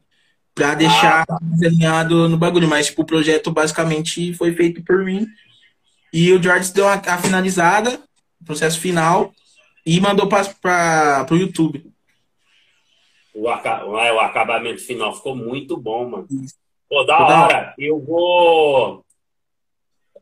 Pra 0.54 0.74
deixar 0.74 1.24
ah. 1.28 1.38
alinhado 1.62 2.28
no 2.28 2.36
bagulho. 2.36 2.68
Mas, 2.68 2.86
tipo, 2.86 3.02
o 3.02 3.06
projeto 3.06 3.50
basicamente 3.50 4.32
foi 4.34 4.54
feito 4.54 4.82
por 4.82 5.04
mim. 5.04 5.26
E 6.12 6.32
o 6.32 6.42
George 6.42 6.72
deu 6.72 6.88
a, 6.88 6.94
a 6.94 7.18
finalizada, 7.18 8.00
processo 8.44 8.80
final, 8.80 9.32
e 9.84 10.00
mandou 10.00 10.28
para 10.28 11.24
pro 11.24 11.36
YouTube 11.36 11.84
o, 13.36 13.50
o 13.50 14.20
acabamento 14.20 14.80
final 14.80 15.14
ficou 15.14 15.36
muito 15.36 15.76
bom, 15.76 16.08
mano. 16.08 16.26
Pô, 16.88 17.04
da 17.04 17.18
hora. 17.18 17.74
Eu 17.78 18.00
vou. 18.00 19.04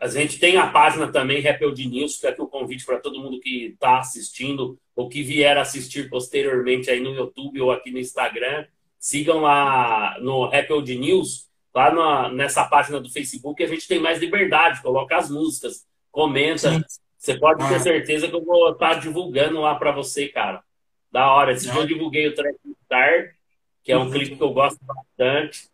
A 0.00 0.08
gente 0.08 0.38
tem 0.38 0.56
a 0.56 0.66
página 0.66 1.10
também, 1.10 1.40
Rappel 1.40 1.72
News, 1.72 2.16
fica 2.16 2.30
aqui 2.30 2.42
o 2.42 2.48
convite 2.48 2.84
para 2.84 2.98
todo 2.98 3.20
mundo 3.20 3.40
que 3.40 3.66
está 3.66 3.98
assistindo 3.98 4.78
ou 4.94 5.08
que 5.08 5.22
vier 5.22 5.56
assistir 5.56 6.08
posteriormente 6.08 6.90
aí 6.90 7.00
no 7.00 7.14
YouTube 7.14 7.60
ou 7.60 7.70
aqui 7.70 7.90
no 7.90 7.98
Instagram. 7.98 8.66
Sigam 8.98 9.40
lá 9.40 10.16
no 10.20 10.46
Rappel 10.46 10.80
News, 10.82 11.48
lá 11.74 11.92
na, 11.92 12.28
nessa 12.28 12.64
página 12.64 13.00
do 13.00 13.10
Facebook, 13.10 13.62
a 13.62 13.66
gente 13.66 13.88
tem 13.88 13.98
mais 13.98 14.18
liberdade, 14.18 14.82
coloca 14.82 15.16
as 15.16 15.30
músicas, 15.30 15.86
comenta. 16.10 16.70
Sim. 16.70 16.84
Você 17.18 17.38
pode 17.38 17.62
ah. 17.62 17.68
ter 17.68 17.80
certeza 17.80 18.28
que 18.28 18.34
eu 18.34 18.44
vou 18.44 18.72
estar 18.72 18.94
tá 18.94 19.00
divulgando 19.00 19.60
lá 19.60 19.74
para 19.74 19.92
você, 19.92 20.28
cara. 20.28 20.62
Da 21.10 21.32
hora. 21.32 21.52
Esse 21.52 21.70
dia 21.70 21.80
eu 21.80 21.86
divulguei 21.86 22.28
o 22.28 22.34
track 22.34 22.58
Star, 22.84 23.34
que 23.82 23.92
é 23.92 23.96
um 23.96 24.02
uhum. 24.02 24.10
clipe 24.10 24.36
que 24.36 24.42
eu 24.42 24.52
gosto 24.52 24.78
bastante. 24.84 25.68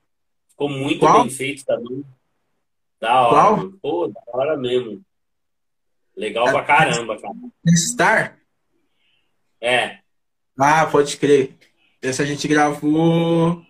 Ficou 0.50 0.68
muito 0.68 1.00
Qual? 1.00 1.22
bem 1.22 1.30
feito 1.30 1.64
também. 1.64 2.04
Da 3.00 3.20
hora. 3.22 3.30
Qual? 3.30 3.72
Pô, 3.80 4.08
da 4.08 4.20
hora 4.26 4.56
mesmo. 4.56 5.02
Legal 6.16 6.48
é, 6.48 6.52
pra 6.52 6.64
caramba, 6.64 7.18
cara. 7.18 7.34
Star? 7.74 8.38
É. 9.60 9.98
Ah, 10.58 10.86
pode 10.86 11.16
crer. 11.16 11.56
Essa 12.02 12.22
a 12.22 12.26
gente 12.26 12.46
gravou. 12.46 13.62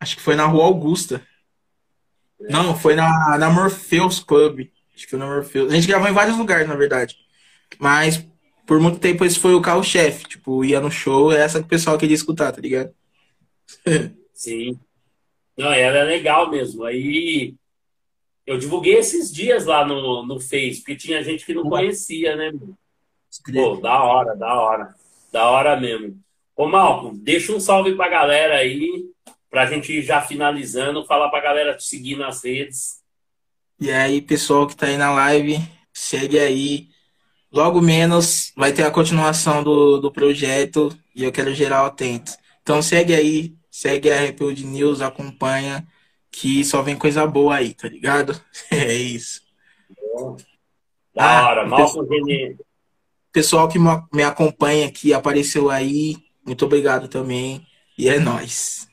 Acho 0.00 0.16
que 0.16 0.22
foi 0.22 0.34
na 0.34 0.44
Rua 0.44 0.64
Augusta. 0.64 1.24
É. 2.40 2.52
Não, 2.52 2.76
foi 2.76 2.96
na, 2.96 3.38
na 3.38 3.48
Morpheus 3.48 4.18
Club. 4.18 4.68
Acho 4.94 5.04
que 5.04 5.10
foi 5.10 5.18
na 5.18 5.26
Morpheus. 5.26 5.72
A 5.72 5.76
gente 5.76 5.86
gravou 5.86 6.08
em 6.08 6.12
vários 6.12 6.36
lugares, 6.36 6.68
na 6.68 6.74
verdade. 6.74 7.16
Mas 7.78 8.26
por 8.66 8.80
muito 8.80 8.98
tempo 8.98 9.24
esse 9.24 9.38
foi 9.38 9.54
o 9.54 9.62
carro-chefe. 9.62 10.24
Tipo, 10.24 10.64
ia 10.64 10.80
no 10.80 10.90
show, 10.90 11.32
é 11.32 11.40
essa 11.40 11.60
que 11.60 11.66
o 11.66 11.68
pessoal 11.68 11.96
queria 11.96 12.14
escutar, 12.14 12.50
tá 12.50 12.60
ligado? 12.60 12.92
Sim. 14.34 14.78
Não, 15.56 15.72
ela 15.72 15.98
é 15.98 16.04
legal 16.04 16.50
mesmo. 16.50 16.84
Aí 16.84 17.54
eu 18.46 18.58
divulguei 18.58 18.94
esses 18.94 19.32
dias 19.32 19.64
lá 19.64 19.84
no, 19.84 20.24
no 20.24 20.40
Face, 20.40 20.78
porque 20.78 20.96
tinha 20.96 21.22
gente 21.22 21.44
que 21.44 21.54
não 21.54 21.64
conhecia, 21.64 22.36
né? 22.36 22.52
Pô, 23.52 23.76
da 23.76 24.02
hora, 24.02 24.36
da 24.36 24.54
hora. 24.54 24.94
Da 25.32 25.50
hora 25.50 25.78
mesmo. 25.78 26.18
Ô, 26.56 26.66
Malco, 26.68 27.12
deixa 27.16 27.52
um 27.52 27.58
salve 27.58 27.94
pra 27.94 28.08
galera 28.08 28.56
aí, 28.56 29.04
pra 29.50 29.66
gente 29.66 29.92
ir 29.92 30.02
já 30.02 30.20
finalizando, 30.20 31.04
falar 31.04 31.28
pra 31.28 31.40
galera 31.40 31.76
te 31.76 31.84
seguir 31.84 32.16
nas 32.16 32.44
redes. 32.44 33.02
E 33.80 33.90
aí, 33.90 34.20
pessoal 34.20 34.66
que 34.66 34.76
tá 34.76 34.86
aí 34.86 34.96
na 34.96 35.12
live, 35.12 35.58
segue 35.92 36.38
aí 36.38 36.88
Logo 37.54 37.80
menos 37.80 38.52
vai 38.56 38.72
ter 38.72 38.82
a 38.82 38.90
continuação 38.90 39.62
do, 39.62 40.00
do 40.00 40.10
projeto 40.10 40.92
e 41.14 41.22
eu 41.22 41.30
quero 41.30 41.54
geral 41.54 41.86
atento. 41.86 42.32
Então 42.60 42.82
segue 42.82 43.14
aí, 43.14 43.54
segue 43.70 44.10
a 44.10 44.18
Rebuild 44.18 44.66
News, 44.66 45.00
acompanha, 45.00 45.86
que 46.34 46.64
só 46.64 46.82
vem 46.82 46.96
coisa 46.96 47.26
boa 47.26 47.56
aí, 47.56 47.74
tá 47.74 47.88
ligado? 47.88 48.38
É 48.70 48.92
isso. 48.92 49.42
Da 51.14 51.38
ah, 51.38 51.48
hora, 51.48 51.66
mal 51.66 51.84
pessoal, 51.84 52.06
pessoal 53.32 53.68
que 53.68 53.78
me 54.12 54.22
acompanha 54.22 54.86
aqui, 54.86 55.14
apareceu 55.14 55.70
aí, 55.70 56.16
muito 56.44 56.64
obrigado 56.64 57.08
também. 57.08 57.64
E 57.96 58.08
é 58.08 58.18
nóis. 58.18 58.88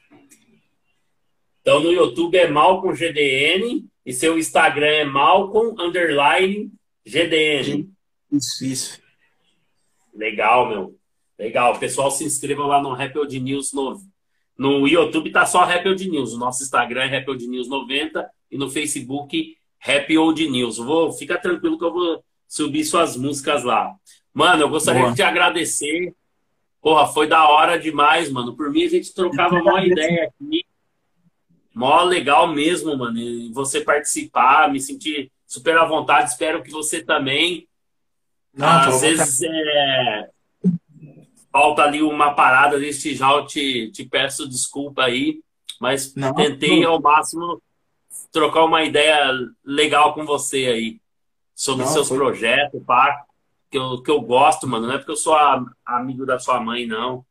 Então 1.62 1.80
no 1.80 1.92
YouTube 1.92 2.38
é 2.38 2.48
Malcom 2.48 2.94
GDN 2.94 3.86
e 4.06 4.14
seu 4.14 4.38
Instagram 4.38 4.88
é 4.88 5.06
Malcom 5.06 5.76
Underline 5.80 6.72
GDN. 7.06 7.90
Isso, 8.32 8.66
isso. 8.66 9.02
Legal, 10.14 10.70
meu. 10.70 10.96
Legal. 11.38 11.78
Pessoal, 11.80 12.12
se 12.12 12.24
inscrevam 12.24 12.68
lá 12.68 12.82
no 12.82 12.94
Rapid 12.94 13.28
de 13.28 13.40
News 13.40 13.74
novo. 13.74 14.11
No 14.58 14.88
YouTube 14.88 15.32
tá 15.32 15.46
só 15.46 15.64
Rapid 15.64 15.98
de 15.98 16.10
News. 16.10 16.34
O 16.34 16.38
nosso 16.38 16.64
Instagram 16.64 17.04
é 17.04 17.20
Rapid 17.20 17.40
de 17.40 17.48
News 17.48 17.68
90 17.68 18.30
e 18.52 18.58
no 18.58 18.70
Facebook 18.70 19.58
Happy 19.86 20.18
Old 20.18 20.48
News. 20.50 20.78
Vou, 20.78 21.12
fica 21.12 21.38
tranquilo 21.38 21.78
que 21.78 21.86
eu 21.86 21.94
vou 21.94 22.24
subir 22.48 22.84
suas 22.84 23.16
músicas 23.18 23.64
lá. 23.64 23.96
Mano, 24.34 24.64
eu 24.64 24.70
gostaria 24.70 25.02
Boa. 25.02 25.12
de 25.12 25.18
te 25.18 25.24
agradecer. 25.24 26.14
Porra, 26.82 27.08
foi 27.08 27.28
da 27.28 27.48
hora 27.48 27.78
demais, 27.78 28.32
mano. 28.32 28.56
Por 28.56 28.70
mim, 28.72 28.84
a 28.84 28.90
gente 28.90 29.14
trocava 29.14 29.56
uma 29.56 29.86
ideia 29.86 30.26
aqui. 30.26 30.66
Mó 31.74 32.04
legal 32.04 32.48
mesmo, 32.48 32.96
mano. 32.98 33.18
E 33.18 33.52
você 33.54 33.82
participar, 33.82 34.72
me 34.72 34.80
sentir 34.80 35.32
super 35.46 35.78
à 35.78 35.86
vontade. 35.86 36.30
Espero 36.30 36.64
que 36.64 36.72
você 36.72 37.04
também. 37.04 37.68
Não, 38.54 38.68
Às 38.68 39.02
vezes 39.02 39.42
é... 39.44 40.30
falta 41.52 41.84
ali 41.84 42.02
uma 42.02 42.34
parada 42.34 42.80
desse 42.80 43.14
já 43.14 43.32
eu 43.32 43.46
te, 43.46 43.92
te 43.92 44.06
peço 44.06 44.48
desculpa 44.48 45.04
aí, 45.04 45.42
mas 45.80 46.16
não, 46.16 46.34
tentei 46.34 46.82
não. 46.82 46.92
ao 46.92 47.02
máximo 47.02 47.62
trocar 48.32 48.64
uma 48.64 48.84
ideia 48.84 49.32
legal 49.64 50.14
com 50.14 50.26
você 50.26 50.68
aí. 50.68 51.02
sobre 51.56 51.86
Não, 51.86 51.92
seus 51.92 52.08
foi... 52.08 52.18
projetos, 52.18 52.82
pá, 52.86 53.26
que 53.70 53.78
eu, 53.78 54.02
que 54.02 54.10
eu 54.10 54.22
gosto, 54.22 54.68
mano. 54.68 54.88
Não 54.88 54.96
é 54.96 54.98
porque 54.98 55.12
eu 55.12 55.18
sou 55.18 55.34
a, 55.34 55.64
amigo 55.86 56.26
da 56.26 56.40
sua 56.40 56.60
mãe, 56.60 56.88
não. 56.88 57.26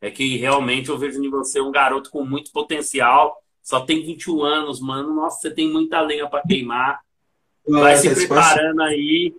É 0.00 0.10
que 0.10 0.36
realmente 0.36 0.90
eu 0.90 0.98
vejo 0.98 1.22
em 1.22 1.30
você 1.30 1.60
um 1.60 1.70
garoto 1.70 2.10
com 2.10 2.24
muito 2.24 2.52
potencial. 2.52 3.36
Só 3.62 3.80
tem 3.80 4.04
21 4.04 4.42
anos, 4.42 4.80
mano. 4.80 5.14
Nossa, 5.14 5.40
você 5.40 5.50
tem 5.50 5.70
muita 5.70 6.00
lenha 6.00 6.28
para 6.28 6.42
queimar. 6.42 7.00
Vai 7.66 7.96
se 7.96 8.14
preparando 8.14 8.82
aí. 8.82 9.34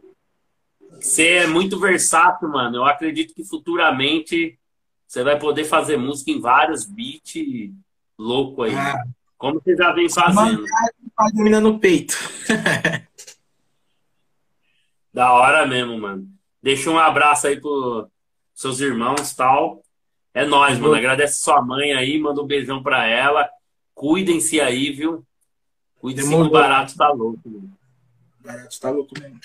Você 1.06 1.28
é 1.28 1.48
muito 1.48 1.80
versátil, 1.80 2.50
mano. 2.50 2.78
Eu 2.78 2.86
acredito 2.86 3.36
que 3.36 3.44
futuramente 3.44 4.58
você 5.06 5.24
vai 5.24 5.38
poder 5.38 5.64
fazer 5.64 5.98
música 5.98 6.32
em 6.32 6.42
vários 6.42 6.84
beats 6.84 7.72
louco 8.18 8.64
aí. 8.64 8.74
Ah. 8.74 9.04
Como 9.38 9.62
você 9.62 9.76
já 9.76 9.92
vem 9.92 10.10
fazendo. 10.10 10.66
Uma 11.36 11.62
no 11.62 11.80
peito. 11.80 12.16
da 15.14 15.32
hora 15.32 15.68
mesmo, 15.68 16.00
mano. 16.00 16.28
Deixa 16.62 16.90
um 16.90 16.98
abraço 16.98 17.46
aí 17.46 17.62
pros 17.62 18.08
seus 18.56 18.80
irmãos 18.80 19.36
tal. 19.36 19.84
É 20.34 20.44
nóis, 20.44 20.80
mano. 20.80 20.96
Agradece 20.96 21.40
sua 21.40 21.62
mãe 21.62 21.94
aí, 21.94 22.18
manda 22.18 22.42
um 22.42 22.48
beijão 22.48 22.82
pra 22.82 23.06
ela. 23.06 23.48
Cuidem-se 23.94 24.60
aí, 24.60 24.92
viu? 24.92 25.24
Cuidem-se 26.00 26.32
que 26.32 26.36
o 26.36 26.50
barato 26.50 26.98
tá 26.98 27.12
louco, 27.12 27.48
mano. 27.48 27.78
O 28.40 28.44
barato 28.44 28.80
tá 28.80 28.90
louco 28.90 29.14
mesmo. 29.20 29.40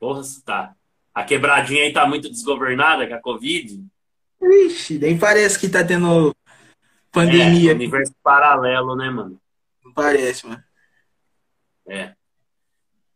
Porra, 0.00 0.22
tá. 0.44 0.74
A 1.14 1.22
quebradinha 1.22 1.82
aí 1.82 1.92
tá 1.92 2.06
muito 2.06 2.30
desgovernada 2.30 3.06
com 3.06 3.14
a 3.14 3.20
Covid. 3.20 3.84
Ixi, 4.42 4.98
nem 4.98 5.18
parece 5.18 5.60
que 5.60 5.68
tá 5.68 5.84
tendo 5.84 6.34
pandemia. 7.12 7.72
É, 7.72 7.74
universo 7.74 8.14
paralelo, 8.22 8.96
né, 8.96 9.10
mano? 9.10 9.38
Não 9.84 9.92
parece, 9.92 10.46
mano. 10.46 10.64
É. 11.86 12.14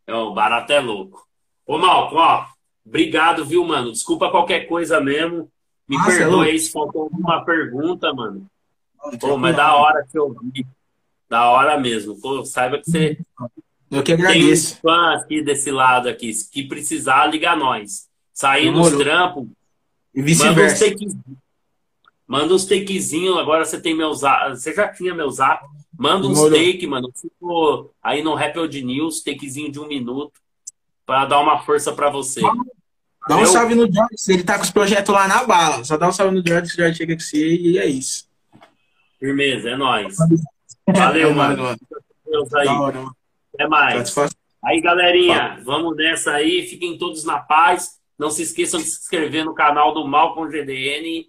é. 0.06 0.14
O 0.14 0.34
barato 0.34 0.70
é 0.72 0.80
louco. 0.80 1.26
Ô, 1.66 1.78
Malco, 1.78 2.16
ó, 2.16 2.46
obrigado, 2.84 3.46
viu, 3.46 3.64
mano? 3.64 3.90
Desculpa 3.90 4.30
qualquer 4.30 4.66
coisa 4.66 5.00
mesmo. 5.00 5.50
Me 5.88 5.96
Nossa, 5.96 6.10
perdoe 6.10 6.50
aí 6.50 6.58
se 6.58 6.70
faltou 6.70 7.04
alguma 7.04 7.42
pergunta, 7.44 8.12
mano. 8.12 8.46
Pô, 9.18 9.38
mas 9.38 9.56
da 9.56 9.74
hora 9.74 10.06
que 10.10 10.18
eu 10.18 10.34
vi. 10.52 10.66
Da 11.28 11.50
hora 11.50 11.78
mesmo. 11.78 12.20
Pô, 12.20 12.44
saiba 12.44 12.78
que 12.78 12.90
você 12.90 13.18
eu 13.98 14.02
que 14.02 14.12
agradeço. 14.12 14.80
Tem 14.80 14.90
um 14.90 14.94
fã 14.94 15.14
aqui 15.14 15.42
desse 15.42 15.70
lado 15.70 16.08
aqui. 16.08 16.32
Se 16.32 16.62
precisar, 16.64 17.26
liga 17.26 17.54
nós. 17.56 18.08
Saindo 18.32 18.80
os 18.80 18.96
trampos. 18.96 19.46
E 20.14 20.22
vice-versa. 20.22 20.86
Manda 22.26 22.54
uns 22.54 22.64
takezinhos. 22.64 23.36
Agora 23.38 23.64
você 23.64 23.80
tem 23.80 23.94
meu 23.94 24.12
zap. 24.14 24.50
Você 24.50 24.72
já 24.72 24.88
tinha 24.88 25.14
meu 25.14 25.30
zap. 25.30 25.64
Manda 25.96 26.26
uns 26.26 26.40
take, 26.50 26.86
mano. 26.86 27.10
Fico 27.14 27.90
aí 28.02 28.22
no 28.22 28.34
Rapid 28.34 28.74
News, 28.82 29.22
takezinho 29.22 29.70
de 29.70 29.78
um 29.78 29.86
minuto. 29.86 30.32
Pra 31.06 31.26
dar 31.26 31.40
uma 31.40 31.62
força 31.62 31.92
pra 31.92 32.10
você. 32.10 32.40
Dá 33.28 33.36
um 33.38 33.46
salve 33.46 33.74
no 33.74 33.90
George, 33.90 34.14
ele 34.28 34.44
tá 34.44 34.56
com 34.58 34.64
os 34.64 34.70
projetos 34.70 35.14
lá 35.14 35.26
na 35.26 35.44
bala. 35.44 35.82
Só 35.84 35.96
dá 35.96 36.08
um 36.08 36.12
salve 36.12 36.34
no 36.34 36.46
George, 36.46 36.72
o 36.72 36.76
George 36.76 36.98
chega 36.98 37.14
com 37.14 37.20
você 37.20 37.56
e 37.56 37.78
é 37.78 37.86
isso. 37.86 38.28
Firmeza, 39.18 39.70
é 39.70 39.76
nóis. 39.76 40.16
Valeu, 40.86 41.30
é 41.30 41.32
mano. 41.32 41.62
mano. 41.62 41.78
Deus 42.26 42.54
aí. 42.54 42.68
Até 43.54 43.68
mais. 43.68 44.14
Aí, 44.64 44.80
galerinha, 44.80 45.60
vamos 45.64 45.96
nessa 45.96 46.32
aí. 46.32 46.66
Fiquem 46.66 46.98
todos 46.98 47.24
na 47.24 47.38
paz. 47.38 48.00
Não 48.18 48.30
se 48.30 48.42
esqueçam 48.42 48.80
de 48.80 48.86
se 48.86 49.00
inscrever 49.00 49.44
no 49.44 49.54
canal 49.54 49.92
do 49.92 50.06
Malcom 50.06 50.48
GDN 50.48 51.26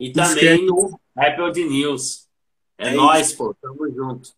e 0.00 0.12
também 0.12 0.64
no 0.66 0.98
Apple 1.16 1.64
News. 1.68 2.28
É, 2.78 2.88
é 2.88 2.90
nóis, 2.92 3.32
pô. 3.32 3.54
Tamo 3.60 3.88
junto. 3.94 4.30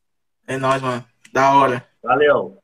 É 0.46 0.56
nóis, 0.56 0.82
mano. 0.82 1.04
Da 1.32 1.54
hora. 1.54 1.88
Valeu. 2.02 2.58